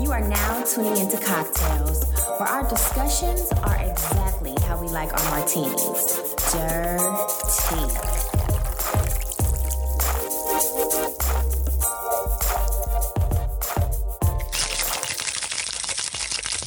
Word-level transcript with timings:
You 0.00 0.12
are 0.12 0.20
now 0.20 0.62
tuning 0.62 0.96
into 0.96 1.16
Cocktales, 1.16 2.06
where 2.38 2.48
our 2.48 2.68
discussions 2.68 3.50
are 3.64 3.76
exactly 3.78 4.54
how 4.62 4.80
we 4.80 4.86
like 4.86 5.12
our 5.12 5.30
martinis. 5.30 6.36
Dirty. 6.52 7.88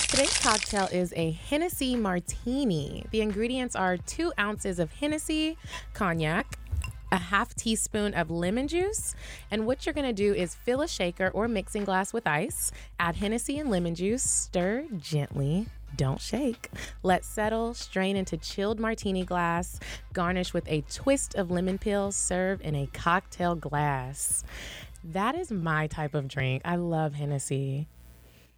Today's 0.09 0.38
cocktail 0.39 0.89
is 0.91 1.13
a 1.16 1.32
Hennessy 1.32 1.95
Martini. 1.95 3.05
The 3.11 3.21
ingredients 3.21 3.77
are 3.77 3.95
two 3.95 4.34
ounces 4.38 4.77
of 4.77 4.91
Hennessy, 4.91 5.57
cognac, 5.93 6.57
a 7.12 7.18
half 7.18 7.54
teaspoon 7.55 8.14
of 8.14 8.32
lemon 8.32 8.68
juice. 8.68 9.16
And 9.50 9.66
what 9.66 9.86
you're 9.86 9.94
gonna 9.94 10.14
do 10.14 10.34
is 10.34 10.55
fill 10.55 10.82
a 10.82 10.88
shaker 10.88 11.30
or 11.34 11.48
mixing 11.48 11.84
glass 11.84 12.14
with 12.14 12.26
ice, 12.27 12.71
add 13.00 13.16
Hennessy 13.16 13.59
and 13.59 13.70
lemon 13.70 13.95
juice, 13.95 14.23
stir 14.23 14.86
gently. 14.98 15.67
Don't 15.95 16.22
shake. 16.22 16.70
Let 17.03 17.26
settle, 17.26 17.73
strain 17.73 18.16
into 18.16 18.38
chilled 18.38 18.80
martini 18.80 19.26
glass, 19.26 19.80
garnish 20.13 20.53
with 20.53 20.63
a 20.67 20.81
twist 20.89 21.36
of 21.36 21.52
lemon 21.52 21.77
peel, 21.77 22.12
serve 22.12 22.62
in 22.62 22.76
a 22.76 22.88
cocktail 22.88 23.55
glass. 23.55 24.44
That 25.03 25.36
is 25.36 25.52
my 25.52 25.88
type 25.88 26.14
of 26.14 26.28
drink. 26.28 26.62
I 26.64 26.75
love 26.78 27.16
Hennessy. 27.16 27.88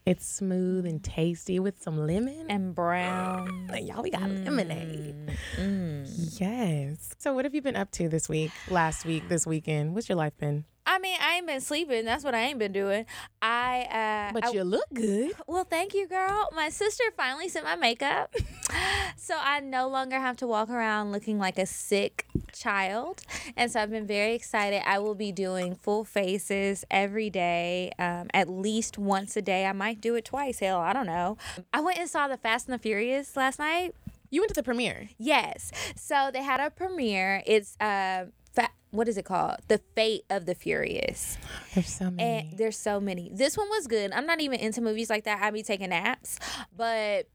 It's 0.06 0.26
smooth 0.26 0.86
and 0.86 1.02
tasty 1.02 1.60
with 1.60 1.82
some 1.82 2.06
lemon. 2.06 2.48
and 2.50 2.76
brown. 2.76 3.70
Y'all, 3.82 4.04
we 4.04 4.10
got 4.10 4.24
mm. 4.24 4.44
lemonade. 4.44 5.16
Mm. 5.56 6.42
Yes. 6.42 7.16
So, 7.20 7.34
what 7.34 7.46
have 7.46 7.56
you 7.56 7.62
been 7.62 7.78
up 7.78 7.90
to 7.92 8.10
this 8.10 8.28
week, 8.28 8.52
last 8.70 9.06
week, 9.06 9.30
this 9.30 9.48
weekend? 9.48 9.96
What's 9.96 10.10
your 10.10 10.18
life 10.18 10.38
been? 10.38 10.66
I 10.86 11.00
mean, 11.00 11.18
I 11.22 11.36
ain't 11.36 11.48
been 11.48 11.62
sleeping. 11.62 12.04
That's 12.06 12.24
what 12.24 12.36
I 12.36 12.42
ain't 12.42 12.60
been 12.60 12.74
doing. 12.74 13.06
I 13.42 14.30
uh 14.30 14.34
But 14.34 14.46
I- 14.46 14.52
you 14.52 14.64
look 14.64 14.86
good. 14.94 15.32
well, 15.48 15.64
thank 15.64 15.94
you, 15.94 16.08
girl. 16.08 16.50
My 16.56 16.70
sister 16.70 17.04
finally 17.16 17.48
sent 17.50 17.66
my 17.66 17.76
makeup. 17.76 18.34
so 19.18 19.36
I 19.40 19.60
no 19.62 19.88
longer 19.88 20.20
have 20.20 20.38
to 20.38 20.48
walk 20.48 20.70
around 20.70 21.12
looking 21.12 21.40
like 21.40 21.58
a 21.58 21.66
sick 21.66 22.26
child. 22.52 23.22
And 23.56 23.72
so 23.72 23.82
I've 23.82 23.90
been 23.92 24.08
very 24.08 24.34
excited. 24.36 24.82
I 24.86 25.00
will 25.00 25.16
be 25.16 25.32
doing 25.32 25.76
full 25.76 26.04
faces 26.04 26.84
every 26.92 27.30
day, 27.30 27.92
um, 27.98 28.28
at 28.34 28.50
least 28.50 28.98
once 28.98 29.36
a 29.38 29.42
day. 29.42 29.66
I 29.66 29.72
might 29.74 30.02
do 30.02 30.16
it 30.16 30.26
twice. 30.26 30.60
Hell, 30.60 30.80
I 30.80 30.92
don't 30.94 31.08
know. 31.08 31.38
I 31.74 31.80
went 31.82 31.98
and 32.00 32.10
saw 32.10 32.28
The 32.28 32.38
Fast 32.38 32.68
and 32.68 32.74
the 32.74 32.80
Furious 32.80 33.36
last 33.38 33.58
night. 33.60 33.96
You 34.30 34.42
went 34.42 34.50
to 34.50 34.56
the 34.56 34.64
premiere. 34.64 35.10
Yes. 35.18 35.72
So 35.96 36.30
they 36.34 36.42
had 36.44 36.60
a 36.60 36.70
premiere. 36.72 37.42
It's 37.46 37.78
uh 37.80 38.26
what 38.94 39.08
is 39.08 39.18
it 39.18 39.26
called? 39.26 39.58
The 39.68 39.80
Fate 39.96 40.24
of 40.30 40.46
the 40.46 40.54
Furious. 40.54 41.40
There's 41.74 41.90
so 41.90 42.12
many. 42.12 42.50
And 42.52 42.58
there's 42.60 42.78
so 42.78 43.00
many. 43.00 43.32
This 43.34 43.58
one 43.58 43.68
was 43.70 43.88
good. 43.88 44.12
I'm 44.12 44.28
not 44.28 44.40
even 44.40 44.60
into 44.60 44.82
movies 44.82 45.10
like 45.10 45.24
that. 45.24 45.42
I'd 45.42 45.54
be 45.54 45.64
taking 45.64 45.90
naps, 45.90 46.38
but 46.78 47.28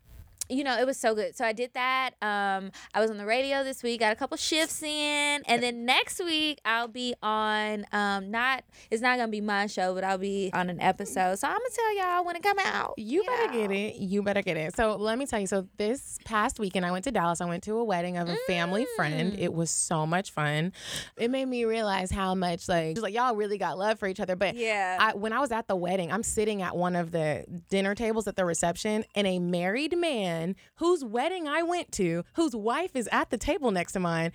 you 0.49 0.65
know, 0.65 0.79
it 0.79 0.87
was 0.87 0.97
so 0.97 1.15
good. 1.15 1.37
So 1.37 1.45
I 1.45 1.53
did 1.53 1.73
that. 1.75 2.11
Um, 2.23 2.71
I 2.95 3.01
was 3.01 3.11
on 3.11 3.19
the 3.19 3.27
radio 3.27 3.65
this 3.65 3.83
week, 3.83 4.01
got 4.01 4.13
a 4.13 4.17
couple 4.17 4.37
shifts 4.37 4.83
in, 4.83 5.43
and 5.47 5.63
then 5.63 5.85
next 5.85 6.19
week 6.23 6.61
I'll 6.65 6.89
be 6.89 7.15
on. 7.23 7.87
Um, 7.93 8.31
not 8.31 8.65
it's 8.91 9.03
not 9.03 9.19
gonna 9.19 9.31
be 9.31 9.41
my 9.41 9.67
show, 9.67 9.95
but 9.95 10.05
I'll 10.05 10.19
be 10.19 10.51
on 10.55 10.71
an 10.71 10.81
episode. 10.81 11.39
So 11.39 11.49
I'm 11.49 11.55
gonna 11.59 11.71
tell 11.75 11.97
y'all 11.97 12.25
when 12.25 12.37
it 12.37 12.43
come 12.43 12.59
out. 12.61 12.95
you 12.97 13.25
better 13.25 13.53
get 13.53 13.71
it. 13.71 13.97
You 13.97 14.23
better 14.23 14.43
get 14.43 14.57
it. 14.57 14.75
So 14.77 14.97
let 14.97 15.19
me 15.19 15.27
tell 15.27 15.41
you. 15.41 15.47
So 15.47 15.67
this 15.77 16.19
past 16.25 16.59
weekend, 16.59 16.87
I 16.87 16.91
went 16.93 17.05
to 17.05 17.11
Dallas. 17.11 17.41
I 17.41 17.45
went 17.47 17.63
to 17.65 17.77
a 17.77 17.85
wedding 17.85 18.17
of 18.17 18.29
a 18.29 18.37
family 18.47 18.87
friend. 18.97 19.35
It 19.39 19.53
was 19.53 19.71
so 19.71 20.07
much 20.07 20.31
fun. 20.31 20.73
It 21.17 21.31
made 21.31 21.47
me 21.47 21.65
realize 21.65 22.11
how 22.11 22.35
much 22.35 22.69
like 22.69 22.95
just 22.95 23.03
like 23.03 23.15
y'all 23.15 23.35
really 23.37 23.59
got 23.59 23.79
love 23.79 23.99
for 23.99 24.07
each 24.09 24.21
other. 24.21 24.37
But 24.37 24.55
Yeah. 24.57 24.97
I, 25.01 25.15
when 25.15 25.33
I 25.33 25.41
was 25.41 25.53
at 25.53 25.69
the 25.69 25.77
wedding, 25.77 26.11
I'm 26.13 26.23
sitting 26.23 26.63
at 26.63 26.77
one 26.77 26.97
of 26.97 27.11
the 27.11 27.45
dinner 27.71 27.95
tables 27.95 28.27
at 28.29 28.37
the 28.37 28.45
reception, 28.45 29.05
and 29.15 29.27
a 29.27 29.39
married 29.39 29.97
man 29.97 30.38
whose 30.77 31.05
wedding 31.05 31.49
I 31.49 31.63
went 31.63 31.93
to, 31.93 32.25
whose 32.35 32.55
wife 32.55 32.95
is 32.95 33.09
at 33.13 33.31
the 33.31 33.39
table 33.39 33.71
next 33.71 33.93
to 33.93 34.01
mine. 34.01 34.33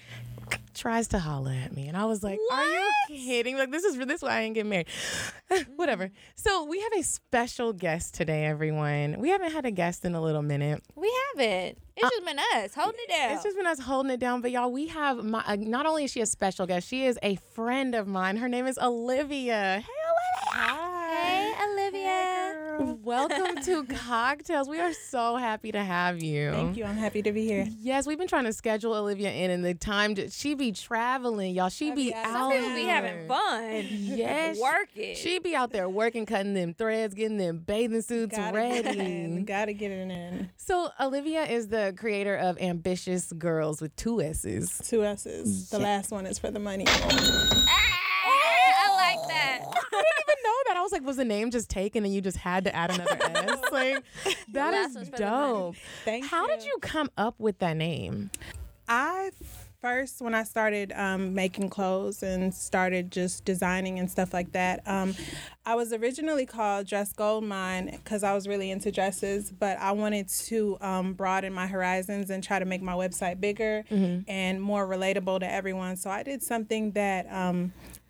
Tries 0.73 1.07
to 1.09 1.19
holler 1.19 1.51
at 1.51 1.75
me, 1.75 1.87
and 1.87 1.95
I 1.95 2.05
was 2.05 2.23
like, 2.23 2.39
"Are 2.51 2.65
you 2.65 2.89
kidding? 3.07 3.57
Like 3.57 3.71
this 3.71 3.83
is 3.83 3.95
for 3.95 4.05
this 4.05 4.17
is 4.17 4.23
why 4.23 4.37
I 4.37 4.41
ain't 4.41 4.55
getting 4.55 4.69
married." 4.69 4.87
Whatever. 5.75 6.09
So 6.35 6.65
we 6.65 6.79
have 6.81 6.91
a 6.97 7.03
special 7.03 7.73
guest 7.73 8.15
today, 8.15 8.45
everyone. 8.45 9.17
We 9.19 9.29
haven't 9.29 9.51
had 9.51 9.65
a 9.65 9.71
guest 9.71 10.03
in 10.03 10.15
a 10.15 10.21
little 10.21 10.41
minute. 10.41 10.83
We 10.95 11.13
haven't. 11.35 11.77
It's 11.95 12.09
just 12.09 12.25
been 12.25 12.39
us 12.39 12.73
holding 12.73 12.99
it 13.07 13.09
down. 13.09 13.31
It's 13.33 13.43
just 13.43 13.55
been 13.55 13.67
us 13.67 13.79
holding 13.79 14.11
it 14.11 14.19
down. 14.19 14.41
But 14.41 14.49
y'all, 14.51 14.71
we 14.71 14.87
have 14.87 15.23
my. 15.23 15.43
Uh, 15.45 15.57
not 15.59 15.85
only 15.85 16.05
is 16.05 16.11
she 16.11 16.21
a 16.21 16.25
special 16.25 16.65
guest, 16.65 16.87
she 16.87 17.05
is 17.05 17.19
a 17.21 17.35
friend 17.53 17.93
of 17.93 18.07
mine. 18.07 18.37
Her 18.37 18.49
name 18.49 18.65
is 18.65 18.79
Olivia. 18.79 19.83
Hey, 19.85 20.55
Olivia. 20.57 20.73
hey, 20.73 20.92
Olivia. 21.93 22.97
Welcome 23.03 23.63
to 23.65 23.83
Cocktales. 23.93 24.67
We 24.67 24.79
are 24.79 24.93
so 24.93 25.35
happy 25.35 25.71
to 25.71 25.83
have 25.83 26.23
you. 26.23 26.49
Thank 26.51 26.77
you. 26.77 26.85
I'm 26.85 26.97
happy 26.97 27.21
to 27.21 27.31
be 27.31 27.45
here. 27.45 27.67
Yes, 27.79 28.07
we've 28.07 28.17
been 28.17 28.27
trying 28.27 28.45
to 28.45 28.53
schedule 28.53 28.95
Olivia 28.95 29.31
in, 29.31 29.51
and 29.51 29.63
the 29.63 29.75
time 29.75 30.15
to, 30.15 30.27
she 30.31 30.55
be 30.55 30.71
traveling, 30.71 31.53
y'all. 31.53 31.69
She 31.69 31.91
be 31.91 32.11
out. 32.11 32.25
Some 32.31 32.51
people 32.51 32.73
be 32.73 32.85
having 32.85 33.27
fun. 33.27 33.85
Yes, 34.13 34.59
Working. 34.59 35.15
She 35.15 35.39
be 35.39 35.55
out 35.55 35.71
there 35.71 35.89
working, 35.89 36.25
cutting 36.25 36.53
them 36.53 36.73
threads, 36.73 37.13
getting 37.13 37.37
them 37.37 37.57
bathing 37.59 38.01
suits 38.01 38.35
Gotta 38.35 38.55
ready. 38.55 39.43
Gotta 39.43 39.73
get 39.73 39.91
it 39.91 40.09
in. 40.09 40.49
So 40.57 40.89
Olivia 40.99 41.43
is 41.43 41.67
the 41.67 41.93
creator 41.97 42.35
of 42.35 42.59
Ambitious 42.61 43.31
Girlss 43.33 43.81
with 43.81 43.95
two 43.95 44.21
S's. 44.21 44.81
Two 44.87 45.03
S's. 45.03 45.69
The 45.69 45.79
last 45.79 46.11
one 46.11 46.25
is 46.25 46.39
for 46.39 46.51
the 46.51 46.59
money. 46.59 46.85
I 46.87 46.93
like 48.95 49.27
that. 49.27 49.61
I 49.73 49.82
didn't 50.01 50.29
even 50.29 50.43
know 50.43 50.57
that. 50.67 50.77
I 50.77 50.81
was 50.81 50.91
like, 50.91 51.03
was 51.03 51.17
the 51.17 51.25
name 51.25 51.51
just 51.51 51.69
taken 51.69 52.03
and 52.05 52.13
you 52.13 52.21
just 52.21 52.37
had 52.37 52.63
to 52.65 52.75
add 52.75 52.91
another 52.91 53.17
S? 53.21 53.59
Like, 53.71 54.03
that 54.51 54.71
last 54.71 54.89
is 54.91 54.95
one's 54.95 55.09
for 55.09 55.17
the 55.17 55.25
money. 55.25 55.53
dope. 55.53 55.75
Thank 56.05 56.23
you. 56.23 56.29
How 56.29 56.47
did 56.47 56.63
you. 56.63 56.67
you 56.73 56.77
come 56.81 57.09
up 57.17 57.35
with 57.39 57.59
that 57.59 57.75
name? 57.77 58.29
I 58.87 59.31
first, 59.81 60.21
when 60.21 60.33
I 60.33 60.43
started 60.43 60.93
um, 60.93 61.33
making 61.33 61.69
clothes 61.69 62.23
and 62.23 62.53
started 62.53 63.11
just 63.11 63.43
designing 63.43 63.99
and 63.99 64.09
stuff 64.09 64.33
like 64.33 64.51
that, 64.53 64.81
um, 64.87 65.13
I 65.65 65.75
was 65.75 65.91
originally 65.91 66.45
called 66.45 66.87
Dress 66.87 67.11
Gold 67.13 67.43
Mine 67.43 67.89
because 68.03 68.23
I 68.23 68.33
was 68.33 68.47
really 68.47 68.71
into 68.71 68.91
dresses, 68.91 69.51
but 69.51 69.77
I 69.79 69.91
wanted 69.91 70.29
to 70.29 70.77
um, 70.79 71.13
broaden 71.13 71.51
my 71.53 71.67
horizons 71.67 72.29
and 72.29 72.43
try 72.43 72.59
to 72.59 72.65
make 72.65 72.81
my 72.81 72.93
website 72.93 73.41
bigger 73.41 73.83
and 73.89 74.61
more 74.61 74.87
relatable 74.87 75.39
to 75.41 75.51
everyone. 75.51 75.97
So 75.97 76.09
I 76.09 76.23
did 76.23 76.43
something 76.43 76.91
that. 76.91 77.25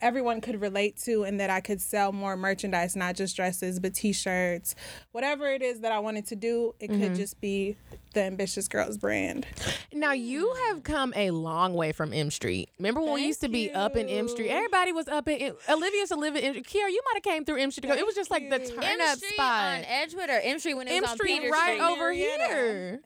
Everyone 0.03 0.41
could 0.41 0.59
relate 0.59 0.97
to, 1.05 1.23
and 1.23 1.39
that 1.39 1.49
I 1.49 1.61
could 1.61 1.79
sell 1.79 2.11
more 2.11 2.35
merchandise, 2.35 2.93
not 2.95 3.15
just 3.15 3.37
dresses, 3.37 3.79
but 3.79 3.93
T-shirts, 3.93 4.75
whatever 5.13 5.47
it 5.47 5.61
is 5.61 5.79
that 5.79 5.93
I 5.93 5.99
wanted 5.99 6.27
to 6.27 6.35
do. 6.35 6.75
It 6.81 6.89
could 6.89 6.99
mm-hmm. 6.99 7.13
just 7.15 7.39
be 7.39 7.77
the 8.13 8.21
Ambitious 8.23 8.67
Girlss 8.67 8.99
brand. 8.99 9.45
Now 9.93 10.11
you 10.11 10.53
have 10.67 10.83
come 10.83 11.13
a 11.15 11.31
long 11.31 11.73
way 11.73 11.93
from 11.93 12.11
M 12.13 12.29
Street. 12.31 12.67
Remember 12.77 12.99
when 13.01 13.13
we 13.13 13.25
used 13.25 13.41
to 13.41 13.47
be 13.49 13.71
up 13.71 13.95
in 13.95 14.09
M 14.09 14.27
Street? 14.27 14.49
Everybody 14.49 14.91
was 14.91 15.07
up 15.07 15.27
in 15.29 15.41
M- 15.41 15.55
Olivia 15.69 15.99
used 16.01 16.11
to 16.11 16.19
live 16.19 16.35
in 16.35 16.43
M- 16.43 16.63
Kiara, 16.63 16.89
you 16.91 17.01
might 17.05 17.15
have 17.15 17.23
came 17.23 17.45
through 17.45 17.61
M 17.61 17.71
Street. 17.71 17.83
to 17.83 17.87
go- 17.87 17.93
It 17.99 18.05
was 18.05 18.15
just 18.15 18.29
like 18.29 18.49
the 18.49 18.59
you. 18.59 18.67
turn 18.67 18.83
M 18.83 19.01
up 19.01 19.17
Street 19.17 19.33
spot. 19.33 19.63
on 19.77 19.85
Edgewood 19.85 20.29
or 20.29 20.39
M 20.43 20.59
Street 20.59 20.73
when 20.73 20.87
it 20.89 20.91
M 20.91 21.01
was 21.03 21.11
on 21.11 21.17
Street 21.17 21.39
Peter 21.41 21.51
right 21.51 21.77
Street. 21.77 21.81
over 21.81 21.99
Marietta. 22.09 22.47
here. 22.47 23.01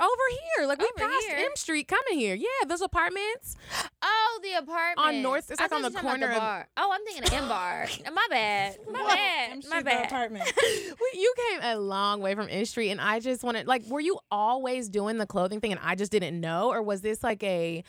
Over 0.00 0.10
here. 0.56 0.66
Like 0.66 0.78
we 0.80 0.86
Over 0.86 0.94
passed 1.10 1.26
here? 1.26 1.36
M 1.38 1.52
Street 1.56 1.86
coming 1.88 2.18
here. 2.18 2.34
Yeah, 2.34 2.66
those 2.66 2.80
apartments. 2.82 3.56
Oh, 4.34 4.40
the 4.42 4.52
apartment 4.58 4.98
On 5.08 5.22
North- 5.22 5.50
it's 5.50 5.60
like 5.60 5.72
on 5.72 5.82
the 5.82 5.88
you 5.88 5.94
were 5.94 6.00
talking 6.00 6.22
about 6.22 6.30
corner 6.30 6.32
of- 6.34 6.38
bar. 6.40 6.68
Oh, 6.76 6.90
I'm 6.92 7.04
thinking 7.04 7.24
of 7.24 7.32
M 7.32 7.48
Bar. 7.48 7.86
My 8.14 8.26
bad. 8.30 8.76
My 8.90 9.02
bad. 9.04 9.64
My 9.68 9.78
the 9.80 9.84
bad. 9.84 10.06
apartment. 10.06 10.52
You 11.14 11.34
came 11.50 11.60
a 11.62 11.76
long 11.78 12.20
way 12.22 12.34
from 12.34 12.48
M 12.50 12.64
Street, 12.64 12.90
and 12.90 13.00
I 13.00 13.20
just 13.20 13.42
wanted 13.44 13.66
like, 13.66 13.84
were 13.86 14.00
you 14.00 14.18
always 14.30 14.88
doing 14.88 15.18
the 15.18 15.26
clothing 15.26 15.60
thing, 15.60 15.72
and 15.72 15.80
I 15.84 15.94
just 15.94 16.10
didn't 16.10 16.40
know, 16.40 16.70
or 16.72 16.82
was 16.82 17.02
this 17.02 17.22
like 17.22 17.42
a? 17.44 17.84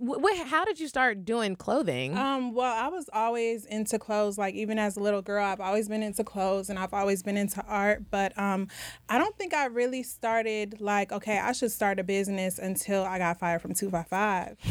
Wh- 0.00 0.20
wh- 0.22 0.46
how 0.46 0.64
did 0.64 0.78
you 0.80 0.88
start 0.88 1.24
doing 1.24 1.56
clothing? 1.56 2.16
Um, 2.16 2.54
well, 2.54 2.72
I 2.72 2.88
was 2.88 3.08
always 3.12 3.64
into 3.66 3.98
clothes. 3.98 4.38
Like 4.38 4.54
even 4.54 4.78
as 4.78 4.96
a 4.96 5.00
little 5.00 5.22
girl, 5.22 5.44
I've 5.44 5.60
always 5.60 5.88
been 5.88 6.02
into 6.02 6.24
clothes 6.24 6.70
and 6.70 6.78
I've 6.78 6.94
always 6.94 7.22
been 7.22 7.36
into 7.36 7.62
art. 7.66 8.04
But 8.10 8.38
um, 8.38 8.68
I 9.08 9.18
don't 9.18 9.36
think 9.36 9.54
I 9.54 9.66
really 9.66 10.02
started 10.02 10.80
like, 10.80 11.10
okay, 11.12 11.38
I 11.38 11.52
should 11.52 11.72
start 11.72 11.98
a 11.98 12.04
business 12.04 12.58
until 12.58 13.04
I 13.04 13.18
got 13.18 13.38
fired 13.38 13.60
from 13.62 13.74
two 13.74 13.90
five 13.90 14.06
five. 14.08 14.56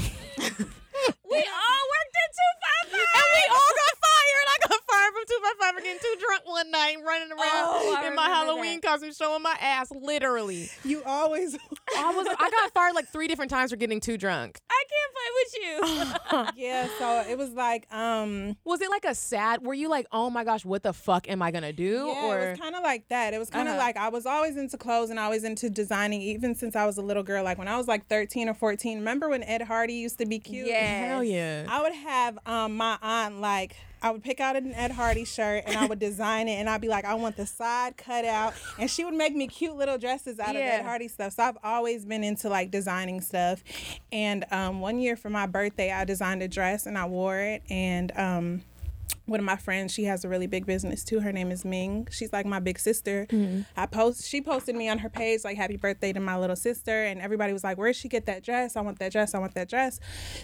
We 1.30 1.38
all 1.38 1.84
worked 1.94 2.16
at 2.24 2.30
two 2.34 2.54
five 2.64 2.92
five. 2.92 3.08
and 3.14 3.30
we 3.36 3.44
all 3.52 3.72
got 3.78 3.94
fired. 4.02 4.48
I 4.48 4.58
got 4.68 4.80
fired 4.90 5.14
from 5.14 5.17
two 5.28 5.38
by 5.42 5.52
five 5.60 5.76
for 5.76 5.82
getting 5.82 6.00
too 6.00 6.16
drunk 6.26 6.42
one 6.46 6.72
night, 6.72 6.96
running 7.06 7.32
around 7.32 7.40
Oh, 7.44 8.04
in 8.08 8.16
my 8.16 8.28
Halloween 8.30 8.80
that. 8.82 8.88
costume, 8.90 9.14
showing 9.14 9.42
my 9.44 9.56
ass, 9.62 9.92
literally. 9.92 10.70
You 10.84 11.04
always. 11.06 11.56
I 11.98 12.12
was 12.14 12.28
I 12.28 12.50
got 12.50 12.72
fired 12.74 12.96
like 12.96 13.08
three 13.10 13.28
different 13.28 13.50
times 13.52 13.72
for 13.72 13.78
getting 13.78 14.00
too 14.00 14.18
drunk. 14.18 14.60
I 14.70 14.84
can't 14.90 15.14
play 15.14 16.42
with 16.44 16.56
you. 16.58 16.64
yeah. 16.66 16.88
So 17.00 17.30
it 17.30 17.38
was 17.38 17.52
like, 17.52 17.92
um, 17.94 18.56
Was 18.66 18.82
it 18.82 18.90
like 18.90 19.06
a 19.06 19.16
sad? 19.16 19.64
Were 19.66 19.74
you 19.74 19.90
like, 19.90 20.08
oh 20.12 20.30
my 20.30 20.44
gosh, 20.44 20.66
what 20.66 20.84
the 20.84 20.94
fuck 20.94 21.30
am 21.30 21.42
I 21.42 21.52
gonna 21.52 21.74
do? 21.74 22.06
yeah, 22.08 22.26
or 22.26 22.40
it 22.40 22.50
was 22.52 22.60
kind 22.60 22.76
of 22.76 22.84
like 22.84 23.08
that. 23.10 23.34
It 23.34 23.40
was 23.40 23.50
kind 23.50 23.68
of 23.68 23.74
Uh-huh. 23.76 23.84
like 23.84 23.98
I 23.98 24.10
was 24.10 24.26
always 24.26 24.58
into 24.58 24.78
clothes 24.78 25.10
and 25.10 25.20
always 25.20 25.44
into 25.44 25.70
designing, 25.70 26.22
even 26.22 26.56
since 26.56 26.76
I 26.76 26.86
was 26.86 26.98
a 26.98 27.02
little 27.02 27.24
girl. 27.24 27.44
Like 27.44 27.58
when 27.58 27.68
I 27.68 27.78
was 27.78 27.88
like 27.88 28.08
thirteen 28.08 28.50
or 28.50 28.54
fourteen. 28.54 29.00
Remember 29.00 29.30
when 29.30 29.44
Ed 29.44 29.62
Hardy 29.62 29.94
used 29.94 30.18
to 30.20 30.26
be 30.26 30.40
cute? 30.40 30.68
Yeah. 30.68 31.08
hell 31.08 31.24
yeah. 31.24 31.66
I 31.70 31.82
would 31.82 31.94
have 31.94 32.38
um, 32.46 32.76
my 32.78 32.98
aunt 33.02 33.40
like 33.42 33.76
I 34.02 34.12
would 34.12 34.24
pick 34.24 34.40
out 34.40 34.56
an 34.56 34.74
Ed 34.74 34.92
Hardy 34.92 35.26
shirt 35.26 35.64
and 35.66 35.76
I 35.76 35.86
would 35.86 36.00
design 36.00 36.48
it 36.48 36.54
and 36.54 36.70
I'd 36.70 36.82
be 36.82 36.88
like, 36.88 37.06
I 37.06 37.16
want 37.16 37.36
the 37.36 37.46
side 37.46 37.98
cut 37.98 38.26
out. 38.26 38.54
And 38.78 38.90
she 38.90 39.04
would 39.04 39.14
make 39.14 39.36
me 39.36 39.48
cute 39.48 39.76
little 39.76 39.98
dresses 39.98 40.40
out 40.40 40.56
of 40.56 40.62
Ed 40.62 40.84
Hardy 40.84 41.08
stuff. 41.08 41.34
So 41.34 41.44
I've 41.44 41.58
always 41.64 42.06
been 42.06 42.24
into 42.24 42.50
like 42.50 42.72
designing 42.72 43.22
stuff. 43.22 43.64
And 44.12 44.46
um, 44.52 44.80
one 44.80 45.00
year 45.00 45.16
for 45.16 45.30
my 45.30 45.48
birthday, 45.48 45.92
I 45.92 46.06
designed 46.06 46.44
a 46.44 46.48
dress 46.48 46.86
and 46.86 46.98
I 46.98 47.06
wore 47.06 47.40
it. 47.40 47.64
And 47.70 48.12
um, 48.16 48.62
one 49.26 49.40
of 49.40 49.46
my 49.46 49.58
friends, 49.58 49.94
she 49.94 50.06
has 50.06 50.24
a 50.24 50.30
really 50.30 50.48
big 50.48 50.66
business 50.66 51.04
too. 51.04 51.20
Her 51.20 51.32
name 51.32 51.52
is 51.52 51.66
Ming. 51.66 52.08
She's 52.12 52.32
like 52.32 52.46
my 52.46 52.60
big 52.60 52.80
sister. 52.80 53.28
I 53.76 53.86
post 53.86 54.28
she 54.28 54.42
posted 54.42 54.76
me 54.76 54.90
on 54.90 55.00
her 55.00 55.10
page 55.10 55.44
like 55.44 55.58
happy 55.58 55.78
birthday 55.78 56.14
to 56.14 56.20
my 56.20 56.38
little 56.38 56.56
sister 56.56 57.04
and 57.04 57.22
everybody 57.22 57.54
was 57.54 57.64
like, 57.64 57.78
Where'd 57.78 57.96
she 57.96 58.08
get 58.08 58.26
that 58.28 58.44
dress? 58.44 58.76
I 58.76 58.82
want 58.82 59.00
that 59.00 59.12
dress, 59.12 59.34
I 59.36 59.40
want 59.40 59.54
that 59.56 59.70
dress. 59.70 60.00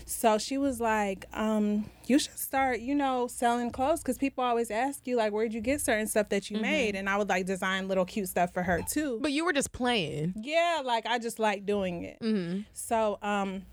So 0.06 0.38
she 0.38 0.58
was 0.58 0.80
like, 0.82 1.26
um, 1.34 1.90
you 2.06 2.20
should 2.20 2.38
start, 2.38 2.80
you 2.80 2.96
know, 2.96 3.28
selling 3.28 3.72
clothes 3.72 4.02
because 4.02 4.18
people 4.18 4.44
always 4.44 4.70
ask 4.70 5.08
you 5.08 5.16
like 5.16 5.32
where'd 5.32 5.54
you 5.54 5.62
get 5.62 5.82
certain 5.82 6.08
stuff 6.08 6.30
that 6.30 6.50
you 6.50 6.60
made? 6.60 6.96
And 6.96 7.10
I 7.10 7.18
would 7.18 7.30
like 7.30 7.46
design 7.46 7.88
little 7.88 8.06
cute 8.06 8.30
stuff 8.30 8.54
for 8.54 8.64
her 8.64 8.82
too. 8.90 9.20
But 9.22 9.32
you 9.32 9.46
were 9.46 9.54
just 9.54 9.72
playing. 9.72 10.34
Yeah, 10.42 10.82
like 10.84 11.06
I 11.06 11.20
just 11.20 11.40
like 11.40 11.66
doing 11.66 12.04
it. 12.04 12.20
Mm-hmm. 12.22 12.62
So, 12.74 13.18
um, 13.22 13.64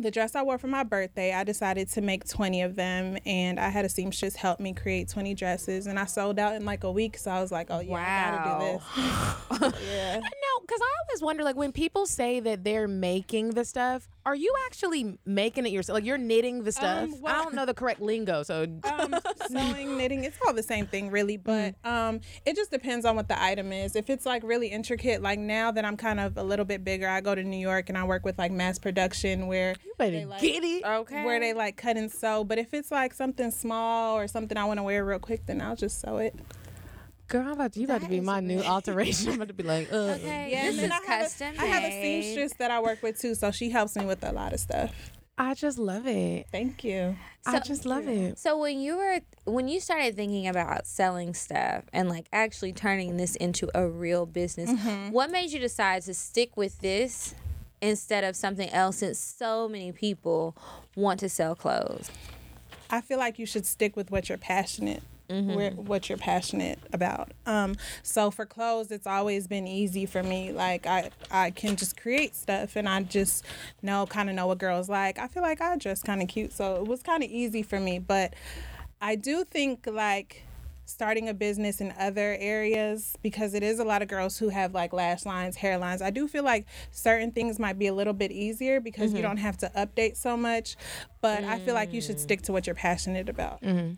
the 0.00 0.10
dress 0.10 0.34
I 0.34 0.42
wore 0.42 0.58
for 0.58 0.66
my 0.66 0.82
birthday, 0.82 1.32
I 1.32 1.44
decided 1.44 1.88
to 1.90 2.00
make 2.00 2.26
20 2.28 2.62
of 2.62 2.76
them, 2.76 3.18
and 3.26 3.60
I 3.60 3.68
had 3.68 3.84
a 3.84 3.88
seamstress 3.88 4.36
help 4.36 4.60
me 4.60 4.72
create 4.72 5.08
20 5.08 5.34
dresses, 5.34 5.86
and 5.86 5.98
I 5.98 6.06
sold 6.06 6.38
out 6.38 6.54
in 6.54 6.64
like 6.64 6.84
a 6.84 6.92
week. 6.92 7.16
So 7.18 7.30
I 7.30 7.40
was 7.40 7.52
like, 7.52 7.68
oh, 7.70 7.80
yeah, 7.80 7.92
I 7.92 8.44
gotta 8.44 9.60
do 9.60 9.72
this. 9.72 9.82
yeah. 9.92 10.20
No, 10.60 10.66
because 10.66 10.80
I 10.80 10.90
always 11.08 11.22
wonder, 11.22 11.42
like, 11.44 11.56
when 11.56 11.72
people 11.72 12.06
say 12.06 12.40
that 12.40 12.64
they're 12.64 12.88
making 12.88 13.50
the 13.50 13.64
stuff, 13.64 14.08
are 14.26 14.34
you 14.34 14.54
actually 14.66 15.18
making 15.24 15.66
it 15.66 15.72
yourself? 15.72 15.94
Like, 15.94 16.04
you're 16.04 16.18
knitting 16.18 16.62
the 16.64 16.72
stuff? 16.72 17.04
Um, 17.04 17.20
well- 17.20 17.34
I 17.40 17.42
don't 17.42 17.54
know 17.54 17.66
the 17.66 17.74
correct 17.74 18.00
lingo, 18.00 18.42
so. 18.42 18.62
um, 18.84 19.14
sewing, 19.48 19.96
knitting, 19.96 20.24
it's 20.24 20.36
all 20.46 20.52
the 20.52 20.62
same 20.62 20.86
thing, 20.86 21.10
really. 21.10 21.36
But 21.36 21.74
um, 21.84 22.20
it 22.44 22.56
just 22.56 22.70
depends 22.70 23.04
on 23.06 23.16
what 23.16 23.28
the 23.28 23.42
item 23.42 23.72
is. 23.72 23.96
If 23.96 24.10
it's 24.10 24.26
like 24.26 24.42
really 24.44 24.68
intricate, 24.68 25.22
like 25.22 25.38
now 25.38 25.70
that 25.72 25.84
I'm 25.84 25.96
kind 25.96 26.20
of 26.20 26.36
a 26.36 26.42
little 26.42 26.64
bit 26.64 26.84
bigger, 26.84 27.08
I 27.08 27.20
go 27.20 27.34
to 27.34 27.42
New 27.42 27.56
York 27.56 27.88
and 27.88 27.96
I 27.96 28.04
work 28.04 28.24
with 28.24 28.38
like 28.38 28.52
mass 28.52 28.78
production 28.78 29.46
where 29.46 29.74
you 29.84 29.94
better 29.98 30.12
they, 30.12 30.24
like- 30.26 30.40
get 30.40 30.62
it. 30.62 30.84
Okay. 30.84 31.24
where 31.24 31.40
they 31.40 31.52
like 31.54 31.76
cut 31.76 31.96
and 31.96 32.10
sew. 32.10 32.44
But 32.44 32.58
if 32.58 32.74
it's 32.74 32.90
like 32.90 33.14
something 33.14 33.50
small 33.50 34.16
or 34.16 34.28
something 34.28 34.56
I 34.58 34.64
want 34.64 34.78
to 34.78 34.82
wear 34.82 35.04
real 35.04 35.18
quick, 35.18 35.46
then 35.46 35.60
I'll 35.60 35.76
just 35.76 36.00
sew 36.00 36.18
it. 36.18 36.34
Girl, 37.30 37.42
I'm 37.46 37.52
about 37.52 37.72
to, 37.74 37.78
you 37.80 37.86
about 37.86 38.02
to 38.02 38.08
be 38.08 38.20
my 38.20 38.40
new 38.40 38.60
alteration. 38.60 39.28
I'm 39.28 39.34
about 39.36 39.48
to 39.48 39.54
be 39.54 39.62
like, 39.62 39.88
uh. 39.92 39.96
Okay. 40.18 40.52
and 40.54 40.76
this 40.78 40.84
is 40.84 40.90
I 40.90 40.94
have 40.94 41.02
a- 41.02 41.06
custom 41.06 41.54
I 41.60 41.64
have 41.66 41.84
a 41.84 41.90
seamstress 42.02 42.52
that 42.58 42.70
I 42.70 42.80
work 42.82 43.02
with 43.02 43.20
too, 43.20 43.34
so 43.36 43.50
she 43.52 43.70
helps 43.70 43.94
me 43.96 44.04
with 44.04 44.22
a 44.24 44.32
lot 44.32 44.52
of 44.52 44.58
stuff. 44.60 44.92
I 45.38 45.54
just 45.54 45.78
love 45.78 46.06
it. 46.06 46.48
Thank 46.52 46.84
you. 46.84 47.16
I 47.46 47.60
just 47.60 47.86
love 47.86 48.06
it. 48.08 48.38
So 48.38 48.58
when 48.58 48.78
you 48.80 48.96
were 48.98 49.20
when 49.44 49.68
you 49.68 49.80
started 49.80 50.14
thinking 50.14 50.46
about 50.48 50.86
selling 50.86 51.32
stuff 51.32 51.84
and 51.94 52.10
like 52.10 52.26
actually 52.32 52.72
turning 52.74 53.16
this 53.16 53.36
into 53.36 53.70
a 53.74 53.88
real 53.88 54.26
business, 54.26 54.68
Mm-hmm. 54.70 55.12
what 55.12 55.30
made 55.30 55.50
you 55.50 55.58
decide 55.60 56.02
to 56.02 56.12
stick 56.14 56.56
with 56.58 56.80
this 56.80 57.34
instead 57.80 58.24
of 58.24 58.36
something 58.36 58.68
else 58.70 58.98
since 58.98 59.18
so 59.18 59.66
many 59.68 59.92
people 59.92 60.54
want 60.96 61.20
to 61.20 61.28
sell 61.30 61.54
clothes? 61.54 62.10
I 62.90 63.00
feel 63.00 63.18
like 63.18 63.38
you 63.38 63.46
should 63.46 63.64
stick 63.64 63.96
with 63.96 64.10
what 64.10 64.28
you're 64.28 64.36
passionate. 64.36 65.02
Mm-hmm. 65.30 65.54
Where, 65.54 65.70
what 65.70 66.08
you're 66.08 66.18
passionate 66.18 66.80
about. 66.92 67.30
Um, 67.46 67.76
so 68.02 68.32
for 68.32 68.44
clothes, 68.44 68.90
it's 68.90 69.06
always 69.06 69.46
been 69.46 69.68
easy 69.68 70.04
for 70.04 70.22
me. 70.22 70.50
Like 70.50 70.86
I, 70.86 71.10
I 71.30 71.50
can 71.52 71.76
just 71.76 71.96
create 71.96 72.34
stuff, 72.34 72.74
and 72.74 72.88
I 72.88 73.02
just 73.02 73.44
know, 73.80 74.06
kind 74.06 74.28
of 74.28 74.34
know 74.34 74.48
what 74.48 74.58
girls 74.58 74.88
like. 74.88 75.18
I 75.18 75.28
feel 75.28 75.42
like 75.42 75.60
I 75.60 75.76
dress 75.76 76.02
kind 76.02 76.20
of 76.20 76.28
cute, 76.28 76.52
so 76.52 76.76
it 76.76 76.86
was 76.86 77.02
kind 77.02 77.22
of 77.22 77.30
easy 77.30 77.62
for 77.62 77.78
me. 77.78 78.00
But 78.00 78.34
I 79.00 79.14
do 79.14 79.44
think 79.44 79.86
like 79.86 80.42
starting 80.90 81.28
a 81.28 81.34
business 81.34 81.80
in 81.80 81.94
other 81.98 82.36
areas 82.40 83.16
because 83.22 83.54
it 83.54 83.62
is 83.62 83.78
a 83.78 83.84
lot 83.84 84.02
of 84.02 84.08
girls 84.08 84.36
who 84.36 84.48
have 84.48 84.74
like 84.74 84.92
lash 84.92 85.24
lines, 85.24 85.56
hairlines. 85.56 86.02
I 86.02 86.10
do 86.10 86.26
feel 86.26 86.42
like 86.42 86.66
certain 86.90 87.30
things 87.30 87.58
might 87.58 87.78
be 87.78 87.86
a 87.86 87.94
little 87.94 88.12
bit 88.12 88.32
easier 88.32 88.80
because 88.80 89.12
you 89.12 89.18
mm-hmm. 89.18 89.28
don't 89.28 89.36
have 89.36 89.56
to 89.58 89.70
update 89.76 90.16
so 90.16 90.36
much. 90.36 90.76
But 91.20 91.44
I 91.44 91.60
feel 91.60 91.74
like 91.74 91.92
you 91.92 92.00
should 92.00 92.16
mm. 92.16 92.20
stick 92.20 92.42
to 92.42 92.52
what 92.52 92.66
you're 92.66 92.74
passionate 92.74 93.28
about. 93.28 93.62
Mm-hmm. 93.62 93.94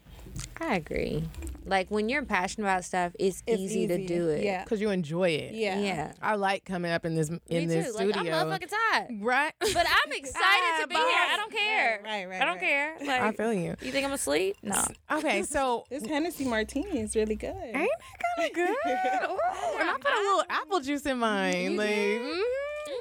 I 0.61 0.76
agree. 0.76 1.25
Like 1.64 1.90
when 1.90 2.08
you're 2.08 2.25
passionate 2.25 2.67
about 2.67 2.84
stuff, 2.84 3.12
it's, 3.19 3.43
It's 3.46 3.61
easy, 3.61 3.87
to 3.87 4.06
do 4.06 4.29
it. 4.29 4.43
Yeah. 4.44 4.64
Because 4.64 4.81
you 4.81 4.90
enjoy 4.90 5.31
it. 5.31 5.55
Yeah. 5.55 5.79
Yeah. 5.79 6.12
I 6.20 6.34
like 6.34 6.64
coming 6.64 6.90
up 6.90 7.05
in 7.05 7.14
this 7.14 7.29
in 7.29 7.40
Me 7.50 7.67
this 7.67 7.87
too. 7.87 7.93
studio. 7.93 8.23
Like 8.23 8.32
I'm 8.32 8.49
motherfucking 8.49 8.70
tired. 8.93 9.08
right? 9.20 9.52
But 9.61 9.87
I'm 9.87 10.12
excited 10.12 10.82
to 10.82 10.88
be 10.88 10.94
here. 10.94 11.05
I 11.05 11.37
don't 11.37 11.52
care. 11.52 12.00
Right, 12.05 12.29
right, 12.29 12.43
I 12.43 12.44
don't 12.44 12.55
right. 12.55 12.61
care. 12.61 12.96
Like 13.00 13.20
I 13.23 13.32
feel 13.32 13.52
you. 13.52 13.75
you 13.81 13.93
think 13.93 14.06
I'm 14.06 14.12
asleep? 14.12 14.56
No. 14.62 14.84
Okay, 15.11 15.43
so 15.43 15.84
This 15.90 16.05
Hennessy 16.06 16.44
martini 16.44 17.00
is 17.00 17.14
really 17.17 17.37
good. 17.37 17.55
ain't 17.55 17.75
that 17.75 18.37
kind 18.37 18.49
of 18.50 18.55
good? 18.55 19.31
Ooh, 19.31 19.78
and 19.81 19.90
I 19.90 19.96
put 20.00 20.12
a 20.12 20.23
little 20.23 20.44
apple 20.49 20.81
juice 20.81 21.06
in 21.06 21.19
mine. 21.19 21.76
Like, 21.76 21.88
mm 21.90 22.40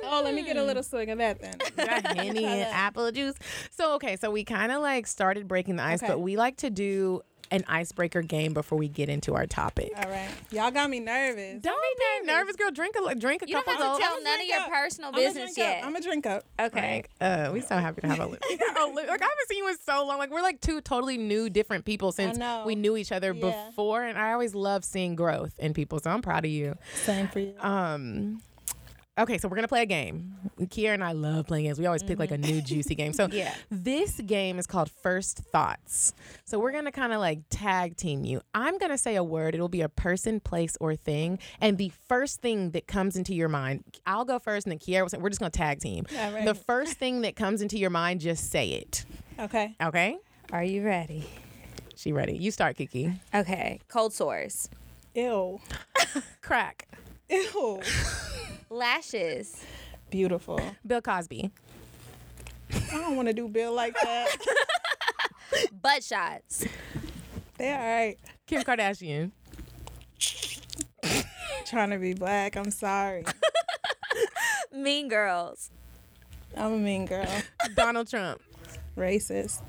Oh, 0.05 0.21
let 0.23 0.33
me 0.33 0.43
get 0.43 0.57
a 0.57 0.63
little 0.63 0.83
swig 0.83 1.09
of 1.09 1.17
that 1.19 1.39
then. 1.41 1.55
got 1.75 2.05
henny 2.17 2.45
and 2.45 2.61
apple 2.73 3.11
juice. 3.11 3.35
So 3.71 3.93
okay, 3.95 4.15
so 4.17 4.31
we 4.31 4.43
kind 4.43 4.71
of 4.71 4.81
like 4.81 5.07
started 5.07 5.47
breaking 5.47 5.75
the 5.77 5.83
ice, 5.83 6.01
Okay. 6.03 6.11
but 6.13 6.19
we 6.19 6.37
like 6.37 6.57
to 6.57 6.69
do 6.69 7.21
an 7.53 7.65
icebreaker 7.67 8.21
game 8.21 8.53
before 8.53 8.77
we 8.77 8.87
get 8.87 9.09
into 9.09 9.35
our 9.35 9.45
topic. 9.45 9.91
All 9.97 10.09
right. 10.09 10.29
Y'all 10.51 10.71
got 10.71 10.89
me 10.89 11.01
nervous. 11.01 11.61
Don't 11.61 11.97
be 12.21 12.25
nervous, 12.25 12.55
girl. 12.55 12.71
Drink 12.71 12.95
a 12.95 13.13
drink 13.13 13.41
a 13.41 13.47
You 13.47 13.55
don't 13.55 13.65
couple 13.65 13.83
have 13.85 13.97
to 13.97 14.01
tell 14.01 14.23
none 14.23 14.39
of 14.39 14.47
your 14.47 14.61
personal 14.69 15.11
business 15.11 15.57
yet. 15.57 15.83
I'm 15.83 15.93
a 15.93 15.99
drink 15.99 16.25
up. 16.25 16.45
okay. 16.57 16.95
Like, 16.95 17.09
uh, 17.19 17.51
we 17.51 17.59
so 17.59 17.75
happy 17.75 17.99
to 18.01 18.07
have 18.07 18.19
a 18.21 18.25
li- 18.25 18.37
like 18.95 19.09
I 19.09 19.11
haven't 19.11 19.47
seen 19.49 19.57
you 19.57 19.67
in 19.67 19.75
so 19.85 20.05
long. 20.05 20.17
Like 20.17 20.31
we're 20.31 20.41
like 20.41 20.61
two 20.61 20.79
totally 20.79 21.17
new, 21.17 21.49
different 21.49 21.83
people 21.83 22.13
since 22.13 22.37
know. 22.37 22.63
we 22.65 22.75
knew 22.75 22.95
each 22.95 23.11
other 23.11 23.33
Yeah. 23.33 23.65
before, 23.67 24.01
and 24.03 24.17
I 24.17 24.31
always 24.31 24.55
love 24.55 24.85
seeing 24.85 25.15
growth 25.15 25.53
in 25.59 25.73
people. 25.73 25.99
So 25.99 26.09
I'm 26.09 26.21
proud 26.21 26.45
of 26.45 26.51
you. 26.51 26.77
Same 27.03 27.27
for 27.27 27.39
you. 27.39 27.53
Um, 27.59 28.41
okay, 29.17 29.37
so 29.37 29.47
we're 29.47 29.55
gonna 29.55 29.67
play 29.67 29.81
a 29.81 29.85
game. 29.85 30.33
Kiera 30.61 30.93
and 30.93 31.03
I 31.03 31.11
love 31.13 31.47
playing 31.47 31.65
games. 31.65 31.79
We 31.79 31.85
always 31.85 32.03
pick 32.03 32.19
like 32.19 32.31
a 32.31 32.37
new 32.37 32.57
mm-hmm. 32.57 32.65
juicy 32.65 32.95
game. 32.95 33.13
So 33.21 33.27
Yeah. 33.31 33.53
this 33.69 34.19
game 34.21 34.57
is 34.59 34.67
called 34.67 34.89
First 34.89 35.39
Thoughts. 35.39 36.13
So 36.45 36.59
we're 36.59 36.71
gonna 36.71 36.91
kind 36.91 37.13
of 37.13 37.19
like 37.19 37.39
tag 37.49 37.97
team 37.97 38.23
you. 38.23 38.41
I'm 38.53 38.77
gonna 38.77 38.97
say 38.97 39.15
a 39.15 39.23
word. 39.23 39.53
It'll 39.55 39.67
be 39.69 39.81
a 39.81 39.89
person, 39.89 40.39
place, 40.39 40.77
or 40.79 40.95
thing, 40.95 41.39
and 41.59 41.77
the 41.77 41.91
first 42.07 42.41
thing 42.41 42.71
that 42.71 42.87
comes 42.87 43.15
into 43.15 43.33
your 43.33 43.49
mind. 43.49 43.83
I'll 44.05 44.25
go 44.25 44.39
first, 44.39 44.65
and 44.65 44.71
then 44.71 44.79
Kiera. 44.79 45.01
will 45.01 45.09
say- 45.09 45.17
We're 45.17 45.29
just 45.29 45.39
gonna 45.39 45.49
tag 45.51 45.79
team. 45.79 46.05
All 46.17 46.31
right. 46.31 46.45
The 46.45 46.55
first 46.55 46.93
thing 46.93 47.21
that 47.21 47.35
comes 47.35 47.61
into 47.61 47.77
your 47.77 47.89
mind, 47.89 48.21
just 48.21 48.49
say 48.51 48.69
it. 48.69 49.05
Okay. 49.39 49.75
Okay. 49.81 50.17
Are 50.51 50.63
you 50.63 50.83
ready? 50.83 51.25
She 51.95 52.11
ready. 52.11 52.33
You 52.37 52.51
start, 52.51 52.77
Kiki. 52.77 53.13
Okay. 53.33 53.79
Cold 53.87 54.13
sores. 54.13 54.69
Ew. 55.13 55.59
Crack. 56.41 56.87
Ew. 57.31 57.79
Lashes. 58.69 59.63
Beautiful. 60.09 60.59
Bill 60.85 61.01
Cosby. 61.01 61.49
I 62.73 62.97
don't 62.97 63.15
want 63.15 63.29
to 63.29 63.33
do 63.33 63.47
Bill 63.47 63.73
like 63.73 63.95
that. 64.03 64.35
Butt 65.81 66.03
shots. 66.03 66.65
they 67.57 67.71
all 67.71 67.77
right. 67.79 68.17
Kim 68.45 68.61
Kardashian. 68.63 69.31
Trying 71.65 71.91
to 71.91 71.97
be 71.97 72.13
black. 72.13 72.57
I'm 72.57 72.71
sorry. 72.71 73.23
Mean 74.73 75.07
girls. 75.07 75.71
I'm 76.57 76.73
a 76.73 76.77
mean 76.77 77.05
girl. 77.05 77.27
Donald 77.75 78.09
Trump. 78.09 78.41
Racist. 78.97 79.61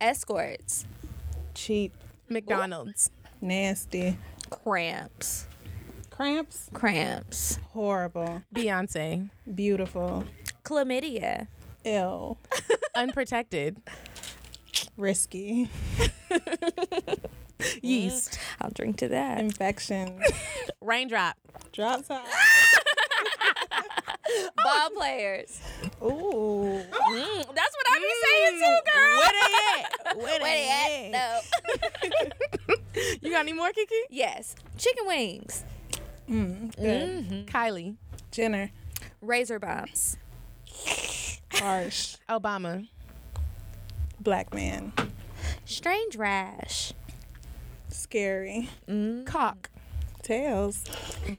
Escorts. 0.00 0.86
Cheap. 1.54 1.92
McDonald's. 2.28 3.10
Nasty. 3.40 4.16
Cramps. 4.50 5.47
Cramps. 6.18 6.68
Cramps. 6.74 7.60
Horrible. 7.74 8.42
Beyonce. 8.52 9.30
Beautiful. 9.54 10.24
Chlamydia. 10.64 11.46
Ill. 11.84 12.38
Unprotected. 12.96 13.80
Risky. 14.96 15.70
Yeast. 17.82 18.36
I'll 18.60 18.70
drink 18.70 18.96
to 18.96 19.06
that. 19.10 19.38
Infection. 19.38 20.20
Raindrop. 20.80 21.36
Drop 21.70 22.04
top. 22.04 22.26
Ball 24.56 24.90
players. 24.96 25.60
Ooh. 26.02 26.82
Mm, 26.82 27.54
that's 27.54 27.76
what 27.76 27.86
I 27.86 27.98
be 28.00 28.10
saying 28.26 28.58
too, 28.58 28.80
girl. 28.90 29.18
Where 29.20 29.32
they 29.32 29.54
at? 29.84 30.16
Where 30.16 30.40
Where 30.40 30.40
they 30.40 31.10
at? 31.12 31.12
No. 31.12 33.02
You 33.22 33.30
got 33.30 33.38
any 33.38 33.52
more, 33.52 33.70
Kiki? 33.72 33.94
yes. 34.10 34.56
Chicken 34.76 35.06
wings. 35.06 35.62
Mm, 36.28 36.76
good. 36.76 37.46
Kylie. 37.46 37.96
Jenner. 38.30 38.70
Razor 39.22 39.58
bumps. 39.58 40.16
Harsh. 41.52 42.16
Obama. 42.28 42.88
Black 44.20 44.52
man. 44.52 44.92
Strange 45.64 46.16
rash. 46.16 46.92
Scary. 47.88 48.68
Cock. 49.24 49.70
Tails. 50.22 50.84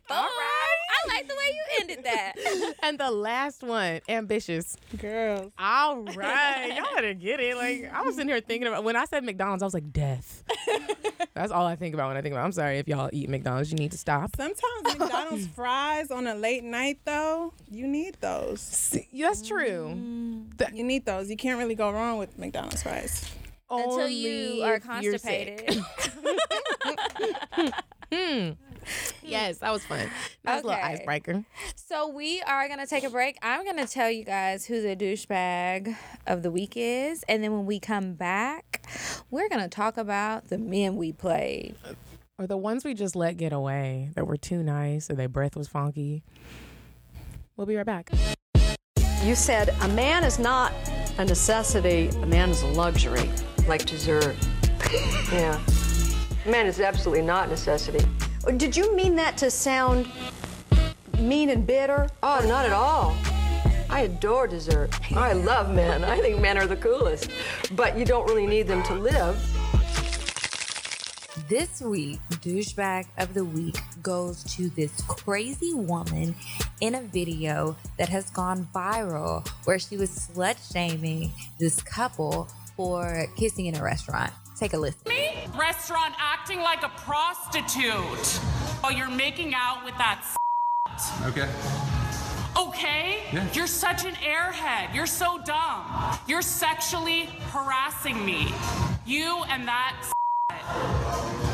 All 0.09 0.23
right. 0.23 0.69
I 0.89 0.99
I 1.09 1.15
like 1.15 1.27
the 1.27 1.35
way 1.35 1.53
you 1.53 1.63
ended 1.81 2.03
that. 2.03 2.33
and 2.83 2.99
the 2.99 3.11
last 3.11 3.63
one, 3.63 4.01
ambitious. 4.09 4.75
Girls. 4.97 5.51
All 5.57 6.03
right, 6.03 6.73
y'all 6.77 6.93
better 6.95 7.13
get 7.13 7.39
it. 7.39 7.55
Like 7.55 7.91
I 7.93 8.01
was 8.01 8.17
in 8.19 8.27
here 8.27 8.41
thinking 8.41 8.67
about 8.67 8.83
when 8.83 8.95
I 8.95 9.05
said 9.05 9.23
McDonald's, 9.23 9.63
I 9.63 9.65
was 9.65 9.73
like 9.73 9.91
death. 9.91 10.43
That's 11.39 11.53
all 11.53 11.65
I 11.65 11.77
think 11.77 11.93
about 11.93 12.09
when 12.09 12.17
I 12.17 12.21
think 12.21 12.33
about. 12.33 12.43
I'm 12.43 12.51
sorry 12.51 12.79
if 12.79 12.87
y'all 12.89 13.09
eat 13.13 13.29
McDonald's, 13.29 13.71
you 13.71 13.77
need 13.77 13.91
to 13.91 13.97
stop. 13.97 14.35
Sometimes 14.35 14.99
McDonald's 14.99 15.47
fries 15.55 16.11
on 16.11 16.27
a 16.27 16.35
late 16.35 16.65
night 16.65 16.99
though, 17.05 17.53
you 17.71 17.87
need 17.87 18.17
those. 18.19 18.59
See, 18.59 19.07
that's 19.13 19.47
true. 19.47 19.95
Mm. 19.95 20.75
You 20.75 20.83
need 20.83 21.05
those. 21.05 21.29
You 21.29 21.37
can't 21.37 21.57
really 21.57 21.75
go 21.75 21.91
wrong 21.91 22.17
with 22.17 22.37
McDonald's 22.37 22.83
fries. 22.83 23.23
Until 23.69 24.01
Only 24.01 24.13
you 24.15 24.63
are 24.63 24.75
if 24.75 24.85
you're 25.01 25.17
constipated. 25.17 25.81
Hmm. 28.11 28.53
Yes, 29.23 29.59
that 29.59 29.71
was 29.71 29.83
fun. 29.85 30.09
That 30.43 30.55
was 30.55 30.63
a 30.63 30.67
little 30.67 30.83
icebreaker. 30.83 31.43
so 31.75 32.07
we 32.09 32.41
are 32.41 32.67
gonna 32.67 32.87
take 32.87 33.03
a 33.03 33.09
break. 33.11 33.37
I'm 33.43 33.63
gonna 33.63 33.85
tell 33.85 34.09
you 34.09 34.23
guys 34.23 34.65
who 34.65 34.81
the 34.81 34.95
douchebag 34.95 35.95
of 36.25 36.41
the 36.41 36.49
week 36.49 36.73
is, 36.75 37.23
and 37.29 37.43
then 37.43 37.51
when 37.51 37.67
we 37.67 37.79
come 37.79 38.13
back, 38.13 38.83
we're 39.29 39.47
gonna 39.47 39.69
talk 39.69 39.97
about 39.97 40.49
the 40.49 40.57
men 40.57 40.95
we 40.95 41.11
played. 41.11 41.75
Or 42.39 42.47
the 42.47 42.57
ones 42.57 42.83
we 42.83 42.93
just 42.95 43.15
let 43.15 43.37
get 43.37 43.53
away 43.53 44.09
that 44.15 44.25
were 44.25 44.37
too 44.37 44.63
nice 44.63 45.11
or 45.11 45.13
their 45.15 45.29
breath 45.29 45.55
was 45.55 45.67
funky. 45.67 46.23
We'll 47.55 47.67
be 47.67 47.75
right 47.75 47.85
back. 47.85 48.09
You 49.23 49.35
said 49.35 49.69
a 49.81 49.87
man 49.89 50.23
is 50.23 50.39
not 50.39 50.73
a 51.17 51.25
necessity, 51.25 52.07
a 52.07 52.25
man 52.25 52.49
is 52.49 52.61
a 52.63 52.67
luxury. 52.67 53.29
like 53.67 53.85
dessert. 53.85 54.35
yeah. 55.31 55.59
Man 56.45 56.65
is 56.65 56.79
absolutely 56.79 57.21
not 57.23 57.47
a 57.47 57.51
necessity. 57.51 58.03
Did 58.57 58.75
you 58.75 58.95
mean 58.95 59.15
that 59.15 59.37
to 59.37 59.51
sound 59.51 60.07
mean 61.19 61.49
and 61.49 61.67
bitter? 61.67 62.09
Oh, 62.23 62.43
not 62.47 62.65
at 62.65 62.71
all. 62.71 63.15
I 63.89 64.01
adore 64.01 64.47
dessert. 64.47 64.91
I 65.11 65.33
love 65.33 65.73
men. 65.73 66.03
I 66.03 66.19
think 66.19 66.39
men 66.39 66.57
are 66.57 66.65
the 66.65 66.77
coolest. 66.77 67.31
But 67.71 67.97
you 67.97 68.05
don't 68.05 68.25
really 68.27 68.47
need 68.47 68.67
them 68.67 68.81
to 68.83 68.93
live. 68.93 69.37
This 71.49 71.81
week, 71.81 72.19
douchebag 72.29 73.07
of 73.17 73.33
the 73.33 73.43
week 73.43 73.77
goes 74.01 74.43
to 74.55 74.69
this 74.69 74.91
crazy 75.07 75.73
woman 75.73 76.35
in 76.79 76.95
a 76.95 77.01
video 77.01 77.75
that 77.97 78.09
has 78.09 78.29
gone 78.29 78.67
viral 78.73 79.47
where 79.65 79.79
she 79.79 79.97
was 79.97 80.11
slut 80.11 80.57
shaming 80.71 81.31
this 81.59 81.81
couple 81.81 82.47
for 82.77 83.25
kissing 83.35 83.65
in 83.65 83.75
a 83.75 83.83
restaurant. 83.83 84.31
Take 84.59 84.73
a 84.73 84.77
listen. 84.77 84.99
restaurant 85.57 86.13
acting 86.19 86.59
like 86.59 86.83
a 86.83 86.89
prostitute 86.89 88.27
while 88.81 88.91
you're 88.91 89.09
making 89.09 89.53
out 89.55 89.85
with 89.85 89.97
that 89.97 90.21
Okay. 91.25 91.47
okay? 92.57 93.23
Yeah. 93.31 93.47
You're 93.53 93.67
such 93.67 94.03
an 94.05 94.15
airhead. 94.15 94.93
You're 94.93 95.05
so 95.05 95.39
dumb. 95.45 95.85
You're 96.27 96.41
sexually 96.41 97.27
harassing 97.53 98.25
me. 98.25 98.53
You 99.05 99.43
and 99.49 99.65
that 99.67 99.95
s- 100.01 101.48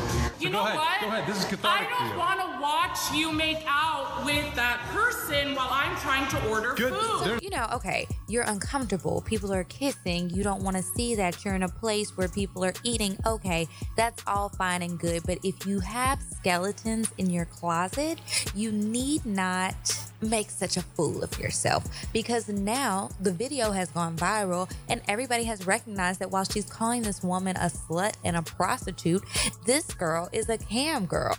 You 0.45 0.51
go 0.51 0.57
know 0.59 0.65
ahead. 0.65 0.77
what? 0.77 1.01
Go 1.01 1.07
ahead. 1.07 1.27
This 1.27 1.37
is 1.39 1.45
cathartic 1.45 1.87
I 1.91 2.07
don't 2.09 2.17
want 2.17 2.39
to 2.39 2.61
watch 2.61 2.99
you 3.13 3.31
make 3.31 3.63
out 3.67 4.23
with 4.25 4.53
that 4.55 4.79
person 4.91 5.55
while 5.55 5.67
I'm 5.69 5.95
trying 5.97 6.27
to 6.29 6.49
order 6.49 6.73
Good. 6.73 6.93
food. 6.93 7.23
There- 7.25 7.39
You 7.41 7.49
know, 7.49 7.67
okay, 7.73 8.07
you're 8.27 8.43
uncomfortable. 8.43 9.21
People 9.21 9.53
are 9.53 9.63
kissing. 9.65 10.29
You 10.29 10.43
don't 10.43 10.63
want 10.63 10.77
to 10.77 10.83
see 10.83 11.15
that. 11.15 11.43
You're 11.43 11.55
in 11.55 11.63
a 11.63 11.69
place 11.69 12.15
where 12.17 12.27
people 12.27 12.63
are 12.65 12.73
eating. 12.83 13.17
Okay, 13.25 13.67
that's 13.95 14.21
all 14.27 14.49
fine 14.49 14.81
and 14.81 14.97
good. 14.99 15.23
But 15.25 15.39
if 15.43 15.65
you 15.65 15.79
have 15.81 16.21
skeletons 16.37 17.11
in 17.17 17.29
your 17.29 17.45
closet, 17.45 18.19
you 18.55 18.71
need 18.71 19.25
not 19.25 19.75
make 20.21 20.49
such 20.49 20.77
a 20.77 20.81
fool 20.81 21.23
of 21.23 21.37
yourself 21.39 21.85
because 22.13 22.47
now 22.47 23.09
the 23.19 23.31
video 23.31 23.71
has 23.71 23.89
gone 23.89 24.15
viral 24.15 24.71
and 24.89 25.01
everybody 25.07 25.43
has 25.43 25.65
recognized 25.67 26.19
that 26.19 26.31
while 26.31 26.43
she's 26.43 26.65
calling 26.65 27.01
this 27.01 27.23
woman 27.23 27.55
a 27.57 27.69
slut 27.69 28.13
and 28.23 28.35
a 28.35 28.41
prostitute, 28.41 29.23
this 29.65 29.85
girl 29.93 30.29
is 30.31 30.49
a 30.49 30.57
cam 30.57 31.05
girl. 31.05 31.37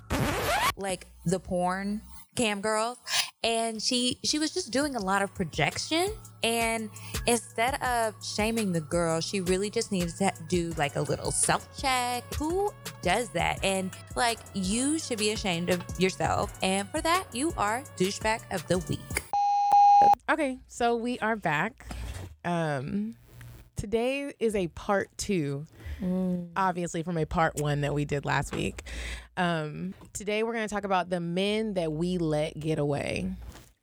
Like 0.76 1.06
the 1.24 1.40
porn 1.40 2.02
cam 2.34 2.60
girls 2.60 2.98
and 3.46 3.80
she 3.80 4.18
she 4.24 4.40
was 4.40 4.52
just 4.52 4.72
doing 4.72 4.96
a 4.96 5.00
lot 5.00 5.22
of 5.22 5.32
projection. 5.34 6.10
And 6.42 6.90
instead 7.26 7.80
of 7.82 8.14
shaming 8.22 8.72
the 8.72 8.80
girl 8.80 9.20
she 9.20 9.40
really 9.40 9.70
just 9.70 9.90
needed 9.90 10.14
to 10.18 10.32
do 10.48 10.74
like 10.76 10.96
a 10.96 11.00
little 11.00 11.30
self 11.30 11.68
check 11.80 12.22
who 12.34 12.72
does 13.02 13.30
that? 13.30 13.64
And 13.64 13.90
like 14.16 14.38
you 14.52 14.98
should 14.98 15.18
be 15.18 15.30
ashamed 15.30 15.70
of 15.70 15.82
yourself. 15.98 16.58
And 16.62 16.88
for 16.88 17.00
that 17.00 17.24
you 17.32 17.54
are 17.56 17.82
douchebag 17.96 18.42
of 18.50 18.66
the 18.66 18.78
week. 18.78 19.22
Okay, 20.28 20.58
so 20.66 20.96
we 20.96 21.18
are 21.20 21.36
back. 21.36 21.86
Um, 22.44 23.14
today 23.76 24.32
is 24.40 24.56
a 24.56 24.66
part 24.68 25.08
two, 25.16 25.66
obviously 26.56 27.02
from 27.02 27.18
a 27.18 27.26
part 27.26 27.60
one 27.60 27.80
that 27.82 27.94
we 27.94 28.04
did 28.04 28.24
last 28.24 28.54
week. 28.54 28.82
Um, 29.36 29.94
today 30.12 30.42
we're 30.42 30.52
going 30.52 30.66
to 30.68 30.74
talk 30.74 30.84
about 30.84 31.10
the 31.10 31.20
men 31.20 31.74
that 31.74 31.92
we 31.92 32.18
let 32.18 32.58
get 32.58 32.78
away, 32.78 33.30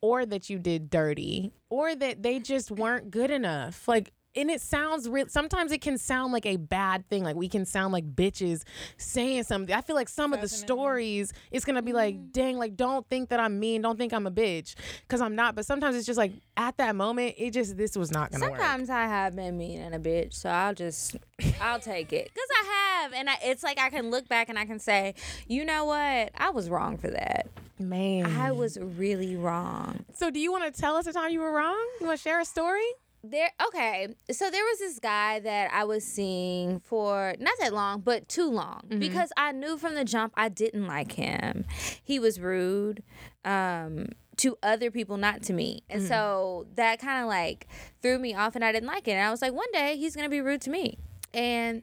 or 0.02 0.26
that 0.26 0.50
you 0.50 0.60
did 0.60 0.90
dirty, 0.90 1.52
or 1.70 1.96
that 1.96 2.24
they 2.24 2.40
just 2.40 2.72
weren't 2.72 3.12
good 3.12 3.32
enough. 3.32 3.88
Like, 3.88 4.12
and 4.36 4.50
it 4.50 4.62
sounds 4.62 5.10
real. 5.10 5.28
Sometimes 5.28 5.72
it 5.72 5.82
can 5.82 5.98
sound 5.98 6.34
like 6.34 6.46
a 6.46 6.58
bad 6.58 7.08
thing. 7.10 7.24
Like 7.24 7.36
we 7.36 7.48
can 7.48 7.66
sound 7.66 7.94
like 7.94 8.16
bitches 8.16 8.64
saying 8.98 9.44
something. 9.44 9.74
I 9.74 9.82
feel 9.82 9.96
like 9.96 10.10
some 10.10 10.34
of 10.34 10.42
the 10.42 10.48
stories, 10.48 11.34
it's 11.52 11.66
gonna 11.66 11.82
be 11.82 11.94
like, 11.94 12.16
mm. 12.16 12.32
dang, 12.32 12.58
like 12.58 12.76
don't 12.76 13.08
think 13.10 13.30
that 13.30 13.40
I'm 13.40 13.60
mean. 13.60 13.82
Don't 13.82 13.98
think 13.98 14.14
I'm 14.14 14.28
a 14.28 14.32
bitch, 14.32 14.76
because 15.02 15.22
I'm 15.22 15.36
not. 15.36 15.56
But 15.56 15.66
sometimes 15.66 15.96
it's 15.96 16.06
just 16.06 16.18
like 16.18 16.34
at 16.58 16.78
that 16.78 16.96
moment, 16.96 17.36
it 17.38 17.52
just 17.52 17.78
this 17.78 17.96
was 17.96 18.12
not 18.12 18.32
gonna 18.32 18.50
work. 18.50 18.60
Sometimes 18.60 18.90
I 18.90 19.06
have 19.06 19.36
been 19.36 19.58
mean 19.58 19.82
and 19.82 19.96
a 19.96 20.00
bitch, 20.00 20.34
so 20.34 20.50
I'll 20.50 20.74
just 20.74 21.16
I'll 21.62 21.80
take 21.80 22.14
it 22.14 22.30
because 22.34 22.50
I 22.62 23.02
have, 23.02 23.14
and 23.14 23.30
I, 23.30 23.36
it's 23.44 23.64
like 23.64 23.80
I 23.80 23.90
can 23.90 24.10
look 24.10 24.28
back 24.28 24.50
and 24.50 24.58
I 24.58 24.66
can 24.66 24.80
say, 24.80 25.16
you 25.48 25.66
know 25.66 25.86
what, 25.86 26.32
I 26.36 26.50
was 26.54 26.70
wrong 26.70 26.98
for 26.98 27.10
that. 27.10 27.48
Man, 27.80 28.26
I 28.38 28.52
was 28.52 28.78
really 28.80 29.36
wrong. 29.36 30.06
So 30.14 30.30
do 30.30 30.40
you 30.40 30.52
want 30.52 30.74
to 30.74 30.80
tell 30.80 30.96
us 30.96 31.06
the 31.06 31.14
time 31.14 31.32
you 31.32 31.40
were 31.40 31.52
wrong? 31.52 31.86
You 32.00 32.08
want 32.08 32.20
to 32.20 32.24
share 32.24 32.40
a 32.40 32.46
story? 32.46 32.86
There, 33.26 33.50
okay. 33.68 34.10
So 34.32 34.52
there 34.52 34.64
was 34.66 34.80
this 34.80 35.00
guy 35.00 35.40
that 35.40 35.72
I 35.74 35.86
was 35.86 36.04
seeing 36.04 36.82
for 36.82 37.36
not 37.40 37.54
that 37.62 37.74
long, 37.74 38.02
but 38.02 38.28
too 38.28 38.50
long 38.50 38.82
because 38.90 39.32
I 39.38 39.54
knew 39.54 39.78
from 39.78 39.96
the 39.96 40.04
jump 40.04 40.34
I 40.36 40.50
didn't 40.50 40.86
like 40.88 41.14
him. 41.14 41.64
He 42.04 42.20
was 42.20 42.42
rude 42.42 43.02
um, 43.46 44.10
to 44.38 44.58
other 44.62 44.92
people, 44.92 45.16
not 45.16 45.42
to 45.44 45.54
me, 45.54 45.84
and 45.90 46.04
so 46.06 46.68
that 46.76 47.00
kind 47.00 47.22
of 47.22 47.30
like 47.30 47.68
threw 48.02 48.20
me 48.20 48.36
off, 48.36 48.56
and 48.56 48.66
I 48.66 48.74
didn't 48.74 48.88
like 48.90 49.08
it. 49.08 49.12
And 49.12 49.26
I 49.26 49.32
was 49.32 49.42
like, 49.42 49.54
one 49.54 49.72
day 49.72 49.96
he's 49.96 50.18
gonna 50.18 50.28
be 50.28 50.42
rude 50.42 50.60
to 50.62 50.70
me, 50.70 50.98
and 51.34 51.82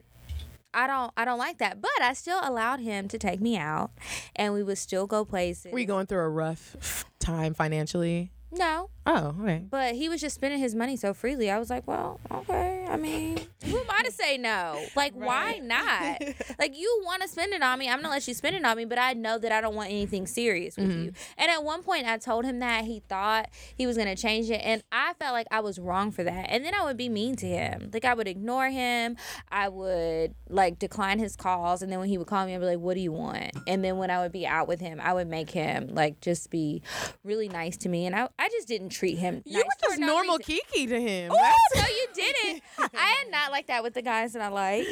I 0.75 0.85
don't, 0.85 1.11
I 1.17 1.25
don't 1.25 1.39
like 1.39 1.57
that. 1.57 1.81
But 1.81 2.01
I 2.01 2.13
still 2.13 2.39
allowed 2.43 2.81
him 2.81 3.07
to 3.07 3.17
take 3.17 3.41
me 3.41 3.57
out, 3.57 3.89
and 4.35 4.53
we 4.53 4.61
would 4.61 4.77
still 4.77 5.07
go 5.07 5.25
places. 5.25 5.73
Were 5.73 5.79
you 5.79 5.87
going 5.87 6.05
through 6.05 6.19
a 6.19 6.29
rough 6.29 7.03
time 7.19 7.55
financially? 7.55 8.31
No, 8.53 8.89
Oh, 9.05 9.35
okay. 9.41 9.65
but 9.69 9.95
he 9.95 10.09
was 10.09 10.21
just 10.21 10.35
spending 10.35 10.59
his 10.59 10.75
money 10.75 10.95
so 10.97 11.13
freely. 11.13 11.49
I 11.49 11.57
was 11.57 11.69
like, 11.69 11.87
well, 11.87 12.19
okay. 12.29 12.70
I 12.91 12.97
mean, 12.97 13.39
who 13.63 13.77
am 13.77 13.85
I 13.89 14.03
to 14.03 14.11
say 14.11 14.37
no? 14.37 14.85
Like, 14.97 15.13
why 15.13 15.59
not? 15.63 16.21
like, 16.59 16.77
you 16.77 17.01
want 17.05 17.21
to 17.21 17.27
spend 17.29 17.53
it 17.53 17.63
on 17.63 17.79
me. 17.79 17.87
I'm 17.87 17.99
going 17.99 18.03
to 18.03 18.09
let 18.09 18.27
you 18.27 18.33
spend 18.33 18.57
it 18.57 18.65
on 18.65 18.75
me, 18.75 18.83
but 18.83 18.99
I 18.99 19.13
know 19.13 19.37
that 19.37 19.51
I 19.51 19.61
don't 19.61 19.75
want 19.75 19.89
anything 19.89 20.27
serious 20.27 20.75
with 20.75 20.89
you. 20.91 21.11
Mm-hmm. 21.11 21.33
And 21.37 21.51
at 21.51 21.63
one 21.63 21.83
point, 21.83 22.05
I 22.05 22.17
told 22.17 22.43
him 22.43 22.59
that 22.59 22.83
he 22.83 23.01
thought 23.07 23.49
he 23.77 23.87
was 23.87 23.95
going 23.95 24.13
to 24.13 24.21
change 24.21 24.49
it. 24.49 24.59
And 24.61 24.83
I 24.91 25.13
felt 25.13 25.31
like 25.31 25.47
I 25.51 25.61
was 25.61 25.79
wrong 25.79 26.11
for 26.11 26.23
that. 26.25 26.47
And 26.49 26.65
then 26.65 26.75
I 26.75 26.83
would 26.83 26.97
be 26.97 27.07
mean 27.07 27.37
to 27.37 27.45
him. 27.45 27.91
Like, 27.93 28.03
I 28.03 28.13
would 28.13 28.27
ignore 28.27 28.69
him. 28.69 29.15
I 29.49 29.69
would, 29.69 30.35
like, 30.49 30.77
decline 30.77 31.19
his 31.19 31.37
calls. 31.37 31.81
And 31.81 31.89
then 31.89 31.99
when 31.99 32.09
he 32.09 32.17
would 32.17 32.27
call 32.27 32.45
me, 32.45 32.53
I'd 32.53 32.59
be 32.59 32.65
like, 32.65 32.79
what 32.79 32.95
do 32.95 32.99
you 32.99 33.13
want? 33.13 33.51
And 33.67 33.85
then 33.85 33.97
when 33.97 34.11
I 34.11 34.19
would 34.19 34.33
be 34.33 34.45
out 34.45 34.67
with 34.67 34.81
him, 34.81 34.99
I 34.99 35.13
would 35.13 35.27
make 35.29 35.49
him, 35.49 35.87
like, 35.93 36.19
just 36.19 36.49
be 36.49 36.81
really 37.23 37.47
nice 37.47 37.77
to 37.77 37.89
me. 37.89 38.05
And 38.05 38.15
I, 38.15 38.27
I 38.37 38.49
just 38.49 38.67
didn't 38.67 38.89
treat 38.89 39.17
him 39.17 39.43
You 39.45 39.53
nice 39.53 39.63
were 39.63 39.87
just 39.87 39.99
no 40.01 40.07
normal 40.07 40.37
reason. 40.39 40.59
Kiki 40.73 40.87
to 40.87 41.01
him. 41.01 41.31
Oh, 41.33 41.55
no, 41.75 41.81
you 41.81 42.07
didn't. 42.13 42.63
I 42.93 43.23
am 43.25 43.31
not 43.31 43.51
like 43.51 43.67
that 43.67 43.83
with 43.83 43.93
the 43.93 44.01
guys 44.01 44.33
that 44.33 44.41
I 44.41 44.47
like. 44.49 44.85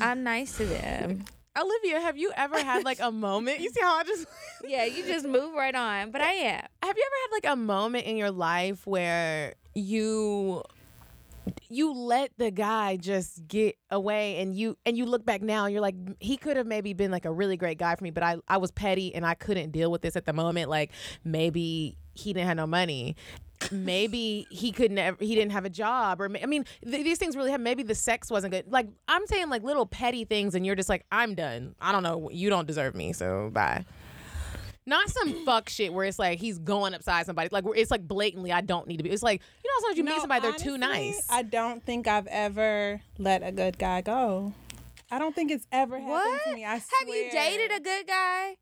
I'm 0.00 0.22
nice 0.22 0.56
to 0.58 0.64
them. 0.64 1.24
Olivia, 1.58 2.00
have 2.00 2.16
you 2.16 2.32
ever 2.36 2.58
had 2.58 2.84
like 2.84 3.00
a 3.00 3.10
moment? 3.10 3.60
You 3.60 3.70
see 3.70 3.80
how 3.80 3.96
I 3.96 4.04
just 4.04 4.26
Yeah, 4.64 4.84
you 4.84 5.04
just 5.04 5.26
move 5.26 5.54
right 5.54 5.74
on. 5.74 6.10
But 6.10 6.20
I 6.22 6.32
am. 6.32 6.64
have 6.82 6.96
you 6.96 7.04
ever 7.06 7.16
had 7.22 7.32
like 7.32 7.52
a 7.52 7.56
moment 7.56 8.06
in 8.06 8.16
your 8.16 8.30
life 8.30 8.86
where 8.86 9.54
you 9.74 10.62
you 11.68 11.92
let 11.92 12.30
the 12.36 12.50
guy 12.50 12.96
just 12.96 13.46
get 13.48 13.76
away 13.90 14.40
and 14.40 14.54
you 14.54 14.76
and 14.86 14.96
you 14.96 15.06
look 15.06 15.24
back 15.24 15.42
now 15.42 15.64
and 15.64 15.72
you're 15.72 15.80
like 15.82 15.94
he 16.20 16.36
could 16.36 16.56
have 16.56 16.66
maybe 16.66 16.92
been 16.92 17.10
like 17.10 17.24
a 17.24 17.32
really 17.32 17.56
great 17.56 17.78
guy 17.78 17.94
for 17.94 18.04
me 18.04 18.10
but 18.10 18.22
I 18.22 18.36
I 18.46 18.58
was 18.58 18.70
petty 18.70 19.14
and 19.14 19.24
I 19.24 19.34
couldn't 19.34 19.70
deal 19.70 19.90
with 19.90 20.02
this 20.02 20.16
at 20.16 20.26
the 20.26 20.32
moment 20.32 20.68
like 20.68 20.92
maybe 21.24 21.96
he 22.14 22.32
didn't 22.32 22.48
have 22.48 22.56
no 22.56 22.66
money 22.66 23.16
maybe 23.70 24.46
he 24.50 24.72
couldn't 24.72 24.98
ever, 24.98 25.16
he 25.20 25.34
didn't 25.34 25.52
have 25.52 25.64
a 25.64 25.70
job 25.70 26.20
or 26.20 26.30
I 26.42 26.46
mean 26.46 26.64
th- 26.82 27.04
these 27.04 27.18
things 27.18 27.36
really 27.36 27.50
have 27.50 27.60
maybe 27.60 27.82
the 27.82 27.94
sex 27.94 28.30
wasn't 28.30 28.52
good 28.52 28.64
like 28.70 28.88
I'm 29.08 29.26
saying 29.26 29.50
like 29.50 29.62
little 29.62 29.86
petty 29.86 30.24
things 30.24 30.54
and 30.54 30.64
you're 30.64 30.76
just 30.76 30.88
like 30.88 31.04
I'm 31.12 31.34
done 31.34 31.74
I 31.80 31.92
don't 31.92 32.02
know 32.02 32.30
you 32.30 32.48
don't 32.48 32.66
deserve 32.66 32.94
me 32.94 33.12
so 33.12 33.50
bye 33.52 33.84
Not 34.86 35.08
some 35.10 35.32
fuck 35.44 35.68
shit 35.68 35.92
where 35.92 36.06
it's 36.06 36.18
like 36.18 36.38
he's 36.40 36.58
going 36.58 36.94
upside 36.94 37.26
somebody. 37.26 37.48
Like 37.52 37.64
where 37.64 37.74
it's 37.74 37.90
like 37.90 38.08
blatantly, 38.08 38.50
I 38.50 38.62
don't 38.62 38.88
need 38.88 38.96
to 38.96 39.02
be. 39.02 39.10
It's 39.10 39.22
like 39.22 39.42
you 39.62 39.70
know, 39.70 39.80
sometimes 39.82 39.98
you 39.98 40.04
meet 40.04 40.10
No, 40.16 40.20
somebody, 40.20 40.40
they're 40.42 40.52
too 40.58 40.78
nice. 40.78 41.26
I 41.30 41.42
don't 41.42 41.84
think 41.84 42.08
I've 42.08 42.26
ever 42.28 43.00
let 43.18 43.42
a 43.46 43.52
good 43.52 43.78
guy 43.78 44.00
go. 44.00 44.54
I 45.10 45.18
don't 45.18 45.34
think 45.34 45.50
it's 45.50 45.66
ever 45.70 45.98
happened 45.98 46.10
What? 46.10 46.44
to 46.44 46.54
me. 46.54 46.64
I 46.64 46.74
Have 46.74 46.84
you 47.08 47.28
dated 47.30 47.72
a 47.76 47.80
good 47.80 48.06
guy? 48.06 48.56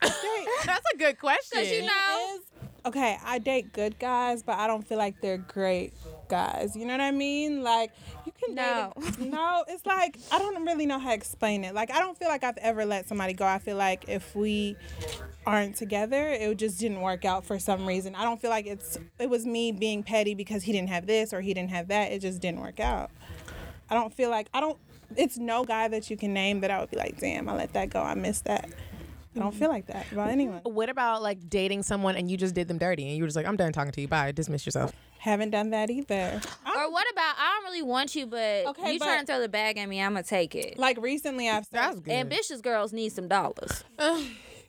That's 0.64 0.84
a 0.94 0.96
good 0.96 1.18
question. 1.18 1.60
Because 1.60 1.70
you 1.72 1.82
know, 1.82 2.36
Is- 2.36 2.68
okay, 2.86 3.18
I 3.24 3.38
date 3.38 3.72
good 3.72 3.98
guys, 3.98 4.42
but 4.42 4.58
I 4.58 4.66
don't 4.66 4.86
feel 4.86 4.98
like 4.98 5.20
they're 5.20 5.38
great 5.38 5.92
guys. 6.28 6.76
You 6.76 6.84
know 6.84 6.92
what 6.94 7.00
I 7.00 7.10
mean? 7.10 7.62
Like 7.62 7.92
you 8.26 8.32
can 8.32 8.54
No. 8.54 8.92
date. 9.00 9.18
A, 9.18 9.24
no, 9.24 9.64
it's 9.68 9.86
like 9.86 10.18
I 10.30 10.38
don't 10.38 10.64
really 10.64 10.86
know 10.86 10.98
how 10.98 11.08
to 11.08 11.14
explain 11.14 11.64
it. 11.64 11.74
Like 11.74 11.90
I 11.90 11.98
don't 12.00 12.16
feel 12.18 12.28
like 12.28 12.44
I've 12.44 12.58
ever 12.58 12.84
let 12.84 13.08
somebody 13.08 13.32
go. 13.32 13.46
I 13.46 13.58
feel 13.58 13.76
like 13.76 14.04
if 14.08 14.34
we 14.36 14.76
aren't 15.46 15.76
together, 15.76 16.28
it 16.28 16.56
just 16.58 16.78
didn't 16.78 17.00
work 17.00 17.24
out 17.24 17.44
for 17.46 17.58
some 17.58 17.86
reason. 17.86 18.14
I 18.14 18.24
don't 18.24 18.40
feel 18.40 18.50
like 18.50 18.66
it's 18.66 18.98
it 19.18 19.30
was 19.30 19.46
me 19.46 19.72
being 19.72 20.02
petty 20.02 20.34
because 20.34 20.62
he 20.62 20.72
didn't 20.72 20.90
have 20.90 21.06
this 21.06 21.32
or 21.32 21.40
he 21.40 21.54
didn't 21.54 21.70
have 21.70 21.88
that. 21.88 22.12
It 22.12 22.20
just 22.20 22.40
didn't 22.40 22.60
work 22.60 22.78
out. 22.80 23.10
I 23.90 23.94
don't 23.94 24.12
feel 24.12 24.30
like 24.30 24.48
I 24.52 24.60
don't. 24.60 24.78
It's 25.16 25.38
no 25.38 25.64
guy 25.64 25.88
that 25.88 26.10
you 26.10 26.18
can 26.18 26.34
name 26.34 26.60
that 26.60 26.70
I 26.70 26.78
would 26.80 26.90
be 26.90 26.98
like, 26.98 27.18
damn, 27.18 27.48
I 27.48 27.54
let 27.56 27.72
that 27.72 27.88
go. 27.88 28.02
I 28.02 28.14
missed 28.14 28.44
that. 28.44 28.68
I 29.38 29.42
don't 29.44 29.54
feel 29.54 29.68
like 29.68 29.86
that 29.86 30.10
about 30.12 30.22
mm-hmm. 30.24 30.30
anyone. 30.30 30.60
What 30.64 30.88
about 30.88 31.22
like 31.22 31.48
dating 31.48 31.82
someone 31.82 32.16
and 32.16 32.30
you 32.30 32.36
just 32.36 32.54
did 32.54 32.68
them 32.68 32.78
dirty 32.78 33.04
and 33.06 33.16
you 33.16 33.22
were 33.22 33.26
just 33.28 33.36
like, 33.36 33.46
I'm 33.46 33.56
done 33.56 33.72
talking 33.72 33.92
to 33.92 34.00
you. 34.00 34.08
Bye. 34.08 34.32
Dismiss 34.32 34.66
yourself. 34.66 34.92
Haven't 35.18 35.50
done 35.50 35.70
that 35.70 35.90
either. 35.90 36.40
I'm- 36.64 36.76
or 36.78 36.90
what 36.92 37.06
about 37.12 37.34
I 37.38 37.54
don't 37.56 37.64
really 37.72 37.82
want 37.82 38.14
you, 38.14 38.26
but 38.26 38.66
Okay, 38.66 38.92
you 38.92 38.98
but- 38.98 39.04
trying 39.06 39.20
to 39.20 39.26
throw 39.26 39.40
the 39.40 39.48
bag 39.48 39.78
at 39.78 39.88
me, 39.88 40.00
I'm 40.00 40.12
gonna 40.12 40.22
take 40.22 40.54
it. 40.54 40.78
like 40.78 40.96
recently, 41.00 41.48
I've 41.48 41.68
That's 41.70 41.96
started, 41.96 42.04
good. 42.04 42.12
Ambitious 42.12 42.60
girls 42.60 42.92
need 42.92 43.10
some 43.12 43.26
dollars. 43.28 43.84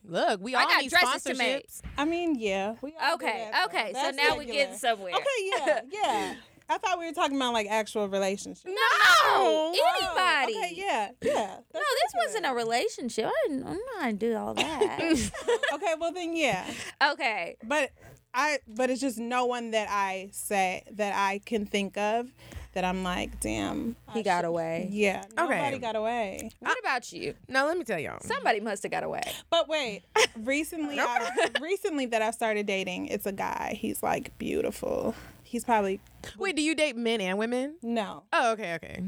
Look, 0.05 0.41
we 0.41 0.55
I 0.55 0.61
all 0.61 0.67
got 0.67 0.81
need 0.81 0.89
dresses 0.89 1.23
to 1.23 1.35
make. 1.35 1.67
sponsorships. 1.69 1.81
I 1.97 2.05
mean, 2.05 2.35
yeah. 2.39 2.75
We 2.81 2.93
all 2.99 3.15
Okay, 3.15 3.49
that, 3.51 3.69
though. 3.71 3.77
okay. 3.79 3.93
So 3.93 4.01
That's 4.01 4.17
now 4.17 4.33
we 4.33 4.39
regular. 4.39 4.53
getting 4.59 4.77
somewhere. 4.77 5.13
Okay, 5.13 5.51
yeah, 5.57 5.79
yeah. 5.91 6.35
I 6.69 6.77
thought 6.77 6.99
we 6.99 7.05
were 7.07 7.13
talking 7.13 7.35
about 7.35 7.53
like 7.53 7.67
actual 7.69 8.07
relationships. 8.07 8.63
No, 8.65 8.73
Oh, 9.31 9.73
anybody. 9.73 10.57
okay, 10.57 10.73
yeah, 10.75 11.09
yeah. 11.21 11.55
No, 11.73 11.79
this 11.79 12.13
wasn't 12.25 12.45
a 12.45 12.53
relationship. 12.53 13.25
I 13.27 13.47
didn't. 13.47 13.63
I'm 13.65 13.73
not 13.73 13.99
gonna 13.99 14.13
do 14.13 14.35
all 14.37 14.53
that. 14.53 14.99
Okay, 15.73 15.93
well 15.99 16.11
then, 16.13 16.35
yeah. 16.35 16.65
okay. 17.11 17.57
But 17.63 17.91
I, 18.33 18.59
but 18.67 18.89
it's 18.89 19.01
just 19.01 19.17
no 19.17 19.45
one 19.45 19.71
that 19.71 19.87
I 19.89 20.29
say 20.31 20.83
that 20.91 21.13
I 21.15 21.39
can 21.45 21.65
think 21.65 21.97
of 21.97 22.31
that 22.73 22.85
I'm 22.85 23.03
like, 23.03 23.39
damn, 23.39 23.95
He 24.13 24.19
I 24.19 24.23
got 24.23 24.39
should- 24.41 24.45
away. 24.49 24.87
Yeah, 24.91 25.23
okay. 25.25 25.35
nobody 25.37 25.59
Okay. 25.75 25.79
got 25.79 25.95
away. 25.95 26.51
What 26.59 26.77
about 26.79 27.11
you? 27.11 27.33
Now 27.47 27.65
let 27.65 27.77
me 27.77 27.83
tell 27.83 27.97
y'all. 27.99 28.19
Somebody 28.21 28.59
must 28.59 28.83
have 28.83 28.91
got 28.91 29.03
away. 29.03 29.23
But 29.49 29.67
wait, 29.67 30.03
recently, 30.37 30.99
I, 30.99 31.49
recently 31.61 32.05
that 32.07 32.21
I 32.21 32.29
started 32.31 32.65
dating, 32.67 33.07
it's 33.07 33.25
a 33.25 33.31
guy. 33.31 33.75
He's 33.79 34.03
like 34.03 34.37
beautiful. 34.37 35.15
He's 35.49 35.63
probably 35.65 35.99
Wait, 36.37 36.55
do 36.55 36.61
you 36.61 36.75
date 36.75 36.95
men 36.95 37.19
and 37.21 37.39
women? 37.39 37.75
no. 37.81 38.21
Oh, 38.31 38.51
okay, 38.51 38.75
okay. 38.75 39.01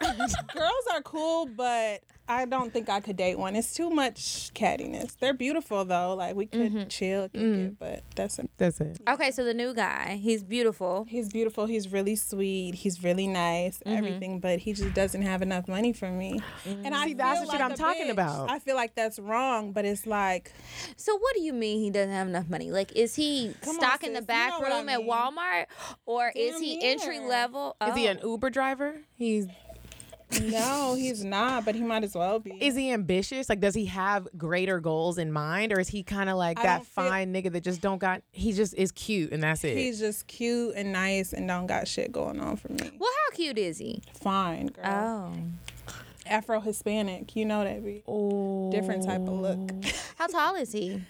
Girls 0.54 0.84
are 0.92 1.02
cool, 1.02 1.46
but 1.46 2.02
I 2.28 2.44
don't 2.44 2.72
think 2.72 2.88
I 2.88 3.00
could 3.00 3.16
date 3.16 3.38
one. 3.38 3.56
It's 3.56 3.74
too 3.74 3.90
much 3.90 4.52
cattiness. 4.54 5.16
They're 5.18 5.34
beautiful 5.34 5.84
though. 5.84 6.14
Like 6.14 6.36
we 6.36 6.46
could 6.46 6.72
mm-hmm. 6.72 6.88
chill, 6.88 7.28
kick 7.28 7.40
it, 7.40 7.44
mm. 7.44 7.76
but 7.78 8.02
that's 8.14 8.38
it. 8.38 8.50
That's 8.58 8.80
it. 8.80 9.00
Okay, 9.08 9.30
so 9.30 9.44
the 9.44 9.54
new 9.54 9.74
guy, 9.74 10.18
he's 10.22 10.42
beautiful. 10.42 11.04
He's 11.08 11.28
beautiful. 11.30 11.66
He's 11.66 11.90
really 11.92 12.16
sweet. 12.16 12.74
He's 12.76 13.02
really 13.02 13.26
nice. 13.26 13.78
Mm-hmm. 13.78 13.96
Everything, 13.96 14.40
but 14.40 14.60
he 14.60 14.72
just 14.72 14.94
doesn't 14.94 15.22
have 15.22 15.42
enough 15.42 15.68
money 15.68 15.92
for 15.92 16.10
me. 16.10 16.40
Mm. 16.64 16.82
And 16.86 16.94
I 16.94 17.06
See, 17.06 17.14
that's 17.14 17.40
feel 17.40 17.46
the 17.46 17.52
shit 17.52 17.60
like 17.60 17.70
I'm 17.70 17.72
a 17.72 17.76
talking 17.76 18.06
bitch. 18.06 18.12
about. 18.12 18.50
I 18.50 18.58
feel 18.60 18.76
like 18.76 18.94
that's 18.94 19.18
wrong, 19.18 19.72
but 19.72 19.84
it's 19.84 20.06
like 20.06 20.52
So 20.96 21.16
what 21.16 21.34
do 21.34 21.42
you 21.42 21.52
mean 21.52 21.80
he 21.80 21.90
doesn't 21.90 22.12
have 22.12 22.28
enough 22.28 22.48
money? 22.48 22.70
Like, 22.70 22.92
is 22.96 23.14
he 23.16 23.54
Come 23.62 23.76
on, 23.76 23.80
stocking 23.80 24.12
the 24.12 24.20
sis, 24.20 24.22
you 24.22 24.26
back 24.28 24.50
know 24.50 24.60
what 24.60 24.72
I 24.72 24.78
room 24.78 24.88
at. 24.88 25.00
Walmart, 25.00 25.66
or 26.06 26.32
is 26.34 26.60
he 26.60 26.76
near. 26.76 26.92
entry 26.92 27.18
level? 27.18 27.76
Is 27.86 27.94
he 27.94 28.06
Oh. 28.08 28.12
an 28.12 28.20
Uber 28.22 28.50
driver? 28.50 29.02
He's 29.14 29.46
no, 30.40 30.94
he's 30.94 31.24
not. 31.24 31.64
But 31.64 31.74
he 31.74 31.82
might 31.82 32.04
as 32.04 32.14
well 32.14 32.38
be. 32.38 32.52
is 32.52 32.74
he 32.76 32.92
ambitious? 32.92 33.48
Like, 33.48 33.60
does 33.60 33.74
he 33.74 33.86
have 33.86 34.28
greater 34.36 34.80
goals 34.80 35.18
in 35.18 35.32
mind, 35.32 35.72
or 35.72 35.80
is 35.80 35.88
he 35.88 36.02
kind 36.02 36.30
of 36.30 36.36
like 36.36 36.58
I 36.58 36.62
that 36.62 36.76
don't 36.78 36.86
feel- 36.86 37.04
fine 37.04 37.32
nigga 37.34 37.52
that 37.52 37.62
just 37.64 37.80
don't 37.80 37.98
got? 37.98 38.22
He 38.32 38.52
just 38.52 38.74
is 38.74 38.92
cute 38.92 39.32
and 39.32 39.42
that's 39.42 39.64
it. 39.64 39.76
He's 39.76 39.98
just 39.98 40.26
cute 40.26 40.74
and 40.76 40.92
nice 40.92 41.32
and 41.32 41.46
don't 41.48 41.66
got 41.66 41.86
shit 41.88 42.12
going 42.12 42.40
on 42.40 42.56
for 42.56 42.72
me. 42.72 42.90
Well, 42.98 43.10
how 43.24 43.36
cute 43.36 43.58
is 43.58 43.78
he? 43.78 44.02
Fine, 44.20 44.66
girl. 44.68 44.84
Oh, 44.86 45.32
Afro 46.26 46.60
Hispanic, 46.60 47.34
you 47.36 47.44
know 47.44 47.64
that 47.64 47.84
be 47.84 48.02
oh, 48.06 48.70
different 48.70 49.02
type 49.04 49.26
of 49.28 49.34
look. 49.40 49.58
how 50.18 50.26
tall 50.26 50.54
is 50.56 50.72
he? 50.72 51.02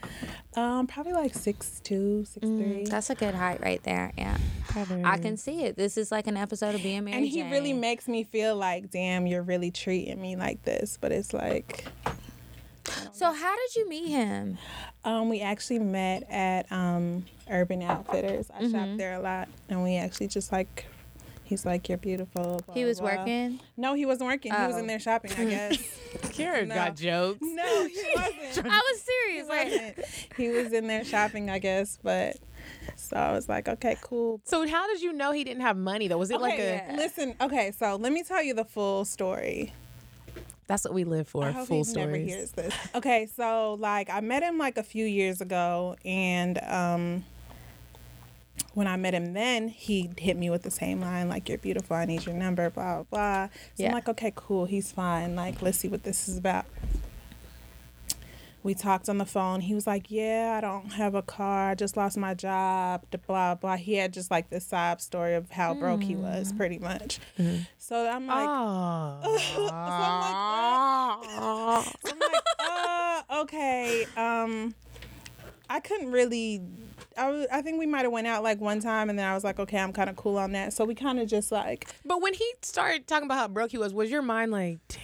Um, 0.55 0.87
probably 0.87 1.12
like 1.12 1.35
six 1.35 1.81
two, 1.85 2.25
six 2.25 2.46
three. 2.46 2.85
That's 2.88 3.11
a 3.11 3.14
good 3.14 3.35
height 3.35 3.61
right 3.62 3.83
there. 3.83 4.12
Yeah, 4.16 4.37
I 5.05 5.16
can 5.18 5.37
see 5.37 5.64
it. 5.64 5.77
This 5.77 5.96
is 5.96 6.11
like 6.12 6.27
an 6.27 6.37
episode 6.37 6.75
of 6.75 6.83
being 6.83 7.05
Mary 7.05 7.16
and 7.16 7.27
he 7.27 7.42
really 7.51 7.72
makes 7.72 8.09
me 8.09 8.22
feel 8.25 8.57
like, 8.57 8.90
damn, 8.90 9.27
you're 9.27 9.42
really 9.42 9.70
treating 9.70 10.20
me 10.20 10.37
like 10.37 10.62
this. 10.64 10.98
But 11.01 11.12
it's 11.12 11.33
like, 11.33 11.87
So 13.12 13.33
how 13.33 13.57
did 13.57 13.77
you 13.77 13.88
meet 13.88 14.09
him? 14.09 14.59
um, 15.05 15.29
we 15.29 15.40
actually 15.40 15.79
met 15.81 16.25
at 16.31 16.70
um 16.70 17.25
Urban 17.51 17.83
Outfitters. 17.83 18.51
I 18.51 18.62
Mm-hmm. 18.62 18.72
shop 18.72 18.88
there 18.96 19.14
a 19.14 19.20
lot, 19.20 19.48
and 19.68 19.83
we 19.83 19.96
actually 19.96 20.29
just 20.29 20.53
like. 20.53 20.87
He's 21.52 21.66
like, 21.66 21.86
you're 21.90 21.98
beautiful. 21.98 22.60
blah, 22.64 22.74
He 22.74 22.84
was 22.86 22.98
blah. 22.98 23.10
working. 23.16 23.60
No, 23.76 23.92
he 23.92 24.06
wasn't 24.06 24.30
working. 24.30 24.54
He 24.54 24.62
was 24.66 24.74
Oh. 24.76 24.78
in 24.78 24.86
there 24.86 24.98
shopping, 24.98 25.32
I 25.36 25.44
guess. 25.44 25.78
Karen 26.32 26.68
No. 26.68 26.74
got 26.74 26.96
jokes. 26.96 27.40
no, 27.42 27.86
he 27.86 28.02
wasn't. 28.16 28.66
I 28.72 28.78
was 28.78 29.02
serious. 29.02 29.48
Like, 29.50 29.66
wasn't. 29.70 29.98
he 30.38 30.48
was 30.48 30.72
in 30.72 30.86
there 30.86 31.04
shopping, 31.04 31.50
I 31.50 31.58
guess. 31.58 31.98
But 32.02 32.38
so 32.96 33.18
I 33.18 33.32
was 33.32 33.50
like, 33.50 33.68
okay, 33.68 33.98
cool. 34.00 34.40
So 34.44 34.66
how 34.66 34.86
did 34.86 35.02
you 35.02 35.12
know 35.12 35.32
he 35.32 35.44
didn't 35.44 35.60
have 35.60 35.76
money 35.76 36.08
though? 36.08 36.16
Was 36.16 36.30
it 36.30 36.40
like 36.40 36.58
a? 36.58 36.82
Okay, 36.84 36.96
listen. 36.96 37.34
Okay, 37.38 37.70
so 37.78 37.96
let 37.96 38.12
me 38.14 38.22
tell 38.22 38.42
you 38.42 38.54
the 38.54 38.64
full 38.64 39.04
story. 39.04 39.74
That's 40.68 40.84
what 40.84 40.94
we 40.94 41.04
live 41.04 41.28
for. 41.28 41.44
I 41.44 41.50
hope 41.50 41.68
full 41.68 41.84
he 41.84 41.92
never 41.92 42.12
stories. 42.12 42.32
hears 42.34 42.52
this. 42.52 42.74
Okay, 42.94 43.26
so 43.36 43.74
like 43.78 44.08
I 44.08 44.20
met 44.20 44.42
him 44.42 44.56
like 44.56 44.78
a 44.78 44.82
few 44.82 45.04
years 45.04 45.42
ago, 45.42 45.96
and 46.02 46.58
um, 46.62 47.24
when 48.75 48.87
I 48.87 48.96
met 48.96 49.14
him 49.14 49.33
then, 49.35 49.68
he 49.68 50.11
hit 50.16 50.37
me 50.37 50.48
with 50.51 50.62
the 50.62 50.70
same 50.70 51.01
line 51.01 51.29
like 51.29 51.48
"You're 51.48 51.59
beautiful. 51.59 51.96
I 51.96 52.05
need 52.07 52.25
your 52.27 52.35
number." 52.35 52.70
Blah 52.70 53.03
blah. 53.03 53.05
blah. 53.11 53.46
So 53.46 53.83
Yeah. 53.83 53.88
I'm 53.88 53.92
like, 53.94 54.09
okay, 54.09 54.33
cool. 54.35 54.64
He's 54.66 54.90
fine. 54.92 55.37
Like, 55.37 55.61
let's 55.62 55.79
see 55.79 55.88
what 55.88 56.05
this 56.05 56.29
is 56.29 56.37
about. 56.38 56.64
We 58.64 58.75
talked 58.75 59.09
on 59.09 59.18
the 59.18 59.27
phone. 59.27 59.61
He 59.62 59.75
was 59.75 59.88
like, 59.88 60.09
"Yeah, 60.09 60.55
I 60.57 60.61
don't 60.61 60.92
have 60.92 61.16
a 61.16 61.22
car. 61.22 61.70
I 61.70 61.75
just 61.75 61.96
lost 61.96 62.16
my 62.16 62.33
job." 62.33 63.03
Blah 63.27 63.57
blah. 63.57 63.75
He 63.77 63.94
had 63.94 64.12
just 64.12 64.31
like 64.31 64.51
this 64.51 64.64
sob 64.64 65.01
story 65.01 65.35
of 65.35 65.51
how 65.51 65.75
broke 65.75 66.05
he 66.05 66.14
was, 66.14 66.53
pretty 66.53 66.79
much. 66.79 67.18
So 67.79 68.09
I'm 68.09 68.27
like, 68.29 68.48
Oh. 71.35 71.85
I'm 72.07 72.18
like, 72.18 72.42
uh, 72.61 73.22
okay. 73.42 74.07
Um, 74.16 74.75
I 75.68 75.81
couldn't 75.81 76.12
really. 76.12 76.62
I, 77.16 77.31
was, 77.31 77.46
I 77.53 77.62
think 77.62 77.79
we 77.79 77.87
might 77.87 78.03
have 78.03 78.12
went 78.12 78.27
out 78.27 78.42
like 78.42 78.61
one 78.61 78.81
time, 78.81 79.11
and 79.11 79.18
then 79.18 79.27
I 79.27 79.35
was 79.35 79.44
like, 79.44 79.59
okay, 79.59 79.79
I'm 79.79 79.92
kind 79.92 80.11
of 80.11 80.16
cool 80.16 80.38
on 80.38 80.53
that. 80.53 80.72
So 80.72 80.85
we 80.85 80.94
kind 80.94 81.18
of 81.18 81.29
just 81.29 81.53
like, 81.53 81.92
But 82.05 82.22
when 82.22 82.35
he 82.35 82.53
started 82.62 83.07
talking 83.07 83.27
about 83.27 83.38
how 83.38 83.48
broke 83.48 83.70
he 83.70 83.79
was, 83.79 83.92
was 83.94 84.11
your 84.11 84.22
mind 84.22 84.53
like, 84.53 84.81
dang, 84.88 85.01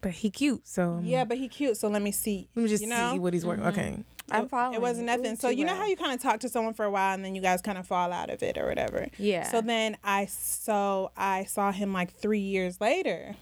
but 0.00 0.12
he 0.12 0.30
cute, 0.30 0.66
so 0.66 1.00
yeah, 1.02 1.24
but 1.24 1.38
he 1.38 1.48
cute, 1.48 1.76
so 1.76 1.88
let 1.88 2.02
me 2.02 2.12
see. 2.12 2.48
let 2.54 2.62
me 2.62 2.68
just 2.68 2.82
you 2.82 2.88
know? 2.88 3.12
see 3.12 3.18
what 3.18 3.32
he's 3.32 3.46
working. 3.46 3.64
Mm-hmm. 3.64 3.78
Okay. 3.80 4.04
I'm 4.30 4.44
It- 4.44 4.50
following. 4.50 4.74
It 4.74 4.80
wasn't 4.80 5.06
nothing. 5.06 5.32
Ooh, 5.32 5.36
So 5.36 5.48
you 5.50 5.64
know 5.66 5.74
how 5.74 5.84
you 5.86 5.96
kind 5.96 6.12
of 6.12 6.20
talk 6.22 6.40
to 6.40 6.48
someone 6.48 6.72
for 6.72 6.84
a 6.84 6.90
while, 6.90 7.14
and 7.14 7.22
then 7.24 7.34
you 7.34 7.42
guys 7.42 7.60
kind 7.60 7.76
of 7.76 7.86
fall 7.86 8.10
out 8.10 8.30
of 8.30 8.42
it 8.42 8.56
or 8.56 8.66
whatever. 8.66 9.08
Yeah. 9.18 9.50
So 9.50 9.60
then 9.60 9.98
I 10.02 10.26
so 10.26 11.10
I 11.16 11.44
saw 11.44 11.72
him 11.72 11.92
like 11.92 12.14
three 12.14 12.38
years 12.40 12.80
later. 12.80 13.36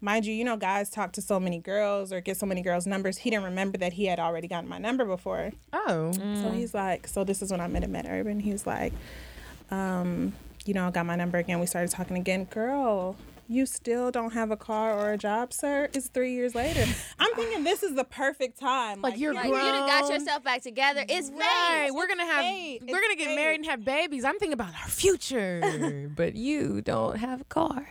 Mind 0.00 0.26
you, 0.26 0.32
you 0.32 0.44
know 0.44 0.56
guys 0.56 0.90
talk 0.90 1.12
to 1.12 1.22
so 1.22 1.40
many 1.40 1.58
girls 1.58 2.12
or 2.12 2.20
get 2.20 2.36
so 2.36 2.46
many 2.46 2.62
girls' 2.62 2.86
numbers. 2.86 3.18
He 3.18 3.30
didn't 3.30 3.44
remember 3.46 3.78
that 3.78 3.94
he 3.94 4.06
had 4.06 4.18
already 4.20 4.46
gotten 4.48 4.68
my 4.68 4.78
number 4.78 5.04
before. 5.04 5.50
Oh. 5.72 6.12
So 6.12 6.50
he's 6.50 6.72
like, 6.72 7.08
so 7.08 7.24
this 7.24 7.42
is 7.42 7.50
when 7.50 7.60
I 7.60 7.66
met 7.66 7.82
him 7.82 7.96
at 7.96 8.06
Urban. 8.08 8.38
He 8.40 8.52
was 8.52 8.66
like, 8.66 8.92
um, 9.70 10.32
you 10.64 10.74
know, 10.74 10.86
I 10.86 10.90
got 10.90 11.06
my 11.06 11.16
number 11.16 11.38
again. 11.38 11.60
We 11.60 11.66
started 11.66 11.90
talking 11.90 12.16
again. 12.16 12.44
Girl, 12.44 13.16
you 13.48 13.64
still 13.66 14.10
don't 14.10 14.32
have 14.34 14.50
a 14.50 14.56
car 14.56 14.92
or 14.98 15.12
a 15.12 15.18
job, 15.18 15.52
sir? 15.52 15.88
It's 15.94 16.08
three 16.08 16.32
years 16.34 16.54
later. 16.54 16.84
I'm 17.18 17.34
thinking 17.34 17.64
this 17.64 17.82
is 17.82 17.94
the 17.94 18.04
perfect 18.04 18.60
time. 18.60 19.00
Like, 19.00 19.18
you're 19.18 19.32
Like, 19.34 19.46
you 19.46 19.52
done 19.54 19.86
got 19.88 20.12
yourself 20.12 20.44
back 20.44 20.62
together. 20.62 21.04
It's 21.08 21.30
Right, 21.30 21.84
fate. 21.86 21.94
we're 21.94 22.06
gonna 22.08 22.26
have 22.26 22.40
fate. 22.44 22.80
we're 22.86 23.00
gonna 23.00 23.16
get 23.16 23.28
fate. 23.28 23.36
married 23.36 23.56
and 23.60 23.66
have 23.66 23.84
babies. 23.84 24.24
I'm 24.24 24.38
thinking 24.38 24.52
about 24.52 24.74
our 24.74 24.88
future, 24.88 26.10
but 26.16 26.34
you 26.34 26.82
don't 26.82 27.16
have 27.16 27.40
a 27.40 27.44
car. 27.44 27.88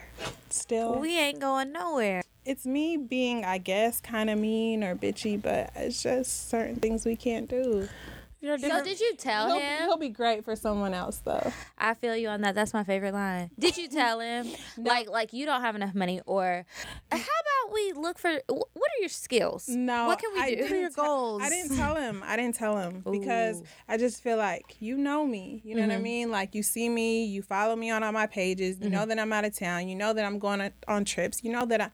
still. 0.49 0.99
We 0.99 1.17
ain't 1.19 1.39
going 1.39 1.71
nowhere. 1.71 2.21
it's 2.45 2.65
me 2.65 2.95
being, 2.97 3.43
I 3.43 3.57
guess, 3.57 3.99
kind 3.99 4.29
of 4.29 4.39
mean 4.39 4.83
or 4.83 4.95
bitchy, 4.95 5.41
but 5.41 5.71
it's 5.75 6.01
just 6.03 6.49
certain 6.49 6.75
things 6.77 7.03
we 7.05 7.15
can't 7.15 7.49
do. 7.49 7.89
You're 8.47 8.55
a 8.55 8.59
So 8.59 8.83
did 8.83 8.99
you 8.99 9.15
tell 9.17 9.47
He'll, 9.47 9.59
him? 9.59 9.83
he'll 9.83 9.97
be 9.97 10.09
great 10.09 10.45
for 10.45 10.55
someone 10.55 10.93
else, 10.93 11.17
though. 11.23 11.51
I 11.77 11.93
feel 11.93 12.15
you 12.15 12.29
on 12.29 12.41
that. 12.41 12.55
That's 12.55 12.73
my 12.73 12.83
favorite 12.83 13.13
line. 13.13 13.51
Did 13.59 13.77
you 13.77 13.87
tell 13.89 14.19
him 14.31 14.47
like 14.77 15.09
like 15.09 15.33
you 15.33 15.45
don't 15.45 15.61
have 15.61 15.75
enough 15.75 15.93
money 15.93 16.21
or 16.25 16.65
how 17.11 17.17
about 17.17 17.23
about 17.67 17.73
we 17.73 17.93
look 17.93 18.17
for 18.17 18.31
what 18.47 18.67
are 18.75 18.99
your 19.01 19.09
skills? 19.09 19.67
No, 19.69 20.07
What 20.07 20.19
can 20.19 20.31
we 20.33 20.39
I 20.41 20.49
do? 20.51 20.55
didn't 20.57 20.79
your 20.79 20.89
goals? 20.91 21.41
I 21.43 21.49
didn't 21.49 21.75
tell 21.77 21.95
him. 21.95 22.23
I 22.25 22.35
didn't 22.37 22.55
tell 22.55 22.77
him 22.77 23.03
because 23.09 23.61
I 23.87 23.97
just 23.97 24.21
feel 24.23 24.37
like 24.37 24.75
you 24.79 24.97
know 24.97 25.25
me. 25.25 25.61
You 25.65 25.75
know 25.75 25.81
Mm-hmm. 25.81 25.89
what 25.89 25.95
I 25.97 26.01
mean? 26.01 26.31
Like 26.31 26.55
you 26.55 26.63
see 26.63 26.87
me, 26.89 27.25
you 27.25 27.41
follow 27.41 27.75
me 27.75 27.89
on 27.91 28.03
all 28.03 28.11
my 28.11 28.27
pages. 28.27 28.77
You 28.81 28.89
know 28.89 28.99
Mm-hmm. 29.01 29.09
that 29.09 29.19
I'm 29.19 29.33
out 29.33 29.45
of 29.45 29.57
town. 29.57 29.87
You 29.89 29.95
know 29.95 30.13
that 30.13 30.23
I'm 30.25 30.39
going 30.39 30.61
on, 30.61 30.71
on 30.87 31.03
trips. 31.05 31.43
You 31.43 31.51
know 31.51 31.65
that 31.65 31.81
I, 31.81 31.89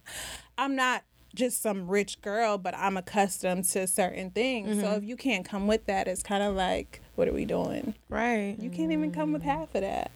I'm 0.57 0.75
not 0.75 1.03
just 1.35 1.61
some 1.61 1.87
rich 1.87 2.21
girl, 2.21 2.57
but 2.57 2.75
I'm 2.75 2.97
accustomed 2.97 3.65
to 3.65 3.87
certain 3.87 4.31
things. 4.31 4.69
Mm-hmm. 4.69 4.81
So 4.81 4.91
if 4.93 5.03
you 5.03 5.15
can't 5.15 5.45
come 5.45 5.67
with 5.67 5.85
that, 5.85 6.07
it's 6.07 6.23
kind 6.23 6.43
of 6.43 6.55
like, 6.55 7.01
what 7.15 7.27
are 7.27 7.33
we 7.33 7.45
doing? 7.45 7.95
Right. 8.09 8.55
You 8.59 8.69
can't 8.69 8.91
even 8.91 9.11
come 9.11 9.33
with 9.33 9.41
half 9.41 9.73
of 9.75 9.81
that. 9.81 10.11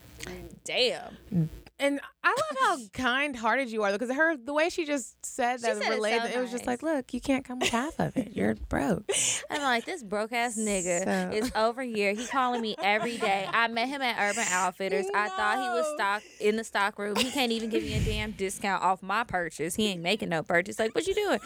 Damn. 0.64 1.50
And 1.78 2.00
I 2.28 2.30
love 2.30 2.58
how 2.60 2.86
kind 2.92 3.34
hearted 3.36 3.70
you 3.70 3.82
are 3.84 3.92
because 3.92 4.14
her 4.14 4.36
the 4.36 4.52
way 4.52 4.68
she 4.68 4.84
just 4.84 5.16
said 5.24 5.60
that 5.62 5.76
said 5.78 5.82
it 5.82 5.94
related, 5.94 6.32
so 6.32 6.38
it 6.38 6.40
was 6.42 6.50
just 6.50 6.66
like, 6.66 6.82
look, 6.82 7.14
you 7.14 7.20
can't 7.20 7.44
come 7.44 7.58
with 7.60 7.70
half 7.70 7.98
of 7.98 8.16
it. 8.16 8.32
You're 8.34 8.54
broke. 8.68 9.04
I'm 9.50 9.62
like, 9.62 9.84
this 9.86 10.02
broke 10.02 10.32
ass 10.32 10.58
nigga 10.58 11.04
So- 11.04 11.36
is 11.36 11.52
over 11.54 11.82
here. 11.82 12.12
He 12.14 12.26
calling 12.26 12.60
me 12.60 12.74
every 12.82 13.16
day. 13.16 13.48
I 13.52 13.68
met 13.68 13.88
him 13.88 14.02
at 14.02 14.16
Urban 14.30 14.44
Outfitters. 14.50 15.06
I 15.14 15.28
thought 15.28 15.56
he 15.62 15.68
was 15.70 15.86
No. 15.90 15.94
stock 15.96 16.22
in 16.40 16.56
the 16.56 16.64
stock 16.64 16.98
room. 16.98 17.16
He 17.16 17.30
can't 17.30 17.52
even 17.52 17.70
give 17.70 17.82
me 17.82 17.94
a 17.94 18.00
damn 18.00 18.32
discount 18.32 18.82
off 18.82 19.02
my 19.02 19.24
purchase. 19.24 19.74
He 19.74 19.86
ain't 19.86 20.02
making 20.02 20.28
no 20.28 20.42
purchase. 20.42 20.78
Like, 20.78 20.94
what 20.94 21.06
you 21.06 21.14
doing? 21.14 21.40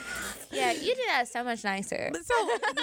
Yeah, 0.50 0.72
you 0.72 0.94
did 0.94 1.06
that 1.08 1.28
so 1.28 1.44
much 1.44 1.64
nicer. 1.64 2.10
So 2.22 2.34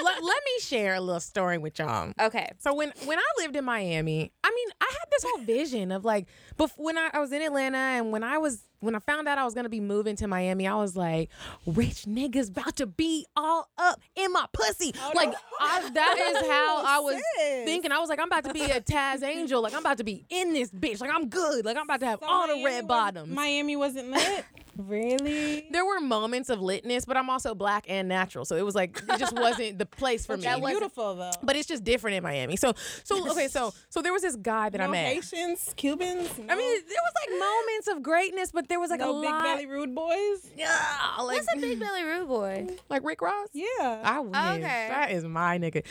let, 0.04 0.24
let 0.24 0.44
me 0.46 0.60
share 0.62 0.96
a 0.96 1.02
little 1.02 1.20
story 1.20 1.58
with 1.58 1.78
y'all. 1.80 2.12
Okay. 2.20 2.50
So 2.60 2.74
when 2.74 2.92
when 3.06 3.18
I 3.20 3.24
lived 3.40 3.56
in 3.56 3.66
Miami, 3.66 4.32
I 4.44 4.50
mean, 4.56 4.68
I 4.82 4.86
had 4.90 5.08
this 5.12 5.24
whole 5.28 5.44
vision 5.46 5.92
of 5.92 6.06
like, 6.06 6.28
bef- 6.58 6.72
when 6.78 6.98
I, 6.98 7.10
I 7.14 7.20
was 7.20 7.32
in 7.32 7.42
Atlanta 7.42 7.78
and 7.92 8.12
when 8.12 8.24
I 8.24 8.38
was 8.38 8.64
when 8.82 8.96
I 8.96 9.00
found 9.00 9.28
out 9.28 9.38
I 9.38 9.44
was 9.44 9.54
gonna 9.54 9.68
be 9.70 9.82
moving 9.82 10.16
to 10.18 10.28
Miami, 10.28 10.66
I 10.68 10.76
was 10.76 10.96
like, 10.96 11.30
rich 11.66 12.04
niggas 12.06 12.50
about 12.50 12.78
to 12.78 12.86
be 12.86 13.26
all 13.36 13.68
up 13.78 14.00
in 14.16 14.32
my 14.32 14.46
pussy. 14.54 14.94
like 15.16 15.34
I, 15.60 15.90
that 15.94 16.32
is 16.42 16.50
how 16.50 16.84
I 16.86 17.00
was 17.04 17.16
sis. 17.16 17.66
thinking. 17.66 17.92
I 17.92 18.00
was 18.00 18.08
like, 18.10 18.20
I'm 18.20 18.28
about 18.28 18.46
to 18.46 18.54
be 18.54 18.64
a 18.64 18.80
Taz 18.80 19.22
Angel. 19.24 19.62
Like 19.62 19.74
I'm 19.74 19.80
about 19.82 19.98
to 19.98 20.04
be 20.06 20.26
in 20.30 20.54
this 20.54 20.72
bitch. 20.72 21.02
Like 21.02 21.12
I'm 21.14 21.28
good. 21.30 21.66
Like 21.66 21.76
I'm 21.78 21.84
about 21.84 22.00
to 22.00 22.06
have 22.06 22.20
all 22.24 22.48
the 22.48 22.54
red 22.56 22.64
wasn't- 22.64 22.88
bottoms. 22.88 23.30
Miami 23.36 23.76
wasn't 23.76 24.12
lit. 24.12 24.46
really? 24.80 25.68
there 25.72 25.86
were 25.86 26.00
moments 26.00 26.50
of 26.50 26.60
litness, 26.60 27.06
but 27.06 27.18
I'm 27.18 27.30
also 27.30 27.54
black 27.56 27.86
and 27.88 28.08
natural, 28.08 28.46
so 28.46 28.56
it 28.56 28.64
was 28.66 28.76
like 28.76 29.02
it 29.10 29.20
just 29.20 29.34
wasn't 29.36 29.78
the 29.78 29.86
place 29.86 30.26
for 30.26 30.38
me. 30.38 30.44
That 30.44 30.64
beautiful 30.66 31.16
though. 31.16 31.32
but 31.44 31.56
it's 31.56 31.68
just 31.68 31.84
different 31.84 32.18
in 32.18 32.24
Miami. 32.24 32.56
So, 32.56 32.74
so 33.04 33.30
okay, 33.32 33.48
so 33.48 33.74
so 33.90 34.02
there 34.02 34.14
was 34.14 34.22
this 34.22 34.36
guy 34.36 34.70
that 34.70 34.82
I 34.82 34.88
met. 34.88 35.06
Haitians, 35.14 35.74
Cubans. 35.76 36.30
I 36.38 36.56
mean, 36.56 36.82
there 36.88 37.02
was 37.04 37.14
like 37.22 37.40
moments 37.40 37.88
of 37.90 38.02
greatness, 38.04 38.52
but 38.52 38.68
there 38.70 38.80
was 38.80 38.90
like 38.90 39.00
no 39.00 39.18
a 39.20 39.22
big 39.22 39.32
lot. 39.32 39.44
belly 39.44 39.66
rude 39.66 39.94
boys. 39.94 40.52
Yeah, 40.58 40.76
like, 41.22 41.38
What's 41.38 41.48
a 41.56 41.60
big 41.60 41.80
belly 41.80 42.04
rude 42.04 42.28
boy? 42.28 42.68
like 42.90 43.04
Rick 43.06 43.22
Ross. 43.22 43.50
Yeah. 43.54 44.02
I 44.04 44.20
wish 44.20 44.36
Okay. 44.36 44.88
that 44.90 45.12
is 45.12 45.24
my 45.26 45.58
nigga. 45.60 45.84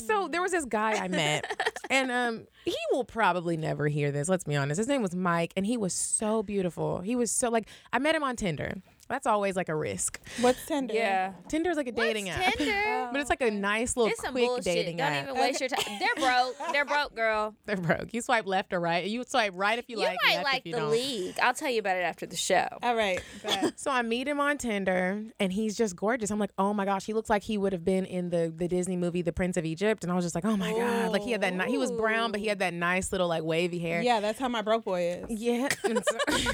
So 0.00 0.28
there 0.28 0.42
was 0.42 0.52
this 0.52 0.64
guy 0.64 0.92
I 0.92 1.08
met, 1.08 1.72
and 1.90 2.10
um, 2.10 2.46
he 2.64 2.76
will 2.92 3.04
probably 3.04 3.56
never 3.56 3.88
hear 3.88 4.10
this. 4.10 4.28
Let's 4.28 4.44
be 4.44 4.56
honest. 4.56 4.78
His 4.78 4.88
name 4.88 5.02
was 5.02 5.14
Mike, 5.14 5.52
and 5.56 5.64
he 5.66 5.76
was 5.76 5.92
so 5.92 6.42
beautiful. 6.42 7.00
He 7.00 7.16
was 7.16 7.30
so 7.30 7.48
like 7.50 7.68
I 7.92 7.98
met 7.98 8.14
him 8.14 8.22
on 8.22 8.29
Tinder. 8.36 8.74
That's 9.08 9.26
always 9.26 9.56
like 9.56 9.68
a 9.68 9.74
risk. 9.74 10.20
What's 10.40 10.64
Tinder? 10.66 10.94
Yeah. 10.94 11.32
Tinder's 11.48 11.76
like 11.76 11.88
a 11.88 11.92
dating 11.92 12.28
app, 12.28 12.54
Tinder? 12.54 13.08
but 13.12 13.20
it's 13.20 13.28
like 13.28 13.40
a 13.42 13.46
oh, 13.46 13.50
nice 13.50 13.96
little 13.96 14.08
It's 14.12 14.22
some 14.22 14.30
quick 14.34 14.46
bullshit. 14.46 14.64
dating 14.66 14.98
Don't 14.98 15.08
app. 15.12 15.24
even 15.30 15.34
waste 15.40 15.58
your 15.58 15.68
time. 15.68 15.98
They're 15.98 16.14
broke. 16.14 16.54
They're 16.72 16.84
broke, 16.84 17.16
girl. 17.16 17.56
They're 17.66 17.76
broke. 17.76 18.14
You 18.14 18.20
swipe 18.20 18.46
left 18.46 18.72
or 18.72 18.78
right. 18.78 19.04
You 19.04 19.24
swipe 19.26 19.54
right 19.56 19.80
if 19.80 19.86
you, 19.88 19.96
You 19.98 20.04
like. 20.04 20.16
might 20.24 20.34
left 20.36 20.44
like 20.44 20.58
if 20.60 20.66
you 20.66 20.72
the 20.74 20.78
don't. 20.82 20.90
league. 20.92 21.34
I'll 21.42 21.54
tell 21.54 21.68
you 21.70 21.80
about 21.80 21.96
it 21.96 22.02
after 22.04 22.24
the 22.24 22.36
show. 22.36 22.68
All 22.84 22.94
right. 22.94 23.20
bet. 23.42 23.72
So 23.80 23.90
I 23.90 24.02
meet 24.02 24.28
him 24.28 24.38
on 24.38 24.58
Tinder, 24.58 25.24
and 25.40 25.52
he's 25.52 25.76
just 25.76 25.96
gorgeous. 25.96 26.30
I'm 26.30 26.38
like, 26.38 26.52
oh 26.56 26.72
my 26.72 26.84
gosh, 26.84 27.04
he 27.04 27.12
looks 27.12 27.28
like 27.30 27.42
he 27.42 27.58
would 27.58 27.72
have 27.72 27.84
been 27.84 28.04
in 28.04 28.30
the 28.30 28.52
the 28.54 28.68
Disney 28.68 28.96
movie 28.96 29.22
The 29.22 29.32
Prince 29.32 29.56
of 29.56 29.64
Egypt, 29.64 30.04
and 30.04 30.12
I 30.12 30.14
was 30.14 30.24
just 30.24 30.36
like, 30.36 30.44
oh 30.44 30.56
my 30.56 30.70
god, 30.70 31.10
like 31.10 31.22
he 31.22 31.32
had 31.32 31.40
that. 31.40 31.52
Ni- 31.54 31.66
he 31.68 31.78
was 31.78 31.90
brown, 31.90 32.30
but 32.30 32.40
he 32.40 32.46
had 32.46 32.60
that 32.60 32.74
nice 32.74 33.10
little 33.10 33.26
like 33.26 33.42
wavy 33.42 33.80
hair. 33.80 34.02
yeah, 34.02 34.20
that's 34.20 34.38
how 34.38 34.46
my 34.48 34.62
broke 34.62 34.84
boy 34.84 35.24
is. 35.28 35.40
Yeah. 35.40 35.68
And 35.82 36.00
so- 36.08 36.50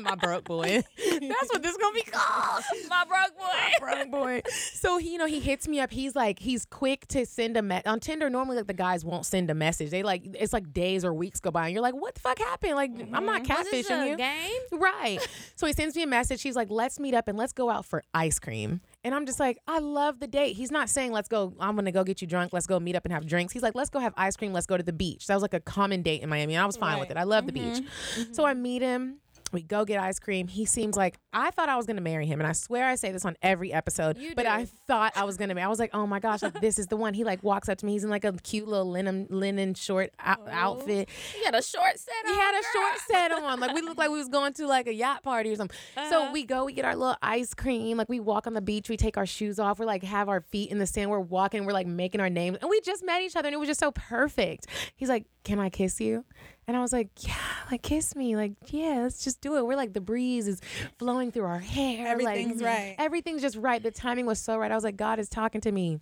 my 0.04 0.14
broke 0.14 0.44
boy. 0.44 0.82
That's 0.96 1.50
what 1.50 1.62
this 1.62 1.72
is 1.72 1.78
gonna 1.78 1.94
be 1.94 2.02
called. 2.02 2.64
My 2.88 3.04
broke 3.04 3.38
boy. 3.38 3.70
broke 3.80 4.10
boy. 4.10 4.42
So 4.74 4.98
he, 4.98 5.12
you 5.12 5.18
know, 5.18 5.26
he 5.26 5.40
hits 5.40 5.68
me 5.68 5.80
up. 5.80 5.90
He's 5.90 6.14
like, 6.14 6.38
he's 6.38 6.64
quick 6.64 7.06
to 7.08 7.26
send 7.26 7.56
a 7.56 7.62
me- 7.62 7.82
on 7.84 8.00
Tinder. 8.00 8.30
Normally, 8.30 8.56
like 8.56 8.66
the 8.66 8.74
guys 8.74 9.04
won't 9.04 9.26
send 9.26 9.50
a 9.50 9.54
message. 9.54 9.90
They 9.90 10.02
like, 10.02 10.22
it's 10.24 10.52
like 10.52 10.72
days 10.72 11.04
or 11.04 11.12
weeks 11.12 11.40
go 11.40 11.50
by, 11.50 11.66
and 11.66 11.72
you're 11.72 11.82
like, 11.82 11.94
what 11.94 12.14
the 12.14 12.20
fuck 12.20 12.38
happened? 12.38 12.74
Like, 12.74 12.90
I'm 13.12 13.26
not 13.26 13.42
mm-hmm. 13.42 13.62
this 13.70 13.88
catfishing 13.88 14.06
a 14.06 14.08
you. 14.10 14.16
game? 14.16 14.80
Right. 14.80 15.18
So 15.56 15.66
he 15.66 15.72
sends 15.72 15.96
me 15.96 16.02
a 16.02 16.06
message. 16.06 16.42
He's 16.42 16.56
like, 16.56 16.70
let's 16.70 17.00
meet 17.00 17.14
up 17.14 17.28
and 17.28 17.36
let's 17.36 17.52
go 17.52 17.70
out 17.70 17.84
for 17.84 18.02
ice 18.14 18.38
cream. 18.38 18.80
And 19.04 19.14
I'm 19.14 19.26
just 19.26 19.38
like, 19.38 19.58
I 19.66 19.78
love 19.78 20.18
the 20.20 20.26
date. 20.26 20.56
He's 20.56 20.70
not 20.70 20.90
saying, 20.90 21.12
let's 21.12 21.28
go, 21.28 21.54
I'm 21.60 21.76
going 21.76 21.84
to 21.84 21.92
go 21.92 22.02
get 22.04 22.20
you 22.20 22.26
drunk. 22.26 22.52
Let's 22.52 22.66
go 22.66 22.80
meet 22.80 22.96
up 22.96 23.04
and 23.04 23.12
have 23.12 23.26
drinks. 23.26 23.52
He's 23.52 23.62
like, 23.62 23.74
let's 23.74 23.90
go 23.90 24.00
have 24.00 24.12
ice 24.16 24.36
cream. 24.36 24.52
Let's 24.52 24.66
go 24.66 24.76
to 24.76 24.82
the 24.82 24.92
beach. 24.92 25.26
That 25.28 25.34
was 25.34 25.42
like 25.42 25.54
a 25.54 25.60
common 25.60 26.02
date 26.02 26.22
in 26.22 26.28
Miami. 26.28 26.54
And 26.54 26.62
I 26.62 26.66
was 26.66 26.76
fine 26.76 26.98
with 26.98 27.10
it. 27.10 27.16
I 27.16 27.22
love 27.22 27.46
the 27.46 27.52
beach. 27.52 27.64
Mm-hmm. 27.64 28.20
Mm-hmm. 28.20 28.32
So 28.32 28.44
I 28.44 28.54
meet 28.54 28.82
him. 28.82 29.18
We 29.52 29.62
go 29.62 29.84
get 29.84 30.00
ice 30.00 30.18
cream. 30.18 30.48
He 30.48 30.64
seems 30.64 30.96
like 30.96 31.18
I 31.32 31.50
thought 31.50 31.68
I 31.68 31.76
was 31.76 31.86
gonna 31.86 32.00
marry 32.00 32.26
him, 32.26 32.40
and 32.40 32.46
I 32.46 32.52
swear 32.52 32.86
I 32.86 32.94
say 32.94 33.12
this 33.12 33.24
on 33.24 33.36
every 33.42 33.72
episode. 33.72 34.18
You 34.18 34.34
but 34.34 34.42
do. 34.42 34.48
I 34.48 34.66
thought 34.86 35.12
I 35.16 35.24
was 35.24 35.36
gonna 35.36 35.54
marry. 35.54 35.64
I 35.64 35.68
was 35.68 35.78
like, 35.78 35.90
oh 35.94 36.06
my 36.06 36.20
gosh, 36.20 36.42
like, 36.42 36.60
this 36.60 36.78
is 36.78 36.86
the 36.86 36.96
one. 36.96 37.14
He 37.14 37.24
like 37.24 37.42
walks 37.42 37.68
up 37.68 37.78
to 37.78 37.86
me. 37.86 37.92
He's 37.92 38.04
in 38.04 38.10
like 38.10 38.24
a 38.24 38.32
cute 38.32 38.68
little 38.68 38.90
linen 38.90 39.26
linen 39.30 39.74
short 39.74 40.12
out- 40.18 40.42
oh. 40.46 40.50
outfit. 40.50 41.08
He 41.34 41.44
had 41.44 41.54
a 41.54 41.62
short 41.62 41.98
set 41.98 42.14
on. 42.26 42.32
He 42.32 42.38
on, 42.38 42.40
had 42.40 42.50
a 42.50 42.62
girl. 42.62 42.72
short 42.72 42.98
set 43.10 43.32
on. 43.32 43.60
Like 43.60 43.74
we 43.74 43.82
looked 43.82 43.98
like 43.98 44.10
we 44.10 44.18
was 44.18 44.28
going 44.28 44.52
to 44.54 44.66
like 44.66 44.86
a 44.86 44.94
yacht 44.94 45.22
party 45.22 45.50
or 45.50 45.56
something. 45.56 45.76
So 46.08 46.22
uh-huh. 46.22 46.30
we 46.32 46.44
go, 46.44 46.64
we 46.64 46.72
get 46.72 46.84
our 46.84 46.96
little 46.96 47.16
ice 47.22 47.54
cream. 47.54 47.96
Like 47.96 48.08
we 48.08 48.20
walk 48.20 48.46
on 48.46 48.54
the 48.54 48.60
beach, 48.60 48.88
we 48.88 48.96
take 48.96 49.16
our 49.16 49.26
shoes 49.26 49.58
off. 49.58 49.78
We're 49.78 49.86
like 49.86 50.02
have 50.02 50.28
our 50.28 50.40
feet 50.40 50.70
in 50.70 50.78
the 50.78 50.86
sand. 50.86 51.10
We're 51.10 51.20
walking. 51.20 51.64
We're 51.64 51.72
like 51.72 51.86
making 51.86 52.20
our 52.20 52.30
names, 52.30 52.58
and 52.60 52.70
we 52.70 52.80
just 52.80 53.04
met 53.04 53.22
each 53.22 53.36
other, 53.36 53.48
and 53.48 53.54
it 53.54 53.58
was 53.58 53.68
just 53.68 53.80
so 53.80 53.90
perfect. 53.92 54.66
He's 54.96 55.08
like, 55.08 55.26
"Can 55.48 55.58
I 55.58 55.70
kiss 55.70 55.98
you?" 55.98 56.24
And 56.66 56.76
I 56.76 56.80
was 56.80 56.92
like, 56.92 57.08
"Yeah, 57.20 57.34
like 57.70 57.80
kiss 57.80 58.14
me. 58.14 58.36
Like 58.36 58.52
yeah, 58.66 59.00
let's 59.02 59.24
just 59.24 59.40
do 59.40 59.56
it." 59.56 59.64
We're 59.66 59.76
like 59.76 59.94
the 59.94 60.00
breeze 60.02 60.46
is 60.46 60.60
flowing 60.98 61.32
through 61.32 61.46
our 61.46 61.58
hair. 61.58 62.06
Everything's 62.06 62.60
like, 62.60 62.70
right. 62.70 62.94
Everything's 62.98 63.40
just 63.40 63.56
right. 63.56 63.82
The 63.82 63.90
timing 63.90 64.26
was 64.26 64.38
so 64.38 64.58
right. 64.58 64.70
I 64.70 64.74
was 64.74 64.84
like, 64.84 64.98
God 64.98 65.18
is 65.18 65.30
talking 65.30 65.62
to 65.62 65.72
me. 65.72 66.00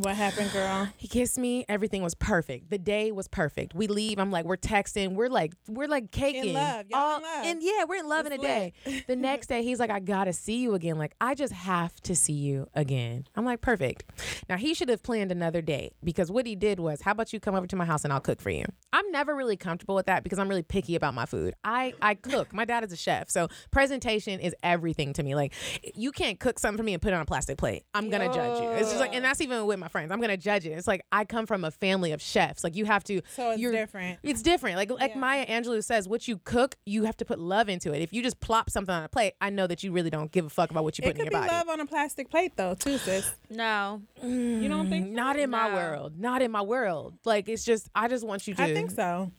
What 0.00 0.14
happened, 0.14 0.52
girl? 0.52 0.88
He 0.96 1.08
kissed 1.08 1.38
me. 1.38 1.64
Everything 1.68 2.02
was 2.02 2.14
perfect. 2.14 2.70
The 2.70 2.78
day 2.78 3.10
was 3.10 3.26
perfect. 3.26 3.74
We 3.74 3.88
leave. 3.88 4.18
I'm 4.18 4.30
like, 4.30 4.44
we're 4.44 4.56
texting. 4.56 5.14
We're 5.14 5.28
like, 5.28 5.54
we're 5.68 5.88
like 5.88 6.12
caking. 6.12 6.50
In 6.50 6.54
love. 6.54 6.86
Y'all 6.88 7.16
in 7.16 7.22
love. 7.22 7.46
And 7.46 7.62
yeah, 7.62 7.84
we're 7.84 7.96
in 8.00 8.08
love 8.08 8.26
in 8.26 8.32
a 8.32 8.36
It's 8.36 8.44
day. 8.44 8.72
The 9.08 9.16
next 9.16 9.48
day, 9.48 9.64
he's 9.64 9.80
like, 9.80 9.90
I 9.90 9.98
gotta 9.98 10.32
see 10.32 10.58
you 10.58 10.74
again. 10.74 10.98
Like, 10.98 11.14
I 11.20 11.34
just 11.34 11.52
have 11.52 12.00
to 12.02 12.14
see 12.14 12.32
you 12.34 12.68
again. 12.74 13.26
I'm 13.34 13.44
like, 13.44 13.60
perfect. 13.60 14.04
Now 14.48 14.56
he 14.56 14.72
should 14.72 14.88
have 14.88 15.02
planned 15.02 15.32
another 15.32 15.60
date 15.62 15.94
because 16.04 16.30
what 16.30 16.46
he 16.46 16.54
did 16.54 16.78
was, 16.78 17.00
how 17.00 17.10
about 17.10 17.32
you 17.32 17.40
come 17.40 17.56
over 17.56 17.66
to 17.66 17.76
my 17.76 17.84
house 17.84 18.04
and 18.04 18.12
I'll 18.12 18.20
cook 18.20 18.40
for 18.40 18.50
you. 18.50 18.64
I'm 18.92 19.10
never 19.10 19.34
really 19.34 19.56
comfortable 19.56 19.96
with 19.96 20.06
that 20.06 20.22
because 20.22 20.38
I'm 20.38 20.48
really 20.48 20.62
picky 20.62 20.94
about 20.94 21.14
my 21.14 21.26
food. 21.26 21.54
I 21.64 21.92
I 22.00 22.14
cook. 22.14 22.52
my 22.52 22.64
dad 22.64 22.84
is 22.84 22.92
a 22.92 22.96
chef, 22.96 23.30
so 23.30 23.48
presentation 23.70 24.38
is 24.40 24.54
everything 24.62 25.12
to 25.14 25.22
me. 25.22 25.34
Like, 25.34 25.52
you 25.94 26.12
can't 26.12 26.38
cook 26.38 26.58
something 26.58 26.78
for 26.78 26.84
me 26.84 26.92
and 26.94 27.02
put 27.02 27.12
it 27.12 27.16
on 27.16 27.22
a 27.22 27.26
plastic 27.26 27.58
plate. 27.58 27.82
I'm 27.94 28.10
gonna 28.10 28.32
judge 28.32 28.60
you. 28.62 28.68
It's 28.70 28.88
just 28.90 29.00
like, 29.00 29.14
and 29.14 29.24
that's 29.24 29.40
even 29.40 29.66
with 29.66 29.78
my 29.78 29.87
friends. 29.88 30.10
I'm 30.12 30.20
gonna 30.20 30.36
judge 30.36 30.66
it. 30.66 30.70
It's 30.70 30.86
like 30.88 31.02
I 31.12 31.24
come 31.24 31.46
from 31.46 31.64
a 31.64 31.70
family 31.70 32.12
of 32.12 32.20
chefs. 32.22 32.62
Like 32.64 32.76
you 32.76 32.84
have 32.84 33.02
to. 33.04 33.20
So 33.34 33.50
it's 33.50 33.60
you're- 33.60 33.76
different. 33.76 34.18
It's 34.22 34.42
different. 34.42 34.76
Like 34.76 34.90
like 34.90 35.12
Yeah. 35.12 35.18
Maya 35.18 35.46
Angelou 35.46 35.82
says, 35.82 36.08
what 36.08 36.28
you 36.28 36.38
cook, 36.44 36.76
you 36.86 37.04
have 37.04 37.16
to 37.18 37.24
put 37.24 37.38
love 37.38 37.68
into 37.68 37.92
it. 37.92 38.02
If 38.02 38.12
you 38.12 38.22
just 38.22 38.40
plop 38.40 38.70
something 38.70 38.94
on 38.94 39.04
a 39.04 39.08
plate, 39.08 39.34
I 39.40 39.50
know 39.50 39.66
that 39.66 39.82
you 39.82 39.92
really 39.92 40.10
don't 40.10 40.30
give 40.32 40.44
a 40.46 40.50
fuck 40.50 40.70
about 40.70 40.84
what 40.84 40.98
you 40.98 41.02
It 41.02 41.08
put 41.08 41.16
in 41.18 41.24
could 41.26 41.32
your 41.32 41.42
be 41.42 41.46
body. 41.48 41.56
love 41.58 41.68
on 41.68 41.80
a 41.80 41.86
plastic 41.86 42.30
plate 42.30 42.52
though, 42.56 42.74
too, 42.74 42.98
sis. 42.98 43.30
No. 43.50 44.02
You 44.22 44.68
don't 44.68 44.88
think? 44.88 45.06
Mm, 45.06 45.10
so? 45.10 45.14
Not 45.14 45.36
in 45.38 45.50
my 45.50 45.72
world. 45.74 46.18
Not 46.18 46.42
in 46.42 46.50
my 46.50 46.62
world. 46.62 47.14
Like 47.24 47.48
it's 47.48 47.64
just 47.64 47.88
I 47.94 48.08
just 48.08 48.26
want 48.26 48.46
you 48.46 48.54
to 48.54 48.62
I 48.62 48.74
think 48.74 48.90
so. 48.90 49.30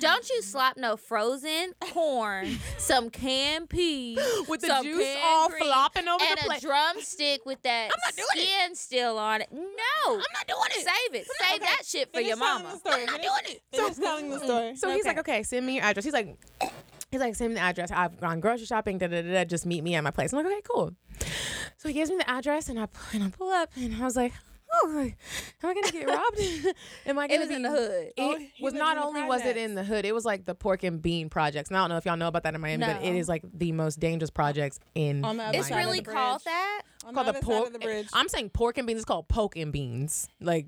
Don't 0.00 0.28
you 0.28 0.42
slop 0.42 0.76
no 0.76 0.96
frozen 0.96 1.72
corn, 1.80 2.58
some 2.78 3.10
canned 3.10 3.68
peas 3.68 4.18
With 4.48 4.60
the 4.60 4.66
some 4.68 4.84
juice 4.84 5.16
all 5.24 5.48
green, 5.48 5.62
flopping 5.64 6.08
over 6.08 6.18
the 6.18 6.30
and 6.30 6.38
plate. 6.40 6.58
a 6.58 6.60
drumstick 6.66 7.46
with 7.46 7.62
that 7.62 7.90
not 8.04 8.16
doing 8.16 8.26
it. 8.34 8.38
skin 8.48 8.74
still 8.74 9.18
on 9.18 9.40
it. 9.42 9.48
No, 9.52 9.60
I'm 10.06 10.18
not 10.18 10.46
doing 10.48 10.60
it. 10.70 10.84
Save 10.86 11.14
it. 11.20 11.26
Save 11.48 11.60
that 11.60 11.82
shit 11.84 12.08
for 12.08 12.14
Finish 12.14 12.28
your 12.28 12.36
mama. 12.38 12.70
the 12.72 12.78
story. 12.78 13.02
I'm 13.02 13.06
not 13.06 13.22
doing 13.22 13.56
it. 13.56 13.62
Finish 13.72 13.96
telling 13.96 14.30
the 14.30 14.38
story. 14.40 14.76
So 14.76 14.90
he's 14.90 15.04
like, 15.04 15.18
okay, 15.18 15.42
send 15.42 15.64
me 15.66 15.76
your 15.76 15.84
address. 15.84 16.04
He's 16.04 16.14
like, 16.14 16.36
he's 17.10 17.20
like, 17.20 17.34
send 17.36 17.50
me 17.50 17.54
the 17.54 17.60
address. 17.64 17.90
I've 17.92 18.20
gone 18.20 18.40
grocery 18.40 18.66
shopping. 18.66 18.98
Da 18.98 19.06
da 19.06 19.22
da. 19.22 19.32
da. 19.32 19.44
Just 19.44 19.64
meet 19.66 19.84
me 19.84 19.94
at 19.94 20.02
my 20.02 20.10
place. 20.10 20.32
I'm 20.32 20.38
like, 20.38 20.46
okay, 20.52 20.62
cool. 20.68 20.92
So 21.76 21.88
he 21.88 21.94
gives 21.94 22.10
me 22.10 22.16
the 22.16 22.28
address, 22.28 22.68
and 22.68 22.80
I 22.80 22.88
and 23.12 23.22
I 23.22 23.28
pull 23.28 23.50
up, 23.50 23.70
and 23.76 23.94
I 24.02 24.04
was 24.04 24.16
like, 24.16 24.32
oh, 24.72 24.92
like, 24.94 25.16
am 25.62 25.70
I 25.70 25.74
gonna 25.74 25.90
get 25.92 26.06
robbed? 26.08 26.38
am 27.06 27.18
I 27.18 27.24
It 27.24 27.28
gonna 27.28 27.40
was 27.40 27.48
be 27.48 27.54
in 27.54 27.62
the 27.62 27.70
hood. 27.70 28.12
Oh, 28.18 28.32
it 28.32 28.42
Oh, 28.42 28.46
was 28.64 28.74
not 28.74 28.96
in 28.96 29.00
the 29.02 29.06
only 29.06 29.22
was 29.22 29.44
it 29.44 29.56
in 29.56 29.74
the 29.74 29.84
hood, 29.84 30.04
it 30.04 30.14
was 30.14 30.24
like 30.24 30.44
the 30.44 30.54
pork 30.54 30.82
and 30.82 31.00
bean 31.02 31.28
projects. 31.30 31.70
And 31.70 31.76
I 31.76 31.80
don't 31.80 31.90
know 31.90 31.96
if 31.96 32.04
y'all 32.06 32.16
know 32.16 32.28
about 32.28 32.42
that 32.44 32.54
in 32.54 32.60
Miami, 32.60 32.84
but 32.86 33.02
it 33.02 33.14
is 33.14 33.28
like 33.28 33.42
the 33.52 33.72
most 33.72 34.00
dangerous 34.00 34.30
projects 34.30 34.78
in. 34.94 35.24
On 35.24 35.36
the 35.36 35.44
other 35.44 35.58
It's 35.58 35.68
side 35.68 35.80
of 35.80 35.86
really 35.86 36.00
the 36.00 36.10
called 36.10 36.42
that. 36.44 36.82
On 37.06 37.14
called 37.14 37.26
the 37.28 37.32
the 37.32 37.40
pork. 37.40 37.58
side 37.58 37.66
of 37.68 37.72
the 37.74 37.78
bridge. 37.78 38.08
I'm 38.12 38.28
saying 38.28 38.50
pork 38.50 38.76
and 38.78 38.86
beans. 38.86 38.98
It's 38.98 39.04
called 39.04 39.28
poke 39.28 39.56
and 39.56 39.72
beans. 39.72 40.28
Like 40.40 40.66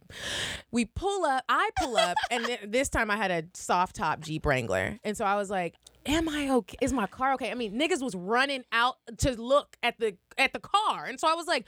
we 0.70 0.84
pull 0.84 1.24
up, 1.24 1.44
I 1.48 1.70
pull 1.78 1.96
up, 1.96 2.16
and 2.30 2.44
th- 2.44 2.60
this 2.66 2.88
time 2.88 3.10
I 3.10 3.16
had 3.16 3.30
a 3.30 3.44
soft 3.54 3.96
top 3.96 4.20
Jeep 4.20 4.46
Wrangler, 4.46 4.98
and 5.04 5.16
so 5.16 5.24
I 5.24 5.34
was 5.36 5.50
like, 5.50 5.74
am 6.10 6.28
I 6.28 6.50
okay? 6.50 6.76
Is 6.80 6.92
my 6.92 7.06
car 7.06 7.34
okay? 7.34 7.50
I 7.50 7.54
mean, 7.54 7.78
niggas 7.78 8.02
was 8.02 8.14
running 8.14 8.64
out 8.72 8.96
to 9.18 9.40
look 9.40 9.76
at 9.82 9.98
the 9.98 10.16
at 10.38 10.52
the 10.52 10.60
car, 10.60 11.04
and 11.04 11.18
so 11.20 11.28
I 11.28 11.34
was 11.34 11.46
like, 11.46 11.66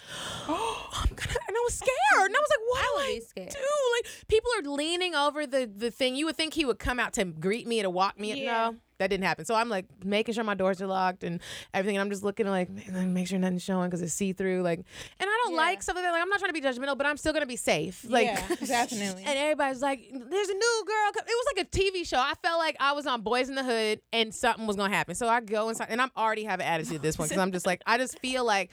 oh, 0.48 0.88
I'm 0.94 1.14
gonna, 1.14 1.38
and 1.48 1.56
I 1.56 1.60
was 1.64 1.74
scared, 1.74 2.26
and 2.26 2.36
I 2.36 2.40
was 2.40 2.50
like, 2.50 2.66
what 2.68 2.80
I 2.80 3.06
do 3.06 3.16
I 3.16 3.20
scared. 3.20 3.50
do? 3.50 3.58
Like 3.96 4.28
people 4.28 4.50
are 4.58 4.62
leaning 4.76 5.14
over 5.14 5.46
the 5.46 5.70
the 5.74 5.90
thing. 5.90 6.16
You 6.16 6.26
would 6.26 6.36
think 6.36 6.54
he 6.54 6.64
would 6.64 6.78
come 6.78 6.98
out 6.98 7.12
to 7.14 7.24
greet 7.24 7.66
me 7.66 7.82
to 7.82 7.90
walk 7.90 8.18
me. 8.18 8.44
Yeah. 8.44 8.70
No. 8.70 8.76
That 9.02 9.10
didn't 9.10 9.24
happen. 9.24 9.44
So 9.44 9.54
I'm 9.54 9.68
like 9.68 9.86
making 10.04 10.34
sure 10.34 10.44
my 10.44 10.54
doors 10.54 10.80
are 10.80 10.86
locked 10.86 11.24
and 11.24 11.40
everything. 11.74 11.96
And 11.96 12.02
I'm 12.02 12.10
just 12.10 12.22
looking 12.22 12.46
like, 12.46 12.70
make 12.70 13.26
sure 13.26 13.38
nothing's 13.38 13.62
showing 13.62 13.88
because 13.90 14.00
it's 14.02 14.14
see 14.14 14.32
through. 14.32 14.62
Like, 14.62 14.78
and 14.78 15.28
I 15.28 15.40
don't 15.44 15.52
Yeah. 15.54 15.58
like 15.58 15.82
something 15.82 16.02
that 16.04 16.12
like 16.12 16.22
I'm 16.22 16.28
not 16.28 16.38
trying 16.38 16.52
to 16.52 16.60
be 16.60 16.66
judgmental, 16.66 16.96
but 16.96 17.06
I'm 17.06 17.16
still 17.16 17.32
gonna 17.32 17.46
be 17.46 17.56
safe. 17.56 18.04
Like, 18.08 18.26
yeah, 18.26 18.46
definitely. 18.66 19.24
and 19.24 19.38
everybody's 19.38 19.82
like, 19.82 20.08
"There's 20.10 20.48
a 20.48 20.54
new 20.54 20.84
girl." 20.86 21.10
It 21.16 21.24
was 21.26 21.46
like 21.56 21.66
a 21.66 21.68
TV 21.68 22.06
show. 22.06 22.18
I 22.18 22.34
felt 22.42 22.58
like 22.58 22.76
I 22.80 22.92
was 22.92 23.06
on 23.06 23.22
Boys 23.22 23.48
in 23.48 23.54
the 23.54 23.64
Hood, 23.64 24.00
and 24.12 24.34
something 24.34 24.66
was 24.66 24.76
gonna 24.76 24.94
happen. 24.94 25.14
So 25.14 25.28
I 25.28 25.40
go 25.40 25.68
inside, 25.68 25.88
and 25.90 26.00
I'm 26.00 26.10
already 26.16 26.44
have 26.44 26.60
an 26.60 26.66
attitude 26.66 26.96
at 26.96 27.02
this 27.02 27.16
point 27.16 27.30
because 27.30 27.42
I'm 27.42 27.52
just 27.52 27.66
like, 27.66 27.82
I 27.86 27.98
just 27.98 28.18
feel 28.20 28.44
like 28.44 28.70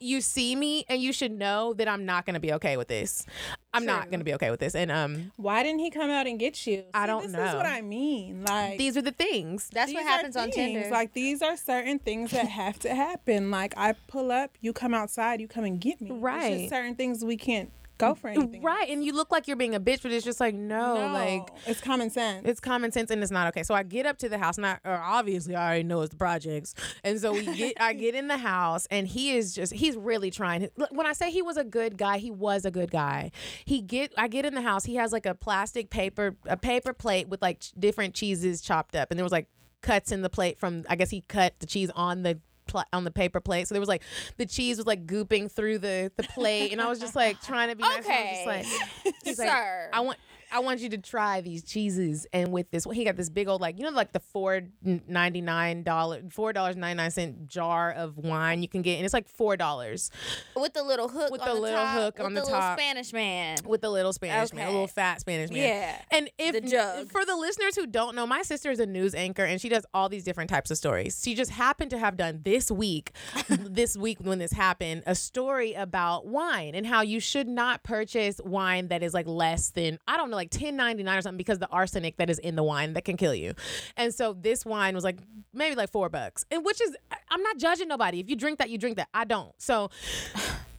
you 0.00 0.20
see 0.20 0.54
me, 0.56 0.84
and 0.88 1.00
you 1.00 1.12
should 1.12 1.32
know 1.32 1.72
that 1.74 1.88
I'm 1.88 2.04
not 2.04 2.26
gonna 2.26 2.40
be 2.40 2.52
okay 2.54 2.76
with 2.76 2.88
this. 2.88 3.24
I'm 3.72 3.84
not 3.84 4.10
gonna 4.10 4.24
be 4.24 4.34
okay 4.34 4.50
with 4.50 4.60
this, 4.60 4.74
and 4.74 4.90
um, 4.90 5.32
Why 5.36 5.62
didn't 5.62 5.80
he 5.80 5.90
come 5.90 6.10
out 6.10 6.26
and 6.26 6.38
get 6.38 6.66
you? 6.66 6.84
I 6.94 7.06
don't 7.06 7.22
this 7.24 7.32
know. 7.32 7.44
is 7.44 7.54
what 7.54 7.66
I 7.66 7.82
mean. 7.82 8.44
Like 8.44 8.78
these 8.78 8.96
are 8.96 9.02
the 9.02 9.12
things. 9.12 9.68
That's 9.72 9.92
what 9.92 10.02
happens 10.04 10.36
on 10.36 10.50
things. 10.50 10.74
Tinder. 10.74 10.90
Like 10.90 11.12
these 11.12 11.42
are 11.42 11.56
certain 11.56 11.98
things 11.98 12.30
that 12.30 12.48
have 12.62 12.78
to 12.80 12.94
happen. 12.94 13.50
Like 13.50 13.74
I 13.76 13.94
pull 14.06 14.30
up, 14.32 14.52
you 14.60 14.72
come 14.72 14.94
outside, 14.94 15.40
you 15.40 15.48
come 15.48 15.64
and 15.64 15.80
get 15.80 16.00
me. 16.00 16.10
It's 16.10 16.22
Right. 16.22 16.58
just 16.58 16.70
certain 16.70 16.94
things 16.94 17.24
we 17.24 17.36
can't 17.36 17.70
go 17.98 18.14
for 18.14 18.28
anything. 18.28 18.62
Right, 18.62 18.88
and 18.88 19.04
you 19.04 19.12
look 19.12 19.30
like 19.30 19.46
you're 19.46 19.56
being 19.56 19.74
a 19.74 19.80
bitch, 19.80 20.02
but 20.02 20.12
it's 20.12 20.24
just 20.24 20.40
like 20.40 20.54
no, 20.54 20.94
No, 20.94 21.12
like 21.12 21.48
it's 21.66 21.80
common 21.80 22.10
sense. 22.10 22.42
It's 22.44 22.60
common 22.60 22.92
sense 22.92 23.10
and 23.10 23.22
it's 23.22 23.32
not 23.32 23.48
okay. 23.48 23.62
So 23.62 23.74
I 23.74 23.82
get 23.82 24.06
up 24.06 24.18
to 24.18 24.28
the 24.28 24.38
house, 24.38 24.56
and 24.56 24.66
I, 24.66 24.78
or 24.84 24.94
obviously 24.96 25.54
I 25.54 25.66
already 25.66 25.82
know 25.84 26.02
it's 26.02 26.10
the 26.10 26.16
projects. 26.16 26.74
And 27.04 27.20
so 27.20 27.32
we 27.32 27.44
get, 27.54 27.80
I 27.80 27.92
get 27.92 28.14
in 28.14 28.28
the 28.28 28.38
house, 28.38 28.86
and 28.90 29.06
he 29.06 29.36
is 29.36 29.54
just, 29.54 29.72
he's 29.72 29.96
really 29.96 30.30
trying. 30.30 30.68
When 30.90 31.06
I 31.06 31.12
say 31.12 31.30
he 31.30 31.42
was 31.42 31.56
a 31.56 31.64
good 31.64 31.96
guy, 31.96 32.18
he 32.18 32.30
was 32.30 32.64
a 32.64 32.70
good 32.70 32.90
guy. 32.90 33.30
He 33.64 33.80
get, 33.80 34.12
I 34.16 34.28
get 34.28 34.44
in 34.44 34.54
the 34.54 34.62
house, 34.62 34.84
he 34.84 34.96
has 34.96 35.12
like 35.12 35.26
a 35.26 35.34
plastic 35.34 35.90
paper, 35.90 36.36
a 36.46 36.56
paper 36.56 36.92
plate 36.92 37.28
with 37.28 37.42
like 37.42 37.60
ch- 37.60 37.72
different 37.78 38.14
cheeses 38.14 38.60
chopped 38.60 38.96
up, 38.96 39.10
and 39.10 39.18
there 39.18 39.24
was 39.24 39.32
like 39.32 39.48
cuts 39.82 40.10
in 40.10 40.22
the 40.22 40.30
plate 40.30 40.58
from, 40.58 40.84
I 40.88 40.96
guess 40.96 41.10
he 41.10 41.22
cut 41.22 41.54
the 41.60 41.66
cheese 41.66 41.90
on 41.94 42.22
the. 42.22 42.40
Pla- 42.76 42.84
On 42.92 43.04
the 43.04 43.10
paper 43.10 43.40
plate, 43.40 43.66
so 43.68 43.74
there 43.74 43.80
was 43.80 43.88
like 43.88 44.02
the 44.36 44.46
cheese 44.46 44.76
was 44.76 44.86
like 44.86 45.06
gooping 45.06 45.50
through 45.50 45.78
the 45.78 46.10
the 46.16 46.22
plate, 46.24 46.72
and 46.72 46.80
I 46.80 46.88
was 46.88 46.98
just 47.00 47.16
like 47.16 47.40
trying 47.40 47.68
to 47.70 47.76
be 47.76 47.82
nice. 47.82 48.04
and 48.04 48.06
I 48.06 48.20
was 48.20 48.30
just 48.30 48.42
Okay. 48.42 48.46
like, 49.04 49.14
he's 49.24 49.38
like, 49.38 49.48
Sir. 49.48 49.90
I 49.92 50.00
want 50.00 50.18
I 50.52 50.60
want 50.60 50.80
you 50.80 50.88
to 50.90 50.98
try 50.98 51.40
these 51.40 51.62
cheeses 51.62 52.26
and 52.32 52.52
with 52.52 52.70
this 52.70 52.86
he 52.92 53.04
got 53.04 53.16
this 53.16 53.28
big 53.30 53.48
old 53.48 53.60
like 53.60 53.78
you 53.78 53.84
know 53.84 53.90
like 53.90 54.12
the 54.12 54.20
four 54.20 54.62
ninety 54.82 55.40
nine 55.40 55.82
dollar 55.82 56.22
four 56.30 56.52
dollars 56.52 56.76
ninety 56.76 56.96
nine 56.96 57.10
cent 57.10 57.46
jar 57.46 57.92
of 57.92 58.16
wine 58.16 58.62
you 58.62 58.68
can 58.68 58.82
get 58.82 58.96
and 58.96 59.04
it's 59.04 59.14
like 59.14 59.28
four 59.28 59.56
dollars 59.56 60.10
with 60.54 60.72
the 60.74 60.82
little 60.82 61.08
hook 61.08 61.30
With 61.30 61.40
on 61.40 61.48
the 61.48 61.54
the 61.54 61.60
little 61.60 61.78
top, 61.84 61.98
hook 61.98 62.20
on 62.20 62.34
the, 62.34 62.40
the 62.40 62.46
little 62.46 62.60
top. 62.60 62.78
Spanish 62.78 63.12
man. 63.12 63.58
with 63.64 63.80
the 63.80 63.90
little 63.90 64.12
Spanish 64.12 64.52
man, 64.52 64.68
a 64.68 64.70
little 64.70 64.86
fat 64.86 65.20
Spanish 65.20 65.50
man. 65.50 65.58
Yeah. 65.58 66.00
And 66.10 66.30
if 66.38 66.54
The 66.54 67.06
for 67.10 67.24
the 67.24 67.36
listeners 67.36 67.74
who 67.76 67.86
don't 67.86 68.14
know, 68.14 68.26
my 68.26 68.42
sister 68.42 68.70
is 68.70 68.80
a 68.80 68.86
news 68.86 69.14
anchor 69.14 69.44
and 69.44 69.60
she 69.60 69.68
does 69.68 69.84
all 69.92 70.08
these 70.08 70.24
different 70.24 70.50
types 70.50 70.70
of 70.70 70.76
stories. 70.78 71.20
She 71.22 71.34
just 71.34 71.50
happened 71.50 71.90
to 71.90 71.98
have 71.98 72.16
done 72.16 72.40
this 72.44 72.70
week, 72.70 73.12
this 73.48 73.96
week 73.96 74.18
when 74.20 74.38
this 74.38 74.52
happened, 74.52 75.02
a 75.06 75.14
story 75.14 75.74
about 75.74 76.26
wine 76.26 76.74
and 76.74 76.86
how 76.86 77.02
you 77.02 77.20
should 77.20 77.48
not 77.48 77.82
purchase 77.82 78.40
wine 78.44 78.88
that 78.88 79.02
is 79.02 79.12
like 79.14 79.26
less 79.26 79.70
than 79.70 79.98
I 80.06 80.16
don't 80.16 80.30
know, 80.30 80.35
like 80.36 80.50
ten 80.50 80.76
ninety 80.76 81.02
nine 81.02 81.18
or 81.18 81.22
something 81.22 81.38
because 81.38 81.58
the 81.58 81.68
arsenic 81.68 82.16
that 82.18 82.30
is 82.30 82.38
in 82.38 82.56
the 82.56 82.62
wine 82.62 82.92
that 82.94 83.04
can 83.04 83.16
kill 83.16 83.34
you. 83.34 83.54
And 83.96 84.14
so 84.14 84.32
this 84.32 84.64
wine 84.64 84.94
was 84.94 85.04
like 85.04 85.18
maybe 85.52 85.74
like 85.74 85.90
four 85.90 86.08
bucks, 86.08 86.44
and 86.50 86.64
which 86.64 86.80
is 86.80 86.96
I'm 87.30 87.42
not 87.42 87.58
judging 87.58 87.88
nobody. 87.88 88.20
If 88.20 88.28
you 88.28 88.36
drink 88.36 88.58
that, 88.58 88.70
you 88.70 88.78
drink 88.78 88.96
that. 88.96 89.08
I 89.12 89.24
don't. 89.24 89.52
So 89.58 89.90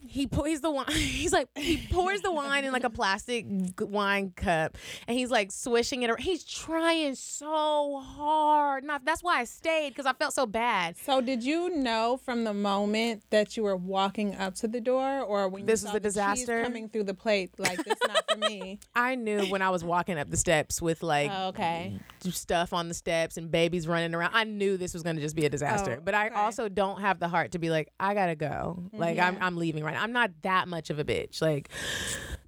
he 0.08 0.26
pours 0.26 0.60
the 0.60 0.70
wine. 0.70 0.86
He's 0.90 1.32
like 1.32 1.48
he 1.56 1.86
pours 1.90 2.20
the 2.22 2.32
wine 2.32 2.64
in 2.64 2.72
like 2.72 2.84
a 2.84 2.90
plastic 2.90 3.46
wine 3.80 4.32
cup, 4.36 4.76
and 5.06 5.16
he's 5.18 5.30
like 5.30 5.52
swishing 5.52 6.02
it. 6.02 6.10
ar- 6.10 6.16
He's 6.18 6.44
trying 6.44 7.14
so 7.14 8.00
hard. 8.00 8.84
Not 8.84 9.04
that's 9.04 9.22
why 9.22 9.38
I 9.40 9.44
stayed 9.44 9.90
because 9.90 10.06
I 10.06 10.12
felt 10.14 10.32
so 10.34 10.46
bad. 10.46 10.96
so 10.96 11.20
did 11.20 11.42
you 11.44 11.70
know 11.76 12.18
from 12.24 12.44
the 12.44 12.54
moment 12.54 13.22
that 13.30 13.56
you 13.56 13.62
were 13.62 13.76
walking 13.76 14.34
up 14.36 14.54
to 14.56 14.68
the 14.68 14.80
door, 14.80 15.20
or 15.22 15.48
when 15.48 15.62
you 15.62 15.66
This 15.66 15.82
saw 15.82 15.94
a 15.94 16.00
disaster? 16.00 16.62
coming 16.62 16.88
through 16.88 17.04
the 17.04 17.14
plate, 17.14 17.50
like 17.58 17.82
this 17.84 17.98
not 18.06 18.24
for 18.30 18.38
me? 18.38 18.78
I 18.94 19.14
knew 19.14 19.44
when 19.46 19.62
I 19.62 19.70
was 19.70 19.84
walking 19.84 20.18
up 20.18 20.30
the 20.30 20.36
steps 20.36 20.80
with 20.82 21.02
like 21.02 21.30
Oh, 21.32 21.48
okay. 21.48 21.98
stuff 22.30 22.72
on 22.72 22.88
the 22.88 22.94
steps 22.94 23.36
and 23.36 23.50
babies 23.50 23.86
running 23.86 24.14
around. 24.14 24.32
I 24.34 24.44
knew 24.44 24.76
this 24.76 24.94
was 24.94 25.02
going 25.02 25.16
to 25.16 25.22
just 25.22 25.36
be 25.36 25.44
a 25.46 25.50
disaster. 25.50 25.96
Oh, 25.98 26.02
but 26.04 26.14
I 26.14 26.26
okay. 26.28 26.34
Also 26.36 26.68
don't 26.68 27.00
have 27.00 27.18
the 27.18 27.28
heart 27.28 27.52
to 27.52 27.58
be 27.58 27.70
like, 27.70 27.88
I 28.00 28.14
gotta 28.14 28.34
go. 28.34 28.82
Like 28.92 29.18
I'm, 29.18 29.36
I'm 29.40 29.56
leaving 29.56 29.84
right 29.84 29.94
now. 29.94 29.97
I'm 29.98 30.12
not 30.12 30.30
that 30.42 30.68
much 30.68 30.90
of 30.90 30.98
a 30.98 31.04
bitch. 31.04 31.40
Like 31.42 31.68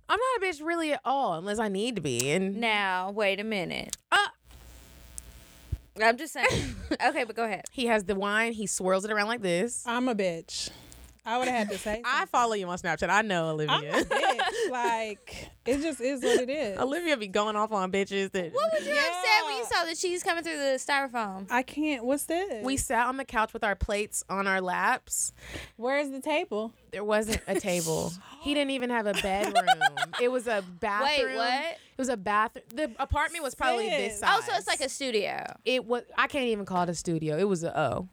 I'm 0.09 0.19
not 0.19 0.43
a 0.43 0.53
bitch 0.53 0.65
really 0.65 0.93
at 0.93 1.01
all 1.05 1.35
unless 1.35 1.59
I 1.59 1.69
need 1.69 1.97
to 1.97 2.03
be. 2.03 2.31
And 2.31 2.57
Now, 2.61 3.11
wait 3.11 3.39
a 3.41 3.45
minute. 3.45 3.97
Uh. 4.11 4.17
I'm 6.03 6.17
just 6.17 6.33
saying. 6.33 6.77
okay, 7.07 7.25
but 7.25 7.37
go 7.37 7.45
ahead. 7.45 7.65
he 7.71 7.87
has 7.87 8.05
the 8.05 8.15
wine. 8.15 8.53
He 8.53 8.67
swirls 8.67 9.05
it 9.05 9.11
around 9.11 9.29
like 9.29 9.43
this. 9.43 9.85
I'm 9.87 10.09
a 10.09 10.15
bitch. 10.15 10.71
I 11.24 11.38
would 11.38 11.48
have 11.48 11.56
had 11.56 11.70
to 11.70 11.78
say. 11.78 12.02
I 12.04 12.26
follow 12.26 12.54
you 12.54 12.66
on 12.68 12.78
Snapchat. 12.78 13.11
I 13.11 13.22
know 13.22 13.48
I'm 13.48 13.54
Olivia. 13.54 13.98
a 14.00 14.04
bitch. 14.04 14.70
Like 14.70 15.50
it 15.66 15.80
just 15.83 16.00
is 16.00 16.22
what 16.22 16.40
it 16.40 16.50
is. 16.50 16.78
Olivia 16.78 17.16
be 17.16 17.28
going 17.28 17.56
off 17.56 17.72
on 17.72 17.92
bitches 17.92 18.30
that 18.33 18.52
What 18.52 18.72
would 18.72 18.87
you 18.87 18.94
have 18.94 19.14
said 19.14 19.46
when 19.46 19.56
you 19.59 19.64
saw 19.64 19.85
the 19.85 19.94
cheese 19.94 20.22
coming 20.22 20.42
through 20.44 20.56
the 20.56 20.78
styrofoam? 20.78 21.46
I 21.50 21.62
can't. 21.62 22.04
What's 22.04 22.24
this? 22.24 22.64
we 22.64 22.76
sat 22.76 23.06
on 23.06 23.16
the 23.16 23.24
couch 23.24 23.52
with 23.52 23.64
our 23.64 23.74
plates 23.74 24.24
on 24.28 24.46
our 24.46 24.61
laps. 24.61 25.33
Where's 25.76 26.11
the 26.11 26.20
table? 26.20 26.72
There 26.92 27.04
wasn't 27.04 27.40
a 27.46 27.59
table. 27.61 28.12
he 28.40 28.54
didn't 28.54 28.70
even 28.70 28.90
have 28.90 29.06
a 29.06 29.12
bedroom. 29.14 29.54
It 30.20 30.30
was 30.30 30.46
a 30.46 30.64
bathroom. 30.80 31.28
Wait, 31.28 31.37
what? 31.37 31.62
It 31.72 31.98
was 31.98 32.09
a 32.09 32.16
bathroom. 32.16 32.64
The 32.74 32.90
apartment 32.98 33.44
was 33.44 33.54
probably 33.54 33.88
this 33.90 34.20
size. 34.20 34.30
Oh, 34.38 34.46
so 34.46 34.56
it's 34.56 34.66
like 34.66 34.80
a 34.80 34.88
studio. 34.88 35.44
It 35.64 35.85
was. 35.85 36.02
I 36.16 36.26
can't 36.26 36.46
even 36.46 36.64
call 36.64 36.85
it 36.85 36.88
a 36.88 36.94
studio. 36.94 37.38
It 37.38 37.48
was 37.48 37.62
a 37.64 37.78
O. 37.78 38.09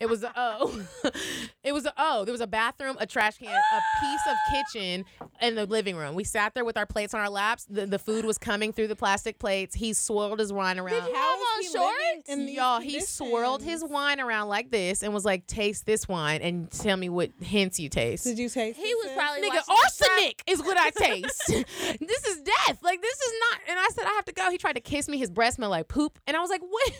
it 0.00 0.08
was 0.08 0.22
a 0.22 0.32
O. 0.36 0.82
Oh. 1.04 1.10
it 1.64 1.72
was 1.72 1.86
a 1.86 1.92
O. 1.96 2.24
There 2.24 2.32
was 2.32 2.40
a 2.40 2.46
bathroom, 2.46 2.96
a 3.00 3.06
trash 3.06 3.38
can, 3.38 3.48
a 3.48 3.80
piece 4.00 4.20
of 4.28 4.36
kitchen, 4.50 5.04
and 5.40 5.56
the 5.56 5.66
living 5.66 5.96
room. 5.96 6.14
We 6.14 6.24
sat 6.24 6.54
there 6.54 6.64
with 6.64 6.76
our 6.76 6.86
plates 6.86 7.14
on 7.14 7.20
our 7.20 7.28
laps. 7.30 7.66
The, 7.68 7.86
the 7.86 7.98
food 7.98 8.24
was 8.24 8.38
coming 8.38 8.72
through 8.72 8.88
the 8.88 8.96
plastic 8.96 9.38
plates. 9.38 9.74
He 9.74 9.92
swirled 9.92 10.38
his 10.38 10.52
wine 10.52 10.78
around. 10.78 10.94
you 10.94 11.14
How 11.14 11.38
have 11.38 11.40
on 11.40 11.60
he 11.60 11.68
living 11.68 12.22
shorts? 12.26 12.52
Y'all, 12.52 12.80
he 12.80 13.00
swirled 13.00 13.62
his 13.62 13.84
wine 13.84 14.20
around 14.20 14.48
like 14.48 14.70
this 14.70 15.02
and 15.02 15.12
was 15.14 15.24
like, 15.24 15.46
"Taste 15.46 15.86
this 15.86 16.08
wine 16.08 16.40
and 16.42 16.70
tell 16.70 16.96
me 16.96 17.08
what 17.08 17.30
hints 17.40 17.78
you 17.78 17.88
taste." 17.88 18.24
Did 18.24 18.38
you 18.38 18.48
taste? 18.48 18.78
He 18.78 18.94
was 18.94 19.06
sis? 19.06 19.16
probably 19.16 19.42
Nigga, 19.42 19.68
arsenic 19.68 20.42
is 20.46 20.60
what 20.60 20.76
I 20.76 20.90
taste. 20.96 21.46
this 21.46 22.26
is 22.26 22.42
death. 22.42 22.78
Like 22.82 23.00
this 23.00 23.18
is 23.18 23.32
not. 23.50 23.60
And 23.68 23.78
I 23.78 23.88
said 23.92 24.04
I 24.04 24.12
have 24.14 24.24
to 24.26 24.32
go. 24.32 24.50
He 24.50 24.58
tried 24.58 24.74
to 24.74 24.80
kiss 24.80 25.08
me. 25.08 25.18
His 25.18 25.30
breath 25.30 25.54
smelled 25.54 25.70
like 25.70 25.88
poop. 25.88 26.18
And 26.26 26.36
I 26.36 26.40
was 26.40 26.50
like, 26.50 26.62
what? 26.62 26.92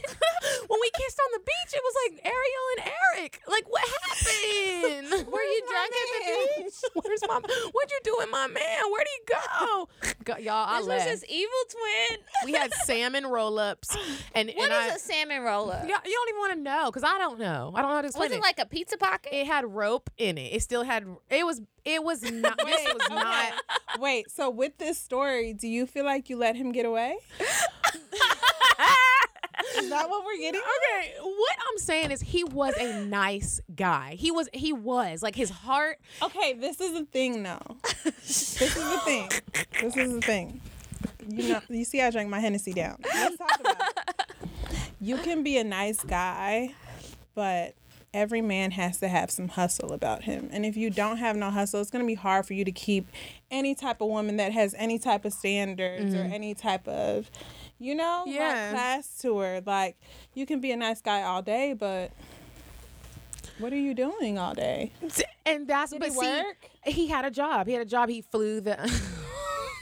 when 0.68 0.78
we 0.82 0.90
kissed 0.98 1.18
on 1.20 1.30
the 1.32 1.38
beach, 1.38 1.72
it 1.72 1.82
was 1.82 1.94
like 2.04 2.26
Ariel 2.26 2.66
and 2.76 2.92
Eric. 3.16 3.40
Like 3.46 3.64
what 3.70 3.82
happened? 4.02 5.26
Were 5.32 5.42
you 5.42 5.62
drunk 5.70 5.92
at 5.94 6.08
the 6.12 6.62
beach? 6.64 6.74
Where's 7.04 7.22
my? 7.26 7.34
What'd 7.36 7.90
you 7.90 8.00
do 8.04 8.14
with 8.18 8.28
my 8.30 8.46
man? 8.48 8.80
Where'd 8.90 9.06
he 9.06 9.34
go? 9.34 9.88
go 10.24 10.36
y'all, 10.38 10.66
I 10.68 10.78
This 10.80 10.88
was 10.88 11.02
his 11.04 11.24
evil 11.26 11.52
twin. 11.70 12.18
we 12.46 12.52
had 12.52 12.72
salmon 12.84 13.26
roll 13.26 13.58
ups, 13.58 13.96
and 14.34 14.48
What 14.54 14.70
and 14.70 14.86
is 14.86 14.92
I. 14.92 14.96
a 14.96 14.98
salmon 14.98 15.42
roller? 15.42 15.78
Y'all, 15.86 15.98
you 16.04 16.12
don't 16.12 16.28
even 16.28 16.38
want 16.40 16.52
to 16.54 16.60
know 16.60 16.90
because 16.90 17.04
I 17.04 17.18
don't 17.18 17.38
know. 17.38 17.72
I 17.74 17.80
don't 17.82 17.90
know 17.90 17.96
how 17.96 18.02
to 18.02 18.08
explain 18.08 18.30
Was 18.30 18.38
it 18.38 18.42
like 18.42 18.58
a 18.58 18.66
pizza 18.66 18.96
pocket? 18.98 19.32
it 19.34 19.46
had 19.46 19.64
rope 19.64 20.10
in 20.18 20.36
it. 20.38 20.52
It 20.52 20.62
still 20.62 20.82
had. 20.82 21.06
It 21.30 21.46
was. 21.46 21.60
It 21.84 22.02
was 22.04 22.22
not. 22.22 22.58
this 22.58 22.92
was 22.94 23.02
okay. 23.06 23.14
not. 23.14 23.52
Wait, 23.98 24.30
so 24.30 24.48
with 24.50 24.78
this 24.78 24.98
story, 24.98 25.52
do 25.52 25.66
you 25.66 25.84
feel 25.86 26.04
like 26.04 26.30
you 26.30 26.36
let 26.36 26.54
him 26.54 26.70
get 26.70 26.86
away? 26.86 27.16
Is 29.78 29.90
that 29.90 30.08
what 30.08 30.24
we're 30.24 30.38
getting? 30.38 30.60
Okay, 30.60 31.14
what 31.20 31.56
I'm 31.70 31.78
saying 31.78 32.10
is 32.10 32.20
he 32.20 32.44
was 32.44 32.74
a 32.78 33.04
nice 33.04 33.60
guy. 33.74 34.16
He 34.18 34.30
was 34.30 34.48
he 34.52 34.72
was 34.72 35.22
like 35.22 35.34
his 35.34 35.50
heart. 35.50 35.98
Okay, 36.22 36.54
this 36.54 36.80
is 36.80 36.92
the 36.92 37.04
thing 37.04 37.42
though. 37.42 37.76
this 38.04 38.60
is 38.62 38.74
the 38.74 39.00
thing. 39.04 39.28
This 39.80 39.96
is 39.96 40.12
the 40.14 40.20
thing. 40.20 40.60
You 41.28 41.48
know, 41.50 41.60
you 41.68 41.84
see, 41.84 42.00
I 42.00 42.10
drank 42.10 42.28
my 42.28 42.40
Hennessy 42.40 42.72
down. 42.72 42.98
Let's 43.04 43.36
talk 43.36 43.60
about 43.60 43.76
it. 43.80 44.36
You 45.00 45.16
can 45.18 45.42
be 45.42 45.58
a 45.58 45.64
nice 45.64 46.02
guy, 46.02 46.74
but 47.34 47.74
every 48.14 48.42
man 48.42 48.72
has 48.72 48.98
to 48.98 49.08
have 49.08 49.30
some 49.30 49.48
hustle 49.48 49.92
about 49.92 50.24
him. 50.24 50.48
And 50.52 50.66
if 50.66 50.76
you 50.76 50.90
don't 50.90 51.16
have 51.16 51.36
no 51.36 51.50
hustle, 51.50 51.80
it's 51.80 51.90
gonna 51.90 52.04
be 52.04 52.14
hard 52.14 52.46
for 52.46 52.54
you 52.54 52.64
to 52.64 52.72
keep 52.72 53.08
any 53.50 53.74
type 53.74 54.00
of 54.00 54.08
woman 54.08 54.36
that 54.36 54.52
has 54.52 54.74
any 54.76 54.98
type 54.98 55.24
of 55.24 55.32
standards 55.32 56.14
or 56.14 56.18
mm-hmm. 56.18 56.32
any 56.32 56.54
type 56.54 56.86
of, 56.86 57.30
you 57.82 57.94
know, 57.94 58.22
like, 58.26 58.34
Yeah. 58.34 58.70
class 58.70 59.18
tour. 59.20 59.60
Like 59.64 59.96
you 60.34 60.46
can 60.46 60.60
be 60.60 60.70
a 60.72 60.76
nice 60.76 61.00
guy 61.00 61.22
all 61.22 61.42
day, 61.42 61.72
but 61.72 62.12
what 63.58 63.72
are 63.72 63.76
you 63.78 63.94
doing 63.94 64.38
all 64.38 64.54
day? 64.54 64.92
And 65.44 65.66
that's 65.66 65.90
Did 65.90 66.00
but 66.00 66.08
he 66.10 66.14
see, 66.14 66.20
work? 66.26 66.56
he 66.84 67.06
had 67.08 67.24
a 67.24 67.30
job. 67.30 67.66
He 67.66 67.72
had 67.72 67.82
a 67.82 67.90
job. 67.90 68.08
He 68.08 68.20
flew 68.22 68.60
the 68.60 68.76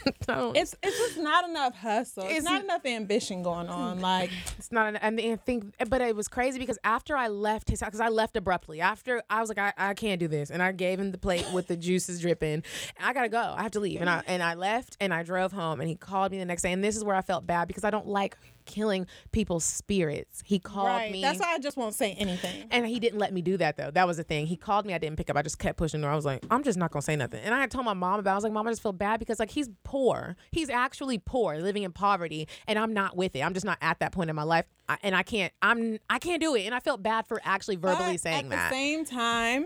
No, 0.27 0.53
It's 0.55 0.75
it's 0.81 0.97
just 0.97 1.17
not 1.17 1.49
enough 1.49 1.75
hustle. 1.75 2.23
It's, 2.23 2.37
It's 2.37 2.45
not 2.45 2.63
enough 2.63 2.85
ambition 2.85 3.43
going 3.43 3.67
on. 3.67 3.97
Mm. 3.97 4.01
Like 4.01 4.31
It's 4.57 4.71
not, 4.71 4.87
an, 4.87 4.95
and 4.97 5.19
I 5.19 5.35
think, 5.35 5.73
but 5.89 6.01
it 6.01 6.15
was 6.15 6.27
crazy 6.27 6.59
because 6.59 6.77
after 6.83 7.17
I 7.17 7.27
left 7.27 7.69
his 7.69 7.81
house, 7.81 7.89
because 7.89 7.99
I 7.99 8.09
left 8.09 8.37
abruptly. 8.37 8.81
After 8.81 9.21
I 9.29 9.41
was 9.41 9.49
like, 9.49 9.57
I, 9.57 9.73
I 9.77 9.93
can't 9.93 10.19
do 10.19 10.27
this, 10.27 10.49
and 10.51 10.61
I 10.61 10.71
gave 10.71 10.99
him 10.99 11.11
the 11.11 11.17
plate 11.17 11.45
with 11.53 11.67
the 11.67 11.75
juices 11.75 12.21
dripping. 12.21 12.63
I 12.99 13.13
gotta 13.13 13.29
go. 13.29 13.53
I 13.57 13.63
have 13.63 13.71
to 13.71 13.79
leave, 13.79 14.01
and 14.01 14.09
I 14.09 14.19
mm. 14.19 14.23
and 14.27 14.43
I 14.43 14.53
left, 14.53 14.97
and 14.99 15.13
I 15.13 15.23
drove 15.23 15.51
home, 15.51 15.79
and 15.81 15.89
he 15.89 15.95
called 15.95 16.31
me 16.31 16.39
the 16.39 16.45
next 16.45 16.61
day, 16.61 16.71
and 16.71 16.83
this 16.83 16.95
is 16.95 17.03
where 17.03 17.15
I 17.15 17.21
felt 17.21 17.45
bad 17.45 17.67
because 17.67 17.83
I 17.83 17.89
don't 17.89 18.07
like 18.07 18.37
killing 18.71 19.05
people's 19.31 19.63
spirits. 19.63 20.41
He 20.45 20.59
called 20.59 20.87
right. 20.87 21.11
me. 21.11 21.21
That's 21.21 21.39
why 21.39 21.53
I 21.53 21.59
just 21.59 21.77
won't 21.77 21.93
say 21.93 22.13
anything. 22.13 22.67
And 22.71 22.87
he 22.87 22.99
didn't 22.99 23.19
let 23.19 23.33
me 23.33 23.41
do 23.41 23.57
that 23.57 23.77
though. 23.77 23.91
That 23.91 24.07
was 24.07 24.17
the 24.17 24.23
thing. 24.23 24.47
He 24.47 24.55
called 24.55 24.85
me. 24.85 24.93
I 24.93 24.97
didn't 24.97 25.17
pick 25.17 25.29
up. 25.29 25.37
I 25.37 25.41
just 25.41 25.59
kept 25.59 25.77
pushing. 25.77 26.03
Or 26.03 26.09
I 26.09 26.15
was 26.15 26.25
like, 26.25 26.43
I'm 26.49 26.63
just 26.63 26.77
not 26.77 26.91
gonna 26.91 27.01
say 27.01 27.15
nothing. 27.15 27.41
And 27.43 27.53
I 27.53 27.59
had 27.59 27.69
told 27.69 27.85
my 27.85 27.93
mom 27.93 28.19
about. 28.19 28.31
it. 28.31 28.33
I 28.33 28.35
was 28.35 28.43
like, 28.43 28.53
Mom, 28.53 28.67
I 28.67 28.71
just 28.71 28.81
feel 28.81 28.93
bad 28.93 29.19
because 29.19 29.39
like 29.39 29.51
he's 29.51 29.69
poor. 29.83 30.35
He's 30.51 30.69
actually 30.69 31.17
poor, 31.17 31.57
living 31.57 31.83
in 31.83 31.91
poverty, 31.91 32.47
and 32.67 32.79
I'm 32.79 32.93
not 32.93 33.15
with 33.17 33.35
it. 33.35 33.41
I'm 33.41 33.53
just 33.53 33.65
not 33.65 33.77
at 33.81 33.99
that 33.99 34.11
point 34.11 34.29
in 34.29 34.35
my 34.35 34.43
life, 34.43 34.65
I, 34.87 34.97
and 35.03 35.15
I 35.15 35.23
can't. 35.23 35.51
I'm. 35.61 35.99
I 36.09 36.19
can't 36.19 36.41
do 36.41 36.55
it. 36.55 36.63
And 36.65 36.73
I 36.73 36.79
felt 36.79 37.03
bad 37.03 37.27
for 37.27 37.41
actually 37.43 37.75
verbally 37.75 38.13
But 38.13 38.21
saying 38.21 38.45
at 38.45 38.49
that. 38.49 38.65
At 38.65 38.69
the 38.69 38.75
same 38.75 39.05
time, 39.05 39.65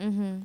mm-hmm. 0.00 0.42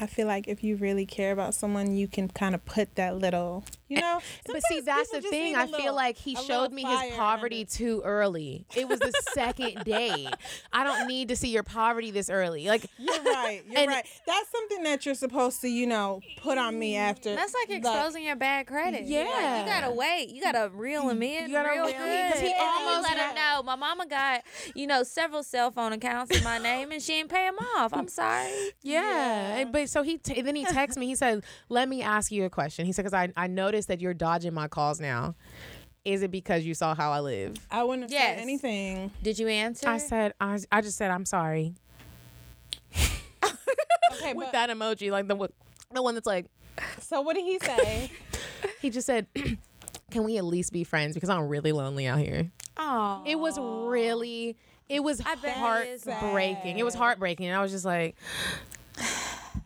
I 0.00 0.06
feel 0.06 0.26
like 0.26 0.48
if 0.48 0.64
you 0.64 0.76
really 0.76 1.04
care 1.04 1.30
about 1.32 1.54
someone, 1.54 1.94
you 1.94 2.08
can 2.08 2.28
kind 2.28 2.54
of 2.54 2.64
put 2.64 2.94
that 2.94 3.18
little, 3.18 3.64
you 3.86 3.98
eh, 3.98 4.00
know. 4.00 4.20
but 4.46 4.62
see, 4.64 4.80
that's 4.80 5.10
the 5.10 5.20
thing. 5.20 5.52
need 5.52 5.54
a 5.56 5.58
I 5.60 5.66
feel 5.66 5.94
like 5.94 6.16
he 6.16 6.34
showed 6.36 6.72
me 6.72 6.82
his 6.84 7.12
poverty 7.16 7.66
too 7.66 8.00
early. 8.02 8.64
It 8.74 8.88
was 8.88 8.98
the 8.98 9.12
second 9.32 9.84
day. 9.84 10.26
I 10.72 10.84
don't 10.84 11.06
need 11.06 11.28
to 11.28 11.36
see 11.36 11.48
your 11.50 11.62
poverty 11.64 12.10
this 12.10 12.30
early. 12.30 12.66
Like 12.66 12.86
You're 12.98 13.22
right. 13.24 13.62
You're 13.68 13.78
And- 13.80 13.88
right. 13.90 14.06
That's 14.26 14.50
something 14.50 14.84
that 14.84 15.04
you're 15.04 15.14
supposed 15.14 15.60
to, 15.60 15.68
you 15.68 15.86
know, 15.86 16.20
put 16.40 16.56
on 16.56 16.78
me 16.78 16.94
mm, 16.94 16.98
after. 17.00 17.34
That's 17.34 17.52
like 17.52 17.76
exposing 17.76 18.24
your 18.24 18.36
bad 18.36 18.66
credit. 18.66 19.02
Like, 19.02 19.10
Yeah. 19.10 19.60
you 19.60 19.66
gotta 19.66 19.90
wait. 19.92 20.30
You 20.30 20.40
gotta 20.40 20.70
reel 20.72 21.08
him 21.10 21.22
in. 21.22 21.48
You 21.48 21.52
gotta 21.56 21.68
real 21.70 21.84
reel 21.86 21.94
him 21.94 22.02
in, 22.08 22.30
'cause 22.32 22.40
he 22.40 22.46
good. 22.48 22.56
And 22.56 22.80
you 22.80 22.86
almost 22.88 23.08
let 23.08 23.18
her 23.18 23.24
had- 23.24 23.34
know. 23.34 23.62
My 23.64 23.76
mama 23.76 24.06
got, 24.06 24.44
you 24.74 24.86
know, 24.86 25.02
several 25.02 25.42
cell 25.42 25.70
phone 25.70 25.92
accounts 25.92 26.34
in 26.34 26.42
my 26.42 26.56
name, 26.56 26.90
and 26.90 27.02
she 27.02 27.14
ain't 27.18 27.28
pay 27.28 27.44
them 27.44 27.58
off. 27.76 27.92
I'm 27.92 28.08
sorry. 28.08 28.50
Yeah. 28.82 29.56
and- 29.56 29.72
But 29.72 29.89
so 29.90 30.02
he 30.02 30.18
t- 30.18 30.40
then 30.40 30.54
he 30.54 30.64
texted 30.64 30.96
me. 30.98 31.06
He 31.06 31.14
said, 31.16 31.42
"Let 31.68 31.88
me 31.88 32.00
ask 32.02 32.30
you 32.30 32.44
a 32.44 32.50
question." 32.50 32.86
He 32.86 32.92
said, 32.92 33.02
"Because 33.04 33.14
I 33.14 33.32
I 33.36 33.46
noticed 33.48 33.88
that 33.88 34.00
you're 34.00 34.14
dodging 34.14 34.54
my 34.54 34.68
calls 34.68 35.00
now. 35.00 35.34
Is 36.04 36.22
it 36.22 36.30
because 36.30 36.64
you 36.64 36.74
saw 36.74 36.94
how 36.94 37.10
I 37.10 37.20
live?" 37.20 37.56
I 37.70 37.82
wouldn't 37.82 38.04
have 38.04 38.12
Yes. 38.12 38.36
said 38.36 38.42
anything. 38.42 39.10
Did 39.22 39.38
you 39.38 39.48
answer? 39.48 39.88
I 39.88 39.98
said, 39.98 40.34
"I 40.40 40.58
I 40.70 40.80
just 40.80 40.96
said 40.96 41.10
I'm 41.10 41.24
sorry." 41.26 41.74
Okay, 44.12 44.32
With 44.34 44.46
but, 44.48 44.52
that 44.52 44.70
emoji, 44.70 45.10
like 45.10 45.28
the 45.28 45.36
one- 45.36 45.52
the 45.92 46.02
one 46.02 46.14
that's 46.14 46.26
like, 46.26 46.46
so 47.00 47.20
what 47.20 47.34
did 47.36 47.44
he 47.44 47.58
say? 47.58 48.10
he 48.80 48.90
just 48.90 49.06
said. 49.06 49.26
Can 50.10 50.24
we 50.24 50.38
at 50.38 50.44
least 50.44 50.72
be 50.72 50.82
friends? 50.82 51.14
Because 51.14 51.28
I'm 51.30 51.46
really 51.46 51.70
lonely 51.70 52.08
out 52.08 52.18
here. 52.18 52.50
Oh. 52.76 53.22
It 53.24 53.38
was 53.38 53.56
really, 53.60 54.56
it 54.88 55.04
was 55.04 55.20
bet 55.20 55.38
it 55.44 55.88
is 55.88 56.04
heartbreaking. 56.04 56.78
It 56.80 56.82
was 56.84 56.94
heartbreaking. 56.96 57.46
And 57.46 57.56
I 57.56 57.62
was 57.62 57.70
just 57.70 57.84
like, 57.84 58.16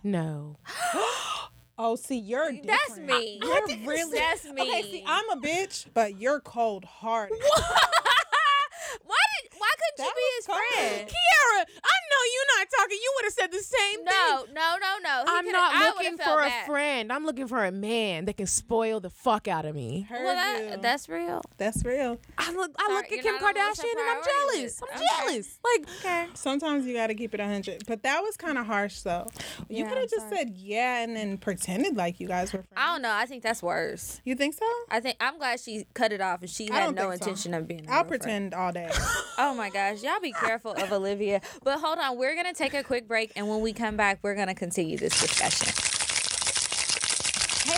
no. 0.05 0.59
oh, 1.79 1.97
see, 1.97 2.19
you're 2.19 2.53
different. 2.53 2.67
That's 2.67 2.99
me. 3.01 3.41
You're 3.43 3.67
really. 3.87 4.19
That's 4.19 4.45
me. 4.45 4.63
Okay, 4.63 4.83
see, 4.83 5.05
I'm 5.07 5.29
a 5.31 5.37
bitch, 5.41 5.87
but 5.93 6.21
you're 6.21 6.41
cold 6.41 6.85
hearted. 6.85 7.37
why 9.03 9.17
did? 9.43 9.59
Why 9.59 9.71
couldn't 9.97 10.07
you 10.07 10.13
be 10.15 10.23
his 10.37 10.47
cold. 10.47 10.59
friend? 10.77 11.09
Kiara, 11.09 11.65
I 11.83 11.97
know 12.11 12.21
you're 12.35 12.59
not 12.59 12.69
talking. 12.79 12.99
You 13.03 13.13
would 13.17 13.25
have 13.25 13.35
said 13.35 13.51
the 13.51 13.63
same 13.63 13.97
thing. 13.99 14.07
No, 14.07 14.45
no, 14.53 14.77
no, 14.81 14.99
no. 15.03 15.25
He 15.25 15.37
I'm 15.37 15.44
coulda- 15.44 15.44
not 15.55 15.75
I 15.75 15.87
looking 15.87 16.13
would've 16.13 16.27
for 16.27 16.41
a 16.41 16.47
bad. 16.47 16.67
friend. 16.67 17.13
I'm 17.13 17.25
looking 17.25 17.49
for 17.49 17.65
a 17.65 17.73
man 17.73 18.25
that 18.27 18.37
can 18.37 18.47
spoil 18.47 19.01
the 19.01 19.11
fuck 19.11 19.49
out 19.49 19.65
of 19.65 19.75
me. 19.75 20.03
Heard 20.03 20.25
Well, 20.25 20.35
that, 20.35 20.71
you. 20.77 20.83
that's 20.83 21.09
real. 21.09 21.43
That's 21.57 21.85
real. 21.85 22.19
I 22.39 22.53
look, 22.53 22.73
I 22.79 22.83
Sorry, 22.87 22.95
look 22.97 23.05
at 23.13 23.23
Kim 23.23 23.35
not 23.35 23.43
on 23.43 23.55
the 23.55 23.61
list 23.61 23.79
of 23.81 23.85
Kardashian 23.85 24.01
and 24.01 24.11
I'm 24.11 24.25
jealous. 24.25 24.81
I'm 24.83 24.89
Okay. 24.97 25.07
jealous. 25.33 25.59
Like, 25.65 25.89
Okay. 26.01 26.27
Sometimes 26.35 26.87
you 26.87 26.95
got 26.95 27.07
to 27.09 27.15
keep 27.15 27.35
it 27.35 27.41
100. 27.41 27.85
But 27.87 28.03
that 28.03 28.21
was 28.23 28.37
kind 28.37 28.59
of 28.59 28.67
harsh, 28.67 29.01
though. 29.01 29.27
You 29.69 29.85
Yeah, 29.85 29.89
could 29.89 29.99
have 29.99 30.11
just 30.11 30.29
sorry. 30.29 30.37
said 30.39 30.51
yeah 30.57 31.03
and 31.03 31.17
then 31.17 31.39
pretended 31.39 31.97
like 31.97 32.21
you 32.21 32.29
guys 32.29 32.53
were 32.53 32.59
friends. 32.63 32.73
I 32.77 32.87
don't 32.93 33.03
know. 33.03 33.13
I 33.13 33.27
think 33.27 33.43
that's 33.43 33.63
worse. 33.63 34.21
You 34.25 34.35
think 34.35 34.55
so? 34.55 34.67
I 34.91 35.01
think 35.01 35.17
I'm 35.21 35.39
glad 35.39 35.61
she 35.61 35.87
cut 35.95 36.13
it 36.13 36.21
off 36.21 36.41
and 36.43 36.51
she 36.51 36.71
I 36.71 36.81
had 36.81 36.95
no 36.95 37.11
think 37.11 37.23
so. 37.23 37.29
intention 37.29 37.55
of 37.55 37.67
being. 37.69 37.87
I'll 37.89 38.03
real 38.03 38.09
friend. 38.09 38.21
pretend 38.23 38.55
all 38.55 38.73
day. 38.73 38.91
Oh 39.37 39.53
my 39.53 39.69
gosh, 39.69 40.01
y'all 40.05 40.21
be 40.21 40.31
careful 40.31 40.71
of 40.73 40.93
Olivia. 40.93 41.41
But 41.65 41.81
hold 41.81 41.99
on, 41.99 42.17
we're 42.17 42.37
gonna 42.37 42.55
take 42.55 42.73
a 42.73 42.85
quick 42.85 43.09
break, 43.09 43.33
and 43.35 43.49
when 43.49 43.61
we 43.63 43.73
come 43.73 43.97
back, 43.97 44.21
we're 44.23 44.37
gonna 44.37 44.55
continue 44.55 44.97
this 44.97 45.21
discussion. 45.21 45.44
Hey 45.45 45.84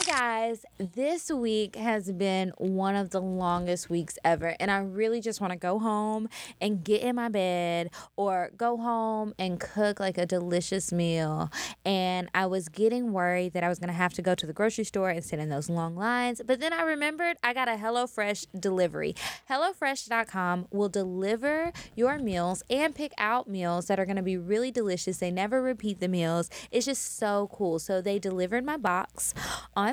guys, 0.07 0.64
this 0.79 1.33
week 1.33 1.75
has 1.75 2.12
been 2.12 2.53
one 2.59 2.95
of 2.95 3.11
the 3.11 3.21
longest 3.21 3.90
weeks 3.90 4.16
ever, 4.25 4.55
and 4.61 4.71
I 4.71 4.79
really 4.79 5.21
just 5.21 5.40
want 5.40 5.53
to 5.53 5.59
go 5.59 5.81
home 5.81 6.29
and 6.61 6.85
get 6.85 7.03
in 7.03 7.16
my 7.16 7.29
bed 7.29 7.90
or 8.14 8.53
go 8.57 8.77
home 8.77 9.35
and 9.37 9.59
cook 9.59 9.99
like 9.99 10.16
a 10.16 10.25
delicious 10.25 10.92
meal. 10.92 11.51
And 11.85 12.29
I 12.37 12.47
was 12.47 12.69
getting 12.69 13.12
worried 13.12 13.53
that 13.55 13.64
I 13.64 13.69
was 13.69 13.81
gonna 13.81 13.95
have 13.95 14.12
to 14.14 14.23
go 14.23 14.37
to 14.37 14.47
the 14.47 14.53
grocery 14.53 14.85
store 14.85 15.11
and 15.11 15.25
sit 15.25 15.40
in 15.40 15.49
those 15.49 15.69
long 15.69 15.97
lines, 15.97 16.40
but 16.47 16.61
then 16.61 16.73
I 16.73 16.83
remembered 16.83 17.37
I 17.42 17.53
got 17.53 17.66
a 17.66 17.73
HelloFresh 17.73 18.47
delivery. 18.61 19.16
HelloFresh.com 19.51 20.69
will 20.71 20.88
deliver 20.88 21.73
your 21.97 22.19
meals 22.21 22.62
and 22.71 22.95
pick 22.95 23.11
out 23.19 23.49
meals 23.49 23.87
that 23.87 23.99
are 23.99 24.07
gonna 24.07 24.23
be 24.23 24.37
really 24.37 24.71
delicious. 24.71 25.19
They 25.19 25.33
never 25.33 25.61
repeat 25.61 25.99
the 25.99 26.07
meals. 26.07 26.49
It's 26.71 26.87
just 26.87 27.19
so 27.19 27.51
cool. 27.53 27.81
So 27.81 28.01
they 28.01 28.21
delivered 28.21 28.64
my 28.64 28.77
box 28.77 29.35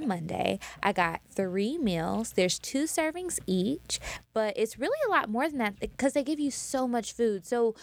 on 0.03 0.07
Monday. 0.07 0.59
I 0.81 0.91
got 0.91 1.21
three 1.29 1.77
meals. 1.77 2.33
There's 2.33 2.59
two 2.59 2.83
servings 2.83 3.39
each, 3.47 3.99
but 4.33 4.53
it's 4.55 4.77
really 4.77 4.97
a 5.07 5.11
lot 5.11 5.29
more 5.29 5.49
than 5.49 5.57
that 5.59 5.79
because 5.79 6.13
they 6.13 6.23
give 6.23 6.39
you 6.39 6.51
so 6.51 6.87
much 6.87 7.13
food. 7.13 7.45
So 7.45 7.75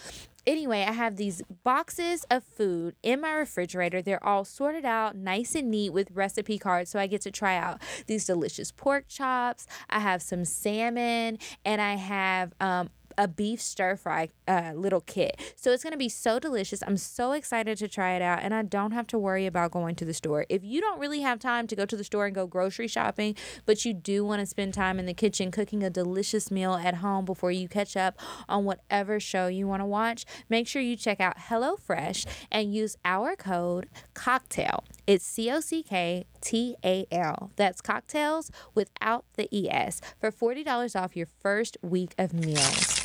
anyway, 0.45 0.85
I 0.87 0.93
have 0.93 1.17
these 1.17 1.41
boxes 1.63 2.25
of 2.29 2.43
food 2.43 2.95
in 3.03 3.21
my 3.21 3.33
refrigerator. 3.33 4.01
They're 4.01 4.25
all 4.25 4.45
sorted 4.45 4.85
out, 4.85 5.15
nice 5.15 5.55
and 5.55 5.69
neat 5.69 5.91
with 5.91 6.09
recipe 6.11 6.57
cards. 6.57 6.91
So 6.91 6.99
I 6.99 7.07
get 7.07 7.21
to 7.21 7.31
try 7.31 7.57
out 7.57 7.81
these 8.07 8.25
delicious 8.25 8.71
pork 8.71 9.07
chops. 9.07 9.67
I 9.89 9.99
have 9.99 10.21
some 10.21 10.45
salmon, 10.45 11.39
and 11.65 11.81
I 11.81 11.95
have 11.95 12.53
um, 12.59 12.89
a 13.17 13.27
beef 13.27 13.61
stir 13.61 13.95
fry 13.95 14.29
uh, 14.47 14.71
little 14.75 15.01
kit. 15.01 15.39
So 15.55 15.71
it's 15.71 15.83
going 15.83 15.91
to 15.91 15.97
be 15.97 16.09
so 16.09 16.39
delicious. 16.39 16.81
I'm 16.85 16.97
so 16.97 17.31
excited 17.31 17.77
to 17.79 17.87
try 17.87 18.13
it 18.13 18.21
out, 18.21 18.39
and 18.41 18.53
I 18.53 18.63
don't 18.63 18.91
have 18.91 19.07
to 19.07 19.19
worry 19.19 19.45
about 19.45 19.71
going 19.71 19.95
to 19.95 20.05
the 20.05 20.13
store. 20.13 20.45
If 20.49 20.63
you 20.63 20.81
don't 20.81 20.99
really 20.99 21.21
have 21.21 21.39
time 21.39 21.67
to 21.67 21.75
go 21.75 21.85
to 21.85 21.97
the 21.97 22.03
store 22.03 22.25
and 22.25 22.35
go 22.35 22.47
grocery 22.47 22.87
shopping, 22.87 23.35
but 23.65 23.85
you 23.85 23.93
do 23.93 24.25
want 24.25 24.39
to 24.39 24.45
spend 24.45 24.73
time 24.73 24.99
in 24.99 25.05
the 25.05 25.13
kitchen 25.13 25.51
cooking 25.51 25.83
a 25.83 25.89
delicious 25.89 26.51
meal 26.51 26.75
at 26.75 26.95
home 26.95 27.25
before 27.25 27.51
you 27.51 27.67
catch 27.67 27.95
up 27.95 28.17
on 28.47 28.65
whatever 28.65 29.19
show 29.19 29.47
you 29.47 29.67
want 29.67 29.81
to 29.81 29.85
watch, 29.85 30.25
make 30.49 30.67
sure 30.67 30.81
you 30.81 30.95
check 30.95 31.19
out 31.19 31.37
HelloFresh 31.37 32.25
and 32.51 32.73
use 32.73 32.97
our 33.05 33.35
code 33.35 33.87
COCKTAL. 34.13 34.83
It's 35.07 35.25
C 35.25 35.49
O 35.51 35.59
C 35.59 35.83
K 35.83 36.25
T 36.41 36.75
A 36.83 37.05
L. 37.11 37.51
That's 37.55 37.81
cocktales 37.81 38.49
without 38.73 39.25
the 39.35 39.49
ES 39.53 40.01
for 40.19 40.31
$40 40.31 41.01
off 41.01 41.15
your 41.15 41.27
first 41.41 41.77
week 41.81 42.13
of 42.17 42.33
meals. 42.33 43.00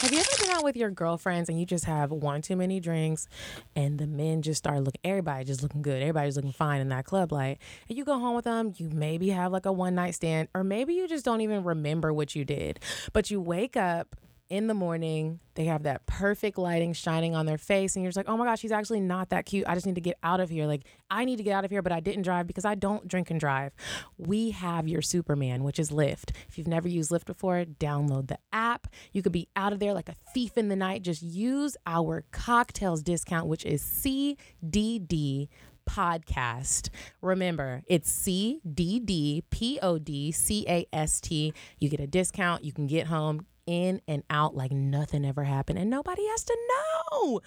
Have 0.00 0.12
you 0.12 0.18
ever 0.18 0.30
been 0.40 0.50
out 0.56 0.64
with 0.64 0.78
your 0.78 0.88
girlfriends 0.88 1.50
and 1.50 1.60
you 1.60 1.66
just 1.66 1.84
have 1.84 2.10
one 2.10 2.40
too 2.40 2.56
many 2.56 2.80
drinks 2.80 3.28
and 3.76 3.98
the 3.98 4.06
men 4.06 4.40
just 4.40 4.56
start 4.56 4.82
looking, 4.82 5.00
everybody 5.04 5.44
just 5.44 5.62
looking 5.62 5.82
good, 5.82 6.00
everybody's 6.00 6.36
looking 6.36 6.52
fine 6.52 6.80
in 6.80 6.88
that 6.88 7.04
club 7.04 7.32
light, 7.32 7.58
and 7.86 7.98
you 7.98 8.06
go 8.06 8.18
home 8.18 8.34
with 8.34 8.46
them, 8.46 8.72
you 8.78 8.88
maybe 8.88 9.28
have 9.28 9.52
like 9.52 9.66
a 9.66 9.72
one 9.72 9.94
night 9.94 10.14
stand, 10.14 10.48
or 10.54 10.64
maybe 10.64 10.94
you 10.94 11.06
just 11.06 11.22
don't 11.22 11.42
even 11.42 11.64
remember 11.64 12.14
what 12.14 12.34
you 12.34 12.46
did, 12.46 12.80
but 13.12 13.30
you 13.30 13.42
wake 13.42 13.76
up 13.76 14.16
in 14.50 14.66
the 14.66 14.74
morning, 14.74 15.38
they 15.54 15.66
have 15.66 15.84
that 15.84 16.04
perfect 16.06 16.58
lighting 16.58 16.92
shining 16.92 17.36
on 17.36 17.46
their 17.46 17.56
face, 17.56 17.94
and 17.94 18.02
you're 18.02 18.10
just 18.10 18.16
like, 18.16 18.28
oh 18.28 18.36
my 18.36 18.44
gosh, 18.44 18.60
he's 18.60 18.72
actually 18.72 19.00
not 19.00 19.30
that 19.30 19.46
cute. 19.46 19.64
I 19.68 19.74
just 19.74 19.86
need 19.86 19.94
to 19.94 20.00
get 20.00 20.18
out 20.24 20.40
of 20.40 20.50
here. 20.50 20.66
Like, 20.66 20.82
I 21.08 21.24
need 21.24 21.36
to 21.36 21.44
get 21.44 21.52
out 21.52 21.64
of 21.64 21.70
here, 21.70 21.82
but 21.82 21.92
I 21.92 22.00
didn't 22.00 22.22
drive 22.22 22.48
because 22.48 22.64
I 22.64 22.74
don't 22.74 23.06
drink 23.06 23.30
and 23.30 23.38
drive. 23.38 23.72
We 24.18 24.50
have 24.50 24.88
your 24.88 25.02
Superman, 25.02 25.62
which 25.62 25.78
is 25.78 25.90
Lyft. 25.90 26.32
If 26.48 26.58
you've 26.58 26.66
never 26.66 26.88
used 26.88 27.12
Lyft 27.12 27.26
before, 27.26 27.64
download 27.64 28.26
the 28.26 28.38
app. 28.52 28.88
You 29.12 29.22
could 29.22 29.32
be 29.32 29.48
out 29.54 29.72
of 29.72 29.78
there 29.78 29.94
like 29.94 30.08
a 30.08 30.16
thief 30.34 30.58
in 30.58 30.68
the 30.68 30.76
night. 30.76 31.02
Just 31.02 31.22
use 31.22 31.76
our 31.86 32.24
Cocktales 32.32 33.04
discount, 33.04 33.46
which 33.46 33.64
is 33.64 33.82
CDD 33.82 35.48
podcast. 35.88 36.88
Remember, 37.20 37.82
it's 37.86 38.10
C 38.10 38.60
D 38.74 39.00
D 39.00 39.44
P 39.50 39.78
O 39.82 39.98
D 39.98 40.32
C 40.32 40.64
A 40.68 40.86
S 40.92 41.20
T. 41.20 41.52
You 41.78 41.88
get 41.88 42.00
a 42.00 42.06
discount. 42.06 42.64
You 42.64 42.72
can 42.72 42.86
get 42.86 43.06
home 43.06 43.46
in 43.70 44.02
and 44.08 44.22
out 44.28 44.56
like 44.56 44.72
nothing 44.72 45.24
ever 45.24 45.44
happened, 45.44 45.78
and 45.78 45.88
nobody 45.88 46.26
has 46.28 46.44
to 46.44 46.56
know. 46.68 47.40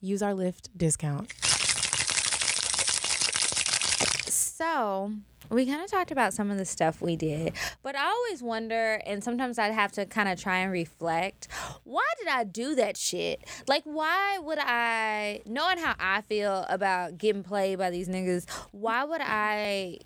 Use 0.00 0.22
our 0.22 0.32
Lyft 0.32 0.68
discount. 0.76 1.32
So, 4.30 5.12
we 5.50 5.66
kind 5.66 5.82
of 5.82 5.90
talked 5.90 6.10
about 6.10 6.32
some 6.32 6.50
of 6.50 6.58
the 6.58 6.64
stuff 6.64 7.00
we 7.00 7.16
did, 7.16 7.52
but 7.82 7.96
I 7.96 8.06
always 8.06 8.42
wonder, 8.42 9.00
and 9.06 9.22
sometimes 9.22 9.58
I'd 9.58 9.72
have 9.72 9.92
to 9.92 10.06
kind 10.06 10.28
of 10.28 10.40
try 10.40 10.58
and 10.58 10.72
reflect 10.72 11.48
why 11.84 12.04
did 12.18 12.28
I 12.28 12.44
do 12.44 12.74
that 12.74 12.96
shit? 12.96 13.44
Like, 13.66 13.82
why 13.84 14.38
would 14.38 14.58
I, 14.60 15.40
knowing 15.46 15.78
how 15.78 15.94
I 15.98 16.20
feel 16.22 16.66
about 16.68 17.18
getting 17.18 17.42
played 17.42 17.78
by 17.78 17.90
these 17.90 18.08
niggas, 18.08 18.48
why 18.72 19.04
would 19.04 19.22
I 19.22 19.98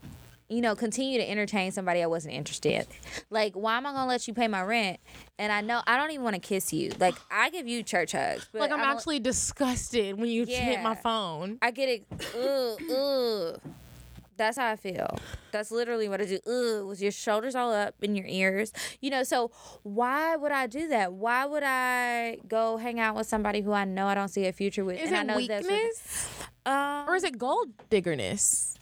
you 0.52 0.60
know, 0.60 0.74
continue 0.76 1.18
to 1.18 1.28
entertain 1.28 1.72
somebody 1.72 2.02
I 2.02 2.06
wasn't 2.06 2.34
interested. 2.34 2.86
Like, 3.30 3.54
why 3.54 3.76
am 3.76 3.86
I 3.86 3.92
gonna 3.92 4.08
let 4.08 4.28
you 4.28 4.34
pay 4.34 4.48
my 4.48 4.62
rent? 4.62 5.00
And 5.38 5.50
I 5.52 5.60
know 5.62 5.82
I 5.86 5.96
don't 5.96 6.10
even 6.10 6.24
want 6.24 6.34
to 6.34 6.40
kiss 6.40 6.72
you. 6.72 6.92
Like, 7.00 7.14
I 7.30 7.50
give 7.50 7.66
you 7.66 7.82
church 7.82 8.12
hugs. 8.12 8.48
But 8.52 8.60
like 8.60 8.72
I'm 8.72 8.80
actually 8.80 9.18
disgusted 9.20 10.18
when 10.18 10.28
you 10.28 10.44
hit 10.46 10.82
my 10.82 10.94
phone. 10.94 11.58
I 11.62 11.70
get 11.70 11.88
it. 11.88 12.04
Ugh, 12.36 12.80
ugh. 12.90 13.60
That's 14.36 14.56
how 14.56 14.70
I 14.70 14.76
feel. 14.76 15.18
That's 15.52 15.70
literally 15.70 16.08
what 16.08 16.20
I 16.20 16.24
do. 16.24 16.38
Ugh, 16.46 16.86
with 16.88 17.00
your 17.00 17.12
shoulders 17.12 17.54
all 17.54 17.72
up 17.72 17.94
in 18.02 18.16
your 18.16 18.26
ears. 18.26 18.72
You 19.00 19.10
know, 19.10 19.22
so 19.22 19.50
why 19.82 20.36
would 20.36 20.52
I 20.52 20.66
do 20.66 20.88
that? 20.88 21.12
Why 21.12 21.44
would 21.44 21.62
I 21.64 22.38
go 22.48 22.76
hang 22.78 22.98
out 22.98 23.14
with 23.14 23.26
somebody 23.26 23.60
who 23.60 23.72
I 23.72 23.84
know 23.84 24.06
I 24.06 24.14
don't 24.14 24.28
see 24.28 24.46
a 24.46 24.52
future 24.52 24.84
with? 24.84 24.98
Is 25.00 25.08
and 25.12 25.16
I 25.16 25.20
it 25.20 25.24
know 25.24 25.46
that's 25.46 25.64
what- 25.66 25.72
weakness 25.72 26.28
um, 26.64 27.08
or 27.08 27.14
is 27.16 27.24
it 27.24 27.38
gold 27.38 27.68
diggerness? 27.90 28.76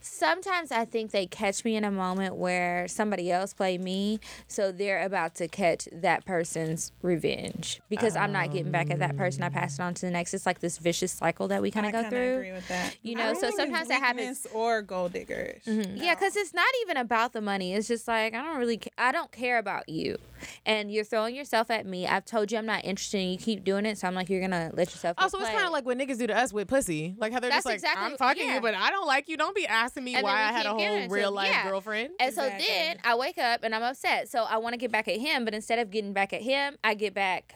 Sometimes 0.00 0.70
I 0.72 0.84
think 0.84 1.10
they 1.10 1.26
catch 1.26 1.64
me 1.64 1.76
in 1.76 1.84
a 1.84 1.90
moment 1.90 2.36
where 2.36 2.88
somebody 2.88 3.30
else 3.30 3.52
played 3.54 3.80
me, 3.80 4.20
so 4.48 4.72
they're 4.72 5.02
about 5.04 5.34
to 5.36 5.48
catch 5.48 5.88
that 5.92 6.24
person's 6.24 6.92
revenge 7.02 7.80
because 7.88 8.16
I'm 8.16 8.32
not 8.32 8.52
getting 8.52 8.72
back 8.72 8.90
at 8.90 8.98
that 9.00 9.16
person. 9.16 9.42
I 9.42 9.48
pass 9.48 9.78
it 9.78 9.82
on 9.82 9.94
to 9.94 10.06
the 10.06 10.10
next. 10.12 10.34
It's 10.34 10.46
like 10.46 10.60
this 10.60 10.78
vicious 10.78 11.12
cycle 11.12 11.48
that 11.48 11.62
we 11.62 11.70
kind 11.70 11.86
of 11.86 11.92
go 11.92 12.02
kinda 12.02 12.10
through. 12.16 12.34
agree 12.36 12.52
with 12.52 12.68
that. 12.68 12.96
You 13.02 13.16
I 13.16 13.18
know, 13.20 13.32
don't 13.34 13.40
so 13.40 13.56
sometimes 13.56 13.88
that 13.88 14.00
happens. 14.00 14.20
weakness 14.20 14.46
Or 14.52 14.82
gold 14.82 15.12
diggers. 15.12 15.62
Mm-hmm. 15.64 15.96
Yeah, 15.96 16.14
because 16.14 16.36
it's 16.36 16.54
not 16.54 16.66
even 16.82 16.96
about 16.96 17.32
the 17.32 17.40
money. 17.40 17.74
It's 17.74 17.88
just 17.88 18.06
like 18.08 18.34
I 18.34 18.42
don't 18.42 18.58
really, 18.58 18.78
ca- 18.78 18.90
I 18.98 19.12
don't 19.12 19.30
care 19.32 19.58
about 19.58 19.88
you, 19.88 20.16
and 20.66 20.90
you're 20.92 21.04
throwing 21.04 21.34
yourself 21.34 21.70
at 21.70 21.86
me. 21.86 22.06
I've 22.06 22.24
told 22.24 22.50
you 22.52 22.58
I'm 22.58 22.66
not 22.66 22.84
interested, 22.84 23.20
and 23.20 23.30
you 23.32 23.38
keep 23.38 23.64
doing 23.64 23.86
it. 23.86 23.98
So 23.98 24.08
I'm 24.08 24.14
like, 24.14 24.28
you're 24.28 24.40
gonna 24.40 24.70
let 24.74 24.90
yourself. 24.90 25.16
get 25.16 25.22
Also, 25.22 25.38
it's 25.38 25.48
kind 25.50 25.64
of 25.66 25.72
like 25.72 25.84
what 25.86 25.98
niggas 25.98 26.18
do 26.18 26.26
to 26.26 26.36
us 26.36 26.52
with 26.52 26.68
pussy. 26.68 27.14
Like 27.18 27.32
how 27.32 27.40
they're 27.40 27.50
That's 27.50 27.58
just 27.64 27.66
like, 27.66 27.74
exactly- 27.76 28.04
I'm 28.12 28.16
fucking 28.16 28.46
yeah. 28.46 28.54
you, 28.56 28.60
but 28.60 28.74
I 28.74 28.90
don't 28.90 29.06
like 29.06 29.28
you. 29.28 29.36
Don't 29.36 29.51
be 29.54 29.66
asking 29.66 30.04
me 30.04 30.14
And 30.14 30.24
why 30.24 30.32
I 30.42 30.52
had 30.52 30.66
a 30.66 30.70
whole 30.70 31.08
real 31.08 31.28
him. 31.28 31.34
life 31.34 31.48
Yeah. 31.50 31.68
girlfriend. 31.68 32.10
And 32.20 32.34
so 32.34 32.42
then 32.48 32.98
I 33.04 33.14
wake 33.14 33.38
up 33.38 33.62
and 33.62 33.74
I'm 33.74 33.82
upset. 33.82 34.28
So 34.28 34.44
I 34.44 34.56
want 34.58 34.72
to 34.74 34.78
get 34.78 34.90
back 34.92 35.08
at 35.08 35.18
him, 35.18 35.44
but 35.44 35.54
instead 35.54 35.78
of 35.78 35.90
getting 35.90 36.12
back 36.12 36.32
at 36.32 36.42
him, 36.42 36.76
I 36.84 36.94
get 36.94 37.14
back 37.14 37.54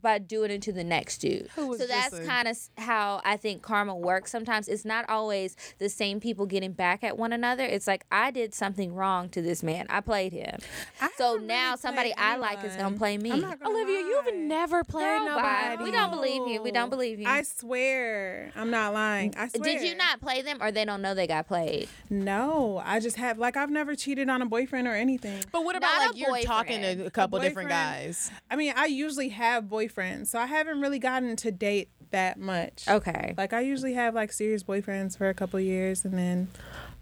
by 0.00 0.18
doing 0.18 0.50
it 0.50 0.62
to 0.62 0.72
the 0.72 0.84
next 0.84 1.18
dude. 1.18 1.48
So 1.54 1.86
that's 1.86 2.18
kind 2.20 2.48
of 2.48 2.56
how 2.76 3.20
I 3.24 3.36
think 3.36 3.62
karma 3.62 3.94
works. 3.94 4.30
Sometimes 4.30 4.68
it's 4.68 4.84
not 4.84 5.08
always 5.08 5.56
the 5.78 5.88
same 5.88 6.20
people 6.20 6.46
getting 6.46 6.72
back 6.72 7.02
at 7.02 7.18
one 7.18 7.32
another. 7.32 7.64
It's 7.64 7.86
like 7.86 8.04
I 8.10 8.30
did 8.30 8.54
something 8.54 8.94
wrong 8.94 9.28
to 9.30 9.42
this 9.42 9.62
man. 9.62 9.86
I 9.88 10.00
played 10.00 10.32
him. 10.32 10.58
I 11.00 11.10
so 11.16 11.36
now 11.36 11.70
really 11.70 11.78
somebody 11.78 12.14
I 12.16 12.36
like 12.36 12.64
is 12.64 12.76
gonna 12.76 12.96
play 12.96 13.18
me. 13.18 13.32
I'm 13.32 13.40
gonna 13.40 13.56
Olivia, 13.66 13.98
you've 13.98 14.34
never 14.34 14.84
played 14.84 15.18
Girl, 15.18 15.36
bye. 15.36 15.70
nobody. 15.74 15.84
We 15.84 15.90
don't 15.90 16.10
believe 16.10 16.46
you. 16.48 16.62
We 16.62 16.70
don't 16.70 16.90
believe 16.90 17.20
you. 17.20 17.28
I 17.28 17.42
swear, 17.42 18.52
I'm 18.56 18.70
not 18.70 18.94
lying. 18.94 19.34
I 19.36 19.48
swear. 19.48 19.62
Did 19.62 19.82
you 19.82 19.94
not 19.96 20.20
play 20.20 20.42
them, 20.42 20.58
or 20.60 20.70
they 20.70 20.84
don't 20.84 21.02
know 21.02 21.14
they 21.14 21.26
got 21.26 21.46
played? 21.46 21.88
No, 22.10 22.80
I 22.84 23.00
just 23.00 23.16
have 23.16 23.38
like 23.38 23.56
I've 23.56 23.70
never 23.70 23.94
cheated 23.94 24.28
on 24.28 24.42
a 24.42 24.46
boyfriend 24.46 24.86
or 24.86 24.94
anything. 24.94 25.42
But 25.52 25.64
what 25.64 25.76
about 25.76 25.98
Not 25.98 26.06
like 26.08 26.18
you're 26.18 26.42
talking 26.42 26.82
to 26.82 27.06
a 27.06 27.10
couple 27.10 27.38
different 27.40 27.68
guys? 27.68 28.30
I 28.50 28.56
mean, 28.56 28.72
I 28.76 28.86
usually 28.86 29.30
have 29.30 29.64
boyfriends, 29.64 29.77
so 30.24 30.38
I 30.38 30.46
haven't 30.46 30.80
really 30.80 30.98
gotten 30.98 31.36
to 31.36 31.50
date 31.52 31.90
that 32.10 32.38
much. 32.38 32.84
Okay. 32.88 33.34
Like 33.36 33.52
I 33.52 33.60
usually 33.60 33.94
have 33.94 34.14
like 34.14 34.32
serious 34.32 34.62
boyfriends 34.62 35.16
for 35.16 35.28
a 35.28 35.34
couple 35.34 35.60
years, 35.60 36.04
and 36.04 36.16
then 36.18 36.48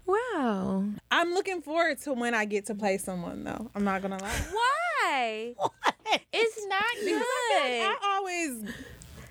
Wow. 0.05 0.85
I'm 1.11 1.33
looking 1.33 1.61
forward 1.61 1.99
to 2.01 2.13
when 2.13 2.33
I 2.33 2.45
get 2.45 2.65
to 2.67 2.75
play 2.75 2.97
someone. 2.97 3.43
Though 3.43 3.69
I'm 3.75 3.83
not 3.83 4.01
gonna 4.01 4.21
lie. 4.21 4.41
Why? 4.51 5.53
It's 6.31 6.65
not 6.67 6.83
good. 7.01 7.21
I 7.21 7.97
always 8.01 8.73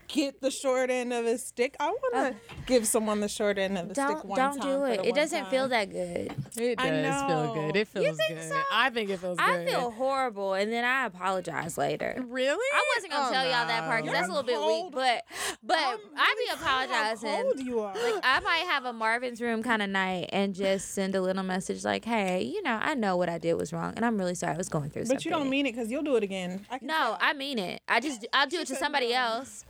get 0.08 0.40
the 0.40 0.50
short 0.50 0.90
end 0.90 1.12
of 1.12 1.26
a 1.26 1.38
stick. 1.38 1.76
I 1.80 1.88
want 1.88 2.14
to 2.14 2.54
give 2.66 2.86
someone 2.86 3.20
the 3.20 3.28
short 3.28 3.58
end 3.58 3.76
of 3.78 3.88
the 3.88 3.94
stick 3.94 4.04
Uh, 4.06 4.12
Don't 4.14 4.24
one 4.26 4.38
don't 4.38 4.58
time 4.60 4.68
do 4.70 4.84
it. 4.84 5.06
It 5.06 5.14
doesn't 5.14 5.48
feel 5.48 5.68
that 5.68 5.90
good. 5.90 6.34
It 6.56 6.80
I 6.80 6.90
does 6.90 7.22
feel 7.30 7.54
good. 7.54 7.76
It 7.76 7.88
feels 7.88 8.16
think 8.16 8.38
good. 8.40 8.48
so? 8.48 8.60
I 8.72 8.90
think 8.90 9.10
it 9.10 9.18
feels 9.18 9.38
I 9.38 9.56
good. 9.58 9.68
feel 9.68 9.90
horrible, 9.90 10.54
and 10.54 10.72
then 10.72 10.84
I 10.84 11.06
apologize 11.06 11.76
later. 11.78 12.14
really. 12.28 12.52
I 12.74 12.84
wasn't 12.96 13.12
gonna 13.12 13.28
Oh, 13.28 13.32
tell 13.32 13.44
y'all 13.44 13.66
that 13.66 13.84
part 13.84 14.02
because 14.04 14.18
that's 14.18 14.28
a 14.28 14.32
little 14.32 14.42
bit 14.46 14.60
weak, 14.60 14.92
but 14.92 15.24
but 15.62 15.76
I'm 15.78 15.98
I 16.16 16.34
really 16.36 16.44
be 16.44 16.48
cold 16.50 16.58
how 16.60 16.84
apologizing. 16.84 17.42
cold 17.42 17.60
you 17.60 17.80
are. 17.80 17.94
Like 17.94 18.20
I 18.22 18.40
might 18.40 18.66
have 18.68 18.84
a 18.84 18.92
Marvin's 18.92 19.40
room 19.40 19.62
kind 19.62 19.82
of 19.82 19.90
night 19.90 20.30
and 20.32 20.54
just 20.54 20.92
send 20.94 21.14
a 21.14 21.20
little 21.20 21.42
message 21.42 21.84
like, 21.84 22.04
"Hey, 22.04 22.42
you 22.42 22.62
know, 22.62 22.78
I 22.80 22.94
know 22.94 23.16
what 23.16 23.28
I 23.28 23.38
did 23.38 23.54
was 23.54 23.72
wrong, 23.72 23.92
and 23.96 24.04
I'm 24.04 24.16
really 24.18 24.34
sorry 24.34 24.54
I 24.54 24.56
was 24.56 24.68
going 24.68 24.90
through 24.90 25.02
something." 25.06 25.16
but 25.16 25.24
you 25.24 25.30
don't 25.30 25.50
mean 25.50 25.66
it 25.66 25.72
because 25.72 25.90
you'll 25.90 26.02
do 26.02 26.16
it 26.16 26.22
again. 26.22 26.64
I 26.70 26.78
can 26.78 26.86
No, 26.88 26.94
tell. 26.94 27.18
I 27.20 27.32
mean 27.32 27.58
it. 27.58 27.82
I 27.88 28.00
just 28.00 28.26
I'll 28.32 28.46
do 28.46 28.60
it 28.60 28.66
to 28.68 28.76
somebody 28.76 29.10
no. 29.10 29.14
else. 29.16 29.64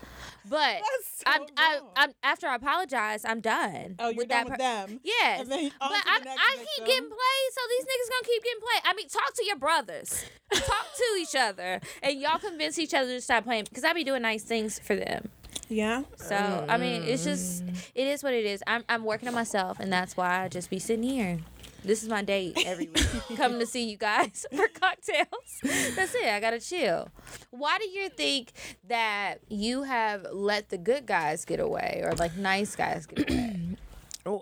But 0.48 0.80
so 1.14 1.24
I'm, 1.26 1.42
I. 1.56 1.80
I'm 1.96 2.12
after 2.22 2.46
I 2.46 2.54
apologize, 2.56 3.24
I'm 3.24 3.40
done. 3.40 3.96
Oh, 3.98 4.08
you're 4.08 4.18
with 4.18 4.28
done 4.28 4.44
that 4.44 4.44
with 4.46 4.52
per- 4.52 4.86
them. 4.86 5.00
Yes. 5.02 5.40
And 5.40 5.50
then 5.50 5.64
on 5.80 5.90
but 5.90 6.02
I, 6.06 6.20
next 6.24 6.40
I 6.40 6.56
keep 6.56 6.66
victim. 6.66 6.86
getting 6.86 7.08
played, 7.08 7.48
so 7.52 7.60
these 7.68 7.84
niggas 7.84 8.10
gonna 8.10 8.26
keep 8.26 8.42
getting 8.44 8.60
played. 8.60 8.82
I 8.84 8.94
mean, 8.94 9.08
talk 9.08 9.34
to 9.34 9.44
your 9.44 9.56
brothers, 9.56 10.24
talk 10.52 10.86
to 10.96 11.04
each 11.20 11.34
other, 11.36 11.80
and 12.02 12.20
y'all 12.20 12.38
convince 12.38 12.78
each 12.78 12.94
other 12.94 13.08
to 13.14 13.20
stop 13.20 13.44
playing 13.44 13.64
because 13.64 13.84
I 13.84 13.92
be 13.92 14.04
doing 14.04 14.22
nice 14.22 14.42
things 14.44 14.78
for 14.78 14.94
them. 14.96 15.30
Yeah. 15.68 16.02
So 16.16 16.66
I 16.68 16.76
mean, 16.76 17.02
it's 17.02 17.24
just 17.24 17.64
it 17.94 18.06
is 18.06 18.22
what 18.22 18.34
it 18.34 18.44
is. 18.46 18.62
I'm 18.66 18.84
I'm 18.88 19.04
working 19.04 19.28
on 19.28 19.34
myself, 19.34 19.80
and 19.80 19.92
that's 19.92 20.16
why 20.16 20.44
I 20.44 20.48
just 20.48 20.70
be 20.70 20.78
sitting 20.78 21.02
here. 21.02 21.38
This 21.86 22.02
is 22.02 22.08
my 22.08 22.22
date 22.22 22.58
every 22.66 22.88
week. 22.88 23.06
Coming 23.36 23.60
to 23.60 23.66
see 23.66 23.88
you 23.88 23.96
guys 23.96 24.44
for 24.54 24.66
cocktails. 24.66 25.60
That's 25.94 26.16
it. 26.16 26.24
I 26.26 26.40
gotta 26.40 26.58
chill. 26.58 27.08
Why 27.50 27.78
do 27.78 27.88
you 27.88 28.08
think 28.08 28.50
that 28.88 29.36
you 29.48 29.84
have 29.84 30.26
let 30.32 30.70
the 30.70 30.78
good 30.78 31.06
guys 31.06 31.44
get 31.44 31.60
away, 31.60 32.02
or 32.04 32.12
like 32.14 32.36
nice 32.36 32.74
guys 32.74 33.06
get 33.06 33.30
away, 33.30 33.60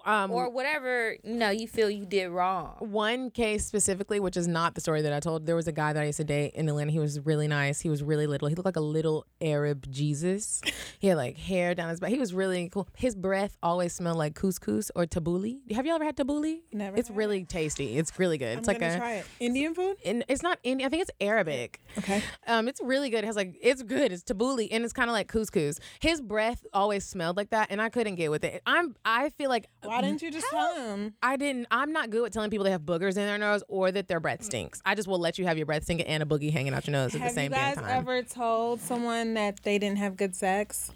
um, 0.05 0.30
or 0.30 0.49
whatever 0.51 1.16
you 1.22 1.35
know 1.35 1.51
you 1.51 1.68
feel 1.68 1.91
you 1.91 2.07
did 2.07 2.28
wrong? 2.28 2.76
one 2.80 3.30
case 3.30 3.66
specifically, 3.66 4.20
which 4.20 4.37
is 4.37 4.49
not 4.49 4.74
the 4.74 4.80
story 4.80 5.03
that 5.03 5.12
I 5.12 5.20
told. 5.20 5.47
There 5.47 5.57
was 5.57 5.68
a 5.68 5.72
guy 5.72 5.93
that 5.93 6.03
I 6.03 6.07
used 6.07 6.18
to 6.18 6.24
date 6.24 6.55
in 6.55 6.68
Atlanta. 6.68 6.91
He 6.93 6.99
was 6.99 7.20
really 7.24 7.49
nice. 7.49 7.80
He 7.80 7.89
was 7.91 8.03
really 8.03 8.26
little. 8.26 8.49
He 8.49 8.55
looked 8.55 8.64
like 8.66 8.76
a 8.76 8.80
little 8.80 9.26
Arab 9.41 9.91
Jesus. 9.91 10.61
He 11.01 11.09
had 11.09 11.18
like 11.18 11.37
hair 11.37 11.74
down 11.74 11.91
his 11.91 12.01
back. 12.01 12.11
He 12.11 12.18
was 12.18 12.32
really 12.32 12.70
cool. 12.70 12.89
His 12.97 13.14
breath 13.14 13.59
always 13.62 13.93
smelled 13.93 14.16
like 14.16 14.35
couscous 14.35 14.91
or 14.95 15.05
tabbouleh. 15.05 15.59
Have 15.74 15.85
you 15.85 15.95
ever 15.95 16.03
had 16.05 16.16
tabbouleh? 16.16 16.61
Never 16.72 16.97
It's 16.97 17.09
had 17.09 17.16
really 17.16 17.45
tasty. 17.45 17.99
It's 17.99 18.18
really 18.18 18.39
good. 18.39 18.53
I'm 18.53 18.59
it's 18.61 18.68
like 18.68 18.80
a. 18.80 18.97
try 18.97 19.12
it. 19.16 19.26
Indian 19.39 19.74
food. 19.74 19.97
And 20.07 20.24
it's 20.28 20.43
not 20.43 20.59
Indian. 20.62 20.87
I 20.87 20.91
think 20.91 21.03
it's 21.03 21.11
Arabic. 21.20 21.80
Okay. 21.99 22.23
Um, 22.47 22.69
it's 22.69 22.81
really 22.83 23.11
good. 23.11 23.25
It 23.25 23.27
has 23.27 23.37
like 23.37 23.57
it's 23.61 23.83
good. 23.83 24.13
It's 24.13 24.23
tabbouleh 24.23 24.69
and 24.71 24.85
it's 24.85 24.93
kind 24.93 25.09
of 25.09 25.15
like 25.15 25.29
couscous. 25.29 25.79
His 26.01 26.21
breath 26.21 26.65
always 26.73 27.05
smelled 27.05 27.37
like 27.37 27.51
that, 27.51 27.69
and 27.71 27.81
I 27.81 27.89
couldn't 27.89 28.17
get 28.17 28.31
with 28.31 28.45
it. 28.45 28.63
I'm. 28.67 28.95
I 29.05 29.31
feel 29.31 29.51
like 29.51 29.67
Why 29.83 30.01
didn't 30.01 30.23
you 30.23 30.31
just 30.31 30.49
tell 30.51 30.75
him? 30.77 31.15
I 31.23 31.37
didn't. 31.37 31.67
I'm 31.71 31.93
not 31.93 32.11
good 32.11 32.23
with 32.23 32.33
telling 32.33 32.51
people 32.51 32.65
they 32.65 32.71
have 32.71 32.83
boogers 32.83 33.11
in 33.11 33.27
their 33.27 33.39
nose 33.39 33.63
or 33.69 33.93
that 33.93 34.09
their 34.09 34.21
breath 34.21 34.43
stinks. 34.43 34.81
I 34.85 34.95
just 34.95 35.09
will 35.09 35.19
let 35.19 35.39
you 35.39 35.47
have 35.47 35.57
your 35.57 35.67
breath 35.67 35.85
stink 35.85 36.03
and 36.07 36.23
a 36.23 36.27
boogie 36.27 36.53
hanging 36.53 36.75
out 36.75 36.87
your 36.87 36.93
nose 36.93 37.15
at 37.15 37.21
Have 37.21 37.31
the 37.31 37.35
same 37.35 37.51
damn 37.51 37.75
time. 37.77 37.85
Have 37.85 37.85
you 37.85 37.89
guys 37.89 37.99
ever 37.99 38.23
told 38.23 38.81
someone 38.81 39.35
that 39.35 39.63
they 39.63 39.79
didn't 39.79 39.99
have 39.99 40.17
good 40.17 40.35
sex? 40.35 40.91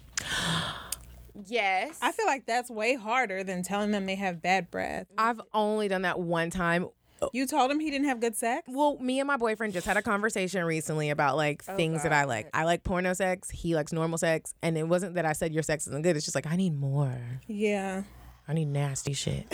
Yes. 1.45 1.97
I 2.01 2.11
feel 2.11 2.25
like 2.25 2.45
that's 2.45 2.69
way 2.69 2.95
harder 2.95 3.43
than 3.43 3.63
telling 3.63 3.91
them 3.91 4.05
they 4.05 4.15
have 4.15 4.41
bad 4.41 4.69
breath. 4.69 5.07
I've 5.17 5.39
only 5.53 5.87
done 5.87 6.01
that 6.03 6.19
one 6.19 6.49
time. 6.49 6.87
Oh. 7.21 7.29
You 7.33 7.45
told 7.45 7.69
him 7.71 7.79
he 7.79 7.89
didn't 7.91 8.07
have 8.07 8.19
good 8.19 8.35
sex? 8.35 8.63
Well, 8.67 8.97
me 8.99 9.19
and 9.19 9.27
my 9.27 9.37
boyfriend 9.37 9.73
just 9.73 9.85
had 9.85 9.97
a 9.97 10.01
conversation 10.01 10.63
recently 10.63 11.09
about 11.09 11.35
like 11.35 11.63
Oh, 11.67 11.75
things 11.75 12.03
that 12.03 12.13
I 12.13 12.23
like. 12.25 12.49
I 12.53 12.63
like 12.63 12.83
porno 12.83 13.13
sex. 13.13 13.49
He 13.49 13.75
likes 13.75 13.91
normal 13.91 14.17
sex, 14.17 14.53
and 14.61 14.77
it 14.77 14.87
wasn't 14.87 15.15
that 15.15 15.25
I 15.25 15.33
said 15.33 15.53
your 15.53 15.63
sex 15.63 15.87
isn't 15.87 16.01
good. 16.01 16.15
It's 16.15 16.25
just 16.25 16.35
like 16.35 16.47
I 16.47 16.55
need 16.55 16.79
more. 16.79 17.17
Yeah. 17.47 18.03
I 18.47 18.53
need 18.53 18.67
nasty 18.69 19.13
shit. 19.13 19.45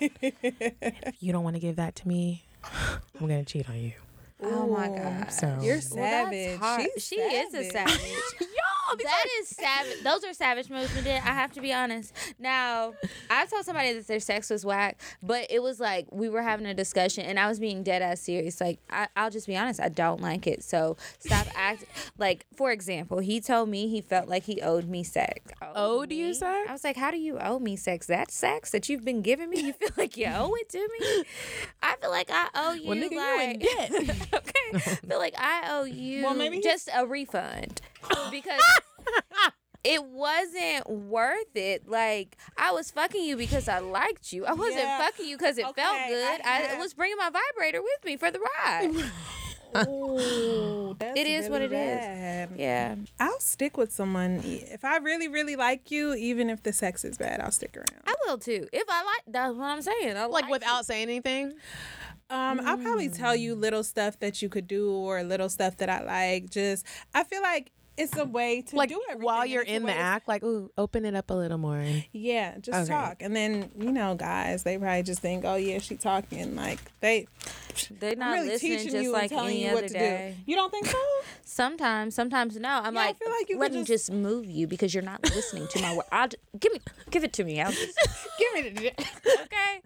if 0.00 1.14
you 1.20 1.32
don't 1.32 1.44
want 1.44 1.56
to 1.56 1.60
give 1.60 1.76
that 1.76 1.94
to 1.96 2.08
me, 2.08 2.44
I'm 2.64 3.20
gonna 3.20 3.44
cheat 3.44 3.68
on 3.68 3.76
you. 3.78 3.92
Oh 4.42 4.66
my 4.66 4.88
god. 4.88 5.32
So 5.32 5.46
You're 5.60 5.76
Well, 5.76 5.76
that's 5.76 5.90
savage. 5.90 6.58
hard. 6.58 6.82
She's 6.94 7.06
she 7.06 7.16
is 7.16 7.54
a 7.54 7.70
savage. 7.70 8.00
Yo, 8.40 8.96
that 9.02 9.24
is 9.40 9.48
savage. 9.48 10.02
Those 10.02 10.24
are 10.24 10.32
savage 10.34 10.68
moves 10.68 10.94
we 10.94 11.02
did. 11.02 11.16
I 11.16 11.32
have 11.32 11.52
to 11.52 11.60
be 11.60 11.72
honest. 11.72 12.12
Now, 12.38 12.94
I 13.30 13.46
told 13.46 13.64
somebody 13.64 13.92
that 13.94 14.06
their 14.06 14.20
sex 14.20 14.50
was 14.50 14.64
whack, 14.64 15.00
but 15.22 15.46
it 15.50 15.62
was 15.62 15.80
like 15.80 16.06
we 16.10 16.28
were 16.28 16.42
having 16.42 16.66
a 16.66 16.74
discussion 16.74 17.24
and 17.24 17.38
I 17.38 17.48
was 17.48 17.58
being 17.58 17.82
dead 17.82 18.02
ass 18.02 18.20
serious. 18.20 18.60
Like, 18.60 18.78
I, 18.90 19.08
I'll 19.16 19.30
just 19.30 19.46
be 19.46 19.56
honest, 19.56 19.80
I 19.80 19.88
don't 19.88 20.20
like 20.20 20.46
it. 20.46 20.62
So 20.62 20.96
stop 21.18 21.46
acting. 21.56 21.88
Like, 22.18 22.46
for 22.56 22.70
example, 22.72 23.18
he 23.20 23.40
told 23.40 23.68
me 23.68 23.88
he 23.88 24.00
felt 24.00 24.28
like 24.28 24.44
he 24.44 24.60
owed 24.60 24.86
me 24.88 25.02
sex. 25.02 25.52
Owed 25.74 26.12
you 26.12 26.34
sex? 26.34 26.68
I 26.68 26.72
was 26.72 26.84
like, 26.84 26.96
how 26.96 27.10
do 27.10 27.18
you 27.18 27.38
owe 27.38 27.58
me 27.58 27.76
sex? 27.76 28.06
That 28.06 28.30
sex 28.30 28.70
that 28.72 28.88
you've 28.88 29.04
been 29.04 29.22
giving 29.22 29.48
me, 29.50 29.60
you 29.62 29.72
feel 29.72 29.90
like 29.96 30.16
you 30.16 30.26
owe 30.26 30.54
it 30.56 30.68
to 30.70 30.78
me? 31.00 31.24
I 31.82 31.96
feel 31.96 32.10
like 32.10 32.28
I 32.30 32.48
owe 32.54 32.72
you. 32.72 32.88
Well, 32.88 32.98
nigga, 32.98 33.12
you 33.12 33.40
in 33.40 33.60
like, 33.60 33.60
debt. 33.60 34.23
okay. 34.34 34.50
I 34.74 34.78
feel 34.78 35.18
like 35.18 35.34
I 35.38 35.68
owe 35.70 35.84
you 35.84 36.22
Well, 36.24 36.34
maybe 36.34 36.60
just 36.60 36.88
a 36.94 37.06
refund 37.06 37.80
because 38.30 38.60
it 39.82 40.02
wasn't 40.04 40.88
worth 40.88 41.54
it. 41.54 41.88
Like 41.88 42.36
I 42.56 42.72
was 42.72 42.90
fucking 42.90 43.22
you 43.24 43.36
because 43.36 43.68
I 43.68 43.78
liked 43.80 44.32
you. 44.32 44.46
I 44.46 44.52
wasn't 44.54 44.78
Yeah. 44.78 44.98
fucking 44.98 45.26
you 45.26 45.36
because 45.36 45.58
it 45.58 45.62
felt 45.74 45.96
good. 46.08 46.40
I 46.44 46.74
I, 46.74 46.78
was 46.78 46.94
bringing 46.94 47.16
my 47.18 47.30
vibrator 47.30 47.82
with 47.82 48.04
me 48.04 48.16
for 48.16 48.30
the 48.30 48.40
ride. 48.40 48.90
Ooh, 49.88 50.94
that's 51.00 51.18
It 51.18 51.26
is 51.26 51.48
what 51.50 51.60
really 51.60 51.74
it 51.76 51.78
is. 51.80 51.98
bad. 52.00 52.50
Yeah. 52.56 52.94
I'll 53.18 53.40
stick 53.40 53.76
with 53.76 53.92
someone 53.92 54.40
if 54.44 54.84
I 54.84 54.98
really, 54.98 55.26
really 55.28 55.56
like 55.56 55.90
you. 55.90 56.14
Even 56.14 56.48
if 56.48 56.62
the 56.62 56.72
sex 56.72 57.04
is 57.04 57.18
bad, 57.18 57.40
I'll 57.40 57.50
stick 57.50 57.76
around. 57.76 58.02
I 58.06 58.14
will 58.26 58.38
too. 58.38 58.68
If 58.72 58.84
I 58.88 59.02
like, 59.04 59.22
that's 59.26 59.54
what 59.54 59.64
I'm 59.64 59.82
saying. 59.82 60.16
I 60.16 60.26
Like 60.26 60.42
like 60.44 60.50
without 60.52 60.86
saying 60.86 61.02
anything. 61.08 61.54
Um, 62.30 62.60
I'll 62.64 62.78
probably 62.78 63.08
tell 63.08 63.36
you 63.36 63.54
little 63.54 63.84
stuff 63.84 64.18
that 64.20 64.40
you 64.42 64.48
could 64.48 64.66
do 64.66 64.90
or 64.90 65.22
little 65.22 65.48
stuff 65.48 65.76
that 65.76 65.88
I 65.88 66.02
like. 66.02 66.50
Just 66.50 66.86
I 67.14 67.24
feel 67.24 67.42
like 67.42 67.70
it's 67.96 68.16
a 68.16 68.24
way 68.24 68.62
to 68.62 68.76
Like 68.76 68.88
do 68.88 69.00
everything. 69.08 69.24
while 69.24 69.46
you're 69.46 69.62
in 69.62 69.82
the 69.84 69.92
to- 69.92 69.98
act, 69.98 70.26
like, 70.28 70.42
ooh, 70.42 70.70
open 70.76 71.04
it 71.04 71.14
up 71.14 71.30
a 71.30 71.34
little 71.34 71.58
more. 71.58 71.84
Yeah, 72.12 72.58
just 72.58 72.90
Okay. 72.90 72.92
talk, 72.92 73.16
and 73.22 73.34
then 73.36 73.70
you 73.78 73.92
know, 73.92 74.14
guys, 74.14 74.62
they 74.64 74.78
probably 74.78 75.02
just 75.02 75.20
think, 75.20 75.44
oh 75.44 75.54
yeah, 75.56 75.78
she 75.78 75.96
talking. 75.96 76.56
Like 76.56 76.80
they, 77.00 77.26
They're 78.00 78.16
not 78.16 78.32
really 78.34 78.48
listening 78.48 78.78
teaching 78.78 78.92
just 78.92 79.02
you 79.04 79.12
like 79.12 79.22
and 79.24 79.30
telling 79.30 79.50
any 79.54 79.62
you 79.64 79.68
other 79.70 79.82
what 79.82 79.88
to 79.88 79.94
day. 79.94 80.36
do. 80.44 80.50
You 80.50 80.56
don't 80.56 80.70
think 80.70 80.86
so? 80.86 80.98
Sometimes, 81.46 82.14
sometimes 82.14 82.56
no. 82.56 82.68
I'm 82.68 82.94
Yeah, 82.94 83.00
I 83.00 83.06
like, 83.06 83.18
feel 83.18 83.30
like 83.30 83.48
you 83.48 83.58
let 83.58 83.70
could 83.70 83.78
me 83.80 83.84
just- 83.84 84.06
just 84.08 84.12
move 84.12 84.46
you 84.46 84.66
because 84.66 84.92
you're 84.92 85.02
not 85.04 85.22
listening 85.22 85.68
to 85.68 85.80
my 85.82 85.94
word. 85.94 86.04
I'll 86.10 86.26
just, 86.28 86.42
give 86.58 86.72
me, 86.72 86.80
give 87.10 87.22
it 87.22 87.32
to 87.34 87.44
me. 87.44 87.60
I'll 87.60 87.70
just 87.70 87.96
Give 88.38 88.64
me 88.64 88.70
the. 88.70 88.88
okay. 89.42 89.80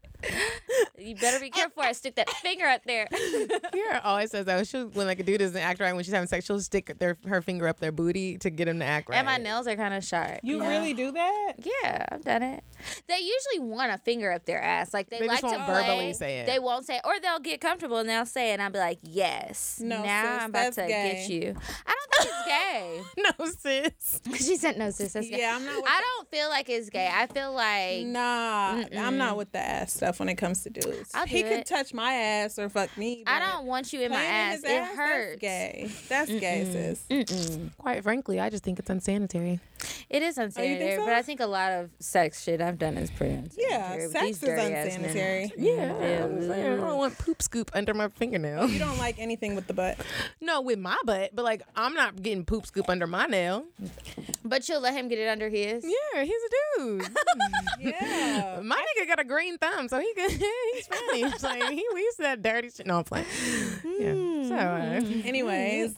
You 0.99 1.15
better 1.15 1.39
be 1.39 1.51
careful. 1.51 1.83
I 1.83 1.93
stick 1.93 2.17
that 2.17 2.29
finger 2.31 2.65
up 2.67 2.83
there. 2.85 3.07
Kiara 3.13 4.01
always 4.03 4.31
says 4.31 4.47
that 4.47 4.67
she'll, 4.67 4.87
when 4.89 5.07
like 5.07 5.21
a 5.21 5.23
dude 5.23 5.39
doesn't 5.41 5.57
act 5.61 5.79
right 5.81 5.95
when 5.95 6.03
she's 6.05 6.13
having 6.13 6.27
sex, 6.29 6.45
she'll 6.47 6.59
stick 6.61 6.99
their 6.99 7.17
her 7.27 7.41
finger 7.43 7.69
up 7.69 7.79
their 7.79 7.93
booty 7.99 8.39
to 8.39 8.49
get 8.51 8.69
him 8.69 8.79
to 8.79 8.85
act 8.85 9.09
right. 9.11 9.17
And 9.19 9.27
my 9.27 9.39
nails 9.39 9.67
are 9.67 9.75
kind 9.75 9.93
of 9.93 10.05
sharp. 10.05 10.39
You 10.45 10.59
know? 10.59 10.69
really 10.69 10.95
do 10.95 11.11
that? 11.11 11.53
Yeah, 11.59 12.07
I've 12.13 12.25
done 12.25 12.43
it. 12.45 12.63
They 13.09 13.19
usually 13.19 13.69
want 13.69 13.93
a 13.93 13.99
finger 13.99 14.31
up 14.31 14.45
their 14.47 14.63
ass. 14.63 14.95
Like 14.95 15.11
they, 15.11 15.19
They 15.19 15.27
like 15.27 15.41
just 15.41 15.53
to 15.53 15.59
won't 15.59 15.69
verbally 15.69 15.97
play. 15.97 16.13
say 16.13 16.39
it. 16.41 16.47
They 16.47 16.61
won't 16.61 16.87
say, 16.87 16.97
it. 16.99 17.03
or 17.05 17.19
they'll 17.21 17.41
get 17.41 17.61
comfortable 17.61 17.97
and 17.99 18.09
they'll 18.09 18.25
say 18.25 18.51
it, 18.51 18.53
and 18.55 18.63
I'll 18.63 18.71
be 18.71 18.79
like, 18.79 18.99
"Yes, 19.03 19.81
No, 19.83 20.03
now 20.05 20.23
sis, 20.23 20.43
I'm 20.45 20.51
about 20.51 20.61
that's 20.63 20.77
to 20.77 20.87
gay. 20.87 21.13
get 21.27 21.29
you." 21.29 21.57
I 21.87 21.95
don't 21.95 22.23
think 22.23 22.35
it's 22.35 22.47
gay. 22.47 23.03
no 23.41 23.47
sis. 23.91 24.21
she 24.47 24.57
said, 24.57 24.79
"No, 24.79 24.91
sis, 24.91 25.13
that's 25.13 25.29
gay." 25.29 25.39
Yeah, 25.41 25.57
I'm 25.57 25.65
not. 25.67 25.77
With 25.83 25.85
I 25.91 26.01
don't 26.01 26.31
feel 26.31 26.49
like 26.49 26.69
it's 26.69 26.89
gay. 26.91 27.11
I 27.13 27.27
feel 27.27 27.53
like 27.53 28.07
Nah, 28.07 28.85
I'm 28.97 29.19
not 29.19 29.37
with 29.37 29.51
the 29.51 29.59
ass 29.59 29.93
stuff 29.95 30.21
when 30.21 30.29
it 30.29 30.37
comes 30.37 30.63
to 30.63 30.71
dudes. 30.71 31.11
I'll 31.15 31.27
he 31.27 31.43
do 31.43 31.49
could 31.49 31.59
it. 31.61 31.67
touch 31.67 31.93
my 31.93 32.13
ass 32.13 32.59
or 32.61 32.69
fuck 32.69 32.97
me. 32.97 33.25
I 33.27 33.41
don't 33.41 33.67
want 33.67 33.93
you 33.93 34.03
in 34.03 34.11
my 34.11 34.17
playing 34.19 34.31
ass. 34.31 34.55
his 34.57 34.65
It 34.65 34.85
hurts. 34.85 35.31
That's 35.31 35.41
gay. 35.41 35.91
That's 36.09 36.31
gay, 36.31 36.95
sis. 37.09 37.59
Quite 37.89 38.03
frankly, 38.03 38.39
I 38.39 38.51
just 38.51 38.64
think 38.64 38.78
it's 38.78 38.91
unsanitary. 38.91 39.61
It 40.11 40.22
is 40.22 40.36
unsanitary, 40.36 40.97
so? 40.97 41.07
but 41.07 41.14
I 41.14 41.22
think 41.22 41.41
a 41.41 41.47
lot 41.47 41.72
of 41.72 41.89
sex 42.01 42.43
shit 42.43 42.61
I've 42.61 42.78
done 42.78 42.99
is 42.99 43.11
pretty 43.11 43.32
unsanitary. 43.32 43.70
Yeah, 43.70 44.09
sex 44.09 44.24
is 44.26 44.41
dirty 44.41 44.61
ass 44.61 44.68
men. 44.68 44.86
unsanitary. 44.86 45.53
Yeah, 45.57 45.95
I 46.55 46.76
don't 46.76 46.99
want 46.99 47.16
poop 47.16 47.41
scoop 47.41 47.70
under 47.72 47.95
my 47.95 48.09
fingernail. 48.09 48.68
You 48.68 48.78
don't 48.78 48.99
like 48.99 49.18
anything 49.18 49.55
with 49.55 49.68
the 49.68 49.72
butt. 49.72 49.97
no, 50.43 50.61
with 50.61 50.78
my 50.78 50.99
butt, 51.07 51.30
but 51.32 51.47
like 51.47 51.62
I'm 51.76 51.95
not 51.95 52.20
getting 52.20 52.45
poop 52.45 52.66
scoop 52.66 52.91
under 52.91 53.07
my 53.07 53.24
nail. 53.24 53.64
But 54.45 54.68
you'll 54.68 54.82
let 54.82 54.93
him 54.93 55.09
get 55.09 55.18
it 55.18 55.28
under 55.28 55.49
his. 55.49 55.82
Yeah, 55.82 56.24
he's 56.24 56.30
a 56.30 56.78
dude. 56.78 57.09
Yeah. 57.80 58.61
my 58.62 58.76
nigga 58.76 59.07
got 59.07 59.20
a 59.20 59.24
green 59.24 59.57
thumb, 59.57 59.89
so 59.89 59.99
he 59.99 60.12
could, 60.12 60.32
he's 60.32 60.86
funny. 60.89 61.22
It's 61.22 61.43
like 61.43 61.70
he 61.70 61.86
we 61.95 62.01
used 62.01 62.16
to 62.18 62.24
that 62.24 62.43
dirty 62.43 62.68
shit. 62.68 62.86
No, 62.86 62.99
I'm 62.99 63.05
playing. 63.05 63.26
Yeah. 63.99 64.49
So 64.49 64.55
uh, 64.55 65.22
Anyways, 65.24 65.95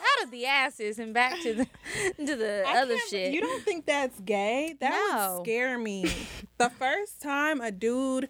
Out 0.00 0.24
of 0.24 0.30
the 0.30 0.46
asses 0.46 0.98
and 0.98 1.12
back 1.14 1.40
to 1.42 1.54
the 1.54 1.64
to 2.26 2.36
the 2.36 2.64
I 2.66 2.82
other 2.82 2.96
shit. 3.08 3.32
You 3.32 3.40
don't 3.40 3.62
think 3.62 3.86
that's 3.86 4.18
gay? 4.20 4.74
That 4.80 4.90
No. 5.12 5.36
would 5.38 5.44
scare 5.46 5.78
me. 5.78 6.06
the 6.58 6.70
first 6.70 7.20
time 7.20 7.60
a 7.60 7.70
dude 7.70 8.28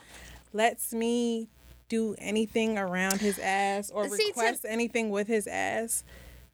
lets 0.53 0.93
me 0.93 1.49
do 1.89 2.15
anything 2.19 2.79
around 2.79 3.21
his 3.21 3.39
ass 3.39 3.91
or 3.91 4.09
See, 4.09 4.17
to- 4.17 4.29
request 4.29 4.65
anything 4.69 5.11
with 5.11 5.27
his 5.29 5.47
ass, 5.47 6.05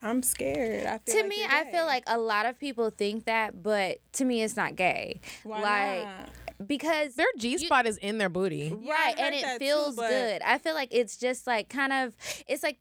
I'm 0.03 0.23
scared. 0.23 0.87
I 0.87 0.99
feel 0.99 1.14
to 1.17 1.21
like 1.23 1.29
me, 1.29 1.45
I 1.49 1.64
feel 1.71 1.87
like 1.87 2.05
a 2.07 2.19
lot 2.19 2.47
of 2.47 2.59
people 2.59 2.91
think 2.91 3.25
that, 3.25 3.62
but 3.62 3.99
to 4.14 4.25
me, 4.25 4.43
it's 4.43 4.57
not 4.57 4.77
gay. 4.77 5.21
Why 5.43 5.61
like 5.62 6.05
not? 6.05 6.69
because 6.69 7.14
their 7.14 7.27
G 7.39 7.59
spot 7.59 7.87
is 7.87 7.97
in 7.99 8.17
their 8.19 8.29
booty. 8.31 8.71
Right, 8.73 9.14
I 9.19 9.21
and 9.23 9.35
heard 9.35 9.45
that 9.45 9.57
it 9.57 9.59
too, 9.59 9.64
feels 9.67 9.97
but- 9.97 10.09
good. 10.11 10.43
I 10.43 10.59
feel 10.59 10.75
like 10.75 10.89
it's 10.91 11.17
just 11.17 11.47
like 11.47 11.69
kind 11.69 11.93
of, 11.93 12.14
it's 12.47 12.62
like. 12.62 12.79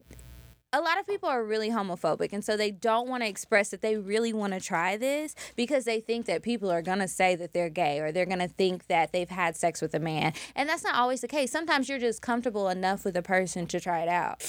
A 0.76 0.82
lot 0.82 1.00
of 1.00 1.08
people 1.08 1.30
are 1.30 1.42
really 1.42 1.70
homophobic, 1.70 2.34
and 2.34 2.44
so 2.44 2.58
they 2.58 2.70
don't 2.70 3.08
want 3.08 3.24
to 3.24 3.30
express 3.30 3.70
that 3.70 3.80
they 3.82 3.96
really 3.96 4.34
want 4.34 4.52
to 4.52 4.60
try 4.60 4.98
this 4.98 5.34
because 5.56 5.86
they 5.86 6.02
think 6.02 6.26
that 6.26 6.44
people 6.44 6.70
are 6.70 6.82
gonna 6.82 7.08
say 7.08 7.34
that 7.38 7.54
they're 7.54 7.70
gay 7.70 8.02
or 8.02 8.12
they're 8.12 8.26
gonna 8.26 8.50
think 8.50 8.88
that 8.88 9.14
they've 9.14 9.30
had 9.30 9.56
sex 9.56 9.82
with 9.82 9.94
a 9.94 10.00
man, 10.00 10.34
and 10.54 10.68
that's 10.68 10.84
not 10.84 10.96
always 10.96 11.22
the 11.22 11.30
case. 11.30 11.50
Sometimes 11.50 11.88
you're 11.88 11.98
just 11.98 12.22
comfortable 12.22 12.68
enough 12.68 13.06
with 13.06 13.16
a 13.16 13.22
person 13.22 13.68
to 13.68 13.80
try 13.80 14.02
it 14.02 14.10
out, 14.10 14.44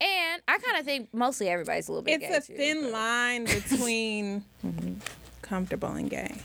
and 0.00 0.42
I 0.48 0.58
kind 0.58 0.78
of 0.78 0.84
think 0.84 1.14
mostly 1.14 1.48
everybody's 1.48 1.86
a 1.86 1.92
little 1.92 2.02
bit. 2.02 2.22
It's 2.24 2.48
a 2.48 2.50
too, 2.50 2.56
thin 2.56 2.82
but- 2.82 2.92
line 2.92 3.44
between 3.44 4.44
mm-hmm. 4.66 4.94
comfortable 5.42 5.92
and 5.92 6.10
gay. 6.10 6.40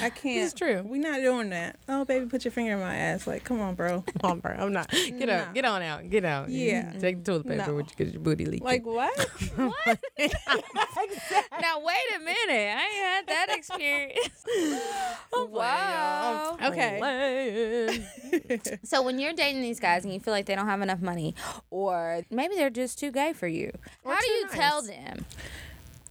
I 0.00 0.08
can't. 0.10 0.44
It's 0.44 0.54
true. 0.54 0.82
We're 0.84 1.00
not 1.02 1.20
doing 1.20 1.50
that. 1.50 1.76
Oh, 1.88 2.04
baby, 2.04 2.26
put 2.26 2.44
your 2.44 2.52
finger 2.52 2.72
in 2.74 2.80
my 2.80 2.94
ass. 2.94 3.26
Like, 3.26 3.44
come 3.44 3.60
on, 3.60 3.74
bro. 3.74 4.02
Come 4.20 4.30
on, 4.30 4.40
bro. 4.40 4.52
I'm 4.52 4.72
not. 4.72 4.88
Get 4.90 5.26
Nah. 5.28 5.32
out. 5.34 5.54
Get 5.54 5.64
on 5.64 5.82
out. 5.82 6.08
Get 6.08 6.24
out. 6.24 6.48
Yeah. 6.48 6.92
Take 6.98 7.18
the 7.24 7.32
toilet 7.32 7.46
paper 7.48 7.66
No. 7.70 7.74
with 7.76 7.86
you 7.90 7.92
because 7.96 8.12
your 8.14 8.22
booty 8.22 8.46
leaking. 8.46 8.64
Like 8.64 8.86
what? 8.86 9.14
What? 9.56 9.98
now 11.60 11.80
wait 11.80 11.96
a 12.16 12.18
minute. 12.18 12.76
I 12.76 12.82
ain't 12.82 13.04
had 13.04 13.26
that 13.28 13.46
experience. 13.50 14.44
oh, 15.32 15.48
wow. 15.50 16.56
Okay. 16.62 18.04
So 18.84 19.02
when 19.02 19.18
you're 19.18 19.32
dating 19.32 19.62
these 19.62 19.80
guys 19.80 20.04
and 20.04 20.12
you 20.14 20.20
feel 20.20 20.32
like 20.32 20.46
they 20.46 20.54
don't 20.54 20.66
have 20.66 20.80
enough 20.82 21.00
money, 21.00 21.34
or 21.70 22.22
maybe 22.30 22.54
they're 22.54 22.70
just 22.70 22.98
too 22.98 23.10
gay 23.10 23.32
for 23.32 23.46
you, 23.48 23.70
how 24.04 24.18
do 24.18 24.26
too 24.26 24.32
you 24.32 24.48
tell 24.50 24.82
them? 24.82 25.24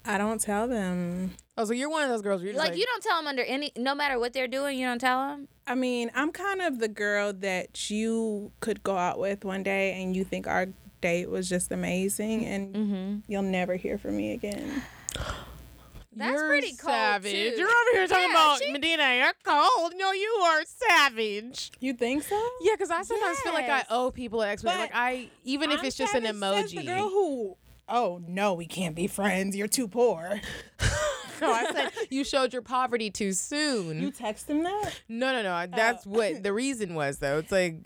I 0.06 0.18
don't 0.18 0.40
tell 0.42 0.68
them. 0.68 1.32
oh, 1.58 1.66
so 1.66 1.74
you're 1.74 1.90
one 1.90 2.04
of 2.04 2.10
those 2.10 2.22
girls. 2.22 2.42
Where 2.42 2.48
you're 2.52 2.60
just 2.60 2.70
Like, 2.70 2.78
you 2.78 2.86
don't 2.86 3.02
tell 3.04 3.18
them 3.18 3.28
under 3.28 3.44
any, 3.44 3.72
no 3.78 3.96
matter 3.96 4.20
what 4.20 4.34
they're 4.34 4.48
doing, 4.50 4.78
you 4.78 4.86
don't 4.86 5.00
tell 5.00 5.20
them. 5.30 5.48
I 5.66 5.76
mean, 5.76 6.12
I'm 6.14 6.32
kind 6.32 6.62
of 6.62 6.80
the 6.80 6.90
girl 6.90 7.32
that 7.34 7.90
you 7.90 8.52
could 8.60 8.84
go 8.84 8.98
out 8.98 9.18
with 9.20 9.46
one 9.46 9.64
day 9.64 10.02
and 10.02 10.14
you 10.16 10.24
think 10.26 10.46
our 10.48 10.68
date 11.02 11.30
was 11.30 11.48
just 11.48 11.72
amazing 11.72 12.46
and 12.46 12.76
Mm-hmm. 12.76 13.16
you'll 13.28 13.44
never 13.44 13.76
hear 13.76 13.98
from 13.98 14.18
me 14.18 14.34
again. 14.34 14.84
That's 16.16 16.32
you're 16.34 16.48
pretty 16.48 16.74
cold, 16.76 16.94
savage. 16.94 17.32
too. 17.32 17.38
You're 17.58 17.68
over 17.68 17.90
here 17.94 18.08
talking 18.08 18.24
Yeah, 18.26 18.32
about 18.32 18.60
she- 18.62 18.72
Medinah. 18.72 19.16
You're 19.18 19.34
cold. 19.44 19.94
No, 19.98 20.12
you 20.12 20.30
are 20.44 20.62
savage. 20.66 21.72
You 21.80 21.94
think 21.94 22.22
so? 22.22 22.40
Yeah, 22.62 22.74
because 22.74 22.92
I 22.92 23.02
sometimes 23.02 23.40
feel 23.40 23.54
like 23.54 23.68
I 23.68 23.84
owe 23.90 24.12
people 24.12 24.42
an 24.44 24.50
explanation. 24.50 24.82
Like 24.84 24.92
I, 24.94 25.30
even 25.44 25.72
if 25.72 25.80
I'm 25.80 25.86
it's 25.88 25.98
just 25.98 26.14
an 26.14 26.24
savage, 26.26 26.62
says 26.66 26.72
The 26.72 26.78
emoji. 26.82 26.86
girl 26.86 27.10
who, 27.10 27.58
oh 27.94 28.20
no, 28.28 28.54
we 28.56 28.66
can't 28.66 28.96
be 28.96 29.08
friends. 29.08 29.56
You're 29.56 29.68
too 29.70 29.88
poor. 29.88 30.42
no, 31.42 31.52
I 31.54 31.72
said 31.72 31.92
you 32.10 32.24
showed 32.26 32.52
your 32.52 32.62
poverty 32.64 33.10
too 33.10 33.32
soon. 33.32 34.02
You 34.02 34.12
text 34.12 34.50
him 34.50 34.64
that? 34.64 35.00
no, 35.08 35.32
no, 35.32 35.42
no. 35.44 35.68
That's 35.74 36.06
what 36.06 36.44
the 36.44 36.52
reason 36.64 36.96
was, 36.96 37.20
though. 37.20 37.38
It's 37.38 37.52
like 37.52 37.78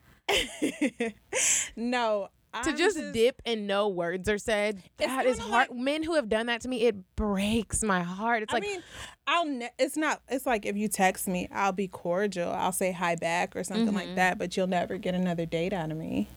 no. 1.75 2.29
to 2.63 2.69
I'm 2.71 2.77
just, 2.77 2.97
dip 3.13 3.41
and 3.45 3.67
no 3.67 3.87
words 3.89 4.27
are 4.29 4.37
said. 4.39 4.81
That 4.97 5.25
is 5.25 5.37
hard. 5.37 5.69
like- 5.69 5.77
Men 5.77 6.01
who 6.03 6.15
have 6.15 6.27
done 6.29 6.47
that 6.47 6.61
to 6.61 6.67
me, 6.69 6.83
it 6.83 6.95
breaks 7.15 7.83
my 7.83 8.01
heart. 8.01 8.43
It's 8.43 8.51
I 8.53 8.57
like 8.57 8.63
mean, 8.63 8.81
I'll. 9.27 9.45
Ne- 9.45 9.69
it's 9.77 9.95
not. 9.97 10.21
It's 10.29 10.45
like 10.45 10.65
if 10.65 10.75
you 10.75 10.87
text 10.87 11.27
me, 11.27 11.47
I'll 11.51 11.71
be 11.73 11.87
cordial. 11.87 12.51
I'll 12.51 12.71
say 12.71 12.91
hi 12.91 13.15
back 13.15 13.55
or 13.55 13.63
something 13.63 13.87
Mm-hmm. 13.87 13.95
like 13.95 14.15
that. 14.15 14.37
But 14.39 14.57
you'll 14.57 14.67
never 14.67 14.97
get 14.97 15.13
another 15.13 15.45
date 15.45 15.71
out 15.73 15.91
of 15.91 15.97
me. 15.97 16.29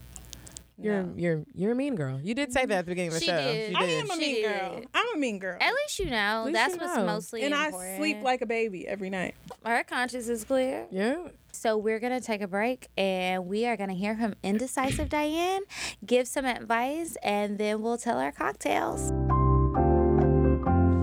You're 0.83 1.03
No. 1.03 1.13
you're 1.17 1.45
you're 1.55 1.73
a 1.73 1.75
mean 1.75 1.95
girl. 1.95 2.21
You 2.23 2.35
did 2.35 2.53
say 2.53 2.65
that 2.67 2.79
at 2.79 2.85
the 2.87 2.91
beginning 2.91 3.09
of 3.09 3.15
the 3.15 3.21
She 3.21 3.27
show. 3.27 3.37
did. 3.37 3.71
You 3.73 3.77
I 3.79 3.87
did. 3.87 4.05
am 4.05 4.11
a 4.11 4.15
She 4.15 4.21
mean 4.21 4.43
girl. 4.45 4.75
did. 4.81 4.89
I'm 4.95 5.07
a 5.15 5.19
mean 5.19 5.39
girl. 5.39 5.59
At 5.61 5.75
least 5.75 5.99
you 5.99 6.07
know. 6.11 6.43
least 6.47 6.55
That's 6.55 6.75
you 6.75 6.81
what's 6.81 6.97
know. 6.97 7.07
mostly 7.07 7.43
and 7.43 7.55
I 7.55 7.71
sleep 7.99 8.23
like 8.23 8.41
a 8.43 8.47
baby 8.47 8.87
every 8.89 9.11
night. 9.11 9.35
Our 9.65 9.85
conscience 9.85 10.29
is 10.29 10.45
clear. 10.45 10.87
yeah. 10.91 11.17
So 11.53 11.77
we're 11.77 11.99
gonna 11.99 12.21
take 12.21 12.43
a 12.43 12.47
break 12.49 12.89
and 12.97 13.47
we 13.47 13.67
are 13.67 13.77
gonna 13.77 13.93
hear 13.93 14.17
from 14.17 14.35
indecisive 14.43 15.09
Diane, 15.09 15.63
give 16.07 16.29
some 16.29 16.45
advice, 16.47 17.17
and 17.25 17.59
then 17.59 17.83
we'll 17.83 17.99
tell 17.99 18.19
our 18.19 18.31
cocktails. 18.33 19.11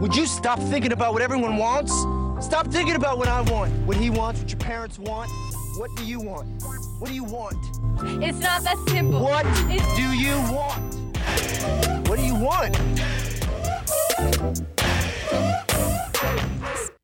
Would 0.02 0.16
you 0.16 0.26
stop 0.26 0.60
thinking 0.60 0.94
about 0.94 1.12
what 1.14 1.22
everyone 1.22 1.58
wants? 1.58 1.92
Stop 2.46 2.68
thinking 2.68 2.96
about 2.96 3.18
what 3.18 3.28
I 3.28 3.42
want, 3.42 3.72
what 3.88 3.98
he 3.98 4.10
wants, 4.10 4.40
what 4.40 4.50
your 4.52 4.60
parents 4.60 4.98
want. 5.00 5.30
What 5.78 5.96
do 5.96 6.04
you 6.06 6.20
want? 6.20 6.64
What 6.98 7.08
do 7.08 7.14
you 7.14 7.24
want? 7.24 7.56
It's 8.24 8.40
not 8.40 8.64
that 8.64 8.78
simple. 8.88 9.22
What 9.22 9.46
do 9.96 10.12
you 10.18 10.34
want? 10.52 10.96
What 12.08 12.18
do 12.18 12.26
you 12.26 12.34
want? 12.34 12.76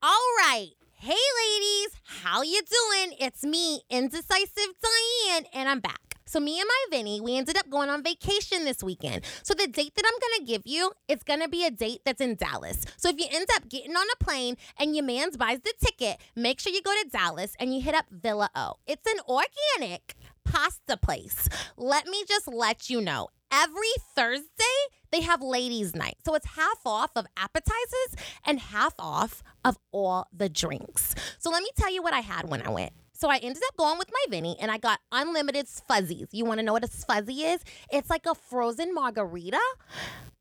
All 0.02 0.28
right. 0.40 0.72
Hey 0.96 1.14
ladies, 1.14 1.90
how 2.24 2.42
you 2.42 2.62
doing? 2.64 3.16
It's 3.20 3.44
me, 3.44 3.84
Indecisive 3.92 4.74
Diane, 4.82 5.46
and 5.54 5.70
I'm 5.70 5.80
back. 5.80 6.12
So 6.34 6.40
me 6.40 6.60
and 6.60 6.68
my 6.68 6.98
Vinny, 6.98 7.22
we 7.22 7.38
ended 7.38 7.58
up 7.58 7.70
going 7.70 7.90
on 7.90 8.02
vacation 8.02 8.66
this 8.66 8.82
weekend. 8.84 9.24
So 9.44 9.54
the 9.54 9.68
date 9.68 9.94
that 9.94 10.04
I'm 10.04 10.20
gonna 10.20 10.48
give 10.48 10.64
you, 10.66 10.92
it's 11.08 11.24
gonna 11.24 11.48
be 11.48 11.64
a 11.64 11.70
date 11.70 12.02
that's 12.06 12.22
in 12.22 12.34
Dallas. 12.34 12.86
So 12.98 13.10
if 13.10 13.20
you 13.20 13.28
end 13.32 13.46
up 13.56 13.70
getting 13.70 13.96
on 13.96 14.08
a 14.12 14.24
plane 14.24 14.58
and 14.80 14.96
your 14.96 15.06
man's 15.06 15.38
buys 15.38 15.60
the 15.60 15.74
ticket, 15.80 16.18
make 16.36 16.60
sure 16.60 16.74
you 16.74 16.82
go 16.82 16.90
to 17.04 17.08
Dallas 17.08 17.54
and 17.60 17.72
you 17.72 17.82
hit 17.82 17.94
up 17.94 18.06
Villa 18.10 18.50
O. 18.56 18.78
It's 18.88 19.06
an 19.06 19.20
organic 19.30 20.16
pasta 20.44 20.98
place. 20.98 21.48
Let 21.78 22.08
me 22.08 22.24
just 22.28 22.48
let 22.48 22.90
you 22.90 23.00
know. 23.00 23.30
every 23.54 23.94
Thursday 24.16 24.80
they 25.12 25.22
have 25.22 25.42
ladies' 25.42 25.96
night. 25.96 26.16
So 26.26 26.34
it's 26.34 26.48
half 26.48 26.80
off 26.86 27.12
of 27.16 27.28
appetizers 27.38 28.16
and 28.46 28.60
half 28.60 28.96
off 28.98 29.44
of 29.64 29.78
all 29.92 30.28
the 30.36 30.50
drinks. 30.50 31.14
So 31.38 31.52
let 31.52 31.62
me 31.62 31.70
tell 31.78 31.94
you 31.94 32.02
what 32.02 32.14
I 32.14 32.22
had 32.22 32.50
when 32.50 32.64
I 32.64 32.72
went. 32.72 32.94
So 33.24 33.30
I 33.30 33.38
ended 33.38 33.64
up 33.70 33.78
going 33.78 33.98
with 33.98 34.10
my 34.12 34.26
Vinny 34.30 34.58
and 34.60 34.70
I 34.70 34.78
got 34.78 35.00
unlimited 35.14 35.70
fuzzies. 35.70 36.28
You 36.34 36.44
want 36.44 36.60
to 36.60 36.66
know 36.66 36.74
what 36.74 36.84
a 36.84 36.90
fuzzy 36.90 37.44
is? 37.44 37.64
It's 37.90 38.10
like 38.10 38.26
a 38.26 38.36
frozen 38.36 38.94
margarita. 38.94 39.62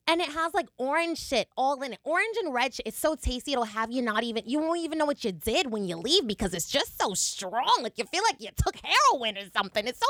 And 0.08 0.20
it 0.20 0.28
has 0.30 0.52
like 0.52 0.66
orange 0.78 1.18
shit 1.18 1.46
all 1.56 1.80
in 1.82 1.92
it. 1.92 2.00
Orange 2.02 2.36
and 2.42 2.52
red 2.52 2.74
shit. 2.74 2.88
It's 2.88 2.98
so 2.98 3.14
tasty. 3.14 3.52
It'll 3.52 3.62
have 3.62 3.92
you 3.92 4.02
not 4.02 4.24
even, 4.24 4.42
you 4.46 4.58
won't 4.58 4.80
even 4.80 4.98
know 4.98 5.04
what 5.04 5.22
you 5.22 5.30
did 5.30 5.70
when 5.70 5.86
you 5.86 5.96
leave 5.96 6.26
because 6.26 6.54
it's 6.54 6.68
just 6.68 7.00
so 7.00 7.14
strong. 7.14 7.72
Like 7.82 7.98
you 7.98 8.04
feel 8.06 8.24
like 8.24 8.40
you 8.40 8.48
took 8.56 8.74
heroin 8.82 9.38
or 9.38 9.48
something. 9.56 9.86
It's 9.86 10.00
so 10.00 10.06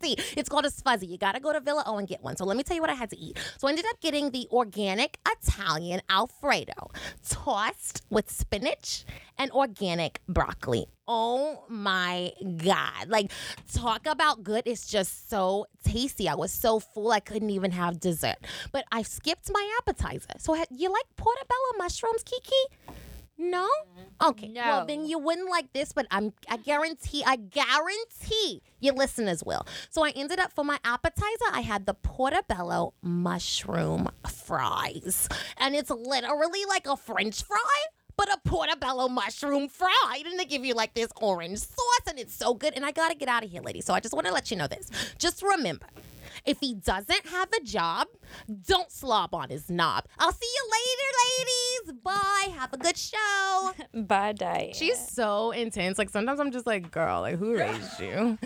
tasty. 0.00 0.40
It's 0.40 0.48
called 0.48 0.64
a 0.64 0.70
fuzzy. 0.70 1.06
You 1.06 1.18
got 1.18 1.32
to 1.32 1.40
go 1.40 1.52
to 1.52 1.60
Villa 1.60 1.82
O 1.84 1.98
and 1.98 2.08
get 2.08 2.22
one. 2.22 2.38
So 2.38 2.46
let 2.46 2.56
me 2.56 2.62
tell 2.62 2.74
you 2.74 2.80
what 2.80 2.88
I 2.88 2.94
had 2.94 3.10
to 3.10 3.18
eat. 3.18 3.38
So 3.58 3.68
I 3.68 3.70
ended 3.72 3.84
up 3.90 4.00
getting 4.00 4.30
the 4.30 4.48
organic 4.50 5.18
Italian 5.30 6.00
Alfredo 6.08 6.90
tossed 7.28 8.00
with 8.08 8.30
spinach 8.30 9.04
and 9.36 9.50
organic 9.50 10.22
broccoli. 10.26 10.86
Oh 11.06 11.64
my 11.68 12.32
God. 12.56 13.08
Like, 13.08 13.30
talk 13.72 14.06
about 14.06 14.42
good. 14.42 14.62
It's 14.66 14.86
just 14.86 15.28
so 15.28 15.66
tasty. 15.84 16.28
I 16.28 16.34
was 16.34 16.50
so 16.52 16.80
full, 16.80 17.12
I 17.12 17.20
couldn't 17.20 17.50
even 17.50 17.72
have 17.72 18.00
dessert. 18.00 18.36
But 18.72 18.84
I 18.90 19.02
skipped 19.02 19.50
my 19.52 19.70
appetizer. 19.78 20.32
So, 20.38 20.54
you 20.70 20.90
like 20.90 21.04
portobello 21.16 21.78
mushrooms, 21.78 22.22
Kiki? 22.24 22.54
No? 23.36 23.64
Mm-hmm. 23.66 24.28
Okay. 24.30 24.48
No. 24.48 24.62
Well, 24.62 24.86
then 24.86 25.04
you 25.04 25.18
wouldn't 25.18 25.50
like 25.50 25.72
this, 25.72 25.92
but 25.92 26.06
I'm 26.10 26.32
I 26.48 26.56
guarantee 26.56 27.24
I 27.26 27.36
guarantee 27.36 28.62
your 28.80 28.94
listeners 28.94 29.42
will. 29.44 29.66
So 29.90 30.04
I 30.04 30.10
ended 30.10 30.38
up 30.38 30.52
for 30.52 30.64
my 30.64 30.78
appetizer, 30.84 31.50
I 31.52 31.60
had 31.60 31.84
the 31.86 31.94
portobello 31.94 32.94
mushroom 33.02 34.08
fries. 34.28 35.28
And 35.58 35.74
it's 35.74 35.90
literally 35.90 36.64
like 36.68 36.86
a 36.86 36.96
french 36.96 37.42
fry. 37.42 37.58
But 38.16 38.32
a 38.32 38.38
portobello 38.48 39.08
mushroom 39.08 39.68
fried, 39.68 40.26
and 40.26 40.38
they 40.38 40.44
give 40.44 40.64
you 40.64 40.74
like 40.74 40.94
this 40.94 41.08
orange 41.16 41.58
sauce, 41.58 42.06
and 42.08 42.18
it's 42.18 42.34
so 42.34 42.54
good. 42.54 42.74
And 42.74 42.84
I 42.84 42.92
gotta 42.92 43.14
get 43.14 43.28
out 43.28 43.44
of 43.44 43.50
here, 43.50 43.62
ladies. 43.62 43.84
So 43.84 43.94
I 43.94 44.00
just 44.00 44.14
want 44.14 44.26
to 44.26 44.32
let 44.32 44.50
you 44.50 44.56
know 44.56 44.66
this. 44.68 44.90
Just 45.18 45.42
remember, 45.42 45.86
if 46.44 46.58
he 46.60 46.74
doesn't 46.74 47.26
have 47.26 47.48
a 47.52 47.62
job, 47.64 48.08
don't 48.66 48.90
slob 48.90 49.34
on 49.34 49.48
his 49.50 49.70
knob. 49.70 50.04
I'll 50.18 50.32
see 50.32 50.46
you 50.46 50.70
later, 50.70 51.03
ladies. 51.38 52.00
Bye. 52.02 52.48
Have 52.58 52.72
a 52.72 52.76
good 52.78 52.96
show. 52.96 53.72
Bye, 53.94 54.32
Diane. 54.32 54.72
She's 54.74 54.98
so 54.98 55.50
intense. 55.52 55.98
Like 55.98 56.10
sometimes 56.10 56.40
I'm 56.40 56.50
just 56.52 56.66
like, 56.66 56.90
girl, 56.90 57.20
like 57.22 57.38
who 57.38 57.56
raised 57.56 58.00
you? 58.00 58.38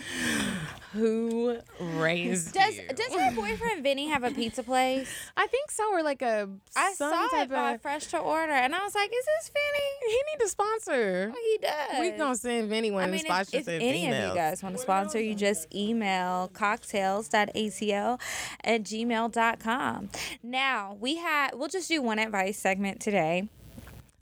who 0.92 1.58
raised 1.80 2.54
Does 2.54 2.76
you? 2.76 2.82
does 2.94 3.12
her 3.12 3.34
boyfriend 3.34 3.82
Vinny 3.82 4.08
have 4.08 4.24
a 4.24 4.30
pizza 4.30 4.62
place? 4.62 5.08
I 5.36 5.46
think 5.46 5.70
so, 5.70 5.92
or 5.92 6.02
like 6.02 6.22
a 6.22 6.48
I 6.76 6.92
some 6.94 7.12
saw 7.12 7.26
type 7.28 7.44
it 7.44 7.50
by 7.50 7.72
of. 7.72 7.82
Fresh 7.82 8.06
to 8.08 8.18
Order, 8.18 8.52
and 8.52 8.74
I 8.74 8.82
was 8.82 8.94
like, 8.94 9.10
"Is 9.10 9.24
this 9.24 9.50
Vinny?" 9.50 10.12
He 10.12 10.22
need 10.32 10.40
to 10.40 10.48
sponsor. 10.48 11.32
Oh, 11.34 11.40
he 11.44 11.58
does. 11.66 12.00
We 12.00 12.10
gonna 12.18 12.34
send 12.36 12.68
Vinny 12.70 12.90
one 12.90 13.02
I 13.02 13.06
of 13.06 13.12
mean, 13.12 13.22
them 13.24 13.32
if, 13.32 13.40
if 13.54 13.64
sponsorship 13.64 13.82
any 13.82 14.06
of 14.08 14.28
you 14.28 14.34
guys 14.34 14.62
want 14.62 14.76
to 14.76 14.80
sponsor, 14.82 15.20
you 15.20 15.34
just 15.34 15.72
email 15.74 16.48
cocktails.aco 16.54 18.18
at 18.64 18.82
gmail.com. 18.82 20.10
Now, 20.42 20.96
we 21.00 21.16
have, 21.16 21.52
we'll 21.54 21.68
just 21.68 21.88
do 21.88 22.00
one 22.02 22.18
advice 22.18 22.57
segment 22.59 23.00
today. 23.00 23.48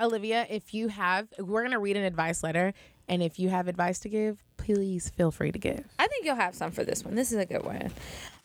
Olivia, 0.00 0.46
if 0.50 0.74
you 0.74 0.88
have, 0.88 1.28
we're 1.38 1.62
gonna 1.62 1.78
read 1.78 1.96
an 1.96 2.04
advice 2.04 2.42
letter, 2.42 2.74
and 3.08 3.22
if 3.22 3.38
you 3.38 3.48
have 3.48 3.66
advice 3.66 3.98
to 4.00 4.08
give, 4.08 4.42
please 4.56 5.10
feel 5.10 5.30
free 5.30 5.52
to 5.52 5.58
give. 5.58 5.84
I 5.98 6.06
think 6.06 6.24
you'll 6.24 6.36
have 6.36 6.54
some 6.54 6.70
for 6.70 6.84
this 6.84 7.04
one. 7.04 7.14
This 7.14 7.32
is 7.32 7.38
a 7.38 7.46
good 7.46 7.64
one. 7.64 7.90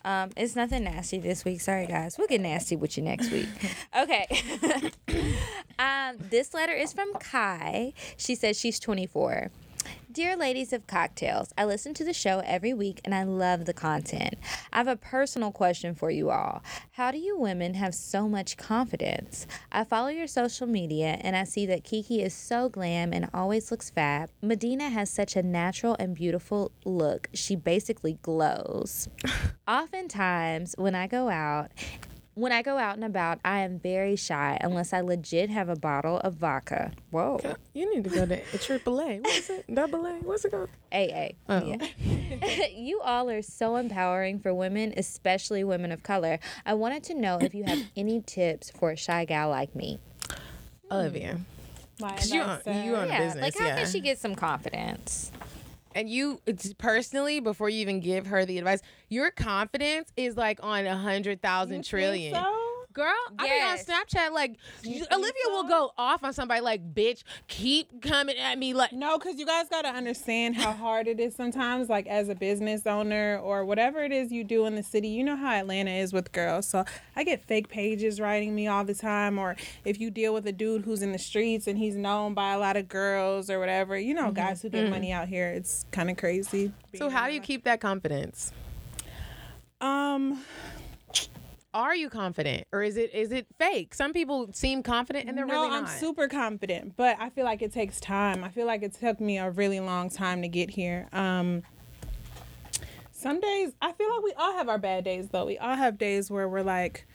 Um, 0.03 0.31
it's 0.35 0.55
nothing 0.55 0.83
nasty 0.83 1.19
this 1.19 1.45
week. 1.45 1.61
Sorry, 1.61 1.85
guys. 1.85 2.17
We'll 2.17 2.27
get 2.27 2.41
nasty 2.41 2.75
with 2.75 2.97
you 2.97 3.03
next 3.03 3.31
week. 3.31 3.47
Okay. 3.97 4.25
um, 5.79 6.17
this 6.29 6.53
letter 6.53 6.73
is 6.73 6.93
from 6.93 7.13
Kai. 7.15 7.93
She 8.15 8.35
says 8.35 8.57
she's 8.57 8.79
24. 8.79 9.51
Dear 10.12 10.36
ladies 10.36 10.74
of 10.74 10.88
Cocktales, 10.88 11.53
I 11.57 11.64
listen 11.64 11.93
to 11.93 12.03
the 12.03 12.12
show 12.12 12.41
every 12.43 12.74
week 12.74 12.99
and 13.05 13.16
I 13.16 13.24
love 13.24 13.64
the 13.64 13.74
content. 13.74 14.34
I 14.74 14.78
have 14.78 14.88
a 14.88 14.97
personal 14.97 15.51
question 15.51 15.95
for 15.95 16.12
you 16.12 16.32
all. 16.32 16.64
How 16.93 17.12
do 17.12 17.18
you 17.18 17.38
women 17.38 17.76
have 17.76 17.95
so 17.95 18.28
much 18.28 18.57
confidence? 18.57 19.47
I 19.72 19.86
follow 19.86 20.09
your 20.09 20.28
social 20.28 20.68
media 20.68 21.18
and 21.22 21.38
I 21.38 21.45
see 21.45 21.66
that 21.68 21.86
Kiki 21.86 22.22
is 22.22 22.34
so 22.34 22.68
glam 22.68 23.14
and 23.14 23.30
always 23.34 23.72
looks 23.72 23.89
fab. 23.89 24.30
Medinah 24.41 24.89
has 24.89 25.09
such 25.09 25.38
a 25.38 25.43
natural 25.43 25.95
and 25.97 26.14
beautiful 26.14 26.74
look. 26.84 27.30
She 27.34 27.55
basically 27.55 28.18
glows. 28.22 29.07
Oftentimes, 29.68 30.76
when 30.78 30.95
I 30.95 31.07
go 31.07 31.30
out, 31.30 31.72
when 32.34 32.51
I 32.51 32.61
go 32.61 32.77
out 32.77 32.95
and 32.95 33.03
about, 33.03 33.39
I 33.43 33.59
am 33.59 33.79
very 33.79 34.15
shy 34.15 34.57
unless 34.61 34.93
I 34.93 35.01
legit 35.01 35.49
have 35.49 35.67
a 35.69 35.75
bottle 35.75 36.17
of 36.19 36.36
vodka. 36.36 36.91
Whoa. 37.11 37.39
You 37.73 37.93
need 37.93 38.03
to 38.05 38.09
go 38.09 38.25
to 38.25 38.41
AAA. 38.41 39.21
What 39.21 39.36
is 39.36 39.49
it? 39.49 39.65
Double 39.73 40.05
A? 40.05 40.13
What's 40.19 40.45
it 40.45 40.51
called? 40.51 40.69
AA. 40.91 41.29
Oh. 41.49 41.65
Yeah. 41.65 42.65
you 42.73 43.01
all 43.01 43.29
are 43.29 43.41
so 43.41 43.75
empowering 43.75 44.39
for 44.39 44.53
women, 44.53 44.93
especially 44.95 45.63
women 45.63 45.91
of 45.91 46.03
color. 46.03 46.39
I 46.65 46.73
wanted 46.73 47.03
to 47.05 47.13
know 47.15 47.38
if 47.41 47.53
you 47.53 47.63
have 47.65 47.79
any 47.97 48.21
tips 48.21 48.69
for 48.71 48.91
a 48.91 48.95
shy 48.97 49.25
gal 49.25 49.49
like 49.49 49.75
me. 49.75 49.99
Olivia. 50.89 51.39
My 51.99 52.09
'Cause 52.11 52.32
you 52.32 52.41
advice, 52.41 52.61
own- 52.65 52.84
you 52.86 52.95
own 52.95 53.03
a 53.03 53.07
yeah, 53.07 53.19
business, 53.19 53.43
like 53.43 53.57
how 53.57 53.65
yeah. 53.67 53.75
can 53.84 53.91
she 53.91 53.99
get 53.99 54.17
some 54.17 54.36
confidence? 54.36 55.32
And 55.95 56.09
you 56.09 56.41
personally, 56.77 57.39
before 57.39 57.69
you 57.69 57.79
even 57.81 57.99
give 57.99 58.27
her 58.27 58.45
the 58.45 58.57
advice, 58.57 58.81
your 59.09 59.31
confidence 59.31 60.11
is 60.15 60.37
like 60.37 60.59
on 60.63 60.85
a 60.85 60.95
hundred 60.95 61.41
thousand 61.41 61.83
trillion. 61.83 62.33
Girl, 62.93 63.13
Yes. 63.39 63.39
I 63.39 63.47
be 63.47 63.61
on 63.63 63.77
Snapchat 64.05 64.31
like 64.33 64.57
Olivia 64.85 65.41
will 65.47 65.63
go 65.67 65.91
off 65.97 66.23
on 66.23 66.33
somebody 66.33 66.61
like, 66.61 66.93
bitch, 66.93 67.23
keep 67.47 68.01
coming 68.01 68.37
at 68.37 68.57
me 68.59 68.73
like 68.73 68.91
No, 68.91 69.17
because 69.17 69.39
you 69.39 69.45
guys 69.45 69.69
got 69.69 69.83
to 69.83 69.89
understand 69.89 70.55
how 70.57 70.71
hard 70.73 71.07
it 71.07 71.19
is 71.19 71.35
sometimes, 71.35 71.89
like 71.89 72.07
as 72.07 72.29
a 72.29 72.35
business 72.35 72.85
owner 72.85 73.39
or 73.41 73.63
whatever 73.65 74.03
it 74.03 74.11
is 74.11 74.31
you 74.31 74.43
do 74.43 74.65
in 74.65 74.75
the 74.75 74.83
city. 74.83 75.07
You 75.07 75.23
know 75.23 75.35
how 75.35 75.51
Atlanta 75.51 75.91
is 75.91 76.11
with 76.13 76.31
girls. 76.31 76.67
So 76.67 76.83
I 77.15 77.23
get 77.23 77.43
fake 77.45 77.69
pages 77.69 78.19
writing 78.19 78.53
me 78.55 78.67
all 78.67 78.83
the 78.83 78.95
time. 78.95 79.37
Or 79.39 79.55
if 79.85 79.99
you 79.99 80.09
deal 80.11 80.33
with 80.33 80.45
a 80.47 80.51
dude 80.51 80.83
who's 80.83 81.01
in 81.01 81.11
the 81.11 81.19
streets 81.19 81.67
and 81.67 81.77
he's 81.77 81.95
known 81.95 82.33
by 82.33 82.53
a 82.53 82.59
lot 82.59 82.75
of 82.77 82.89
girls 82.89 83.49
or 83.49 83.59
whatever, 83.59 83.97
you 83.97 84.13
know, 84.13 84.31
guys 84.31 84.61
who 84.61 84.69
get 84.69 84.85
Mhm. 84.85 84.89
money 84.89 85.11
out 85.11 85.27
here, 85.27 85.47
it's 85.49 85.85
kind 85.91 86.09
of 86.09 86.17
crazy. 86.17 86.71
So 86.95 87.09
how 87.09 87.27
do 87.27 87.33
you 87.33 87.41
keep 87.41 87.63
that 87.63 87.79
confidence? 87.79 88.51
Um 89.79 90.43
are 91.74 91.95
you 91.95 92.09
confident 92.09 92.67
or 92.72 92.84
is 92.84 92.97
it 92.97 93.13
is 93.13 93.32
it 93.32 93.47
fake? 93.57 93.93
Some 93.93 94.13
people 94.13 94.49
seem 94.53 94.84
confident 94.84 95.28
and 95.28 95.38
they're 95.38 95.45
no, 95.45 95.63
really 95.63 95.76
I'm 95.76 95.88
super 95.88 96.28
confident, 96.28 96.95
but 96.97 97.17
I 97.19 97.30
feel 97.30 97.45
like 97.45 97.61
it 97.61 97.72
takes 97.72 97.99
time. 97.99 98.43
I 98.43 98.49
feel 98.49 98.67
like 98.67 98.84
it 98.84 98.93
took 98.93 99.19
me 99.19 99.38
a 99.38 99.49
really 99.49 99.80
long 99.80 100.09
time 100.09 100.41
to 100.41 100.47
get 100.47 100.69
here. 100.69 101.07
Um, 101.13 101.63
some 103.11 103.39
days 103.39 103.72
I 103.82 103.91
feel 103.93 104.09
like 104.09 104.24
we 104.24 104.34
all 104.38 104.53
have 104.53 104.67
our 104.69 104.78
bad 104.78 105.03
days 105.03 105.30
though. 105.30 105.45
We 105.45 105.57
all 105.57 105.76
have 105.76 105.97
days 105.97 106.30
where 106.30 106.49
we're 106.49 106.63
like, 106.63 107.07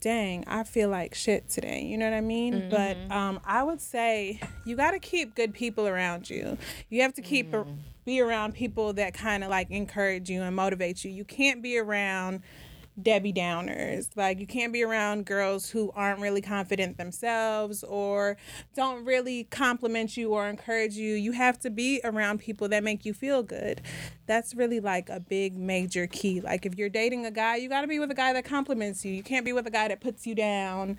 dang, 0.00 0.44
I 0.46 0.64
feel 0.64 0.88
like 0.88 1.14
shit 1.14 1.48
today. 1.48 1.82
You 1.82 1.96
know 1.98 2.10
what 2.10 2.16
I 2.16 2.20
mean? 2.20 2.68
But 2.70 2.96
um, 3.10 3.40
I 3.44 3.62
would 3.62 3.80
say 3.80 4.40
you 4.64 4.76
got 4.76 4.90
to 4.92 4.98
keep 4.98 5.34
good 5.34 5.54
people 5.54 5.86
around 5.86 6.28
you. 6.28 6.58
You 6.88 7.02
have 7.02 7.14
to 7.14 7.22
keep 7.22 7.54
be 8.04 8.20
around 8.20 8.54
people 8.54 8.94
that 8.94 9.14
kind 9.14 9.44
of 9.44 9.50
like 9.50 9.70
encourage 9.70 10.30
you 10.30 10.42
and 10.42 10.56
motivate 10.56 11.04
you. 11.04 11.10
You 11.10 11.24
can't 11.24 11.62
be 11.62 11.78
around 11.78 12.42
Debbie 13.00 13.32
Downers. 13.32 14.08
Like 14.16 14.40
you 14.40 14.46
can't 14.46 14.72
be 14.72 14.82
around 14.82 15.26
girls 15.26 15.70
who 15.70 15.90
aren't 15.94 16.20
really 16.20 16.40
confident 16.40 16.98
themselves 16.98 17.82
or 17.84 18.36
don't 18.74 19.04
really 19.04 19.44
compliment 19.44 20.16
you 20.16 20.30
or 20.30 20.48
encourage 20.48 20.94
you. 20.94 21.14
You 21.14 21.32
have 21.32 21.58
to 21.60 21.70
be 21.70 22.00
around 22.04 22.40
people 22.40 22.68
that 22.68 22.84
make 22.84 23.04
you 23.04 23.14
feel 23.14 23.42
good. 23.42 23.80
That's 24.26 24.54
really 24.54 24.80
like 24.80 25.08
a 25.08 25.20
big 25.20 25.56
major 25.56 26.06
key. 26.06 26.40
Like 26.40 26.66
if 26.66 26.76
you're 26.76 26.88
dating 26.88 27.26
a 27.26 27.30
guy, 27.30 27.56
you 27.56 27.68
got 27.68 27.82
to 27.82 27.88
be 27.88 27.98
with 27.98 28.10
a 28.10 28.14
guy 28.14 28.32
that 28.32 28.44
compliments 28.44 29.04
you. 29.04 29.12
You 29.12 29.22
can't 29.22 29.44
be 29.44 29.52
with 29.52 29.66
a 29.66 29.70
guy 29.70 29.88
that 29.88 30.00
puts 30.00 30.26
you 30.26 30.34
down. 30.34 30.98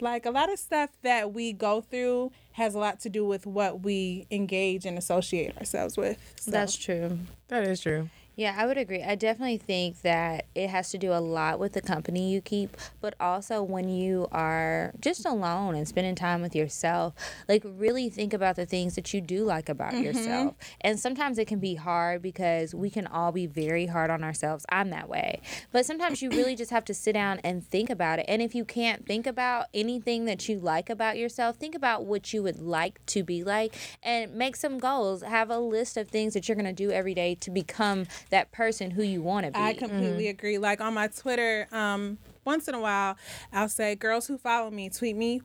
Like 0.00 0.26
a 0.26 0.30
lot 0.30 0.52
of 0.52 0.58
stuff 0.58 0.90
that 1.02 1.32
we 1.32 1.52
go 1.52 1.80
through 1.80 2.32
has 2.52 2.74
a 2.74 2.78
lot 2.78 3.00
to 3.00 3.08
do 3.08 3.24
with 3.24 3.46
what 3.46 3.82
we 3.82 4.26
engage 4.30 4.86
and 4.86 4.98
associate 4.98 5.56
ourselves 5.58 5.96
with. 5.96 6.18
So. 6.36 6.50
That's 6.50 6.76
true. 6.76 7.18
That 7.48 7.64
is 7.64 7.80
true. 7.80 8.08
Yeah, 8.36 8.54
I 8.58 8.66
would 8.66 8.78
agree. 8.78 9.02
I 9.02 9.14
definitely 9.14 9.58
think 9.58 10.02
that 10.02 10.46
it 10.56 10.68
has 10.68 10.90
to 10.90 10.98
do 10.98 11.12
a 11.12 11.20
lot 11.20 11.60
with 11.60 11.72
the 11.74 11.80
company 11.80 12.32
you 12.32 12.40
keep, 12.40 12.76
but 13.00 13.14
also 13.20 13.62
when 13.62 13.88
you 13.88 14.26
are 14.32 14.92
just 15.00 15.24
alone 15.24 15.76
and 15.76 15.86
spending 15.86 16.16
time 16.16 16.42
with 16.42 16.56
yourself, 16.56 17.14
like 17.48 17.62
really 17.64 18.08
think 18.08 18.32
about 18.34 18.56
the 18.56 18.66
things 18.66 18.96
that 18.96 19.14
you 19.14 19.20
do 19.20 19.44
like 19.44 19.68
about 19.68 19.92
Mhm. 19.92 20.02
yourself. 20.02 20.54
And 20.80 20.98
sometimes 20.98 21.38
it 21.38 21.46
can 21.46 21.60
be 21.60 21.76
hard 21.76 22.22
because 22.22 22.74
we 22.74 22.90
can 22.90 23.06
all 23.06 23.30
be 23.30 23.46
very 23.46 23.86
hard 23.86 24.10
on 24.10 24.24
ourselves. 24.24 24.66
I'm 24.68 24.90
that 24.90 25.08
way. 25.08 25.40
But 25.70 25.86
sometimes 25.86 26.20
you 26.20 26.30
really 26.30 26.56
just 26.56 26.72
have 26.72 26.84
to 26.86 26.94
sit 26.94 27.12
down 27.12 27.38
and 27.44 27.64
think 27.64 27.88
about 27.88 28.18
it. 28.18 28.24
And 28.26 28.42
if 28.42 28.52
you 28.52 28.64
can't 28.64 29.06
think 29.06 29.28
about 29.28 29.66
anything 29.72 30.24
that 30.24 30.48
you 30.48 30.58
like 30.58 30.90
about 30.90 31.16
yourself, 31.18 31.56
think 31.56 31.76
about 31.76 32.04
what 32.04 32.32
you 32.32 32.42
would 32.42 32.58
like 32.58 33.04
to 33.06 33.22
be 33.22 33.44
like 33.44 33.76
and 34.02 34.34
make 34.34 34.56
some 34.56 34.78
goals. 34.78 35.22
Have 35.22 35.50
a 35.50 35.58
list 35.58 35.96
of 35.96 36.08
things 36.08 36.34
that 36.34 36.48
you're 36.48 36.56
going 36.56 36.64
to 36.64 36.72
do 36.72 36.90
every 36.90 37.14
day 37.14 37.36
to 37.36 37.50
become 37.52 38.06
that 38.30 38.52
person 38.52 38.90
who 38.90 39.02
you 39.02 39.22
want 39.22 39.46
to 39.46 39.52
be. 39.52 39.58
I 39.58 39.74
completely 39.74 40.28
agree. 40.28 40.58
Like 40.58 40.80
on 40.80 40.94
my 40.94 41.08
Twitter, 41.08 41.68
um, 41.72 42.18
once 42.44 42.68
in 42.68 42.74
a 42.74 42.80
while, 42.80 43.16
I'll 43.52 43.68
say, 43.68 43.94
"Girls 43.94 44.26
who 44.26 44.36
follow 44.38 44.70
me, 44.70 44.90
tweet 44.90 45.16
me 45.16 45.40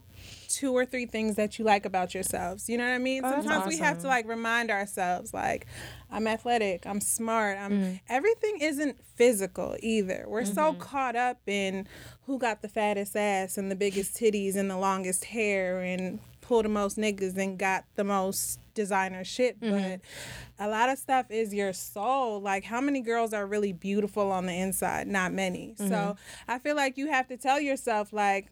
two 0.50 0.74
or 0.74 0.86
three 0.86 1.06
things 1.06 1.36
that 1.36 1.58
you 1.58 1.64
like 1.66 1.86
about 1.86 2.14
yourselves." 2.14 2.68
You 2.70 2.78
know 2.78 2.86
what 2.86 2.94
I 2.94 2.98
mean? 2.98 3.24
Oh, 3.24 3.30
that's 3.30 3.46
Sometimes 3.46 3.68
we 3.68 3.78
have 3.78 4.00
to 4.02 4.08
like 4.08 4.28
remind 4.28 4.70
ourselves, 4.72 5.34
like, 5.34 5.66
"I'm 6.12 6.28
athletic. 6.28 6.86
I'm 6.86 7.00
smart. 7.02 7.58
I'm." 7.58 7.72
Mm. 7.72 8.00
Everything 8.10 8.58
isn't 8.62 8.98
physical 9.16 9.76
either. 9.82 10.26
We're 10.28 10.46
so 10.46 10.74
Mm-hmm. 10.74 10.80
caught 10.82 11.16
up 11.16 11.40
in 11.48 11.88
who 12.26 12.38
got 12.38 12.62
the 12.62 12.68
fattest 12.70 13.16
ass 13.16 13.58
and 13.58 13.72
the 13.72 13.76
biggest 13.76 14.16
titties 14.16 14.56
and 14.56 14.70
the 14.70 14.78
longest 14.78 15.26
hair 15.26 15.80
and 15.82 16.20
pulled 16.42 16.66
the 16.66 16.70
most 16.70 16.98
niggas 16.98 17.38
and 17.38 17.58
got 17.58 17.86
the 17.96 18.04
most 18.04 18.60
designer 18.82 19.24
shit 19.24 19.60
Mm-hmm. 19.60 19.78
but 19.92 20.66
a 20.66 20.68
lot 20.70 20.88
of 20.90 20.98
stuff 20.98 21.26
is 21.30 21.54
your 21.54 21.74
soul 21.74 22.40
like 22.52 22.64
how 22.74 22.82
many 22.82 23.02
girls 23.02 23.34
are 23.34 23.46
really 23.56 23.74
beautiful 23.74 24.32
on 24.32 24.46
the 24.46 24.54
inside 24.66 25.06
not 25.08 25.32
many 25.34 25.66
Mm-hmm. 25.78 25.90
so 25.90 26.16
i 26.48 26.60
feel 26.60 26.76
like 26.84 26.98
you 26.98 27.08
have 27.08 27.28
to 27.28 27.38
tell 27.38 27.60
yourself 27.60 28.14
like 28.14 28.46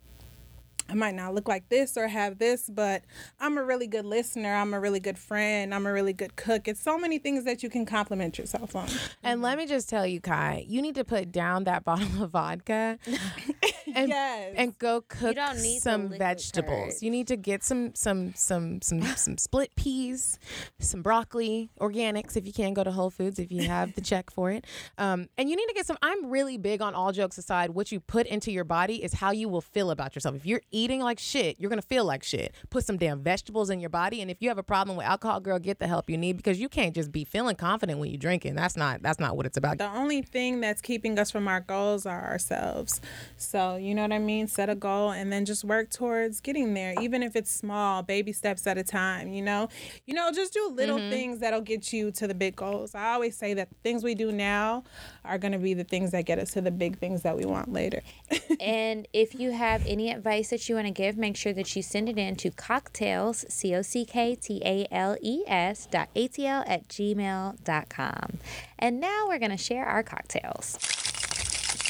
I 0.89 0.93
might 0.93 1.15
not 1.15 1.33
look 1.35 1.49
like 1.49 1.67
this 1.67 1.97
or 1.97 2.07
have 2.07 2.37
this, 2.39 2.69
but 2.69 3.03
I'm 3.41 3.57
a 3.57 3.63
really 3.71 3.87
good 3.87 4.05
listener. 4.05 4.53
I'm 4.55 4.73
a 4.73 4.79
really 4.79 5.01
good 5.01 5.17
friend. 5.19 5.75
I'm 5.75 5.85
a 5.85 5.91
really 5.91 6.13
good 6.13 6.37
cook. 6.37 6.65
It's 6.69 6.79
so 6.79 6.97
many 6.97 7.17
things 7.19 7.43
that 7.43 7.61
you 7.61 7.69
can 7.69 7.85
compliment 7.85 8.37
yourself 8.37 8.73
on. 8.73 8.87
And 9.21 9.41
let 9.41 9.57
me 9.57 9.65
just 9.67 9.89
tell 9.89 10.07
you, 10.07 10.21
Kai, 10.21 10.63
you 10.65 10.81
need 10.81 10.95
to 10.95 11.03
put 11.03 11.29
down 11.29 11.65
that 11.65 11.83
bottle 11.89 12.23
of 12.23 12.31
vodka 12.31 12.99
and, 13.95 14.09
Yes. 14.09 14.53
and 14.57 14.77
go 14.77 15.01
cook 15.01 15.35
don't 15.35 15.57
need 15.61 15.77
the 15.77 15.81
some 15.81 16.09
vegetables. 16.09 16.69
courage. 16.89 17.01
You 17.01 17.09
need 17.11 17.27
to 17.27 17.35
get 17.37 17.63
some 17.63 17.93
some 17.95 18.33
some 18.35 18.81
some 18.81 19.01
some 19.15 19.37
split 19.37 19.75
peas, 19.75 20.39
some 20.79 21.01
broccoli, 21.01 21.69
organics 21.79 22.35
if 22.35 22.45
you 22.45 22.53
can 22.53 22.73
go 22.73 22.83
to 22.83 22.91
Whole 22.91 23.09
Foods 23.09 23.39
if 23.39 23.51
you 23.51 23.63
have 23.67 23.93
the 23.95 24.01
check 24.01 24.29
for 24.31 24.51
it. 24.51 24.65
Um, 24.97 25.29
and 25.37 25.49
you 25.49 25.55
need 25.55 25.67
to 25.67 25.73
get 25.73 25.85
some. 25.85 25.97
I'm 26.01 26.29
really 26.29 26.57
big 26.57 26.81
on 26.81 26.93
all 26.93 27.11
jokes 27.11 27.37
aside. 27.37 27.71
What 27.71 27.91
you 27.91 27.99
put 27.99 28.27
into 28.27 28.51
your 28.51 28.63
body 28.63 29.03
is 29.03 29.13
how 29.13 29.31
you 29.31 29.49
will 29.49 29.61
feel 29.61 29.91
about 29.91 30.15
yourself. 30.15 30.35
If 30.35 30.45
you're 30.45 30.61
eating 30.71 31.01
like 31.01 31.19
shit, 31.19 31.59
you're 31.59 31.69
gonna 31.69 31.81
feel 31.81 32.05
like 32.05 32.23
shit. 32.23 32.53
Put 32.69 32.85
some 32.85 32.97
damn 32.97 33.21
vegetables 33.21 33.69
in 33.69 33.79
your 33.79 33.89
body, 33.89 34.21
and 34.21 34.29
if 34.29 34.41
you 34.41 34.49
have 34.49 34.57
a 34.57 34.63
problem 34.63 34.97
with 34.97 35.05
alcohol, 35.05 35.39
girl, 35.39 35.59
get 35.59 35.79
the 35.79 35.87
help 35.87 36.09
you 36.09 36.17
need 36.17 36.37
because 36.37 36.59
you 36.59 36.69
can't 36.69 36.93
just 36.93 37.11
be 37.11 37.23
feeling 37.23 37.55
confident 37.55 37.99
when 37.99 38.09
you're 38.09 38.17
drinking. 38.19 38.55
That's 38.55 38.75
not 38.77 39.01
that's 39.01 39.19
not 39.19 39.37
what 39.37 39.45
it's 39.45 39.57
about. 39.57 39.77
The 39.77 39.89
only 39.91 40.21
thing 40.21 40.59
that's 40.59 40.81
keeping 40.81 41.17
us 41.19 41.31
from 41.31 41.47
our 41.47 41.59
goals 41.61 42.05
are 42.05 42.23
ourselves. 42.23 42.99
So, 43.37 43.76
you 43.77 43.95
know 43.95 44.01
what 44.01 44.11
I 44.11 44.19
mean? 44.19 44.47
Set 44.47 44.69
a 44.69 44.75
goal 44.75 45.11
and 45.11 45.31
then 45.31 45.45
just 45.45 45.63
work 45.63 45.89
towards 45.89 46.41
getting 46.41 46.73
there, 46.73 46.93
even 47.01 47.23
if 47.23 47.35
it's 47.35 47.51
small, 47.51 48.03
baby 48.03 48.33
steps 48.33 48.67
at 48.67 48.77
a 48.77 48.83
time, 48.83 49.33
you 49.33 49.41
know? 49.41 49.69
You 50.05 50.13
know, 50.13 50.31
just 50.31 50.53
do 50.53 50.69
little 50.73 50.97
mm-hmm. 50.97 51.09
things 51.09 51.39
that'll 51.39 51.61
get 51.61 51.93
you 51.93 52.11
to 52.11 52.27
the 52.27 52.33
big 52.33 52.55
goals. 52.55 52.95
I 52.95 53.13
always 53.13 53.35
say 53.35 53.53
that 53.53 53.69
the 53.69 53.75
things 53.83 54.03
we 54.03 54.15
do 54.15 54.31
now 54.31 54.83
are 55.23 55.37
going 55.37 55.51
to 55.51 55.57
be 55.57 55.73
the 55.73 55.83
things 55.83 56.11
that 56.11 56.25
get 56.25 56.39
us 56.39 56.51
to 56.53 56.61
the 56.61 56.71
big 56.71 56.97
things 56.99 57.21
that 57.23 57.37
we 57.37 57.45
want 57.45 57.71
later. 57.71 58.01
and 58.59 59.07
if 59.13 59.35
you 59.35 59.51
have 59.51 59.85
any 59.85 60.11
advice 60.11 60.49
that 60.49 60.67
you 60.67 60.75
want 60.75 60.87
to 60.87 60.93
give, 60.93 61.17
make 61.17 61.35
sure 61.35 61.53
that 61.53 61.75
you 61.75 61.81
send 61.81 62.09
it 62.09 62.17
in 62.17 62.35
to 62.37 62.51
cocktales, 62.51 63.49
C 63.51 63.75
O 63.75 63.81
C 63.81 64.05
K 64.05 64.35
T 64.35 64.61
A 64.65 64.87
L 64.91 65.17
E 65.21 65.43
S 65.47 65.85
dot 65.85 66.09
A 66.15 66.27
T 66.27 66.45
L 66.45 66.63
at 66.67 66.87
gmail 66.87 67.63
dot 67.63 67.89
com. 67.89 68.39
And 68.79 68.99
now 68.99 69.25
we're 69.27 69.39
going 69.39 69.51
to 69.51 69.57
share 69.57 69.85
our 69.85 70.03
cocktails. 70.03 70.77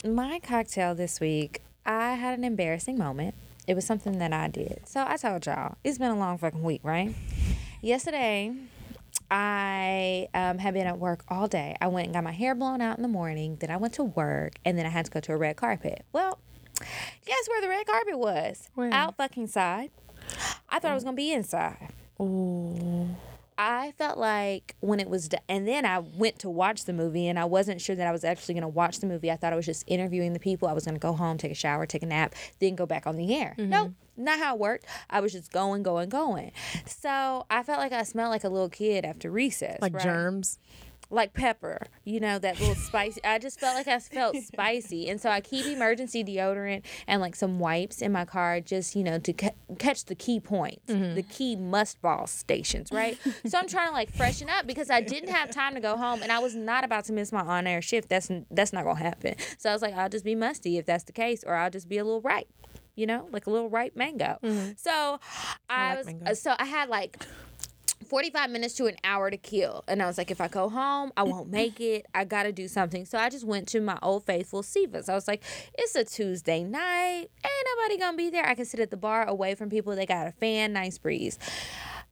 My 0.05 0.39
cocktail 0.39 0.95
this 0.95 1.19
week, 1.19 1.61
I 1.87 2.15
had 2.15 2.37
an 2.37 2.43
embarrassing 2.43 2.97
moment. 2.97 3.33
It 3.65 3.73
was 3.73 3.85
something 3.85 4.19
that 4.19 4.33
I 4.33 4.49
did. 4.49 4.81
So 4.85 5.03
I 5.07 5.15
told 5.15 5.45
y'all, 5.45 5.75
it's 5.83 5.97
been 5.97 6.11
a 6.11 6.17
long 6.17 6.37
fucking 6.37 6.61
week, 6.61 6.81
right? 6.83 7.15
Yesterday, 7.81 8.53
I 9.31 10.27
um, 10.33 10.57
had 10.57 10.73
been 10.73 10.85
at 10.85 10.99
work 10.99 11.23
all 11.29 11.47
day. 11.47 11.75
I 11.79 11.87
went 11.87 12.07
and 12.07 12.13
got 12.13 12.23
my 12.23 12.31
hair 12.31 12.55
blown 12.55 12.81
out 12.81 12.97
in 12.97 13.03
the 13.03 13.09
morning. 13.09 13.57
Then 13.59 13.71
I 13.71 13.77
went 13.77 13.93
to 13.95 14.03
work, 14.03 14.53
and 14.65 14.77
then 14.77 14.85
I 14.85 14.89
had 14.89 15.05
to 15.05 15.11
go 15.11 15.19
to 15.21 15.31
a 15.33 15.37
red 15.37 15.55
carpet. 15.55 16.05
Well, 16.11 16.39
guess 17.25 17.47
where 17.47 17.61
the 17.61 17.69
red 17.69 17.85
carpet 17.87 18.19
was? 18.19 18.69
Out 18.93 19.15
fucking 19.17 19.47
side. 19.47 19.91
I 20.69 20.79
thought 20.79 20.91
I 20.91 20.95
was 20.95 21.03
gonna 21.03 21.15
be 21.15 21.31
inside. 21.31 21.93
I 23.57 23.93
felt 23.97 24.17
like 24.17 24.75
when 24.81 24.99
it 24.99 25.09
was, 25.09 25.29
d- 25.29 25.37
and 25.49 25.67
then 25.67 25.85
I 25.85 25.99
went 25.99 26.39
to 26.39 26.49
watch 26.49 26.85
the 26.85 26.93
movie, 26.93 27.27
and 27.27 27.39
I 27.39 27.45
wasn't 27.45 27.81
sure 27.81 27.95
that 27.95 28.05
I 28.07 28.11
was 28.11 28.23
actually 28.23 28.53
going 28.53 28.61
to 28.63 28.67
watch 28.67 28.99
the 28.99 29.07
movie. 29.07 29.31
I 29.31 29.35
thought 29.35 29.51
I 29.53 29.55
was 29.55 29.65
just 29.65 29.83
interviewing 29.87 30.33
the 30.33 30.39
people. 30.39 30.67
I 30.67 30.73
was 30.73 30.85
going 30.85 30.95
to 30.95 30.99
go 30.99 31.13
home, 31.13 31.37
take 31.37 31.51
a 31.51 31.55
shower, 31.55 31.85
take 31.85 32.03
a 32.03 32.05
nap, 32.05 32.35
then 32.59 32.75
go 32.75 32.85
back 32.85 33.07
on 33.07 33.15
the 33.17 33.35
air. 33.35 33.55
Mm-hmm. 33.57 33.69
Nope, 33.69 33.93
not 34.15 34.37
how 34.39 34.55
it 34.55 34.59
worked. 34.59 34.85
I 35.09 35.21
was 35.21 35.31
just 35.31 35.51
going, 35.51 35.81
going, 35.83 36.09
going. 36.09 36.51
So 36.85 37.45
I 37.49 37.63
felt 37.63 37.79
like 37.79 37.91
I 37.91 38.03
smelled 38.03 38.29
like 38.29 38.43
a 38.43 38.49
little 38.49 38.69
kid 38.69 39.05
after 39.05 39.31
recess, 39.31 39.79
like 39.81 39.93
right? 39.93 40.03
germs. 40.03 40.59
Like 41.09 41.33
pepper, 41.33 41.87
you 42.03 42.19
know, 42.19 42.37
that 42.39 42.59
little 42.59 42.75
spicy. 42.75 43.23
I 43.23 43.39
just 43.39 43.59
felt 43.59 43.75
like 43.75 43.87
I 43.87 43.99
felt 43.99 44.35
spicy. 44.35 45.09
And 45.09 45.21
so 45.21 45.29
I 45.29 45.41
keep 45.41 45.65
emergency 45.65 46.23
deodorant 46.23 46.83
and 47.07 47.21
like 47.21 47.35
some 47.35 47.59
wipes 47.59 48.01
in 48.01 48.11
my 48.11 48.25
car 48.25 48.59
just, 48.59 48.95
you 48.95 49.03
know, 49.03 49.17
to 49.19 49.33
ca- 49.33 49.51
catch 49.79 50.05
the 50.05 50.15
key 50.15 50.39
points, 50.39 50.91
mm-hmm. 50.91 51.15
the 51.15 51.23
key 51.23 51.55
must 51.55 52.01
ball 52.01 52.27
stations, 52.27 52.91
right? 52.91 53.17
so 53.45 53.57
I'm 53.57 53.67
trying 53.67 53.87
to 53.87 53.93
like 53.93 54.11
freshen 54.11 54.49
up 54.49 54.67
because 54.67 54.89
I 54.89 55.01
didn't 55.01 55.29
have 55.29 55.51
time 55.51 55.75
to 55.75 55.79
go 55.79 55.95
home 55.95 56.21
and 56.21 56.31
I 56.31 56.39
was 56.39 56.55
not 56.55 56.83
about 56.83 57.05
to 57.05 57.13
miss 57.13 57.31
my 57.31 57.41
on 57.41 57.67
air 57.67 57.81
shift. 57.81 58.09
That's, 58.09 58.29
that's 58.51 58.73
not 58.73 58.83
going 58.83 58.97
to 58.97 59.03
happen. 59.03 59.35
So 59.57 59.69
I 59.69 59.73
was 59.73 59.81
like, 59.81 59.95
I'll 59.95 60.09
just 60.09 60.25
be 60.25 60.35
musty 60.35 60.77
if 60.77 60.85
that's 60.85 61.05
the 61.05 61.13
case, 61.13 61.43
or 61.45 61.55
I'll 61.55 61.69
just 61.69 61.87
be 61.87 61.97
a 61.97 62.03
little 62.03 62.21
ripe. 62.21 62.47
You 62.95 63.05
know, 63.05 63.27
like 63.31 63.45
a 63.45 63.51
little 63.51 63.69
ripe 63.69 63.95
mango. 63.95 64.39
Mm-hmm. 64.41 64.71
So 64.75 65.19
I, 65.69 65.89
like 65.89 65.97
was, 65.97 66.05
mango. 66.07 66.33
so 66.33 66.55
I 66.57 66.65
had 66.65 66.89
like 66.89 67.17
45 68.05 68.49
minutes 68.49 68.73
to 68.75 68.85
an 68.85 68.95
hour 69.03 69.29
to 69.29 69.37
kill. 69.37 69.83
And 69.87 70.01
I 70.01 70.07
was 70.07 70.17
like, 70.17 70.31
if 70.31 70.39
I 70.39 70.47
go 70.47 70.69
home, 70.69 71.11
I 71.17 71.23
won't 71.23 71.49
make 71.49 71.79
it. 71.81 72.05
I 72.13 72.25
got 72.25 72.43
to 72.43 72.51
do 72.51 72.67
something. 72.67 73.05
So 73.05 73.17
I 73.17 73.29
just 73.29 73.45
went 73.45 73.67
to 73.69 73.81
my 73.81 73.97
old 74.01 74.25
faithful 74.25 74.63
Sivas. 74.63 75.09
I 75.09 75.13
was 75.13 75.27
like, 75.27 75.43
it's 75.73 75.95
a 75.95 76.03
Tuesday 76.03 76.63
night. 76.63 77.27
Ain't 77.43 77.67
nobody 77.75 77.97
going 77.97 78.13
to 78.13 78.17
be 78.17 78.29
there. 78.29 78.45
I 78.45 78.55
can 78.55 78.65
sit 78.65 78.79
at 78.79 78.91
the 78.91 78.97
bar 78.97 79.25
away 79.25 79.55
from 79.55 79.69
people. 79.69 79.95
They 79.95 80.05
got 80.05 80.27
a 80.27 80.31
fan, 80.31 80.73
nice 80.73 80.97
breeze. 80.97 81.37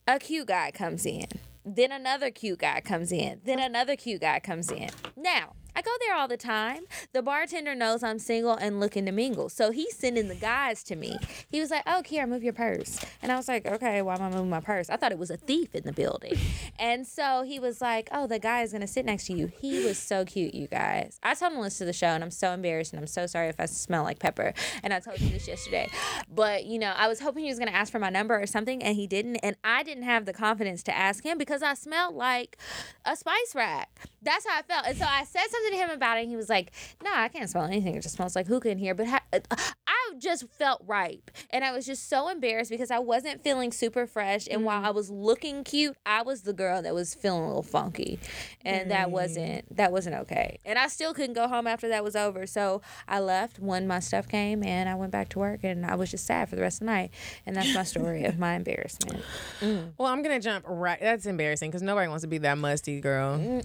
A 0.07 0.19
cute 0.19 0.47
guy 0.47 0.71
comes 0.71 1.05
in. 1.05 1.27
Then 1.65 1.91
another 1.91 2.29
cute 2.29 2.59
guy 2.59 2.81
comes 2.81 3.11
in. 3.11 3.41
Then 3.43 3.59
another 3.59 3.95
cute 3.95 4.21
guy 4.21 4.39
comes 4.39 4.69
in. 4.71 4.89
Now, 5.15 5.53
I 5.75 5.81
go 5.81 5.91
there 5.99 6.15
all 6.15 6.27
the 6.27 6.37
time. 6.37 6.83
The 7.11 7.21
bartender 7.21 7.75
knows 7.75 8.01
I'm 8.01 8.17
single 8.17 8.53
and 8.53 8.79
looking 8.79 9.05
to 9.07 9.11
mingle. 9.11 9.49
So 9.49 9.71
he's 9.71 9.95
sending 9.95 10.29
the 10.29 10.35
guys 10.35 10.83
to 10.83 10.95
me. 10.95 11.17
He 11.49 11.59
was 11.59 11.69
like, 11.69 11.83
Oh, 11.85 12.01
Kiara, 12.03 12.29
move 12.29 12.43
your 12.43 12.53
purse. 12.53 13.03
And 13.21 13.31
I 13.31 13.35
was 13.35 13.47
like, 13.47 13.65
Okay, 13.65 14.01
why 14.01 14.15
am 14.15 14.21
I 14.21 14.29
moving 14.29 14.49
my 14.49 14.61
purse? 14.61 14.89
I 14.89 14.95
thought 14.95 15.11
it 15.11 15.17
was 15.17 15.29
a 15.29 15.37
thief 15.37 15.75
in 15.75 15.83
the 15.83 15.91
building. 15.91 16.37
and 16.79 17.05
so 17.05 17.43
he 17.43 17.59
was 17.59 17.81
like, 17.81 18.07
Oh, 18.11 18.25
the 18.25 18.39
guy 18.39 18.61
is 18.61 18.71
going 18.71 18.81
to 18.81 18.87
sit 18.87 19.05
next 19.05 19.25
to 19.25 19.33
you. 19.33 19.51
He 19.59 19.83
was 19.85 19.97
so 19.97 20.23
cute, 20.23 20.53
you 20.55 20.67
guys. 20.67 21.19
I 21.21 21.33
told 21.33 21.51
him 21.51 21.57
to 21.57 21.63
listen 21.63 21.85
to 21.85 21.89
the 21.89 21.93
show 21.93 22.07
and 22.07 22.23
I'm 22.23 22.31
so 22.31 22.51
embarrassed 22.51 22.93
and 22.93 23.01
I'm 23.01 23.07
so 23.07 23.27
sorry 23.27 23.49
if 23.49 23.59
I 23.59 23.65
smell 23.65 24.03
like 24.03 24.19
pepper. 24.19 24.53
And 24.81 24.93
I 24.93 24.99
told 25.01 25.19
you 25.19 25.29
this 25.29 25.47
yesterday. 25.47 25.89
But, 26.33 26.65
you 26.65 26.79
know, 26.79 26.93
I 26.95 27.07
was 27.07 27.19
hoping 27.19 27.43
he 27.43 27.49
was 27.49 27.59
going 27.59 27.69
to 27.69 27.75
ask 27.75 27.91
for 27.91 27.99
my 27.99 28.09
number 28.09 28.39
or 28.39 28.47
something 28.47 28.81
and 28.81 28.95
he 28.95 29.07
didn't. 29.07 29.37
And 29.37 29.57
I 29.63 29.83
didn't 29.83 30.03
have 30.03 30.25
the 30.25 30.33
confidence 30.33 30.83
to 30.83 30.95
ask 30.95 31.25
him 31.25 31.37
because 31.37 31.61
I 31.61 31.73
smelled 31.73 32.15
like 32.15 32.57
a 33.05 33.15
spice 33.15 33.53
rack. 33.53 33.89
That's 34.25 34.45
how 34.47 34.57
I 34.57 34.61
felt. 34.63 34.87
And 34.87 34.97
so 34.97 35.05
I 35.05 35.23
said 35.23 35.43
something 35.49 35.71
to 35.71 35.77
him 35.77 35.89
about 35.91 36.17
it. 36.17 36.21
And 36.21 36.29
he 36.29 36.35
was 36.35 36.49
like, 36.49 36.71
"No, 37.03 37.11
I 37.13 37.27
can't 37.29 37.49
smell 37.49 37.63
anything. 37.63 37.95
It 37.95 38.01
just 38.01 38.15
smells 38.15 38.35
like 38.35 38.47
hookah 38.47 38.69
in 38.69 38.77
here." 38.77 38.93
But 38.93 39.07
ha- 39.07 39.23
uh, 39.31 39.39
I 39.87 40.13
just 40.19 40.45
felt 40.49 40.81
ripe, 40.85 41.31
and 41.51 41.63
I 41.63 41.71
was 41.71 41.85
just 41.85 42.09
so 42.09 42.27
embarrassed 42.27 42.71
because 42.71 42.91
I 42.91 42.99
wasn't 42.99 43.43
feeling 43.43 43.71
super 43.71 44.07
fresh. 44.07 44.47
And 44.49 44.65
while 44.65 44.77
mm-hmm. 44.77 44.87
I 44.87 44.91
was 44.91 45.09
looking 45.09 45.63
cute, 45.63 45.95
I 46.05 46.23
was 46.23 46.41
the 46.41 46.53
girl 46.53 46.81
that 46.81 46.93
was 46.93 47.13
feeling 47.13 47.43
a 47.43 47.47
little 47.47 47.63
funky, 47.63 48.19
and 48.63 48.91
that 48.91 49.11
wasn't 49.11 49.75
that 49.75 49.91
wasn't 49.91 50.15
okay. 50.15 50.59
And 50.65 50.79
I 50.79 50.87
still 50.87 51.13
couldn't 51.13 51.33
go 51.33 51.47
home 51.47 51.67
after 51.67 51.87
that 51.89 52.03
was 52.03 52.15
over. 52.15 52.47
So 52.47 52.81
I 53.07 53.19
left 53.19 53.59
when 53.59 53.87
my 53.87 53.99
stuff 53.99 54.27
came, 54.27 54.63
and 54.63 54.89
I 54.89 54.95
went 54.95 55.11
back 55.11 55.29
to 55.29 55.39
work, 55.39 55.63
and 55.63 55.85
I 55.85 55.95
was 55.95 56.11
just 56.11 56.25
sad 56.25 56.49
for 56.49 56.55
the 56.55 56.61
rest 56.61 56.77
of 56.77 56.79
the 56.81 56.85
night. 56.85 57.11
And 57.45 57.55
that's 57.55 57.73
my 57.73 57.83
story 57.83 58.25
of 58.25 58.39
my 58.39 58.55
embarrassment. 58.55 59.23
Mm. 59.61 59.93
Well, 59.97 60.09
I'm 60.09 60.21
gonna 60.21 60.39
jump 60.39 60.65
right. 60.67 60.99
That's 60.99 61.25
embarrassing 61.25 61.69
because 61.69 61.81
nobody 61.81 62.07
wants 62.07 62.23
to 62.23 62.27
be 62.27 62.39
that 62.39 62.57
musty 62.57 62.99
girl. 62.99 63.63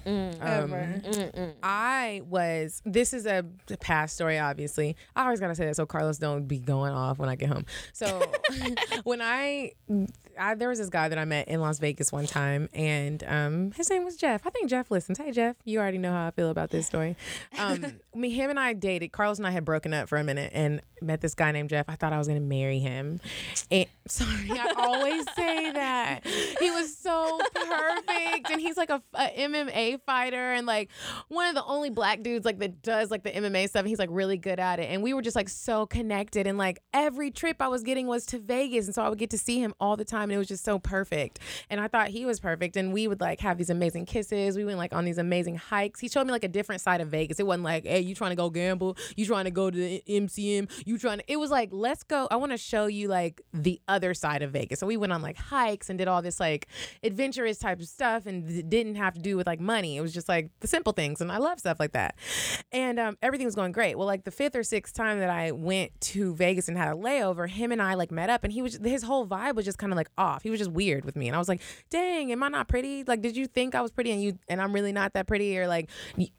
Um, 0.50 1.52
I 1.62 2.22
was. 2.28 2.82
This 2.84 3.12
is 3.12 3.26
a 3.26 3.44
past 3.80 4.14
story, 4.14 4.38
obviously. 4.38 4.96
I 5.14 5.24
always 5.24 5.40
gotta 5.40 5.54
say 5.54 5.66
that 5.66 5.76
so 5.76 5.86
Carlos 5.86 6.18
don't 6.18 6.46
be 6.46 6.58
going 6.58 6.92
off 6.92 7.18
when 7.18 7.28
I 7.28 7.36
get 7.36 7.48
home. 7.48 7.66
So 7.92 8.30
when 9.04 9.20
I, 9.22 9.72
I, 10.40 10.54
there 10.54 10.68
was 10.68 10.78
this 10.78 10.88
guy 10.88 11.08
that 11.08 11.18
I 11.18 11.24
met 11.24 11.48
in 11.48 11.60
Las 11.60 11.78
Vegas 11.78 12.12
one 12.12 12.26
time, 12.26 12.68
and 12.72 13.22
um, 13.26 13.72
his 13.72 13.90
name 13.90 14.04
was 14.04 14.16
Jeff. 14.16 14.46
I 14.46 14.50
think 14.50 14.70
Jeff 14.70 14.90
listens. 14.90 15.18
Hey, 15.18 15.32
Jeff, 15.32 15.56
you 15.64 15.78
already 15.78 15.98
know 15.98 16.12
how 16.12 16.26
I 16.26 16.30
feel 16.30 16.50
about 16.50 16.70
this 16.70 16.86
story. 16.86 17.16
Um, 17.58 18.00
me, 18.14 18.30
him, 18.30 18.50
and 18.50 18.58
I 18.58 18.72
dated. 18.72 19.12
Carlos 19.12 19.38
and 19.38 19.46
I 19.46 19.50
had 19.50 19.64
broken 19.64 19.92
up 19.92 20.08
for 20.08 20.18
a 20.18 20.24
minute, 20.24 20.50
and 20.54 20.80
met 21.02 21.20
this 21.20 21.34
guy 21.34 21.52
named 21.52 21.70
Jeff. 21.70 21.86
I 21.88 21.94
thought 21.94 22.12
I 22.12 22.18
was 22.18 22.28
gonna 22.28 22.40
marry 22.40 22.78
him. 22.78 23.20
And 23.70 23.86
sorry, 24.08 24.50
I 24.50 24.74
always 24.76 25.24
say 25.34 25.72
that. 25.72 26.26
He 26.26 26.70
was 26.70 26.96
so 26.96 27.40
perfect, 27.54 28.50
and 28.50 28.60
he's 28.60 28.76
like 28.76 28.90
a, 28.90 29.02
a 29.14 29.28
MMA 29.38 30.00
fighter, 30.04 30.52
and 30.52 30.66
like 30.66 30.90
one 31.28 31.46
of 31.46 31.54
the 31.54 31.64
only 31.64 31.90
black 31.90 32.22
dudes 32.22 32.44
like 32.44 32.58
that 32.58 32.82
does 32.82 33.10
like 33.10 33.22
the 33.22 33.30
MMA 33.30 33.68
stuff. 33.68 33.80
And 33.80 33.88
he's 33.88 33.98
like 33.98 34.10
really 34.12 34.36
good 34.36 34.58
at 34.58 34.80
it, 34.80 34.90
and 34.90 35.02
we 35.02 35.12
were 35.12 35.22
just 35.22 35.36
like 35.36 35.48
so 35.48 35.86
connected. 35.86 36.10
connected 36.10 36.46
and 36.46 36.58
like 36.58 36.80
every 36.92 37.30
trip 37.30 37.60
I 37.60 37.68
was 37.68 37.82
getting 37.82 38.06
was 38.06 38.26
to 38.26 38.38
Vegas 38.38 38.86
and 38.86 38.94
so 38.94 39.02
I 39.02 39.08
would 39.08 39.18
get 39.18 39.30
to 39.30 39.38
see 39.38 39.60
him 39.60 39.74
all 39.80 39.96
the 39.96 40.04
time 40.04 40.29
and 40.30 40.34
it 40.36 40.38
was 40.38 40.48
just 40.48 40.64
so 40.64 40.78
perfect. 40.78 41.40
And 41.68 41.80
I 41.80 41.88
thought 41.88 42.08
he 42.08 42.24
was 42.24 42.38
perfect 42.38 42.76
and 42.76 42.92
we 42.92 43.08
would 43.08 43.20
like 43.20 43.40
have 43.40 43.58
these 43.58 43.70
amazing 43.70 44.06
kisses. 44.06 44.56
We 44.56 44.64
went 44.64 44.78
like 44.78 44.94
on 44.94 45.04
these 45.04 45.18
amazing 45.18 45.56
hikes. 45.56 45.98
He 45.98 46.08
showed 46.08 46.24
me 46.26 46.30
like 46.30 46.44
a 46.44 46.48
different 46.48 46.80
side 46.80 47.00
of 47.00 47.08
Vegas. 47.08 47.40
It 47.40 47.46
wasn't 47.46 47.64
like, 47.64 47.84
"Hey, 47.84 48.00
you 48.00 48.14
trying 48.14 48.30
to 48.30 48.36
go 48.36 48.48
gamble? 48.48 48.96
You 49.16 49.26
trying 49.26 49.44
to 49.44 49.50
go 49.50 49.70
to 49.70 49.76
the 49.76 50.02
MGM? 50.08 50.70
You 50.86 50.98
trying 50.98 51.18
to 51.18 51.24
It 51.26 51.36
was 51.36 51.50
like, 51.50 51.70
"Let's 51.72 52.04
go. 52.04 52.28
I 52.30 52.36
want 52.36 52.52
to 52.52 52.58
show 52.58 52.86
you 52.86 53.08
like 53.08 53.42
the 53.52 53.80
other 53.88 54.14
side 54.14 54.42
of 54.42 54.52
Vegas." 54.52 54.78
So 54.78 54.86
we 54.86 54.96
went 54.96 55.12
on 55.12 55.20
like 55.22 55.36
hikes 55.36 55.90
and 55.90 55.98
did 55.98 56.08
all 56.08 56.22
this 56.22 56.38
like 56.38 56.68
adventurous 57.02 57.58
type 57.58 57.80
of 57.80 57.88
stuff 57.88 58.26
and 58.26 58.48
it 58.48 58.70
didn't 58.70 58.94
have 58.94 59.14
to 59.14 59.20
do 59.20 59.36
with 59.36 59.46
like 59.46 59.60
money. 59.60 59.96
It 59.96 60.00
was 60.00 60.12
just 60.12 60.28
like 60.28 60.50
the 60.60 60.68
simple 60.68 60.92
things 60.92 61.20
and 61.20 61.32
I 61.32 61.38
love 61.38 61.58
stuff 61.58 61.80
like 61.80 61.92
that. 61.92 62.14
And 62.72 62.98
um, 62.98 63.18
everything 63.22 63.46
was 63.46 63.54
going 63.54 63.72
great. 63.72 63.98
Well, 63.98 64.06
like 64.06 64.24
the 64.24 64.30
fifth 64.30 64.54
or 64.54 64.62
sixth 64.62 64.94
time 64.94 65.18
that 65.20 65.30
I 65.30 65.52
went 65.52 65.98
to 66.00 66.34
Vegas 66.34 66.68
and 66.68 66.76
had 66.76 66.88
a 66.88 66.94
layover, 66.94 67.48
him 67.48 67.72
and 67.72 67.82
I 67.82 67.94
like 67.94 68.10
met 68.10 68.30
up, 68.30 68.44
and 68.44 68.52
he 68.52 68.62
was 68.62 68.78
his 68.82 69.02
whole 69.02 69.26
vibe 69.26 69.54
was 69.54 69.64
just 69.64 69.78
kind 69.78 69.92
of 69.92 69.96
like 69.96 70.09
off. 70.18 70.42
He 70.42 70.50
was 70.50 70.58
just 70.58 70.70
weird 70.70 71.04
with 71.04 71.16
me, 71.16 71.28
and 71.28 71.34
I 71.36 71.38
was 71.38 71.48
like, 71.48 71.60
"Dang, 71.90 72.32
am 72.32 72.42
I 72.42 72.48
not 72.48 72.68
pretty? 72.68 73.04
Like, 73.04 73.22
did 73.22 73.36
you 73.36 73.46
think 73.46 73.74
I 73.74 73.80
was 73.80 73.90
pretty 73.90 74.10
and 74.10 74.22
you 74.22 74.38
and 74.48 74.60
I'm 74.60 74.72
really 74.72 74.92
not 74.92 75.14
that 75.14 75.26
pretty? 75.26 75.58
Or 75.58 75.66
like, 75.66 75.90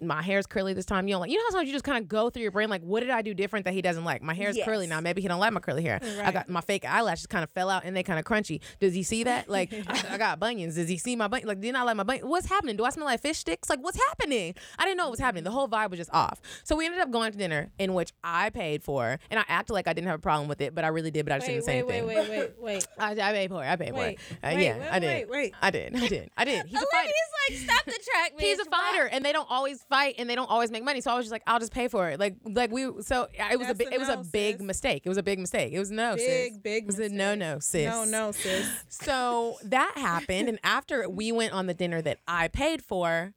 my 0.01 0.21
hair's 0.21 0.45
curly 0.45 0.73
this 0.73 0.85
time? 0.85 1.07
You 1.07 1.15
know, 1.15 1.19
like 1.21 1.31
you 1.31 1.37
know 1.37 1.43
how 1.45 1.49
sometimes 1.51 1.67
you 1.67 1.73
just 1.73 1.85
kind 1.85 1.97
of 2.03 2.07
go 2.07 2.29
through 2.29 2.43
your 2.43 2.51
brain 2.51 2.69
like, 2.69 2.81
what 2.81 3.01
did 3.01 3.09
I 3.09 3.21
do 3.21 3.33
different 3.33 3.65
that 3.65 3.73
he 3.73 3.81
doesn't 3.81 4.03
like? 4.03 4.21
My 4.21 4.33
hair's 4.33 4.57
curly 4.63 4.87
now. 4.87 5.01
Maybe 5.01 5.21
he 5.21 5.27
don't 5.27 5.39
like 5.39 5.53
my 5.53 5.59
curly 5.59 5.83
hair. 5.83 5.99
I 6.23 6.31
got 6.31 6.49
my 6.49 6.61
fake 6.61 6.85
eyelashes 6.85 7.27
kind 7.27 7.43
of 7.43 7.49
fell 7.51 7.69
out 7.69 7.83
and 7.85 7.95
they 7.95 8.03
kind 8.03 8.19
of 8.19 8.25
crunchy. 8.25 8.61
Does 8.79 8.93
he 8.93 9.03
see 9.03 9.23
that? 9.23 9.49
Like, 9.49 9.73
I, 9.87 10.03
I 10.11 10.17
got 10.17 10.39
bunions. 10.39 10.75
Does 10.75 10.89
he 10.89 10.97
see 10.97 11.15
my 11.15 11.27
bunions? 11.27 11.47
Like, 11.47 11.61
did 11.61 11.73
not 11.73 11.85
like 11.85 11.95
my 11.95 12.03
bunions? 12.03 12.27
What's 12.27 12.47
happening? 12.47 12.75
Do 12.77 12.85
I 12.85 12.89
smell 12.89 13.05
like 13.05 13.21
fish 13.21 13.39
sticks? 13.39 13.69
Like, 13.69 13.79
what's 13.79 13.99
happening? 14.07 14.53
I 14.77 14.85
didn't 14.85 14.97
know 14.97 15.05
what 15.05 15.11
was 15.11 15.19
happening. 15.19 15.43
The 15.43 15.51
whole 15.51 15.67
vibe 15.67 15.89
was 15.91 15.99
just 15.99 16.13
off. 16.13 16.39
So 16.63 16.75
we 16.75 16.85
ended 16.85 16.99
up 17.01 17.11
going 17.11 17.31
to 17.31 17.37
dinner 17.37 17.71
in 17.79 17.93
which 17.93 18.11
I 18.23 18.49
paid 18.49 18.83
for, 18.83 19.19
and 19.29 19.39
I 19.39 19.43
acted 19.47 19.73
like 19.73 19.87
I 19.87 19.93
didn't 19.93 20.07
have 20.07 20.19
a 20.19 20.21
problem 20.21 20.47
with 20.47 20.61
it, 20.61 20.73
but 20.75 20.83
I 20.83 20.87
really 20.89 21.11
did. 21.11 21.25
But 21.25 21.33
I 21.33 21.37
just 21.37 21.47
Wait, 21.47 21.53
didn't 21.55 21.65
say 21.65 21.83
wait, 21.83 21.97
anything. 21.97 22.07
wait, 22.07 22.29
wait, 22.29 22.51
wait, 22.59 22.61
wait. 22.61 22.87
I, 22.99 23.11
I 23.11 23.33
paid 23.33 23.49
for 23.49 23.60
it. 23.61 23.67
I 23.69 23.75
paid 23.75 23.93
Wait, 23.93 24.19
for 24.19 24.33
it. 24.33 24.37
Uh, 24.43 24.55
wait, 24.55 24.63
yeah, 24.65 24.77
wait, 24.77 24.91
I 24.91 24.99
did. 24.99 25.07
wait, 25.07 25.29
wait. 25.29 25.53
I 25.61 25.71
did. 25.71 25.95
I 25.95 26.07
did. 26.07 26.29
I 26.37 26.45
did. 26.45 26.65
He's 26.67 26.81
a 26.81 26.85
fighter. 26.91 27.11
He's 27.49 27.59
like, 27.59 27.69
stop 27.69 27.85
the 27.85 27.99
track, 28.11 28.31
He's 28.39 28.59
a 28.59 28.65
fighter, 28.65 29.05
and 29.07 29.23
they 29.25 29.31
don't 29.33 29.49
always 29.49 29.81
fight, 29.83 30.15
and 30.17 30.29
they 30.29 30.35
don't 30.35 30.49
always 30.49 30.71
make 30.71 30.83
money. 30.83 31.01
So 31.01 31.11
I 31.11 31.15
was 31.15 31.25
just 31.25 31.31
like, 31.31 31.43
I'll 31.47 31.59
just 31.59 31.71
pay 31.73 31.87
for 31.87 32.09
it. 32.09 32.19
Like, 32.19 32.35
like 32.45 32.71
we. 32.71 32.83
So 33.01 33.27
it 33.33 33.57
was 33.57 33.69
a 33.69 33.73
That's 33.73 33.79
bi- 33.79 33.91
a 33.91 33.93
it 33.95 33.99
was 33.99 34.09
a 34.09 34.17
big 34.31 34.57
sis. 34.57 34.65
mistake. 34.65 35.01
It 35.05 35.09
was 35.09 35.17
a 35.17 35.23
big 35.23 35.39
mistake. 35.39 35.73
It 35.73 35.79
was 35.79 35.91
no, 35.91 36.15
sis. 36.17 36.25
Big, 36.27 36.63
big 36.63 36.83
It 36.83 36.87
was 36.87 36.99
a 36.99 37.09
no, 37.09 37.35
no, 37.35 37.59
sis. 37.59 37.85
No, 37.85 38.03
no, 38.05 38.31
sis. 38.31 38.67
So 38.89 39.57
that 39.63 39.93
happened, 39.95 40.49
and 40.49 40.59
after 40.63 41.09
we 41.09 41.31
went 41.31 41.53
on 41.53 41.67
the 41.67 41.73
dinner 41.73 42.01
that 42.01 42.19
I 42.27 42.47
paid 42.47 42.83
for, 42.83 43.33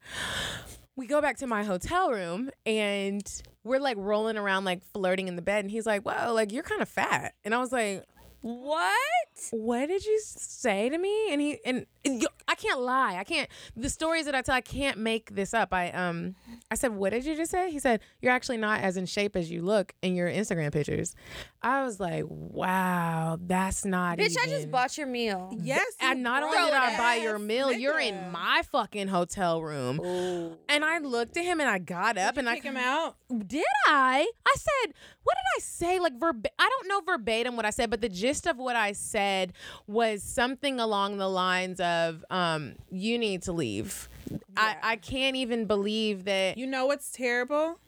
we 0.96 1.06
go 1.06 1.20
back 1.20 1.38
to 1.38 1.46
my 1.46 1.64
hotel 1.64 2.10
room, 2.10 2.50
and 2.66 3.22
we're 3.64 3.80
like 3.80 3.96
rolling 3.98 4.36
around, 4.36 4.64
like 4.64 4.82
flirting 4.92 5.26
in 5.28 5.36
the 5.36 5.42
bed, 5.42 5.64
and 5.64 5.70
he's 5.70 5.86
like, 5.86 6.02
"Whoa, 6.02 6.32
like 6.32 6.52
you're 6.52 6.62
kind 6.62 6.82
of 6.82 6.88
fat," 6.88 7.34
and 7.44 7.54
I 7.54 7.58
was 7.58 7.72
like. 7.72 8.04
What? 8.44 9.48
What 9.52 9.86
did 9.86 10.04
you 10.04 10.20
say 10.22 10.90
to 10.90 10.98
me? 10.98 11.32
And 11.32 11.40
he 11.40 11.60
and, 11.64 11.86
I 12.06 12.54
can't 12.56 12.80
lie. 12.80 13.16
I 13.16 13.24
can't. 13.24 13.48
The 13.76 13.88
stories 13.88 14.26
that 14.26 14.34
I 14.34 14.42
tell, 14.42 14.54
I 14.54 14.60
can't 14.60 14.98
make 14.98 15.34
this 15.34 15.54
up. 15.54 15.72
I 15.72 15.90
um, 15.90 16.34
I 16.70 16.74
said, 16.74 16.92
"What 16.92 17.10
did 17.10 17.24
you 17.24 17.34
just 17.36 17.50
say?" 17.50 17.70
He 17.70 17.78
said, 17.78 18.00
"You're 18.20 18.32
actually 18.32 18.58
not 18.58 18.80
as 18.80 18.96
in 18.96 19.06
shape 19.06 19.36
as 19.36 19.50
you 19.50 19.62
look 19.62 19.94
in 20.02 20.14
your 20.14 20.28
Instagram 20.28 20.72
pictures." 20.72 21.16
I 21.62 21.82
was 21.82 21.98
like, 22.00 22.24
"Wow, 22.28 23.38
that's 23.40 23.84
not." 23.84 24.18
Bitch, 24.18 24.36
I 24.38 24.46
just 24.46 24.70
bought 24.70 24.98
your 24.98 25.06
meal. 25.06 25.56
Yes. 25.58 25.94
and 26.00 26.22
not 26.22 26.42
only 26.42 26.58
did 26.58 26.74
I 26.74 26.96
buy 26.98 27.14
your 27.16 27.36
ass 27.36 27.40
meal, 27.40 27.72
you're 27.72 28.00
in 28.00 28.30
my 28.30 28.62
fucking 28.70 29.08
hotel 29.08 29.62
room. 29.62 30.00
Ooh. 30.00 30.58
And 30.68 30.84
I 30.84 30.98
looked 30.98 31.36
at 31.36 31.44
him 31.44 31.60
and 31.60 31.68
I 31.68 31.78
got 31.78 32.18
up 32.18 32.36
and 32.36 32.48
I 32.48 32.56
Kick 32.56 32.64
him 32.64 32.76
out. 32.76 33.16
did 33.46 33.64
I? 33.86 34.30
I 34.46 34.54
said, 34.56 34.94
what 35.22 35.34
did 35.34 35.56
I 35.56 35.60
say? 35.60 35.98
Like 35.98 36.18
verb 36.18 36.46
I 36.58 36.68
don't 36.68 36.88
know 36.88 37.00
verbatim 37.00 37.56
what 37.56 37.64
I 37.64 37.70
said, 37.70 37.90
but 37.90 38.00
the 38.00 38.08
gist 38.08 38.46
of 38.46 38.58
what 38.58 38.76
I 38.76 38.92
said 38.92 39.52
was 39.86 40.22
something 40.22 40.78
along 40.78 41.16
the 41.18 41.28
lines 41.28 41.80
of, 41.80 41.93
um, 42.30 42.74
you 42.90 43.18
need 43.18 43.42
to 43.42 43.52
leave. 43.52 44.08
I, 44.56 44.76
I 44.82 44.96
can't 44.96 45.36
even 45.36 45.66
believe 45.66 46.24
that 46.24 46.56
You 46.58 46.66
know 46.66 46.86
what's 46.86 47.10
terrible? 47.10 47.78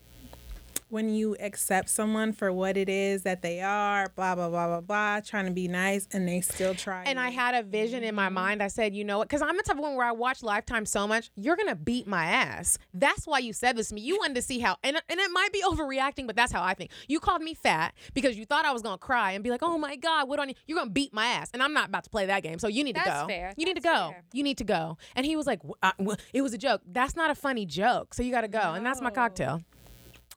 When 0.89 1.09
you 1.12 1.37
accept 1.41 1.89
someone 1.89 2.32
for 2.32 2.53
what 2.53 2.76
it 2.76 2.89
is 2.89 3.22
that 3.22 3.43
they 3.43 3.61
are, 3.61 4.09
blah 4.14 4.37
blah 4.37 4.49
blah 4.49 4.66
blah 4.68 4.80
blah, 4.80 5.20
trying 5.20 5.47
to 5.47 5.51
be 5.51 5.66
nice, 5.66 6.07
and 6.12 6.28
they 6.28 6.41
still 6.41 6.74
try. 6.74 7.03
and 7.07 7.18
I 7.18 7.30
had 7.30 7.55
a 7.57 7.62
vision 7.64 8.05
in 8.05 8.14
my 8.14 8.28
mind. 8.28 8.62
I 8.62 8.68
said, 8.68 8.95
you 8.95 9.05
know 9.05 9.18
what? 9.18 9.28
Because 9.28 9.43
I'm 9.43 9.57
the 9.57 9.64
type 9.64 9.76
of 9.76 9.82
one 9.82 9.97
where 9.97 10.07
I 10.07 10.12
watch 10.12 10.45
Lifetime 10.45 10.87
so 10.87 11.09
much, 11.09 11.30
you're 11.34 11.57
gonna 11.57 11.74
beat 11.74 12.07
my 12.07 12.26
ass. 12.26 12.78
That's 12.95 13.26
why 13.26 13.41
you 13.41 13.53
said 13.53 13.76
this 13.76 13.89
to 13.89 13.95
me. 13.97 14.03
You 14.03 14.16
wanted 14.18 14.34
to 14.37 14.43
see 14.43 14.61
how, 14.61 14.76
and 14.84 14.97
and 15.09 15.18
it 15.18 15.30
might 15.32 15.53
be 15.53 15.61
overreacting, 15.62 16.26
but 16.28 16.37
that's 16.37 16.53
how 16.53 16.62
I 16.62 16.74
think. 16.74 16.93
You 17.09 17.18
called 17.18 17.43
me 17.43 17.55
fat 17.55 17.93
because 18.14 18.37
you 18.39 18.45
thought 18.47 18.64
I 18.64 18.72
was 18.72 18.82
gonna 18.82 18.97
cry 18.99 19.32
and 19.32 19.43
be 19.43 19.51
like, 19.51 19.64
oh 19.64 19.78
my 19.78 19.97
god, 19.97 20.28
what 20.28 20.39
on 20.39 20.49
you? 20.51 20.55
You're 20.66 20.78
gonna 20.78 20.91
beat 20.91 21.12
my 21.12 21.26
ass, 21.26 21.51
and 21.53 21.62
I'm 21.64 21.72
not 21.72 21.89
about 21.89 22.05
to 22.05 22.11
play 22.11 22.26
that 22.26 22.45
game. 22.45 22.61
So 22.61 22.68
you 22.68 22.84
need 22.84 22.95
to 22.95 23.03
That's 23.05 23.22
go. 23.22 23.26
fair. 23.26 23.53
You 23.57 23.64
need 23.66 23.74
to 23.76 23.82
go. 23.82 24.11
fair. 24.12 24.22
You 24.32 24.45
need 24.45 24.59
to 24.59 24.64
go. 24.64 24.99
And 25.16 25.26
he 25.26 25.34
was 25.34 25.47
like, 25.49 25.61
"W- 25.62 25.74
uh, 25.82 26.16
it 26.32 26.43
was 26.43 26.55
a 26.55 26.59
joke. 26.59 26.82
That's 26.87 27.16
not 27.16 27.30
a 27.30 27.34
funny 27.34 27.66
joke. 27.66 28.14
So 28.14 28.22
you 28.22 28.30
got 28.30 28.43
to 28.43 28.49
go. 28.49 28.74
And 28.74 28.87
that's 28.87 29.01
my 29.01 29.11
cocktail. 29.11 29.62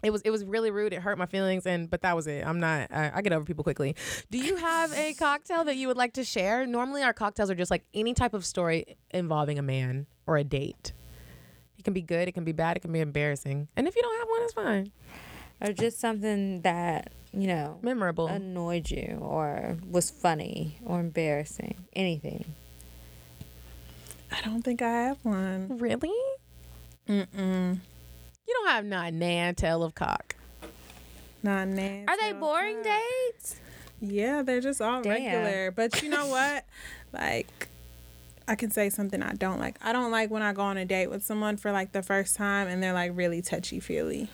It 0.01 0.11
was 0.11 0.21
it 0.21 0.29
was 0.29 0.45
really 0.45 0.71
rude. 0.71 0.93
It 0.93 1.01
hurt 1.01 1.17
my 1.17 1.25
feelings, 1.25 1.65
and 1.65 1.89
but 1.89 2.01
that 2.01 2.15
was 2.15 2.25
it. 2.27 2.45
I'm 2.45 2.59
not. 2.59 2.89
I, 2.91 3.11
I 3.15 3.21
get 3.21 3.33
over 3.33 3.43
people 3.43 3.63
quickly. 3.63 3.95
Do 4.31 4.37
you 4.37 4.55
have 4.55 4.93
a 4.93 5.13
cocktail 5.13 5.65
that 5.65 5.75
you 5.75 5.87
would 5.87 5.97
like 5.97 6.13
to 6.13 6.23
share? 6.23 6.65
Normally, 6.65 7.03
our 7.03 7.11
cocktails 7.13 7.49
are 7.49 7.55
just 7.55 7.69
like 7.71 7.83
any 7.93 8.13
type 8.13 8.33
of 8.33 8.45
story 8.45 8.95
involving 9.11 9.59
a 9.59 9.61
man 9.61 10.05
or 10.25 10.37
a 10.37 10.43
date. 10.43 10.93
It 11.77 11.83
can 11.83 11.93
be 11.93 12.01
good. 12.01 12.27
It 12.27 12.33
can 12.33 12.43
be 12.45 12.51
bad. 12.53 12.77
It 12.77 12.81
can 12.81 12.91
be 12.93 12.99
embarrassing. 13.01 13.67
And 13.75 13.87
if 13.87 13.95
you 13.95 14.01
don't 14.01 14.17
have 14.19 14.27
one, 14.29 14.41
it's 14.43 14.53
fine. 14.53 14.91
Or 15.61 15.73
just 15.73 15.99
something 15.99 16.61
that, 16.61 17.11
you 17.33 17.47
know, 17.47 17.79
Memorable. 17.81 18.27
annoyed 18.27 18.89
you 18.89 19.17
or 19.21 19.77
was 19.89 20.09
funny 20.09 20.77
or 20.85 20.99
embarrassing. 21.01 21.75
Anything. 21.93 22.53
I 24.31 24.41
don't 24.41 24.61
think 24.61 24.81
I 24.81 24.89
have 24.89 25.17
one. 25.23 25.77
really? 25.79 26.11
Mm-mm. 27.07 27.79
You 28.49 28.55
don't 28.55 28.69
have 28.69 28.85
not 28.85 29.13
nan 29.13 29.53
tell 29.53 29.83
of 29.83 29.93
cock. 29.93 30.35
Not 31.43 31.67
nasty. 31.67 32.05
Are 32.07 32.17
they 32.17 32.33
boring 32.33 32.81
dates? 32.81 33.57
Yeah, 34.01 34.41
they're 34.41 34.59
just 34.59 34.81
all 34.81 35.03
Damn. 35.03 35.11
regular. 35.11 35.69
But 35.71 36.01
you 36.01 36.09
know 36.09 36.25
what? 36.25 36.65
like, 37.13 37.67
I 38.47 38.55
can 38.55 38.71
say 38.71 38.89
something 38.89 39.21
I 39.21 39.33
don't 39.33 39.59
like. 39.59 39.75
I 39.83 39.93
don't 39.93 40.09
like 40.09 40.31
when 40.31 40.41
I 40.41 40.53
go 40.53 40.63
on 40.63 40.77
a 40.77 40.85
date 40.85 41.07
with 41.11 41.23
someone 41.23 41.57
for 41.57 41.71
like 41.71 41.91
the 41.91 42.01
first 42.01 42.35
time 42.35 42.67
and 42.67 42.81
they're 42.81 42.91
like 42.93 43.11
really 43.13 43.43
touchy 43.43 43.79
feely. 43.79 44.29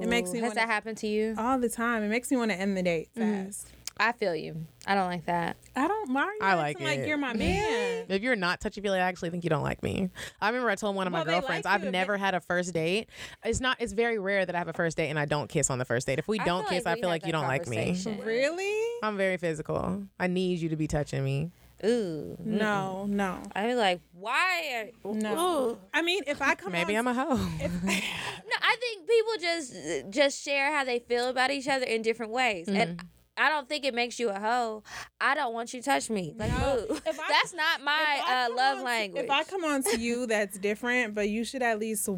It 0.00 0.08
makes 0.08 0.32
me 0.32 0.38
Has 0.38 0.46
want 0.46 0.54
that 0.54 0.68
happened 0.68 0.96
to 0.98 1.06
you? 1.08 1.34
all 1.36 1.58
the 1.58 1.68
time. 1.68 2.02
It 2.04 2.08
makes 2.08 2.30
me 2.30 2.38
want 2.38 2.50
to 2.52 2.56
end 2.56 2.74
the 2.74 2.82
date 2.82 3.10
Mm-hmm. 3.16 3.44
fast. 3.46 3.68
I 4.00 4.12
feel 4.12 4.34
you. 4.34 4.66
I 4.86 4.94
don't 4.94 5.08
like 5.08 5.26
that. 5.26 5.56
I 5.74 5.88
don't. 5.88 6.12
Why 6.12 6.22
are 6.22 6.32
you 6.32 6.38
I 6.40 6.68
acting 6.68 6.86
like 6.86 6.96
like 6.96 6.98
it. 7.00 7.08
you're 7.08 7.18
my 7.18 7.32
man? 7.34 8.06
If 8.08 8.22
you're 8.22 8.36
not 8.36 8.60
touchy 8.60 8.80
feely, 8.80 8.98
I 8.98 9.02
actually 9.02 9.30
think 9.30 9.44
you 9.44 9.50
don't 9.50 9.62
like 9.62 9.82
me. 9.82 10.10
I 10.40 10.48
remember 10.48 10.70
I 10.70 10.76
told 10.76 10.96
one 10.96 11.06
of 11.06 11.12
my 11.12 11.20
Well, 11.20 11.40
girlfriends 11.40 11.64
like 11.64 11.74
I've 11.74 11.84
if 11.84 11.92
never 11.92 12.16
had 12.16 12.34
a 12.34 12.40
first 12.40 12.72
date. 12.72 13.08
It's 13.44 13.60
not. 13.60 13.76
It's 13.80 13.92
very 13.92 14.18
rare 14.18 14.46
that 14.46 14.54
I 14.54 14.58
have 14.58 14.68
a 14.68 14.72
first 14.72 14.96
date 14.96 15.08
and 15.10 15.18
I 15.18 15.24
don't 15.24 15.48
kiss 15.48 15.70
on 15.70 15.78
the 15.78 15.84
first 15.84 16.06
date. 16.06 16.18
If 16.18 16.28
we 16.28 16.38
I 16.38 16.44
don't 16.44 16.68
feel 16.68 16.78
kiss, 16.78 16.84
like 16.84 16.98
I 16.98 17.00
feel 17.00 17.08
like 17.08 17.26
you 17.26 17.32
don't 17.32 17.46
like 17.48 17.66
me. 17.66 17.96
Really? 18.24 18.98
I'm 19.02 19.16
very 19.16 19.36
physical. 19.36 20.04
I 20.18 20.26
need 20.26 20.60
you 20.60 20.68
to 20.70 20.76
be 20.76 20.86
touching 20.86 21.24
me. 21.24 21.50
Ooh. 21.84 22.36
No, 22.44 23.06
no, 23.08 23.40
I 23.54 23.68
be 23.68 23.74
like, 23.76 24.00
why? 24.12 24.90
Are, 25.04 25.14
no. 25.14 25.78
I 25.94 26.02
mean, 26.02 26.24
if 26.26 26.42
I 26.42 26.56
come 26.56 26.72
Maybe 26.72 26.96
on, 26.96 27.06
I'm 27.06 27.16
a 27.16 27.20
hoe. 27.20 27.36
No, 28.48 28.54
I 28.62 28.76
think 28.80 29.06
people 29.06 29.32
just 29.40 30.10
just 30.10 30.42
share 30.42 30.74
how 30.74 30.84
they 30.84 30.98
feel 30.98 31.28
about 31.28 31.50
each 31.50 31.68
other 31.68 31.84
in 31.84 32.02
different 32.02 32.32
ways, 32.32 32.66
and 32.66 32.96
mm-hmm. 32.98 33.06
I 33.38 33.48
don't 33.48 33.68
think 33.68 33.84
it 33.84 33.94
makes 33.94 34.18
you 34.18 34.30
a 34.30 34.38
hoe. 34.38 34.82
I 35.20 35.34
don't 35.34 35.54
want 35.54 35.72
you 35.72 35.80
to 35.80 35.84
touch 35.84 36.10
me. 36.10 36.34
Like, 36.36 36.50
No. 36.50 36.86
If 37.06 37.20
I- 37.20 37.28
that's 37.28 37.54
not 37.54 37.82
my 37.82 38.22
I 38.26 38.46
uh, 38.50 38.54
love 38.54 38.72
on 38.74 38.78
to- 38.80 38.84
language. 38.84 39.24
If 39.24 39.30
I 39.30 39.44
come 39.44 39.64
on 39.64 39.82
to 39.84 39.98
you, 39.98 40.26
that's 40.34 40.58
different. 40.58 41.14
But 41.14 41.28
you 41.28 41.44
should 41.44 41.62
at 41.62 41.78
least 41.78 42.08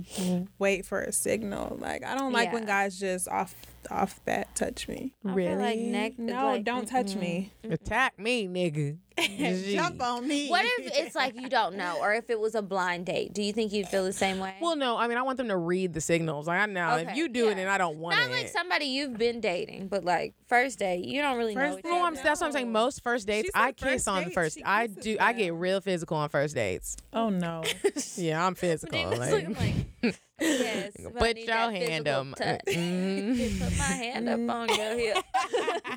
wait 0.58 0.86
for 0.86 1.00
a 1.02 1.12
signal. 1.12 1.76
Like 1.80 2.04
I 2.04 2.16
don't 2.16 2.32
like 2.32 2.52
when 2.52 2.64
guys 2.64 2.98
just 2.98 3.28
off 3.28 3.54
off 3.90 4.20
bat 4.24 4.54
touch 4.54 4.88
me. 4.88 5.12
I 5.24 5.28
feel 5.28 5.34
really? 5.36 5.56
like 5.56 5.78
neck, 5.78 6.18
No, 6.18 6.46
like, 6.46 6.64
don't 6.64 6.86
touch 6.86 7.14
me. 7.16 7.52
Attack 7.64 8.18
me, 8.18 8.46
nigga. 8.46 8.98
Jump 9.74 10.02
on 10.02 10.26
me. 10.26 10.48
What 10.48 10.64
if 10.64 10.92
it's 10.98 11.14
like 11.14 11.38
you 11.40 11.48
don't 11.48 11.76
know, 11.76 11.98
or 12.00 12.12
if 12.14 12.30
it 12.30 12.38
was 12.38 12.54
a 12.54 12.62
blind 12.62 13.06
date? 13.06 13.32
Do 13.32 13.42
you 13.42 13.52
think 13.52 13.72
you'd 13.72 13.88
feel 13.88 14.04
the 14.04 14.12
same 14.12 14.38
way? 14.38 14.54
Well, 14.60 14.76
no. 14.76 14.96
I 14.96 15.08
mean, 15.08 15.18
I 15.18 15.22
want 15.22 15.36
them 15.38 15.48
to 15.48 15.56
read 15.56 15.92
the 15.92 16.00
signals. 16.00 16.46
Like 16.46 16.60
I 16.60 16.66
know 16.66 16.96
if 16.96 17.08
Okay, 17.08 17.16
you 17.16 17.28
do 17.28 17.48
it 17.48 17.58
and 17.58 17.68
I 17.70 17.78
don't 17.78 17.98
want 17.98 18.16
not 18.16 18.26
it. 18.26 18.28
Not 18.30 18.36
like 18.36 18.48
somebody 18.48 18.86
you've 18.86 19.16
been 19.18 19.40
dating, 19.40 19.88
but 19.88 20.04
like 20.04 20.34
first 20.48 20.78
date, 20.78 21.04
you 21.04 21.20
don't 21.22 21.36
really 21.38 21.54
know. 21.54 21.60
First 21.60 21.78
each 21.78 21.84
date, 21.84 21.90
Well, 21.90 21.98
other. 22.04 22.06
I'm, 22.18 22.24
that's 22.24 22.40
what 22.40 22.46
I'm 22.48 22.52
saying. 22.52 22.72
Most 22.72 23.02
first 23.02 23.26
dates, 23.26 23.50
I 23.54 23.72
kiss 23.72 24.06
on 24.08 24.24
date, 24.24 24.34
first. 24.34 24.58
I 24.64 24.86
kisses 24.88 25.04
do. 25.04 25.16
I 25.20 25.32
get 25.32 25.54
real 25.54 25.80
physical 25.80 26.16
on 26.16 26.28
first 26.28 26.54
dates. 26.54 26.96
Oh 27.12 27.28
no. 27.30 27.62
Yeah, 28.16 28.44
I'm 28.46 28.54
physical. 28.54 28.98
Niggas 28.98 29.18
like- 29.18 29.30
looking 29.30 29.54
like, 30.02 30.20
Yes. 30.40 30.92
but 30.96 31.16
I 31.16 31.18
Put 31.18 31.36
need 31.36 31.46
your 31.48 31.56
hand 31.70 32.08
up. 32.08 32.26
touch. 32.34 32.60
Mm. 32.66 33.58
Put 33.60 33.76
my 33.78 33.84
hand 33.84 34.26
up 34.28 34.56
on 34.56 34.68
your 34.68 34.96
hip. 34.98 35.24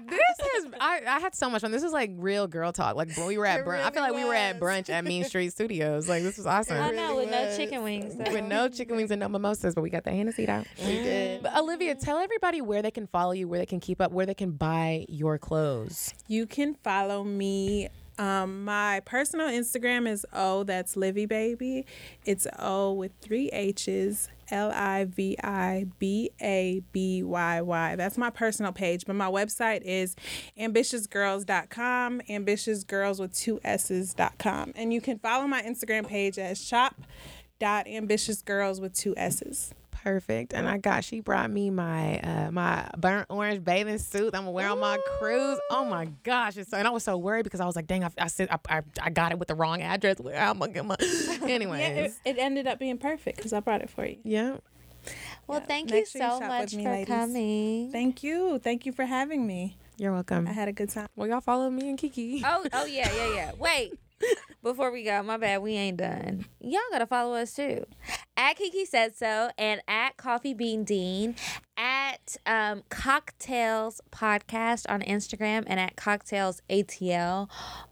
this 0.09 0.19
has 0.53 0.65
I, 0.81 1.01
I 1.07 1.19
had 1.21 1.33
so 1.33 1.49
much 1.49 1.61
fun. 1.61 1.71
This 1.71 1.81
was 1.83 1.93
like 1.93 2.11
real 2.17 2.47
girl 2.47 2.73
talk. 2.73 2.95
Like 2.97 3.07
when 3.07 3.12
we 3.17 3.37
were 3.37 3.45
at 3.45 3.61
It 3.61 3.65
brunch. 3.65 3.83
I 3.83 3.91
feel 3.91 4.01
like 4.01 4.11
really 4.11 4.23
we 4.23 4.29
were 4.29 4.35
at 4.35 4.59
brunch 4.59 4.89
at 4.89 5.03
Mean 5.03 5.23
Street 5.23 5.51
Studios. 5.51 6.07
Like 6.09 6.23
this 6.23 6.37
was 6.37 6.45
awesome. 6.45 6.77
I 6.81 6.91
know 6.91 7.15
with 7.17 7.29
no 7.29 7.55
chicken 7.55 7.83
wings. 7.83 8.15
though. 8.15 8.31
With 8.31 8.45
no 8.45 8.69
chicken 8.69 8.95
wings 8.95 9.11
and 9.11 9.19
no 9.19 9.29
mimosas, 9.29 9.75
but 9.75 9.81
we 9.81 9.89
got 9.89 10.03
the 10.03 10.11
Hennessy 10.11 10.45
down. 10.45 10.65
We 10.79 10.93
did. 10.93 11.43
But 11.43 11.57
Olivia, 11.57 11.95
tell 11.95 12.17
everybody 12.17 12.61
where 12.61 12.81
they 12.81 12.91
can 12.91 13.07
follow 13.07 13.31
you, 13.31 13.47
where 13.47 13.59
they 13.59 13.65
can 13.65 13.79
keep 13.79 14.01
up, 14.01 14.11
where 14.11 14.25
they 14.25 14.33
can 14.33 14.51
buy 14.51 15.05
your 15.09 15.37
clothes. 15.37 16.13
You 16.27 16.45
can 16.45 16.75
follow 16.75 17.23
me. 17.23 17.89
Um, 18.19 18.63
my 18.63 18.99
personal 19.05 19.47
Instagram 19.47 20.07
is 20.07 20.23
O, 20.33 20.63
that's 20.63 20.95
Livy 20.95 21.25
Baby. 21.25 21.85
It's 22.25 22.45
O 22.59 22.93
with 22.93 23.11
three 23.21 23.47
H's, 23.49 24.29
L 24.53 24.71
I 24.71 25.05
V 25.05 25.35
I 25.43 25.87
B 25.99 26.31
A 26.41 26.81
B 26.91 27.21
Y 27.23 27.61
Y. 27.61 27.95
That's 27.95 28.17
my 28.17 28.29
personal 28.29 28.71
page. 28.71 29.05
But 29.05 29.15
my 29.15 29.29
website 29.29 29.81
is 29.81 30.15
ambitiousgirlss.com, 30.57 32.21
ambitiousgirlss 32.29 33.19
with 33.19 33.35
two 33.35 33.59
S's.com. 33.63 34.73
And 34.75 34.93
you 34.93 35.01
can 35.01 35.17
follow 35.19 35.47
my 35.47 35.61
Instagram 35.63 36.07
page 36.07 36.37
as 36.37 36.63
shop.ambitiousgirlss 36.63 38.79
with 38.79 38.93
two 38.93 39.15
S's. 39.17 39.73
Perfect. 40.03 40.53
And 40.53 40.67
I 40.67 40.77
got 40.77 41.03
she 41.05 41.21
brought 41.21 41.49
me 41.49 41.69
my 41.69 42.19
uh 42.19 42.51
my 42.51 42.89
burnt 42.97 43.27
orange 43.29 43.63
bathing 43.63 43.97
suit. 43.97 44.35
I'm 44.35 44.41
gonna 44.41 44.51
wear 44.51 44.67
on 44.69 44.79
my 44.79 44.97
cruise. 45.17 45.57
Oh 45.71 45.85
my 45.85 46.05
gosh. 46.23 46.57
It's 46.57 46.69
so, 46.69 46.77
and 46.77 46.85
I 46.87 46.91
was 46.91 47.03
so 47.03 47.17
worried 47.17 47.43
because 47.43 47.61
I 47.61 47.65
was 47.65 47.75
like, 47.75 47.87
dang, 47.87 48.03
I, 48.03 48.09
I 48.17 48.27
said 48.27 48.49
I, 48.51 48.57
I, 48.77 48.81
I 49.01 49.09
got 49.09 49.31
it 49.31 49.39
with 49.39 49.47
the 49.47 49.55
wrong 49.55 49.81
address. 49.81 50.19
Where 50.19 50.35
am 50.35 50.61
I 50.61 50.67
get 50.67 50.85
my 50.85 50.95
anyways. 51.47 51.79
Yeah, 51.79 51.87
it, 51.87 52.13
it 52.25 52.37
ended 52.37 52.67
up 52.67 52.79
being 52.79 52.97
perfect 52.97 53.37
because 53.37 53.53
I 53.53 53.59
brought 53.61 53.81
it 53.81 53.89
for 53.89 54.05
you. 54.05 54.17
yeah. 54.23 54.57
Well, 55.47 55.59
Yeah. 55.59 55.65
thank 55.65 55.89
Make 55.89 55.99
you 56.01 56.05
sure 56.05 56.21
so 56.21 56.39
shop 56.39 56.47
much 56.47 56.73
me, 56.75 56.83
for 56.83 56.89
ladies. 56.91 57.07
coming. 57.07 57.91
Thank 57.91 58.23
you. 58.23 58.59
Thank 58.59 58.85
you 58.85 58.91
for 58.93 59.03
having 59.05 59.45
me. 59.45 59.75
You're 59.97 60.13
welcome. 60.13 60.47
I 60.47 60.53
had 60.53 60.67
a 60.69 60.71
good 60.73 60.89
time. 60.89 61.07
Well, 61.15 61.27
y'all 61.27 61.41
follow 61.41 61.69
me 61.69 61.89
and 61.89 61.97
Kiki. 61.97 62.41
Oh, 62.45 62.65
oh 62.73 62.85
yeah, 62.85 63.09
yeah, 63.13 63.33
yeah. 63.35 63.51
Wait. 63.59 63.93
Before 64.63 64.91
we 64.91 65.03
go, 65.03 65.21
my 65.23 65.37
bad, 65.37 65.61
we 65.61 65.73
ain't 65.73 65.97
done. 65.97 66.45
Y'all 66.61 66.79
gotta 66.91 67.05
follow 67.05 67.33
us 67.35 67.53
too. 67.53 67.85
At 68.37 68.55
Kiki 68.55 68.85
said 68.85 69.15
so, 69.15 69.49
and 69.57 69.81
at 69.87 70.17
Coffee 70.17 70.53
Bean 70.53 70.83
Dean, 70.83 71.35
at 71.77 72.37
um, 72.45 72.83
Cocktales 72.89 73.99
Podcast 74.11 74.85
on 74.89 75.01
Instagram, 75.01 75.63
and 75.67 75.79
at 75.79 75.95
Cocktales 75.95 76.61
ATL 76.69 77.49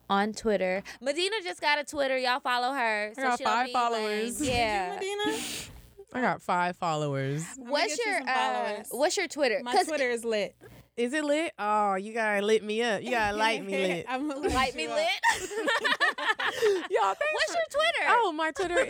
on 0.10 0.34
Twitter. 0.34 0.84
Medinah 1.02 1.44
just 1.44 1.62
got 1.62 1.80
a 1.80 1.84
Twitter. 1.84 2.18
Y'all 2.18 2.40
follow 2.40 2.74
her. 2.74 3.14
got 3.16 3.38
she 3.38 3.44
don't 3.44 3.54
five 3.54 3.72
followers. 3.72 4.40
lame. 4.40 4.50
Yeah. 4.50 5.00
Medinah? 5.00 5.70
I 6.14 6.22
got 6.22 6.42
five 6.42 6.76
followers. 6.76 7.46
What's 7.58 7.96
get 7.96 8.06
you 8.06 8.12
your 8.12 8.20
some 8.20 8.30
uh, 8.30 8.34
followers. 8.34 8.88
What's 8.92 9.18
your 9.18 9.28
Twitter? 9.28 9.62
My 9.64 9.84
Twitter 9.84 10.10
is 10.10 10.26
lit. 10.26 10.56
Is 10.98 11.14
it 11.14 11.24
lit? 11.24 11.54
Oh, 11.58 11.96
you 11.96 12.14
gotta 12.14 12.46
lit 12.46 12.64
me 12.64 12.82
up. 12.84 13.02
You 13.02 13.12
gotta 13.12 13.36
light 13.38 13.66
me 13.66 13.72
lit. 13.88 14.06
I'm 14.10 14.28
gonna 14.28 14.40
lit 14.42 14.54
Light 14.54 14.76
me 14.76 14.88
up. 14.88 14.96
lit. 14.96 15.08
Y'all, 16.90 17.14
thanks 17.14 17.34
What's 17.34 17.52
for- 17.52 17.54
your 17.54 17.70
Twitter? 17.70 18.08
Oh, 18.10 18.34
my 18.34 18.52
Twitter. 18.52 18.88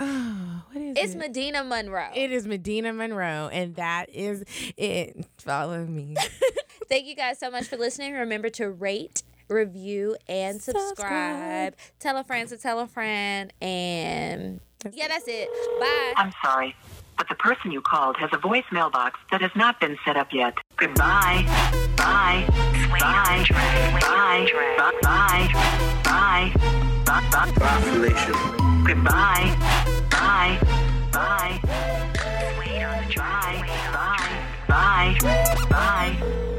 oh, 0.00 0.62
what 0.72 0.82
is 0.82 0.96
it? 0.96 1.00
it's 1.04 1.14
it? 1.14 1.18
Medinah 1.18 1.64
Monroe. 1.64 2.08
It 2.14 2.30
is 2.32 2.46
Medinah 2.46 2.92
Monroe, 2.94 3.48
and 3.52 3.74
that 3.76 4.06
is 4.10 4.44
it. 4.76 5.26
Follow 5.38 5.84
me. 5.84 6.16
Thank 6.88 7.06
you 7.06 7.16
guys 7.16 7.38
so 7.38 7.50
much 7.50 7.64
for 7.64 7.76
listening. 7.76 8.14
Remember 8.14 8.48
to 8.50 8.70
rate, 8.70 9.22
review, 9.48 10.16
and 10.28 10.60
subscribe. 10.62 10.88
Subscribe. 10.96 11.74
Tell 11.98 12.16
a 12.18 12.24
friend 12.24 12.48
to 12.50 12.56
tell 12.56 12.78
a 12.80 12.86
friend. 12.86 13.52
And 13.60 14.60
yeah, 14.92 15.08
that's 15.08 15.24
it. 15.26 15.48
Bye. 15.80 16.12
I'm 16.16 16.32
sorry, 16.44 16.74
but 17.16 17.28
the 17.28 17.34
person 17.36 17.70
you 17.70 17.80
called 17.80 18.16
has 18.16 18.30
a 18.32 18.36
voicemail 18.38 18.90
box 18.90 19.20
that 19.30 19.40
has 19.40 19.52
not 19.56 19.78
been 19.80 19.96
set 20.04 20.16
up 20.16 20.32
yet. 20.32 20.54
Goodbye. 20.76 21.44
Bye. 21.96 21.96
Bye. 21.96 22.46
Bye. 23.00 23.44
Bye. 24.00 24.00
Bye. 24.00 24.46
Bye. 25.02 25.02
Bye. 25.02 25.48
Bye. 26.02 26.04
Bye. 26.04 26.52
Goodbye. 28.86 29.56
Bye. 30.10 30.58
Bye. 31.12 31.12
Bye. 31.12 31.60
Bye. 33.16 33.62
Bye. 34.68 35.18
Bye. 35.70 36.58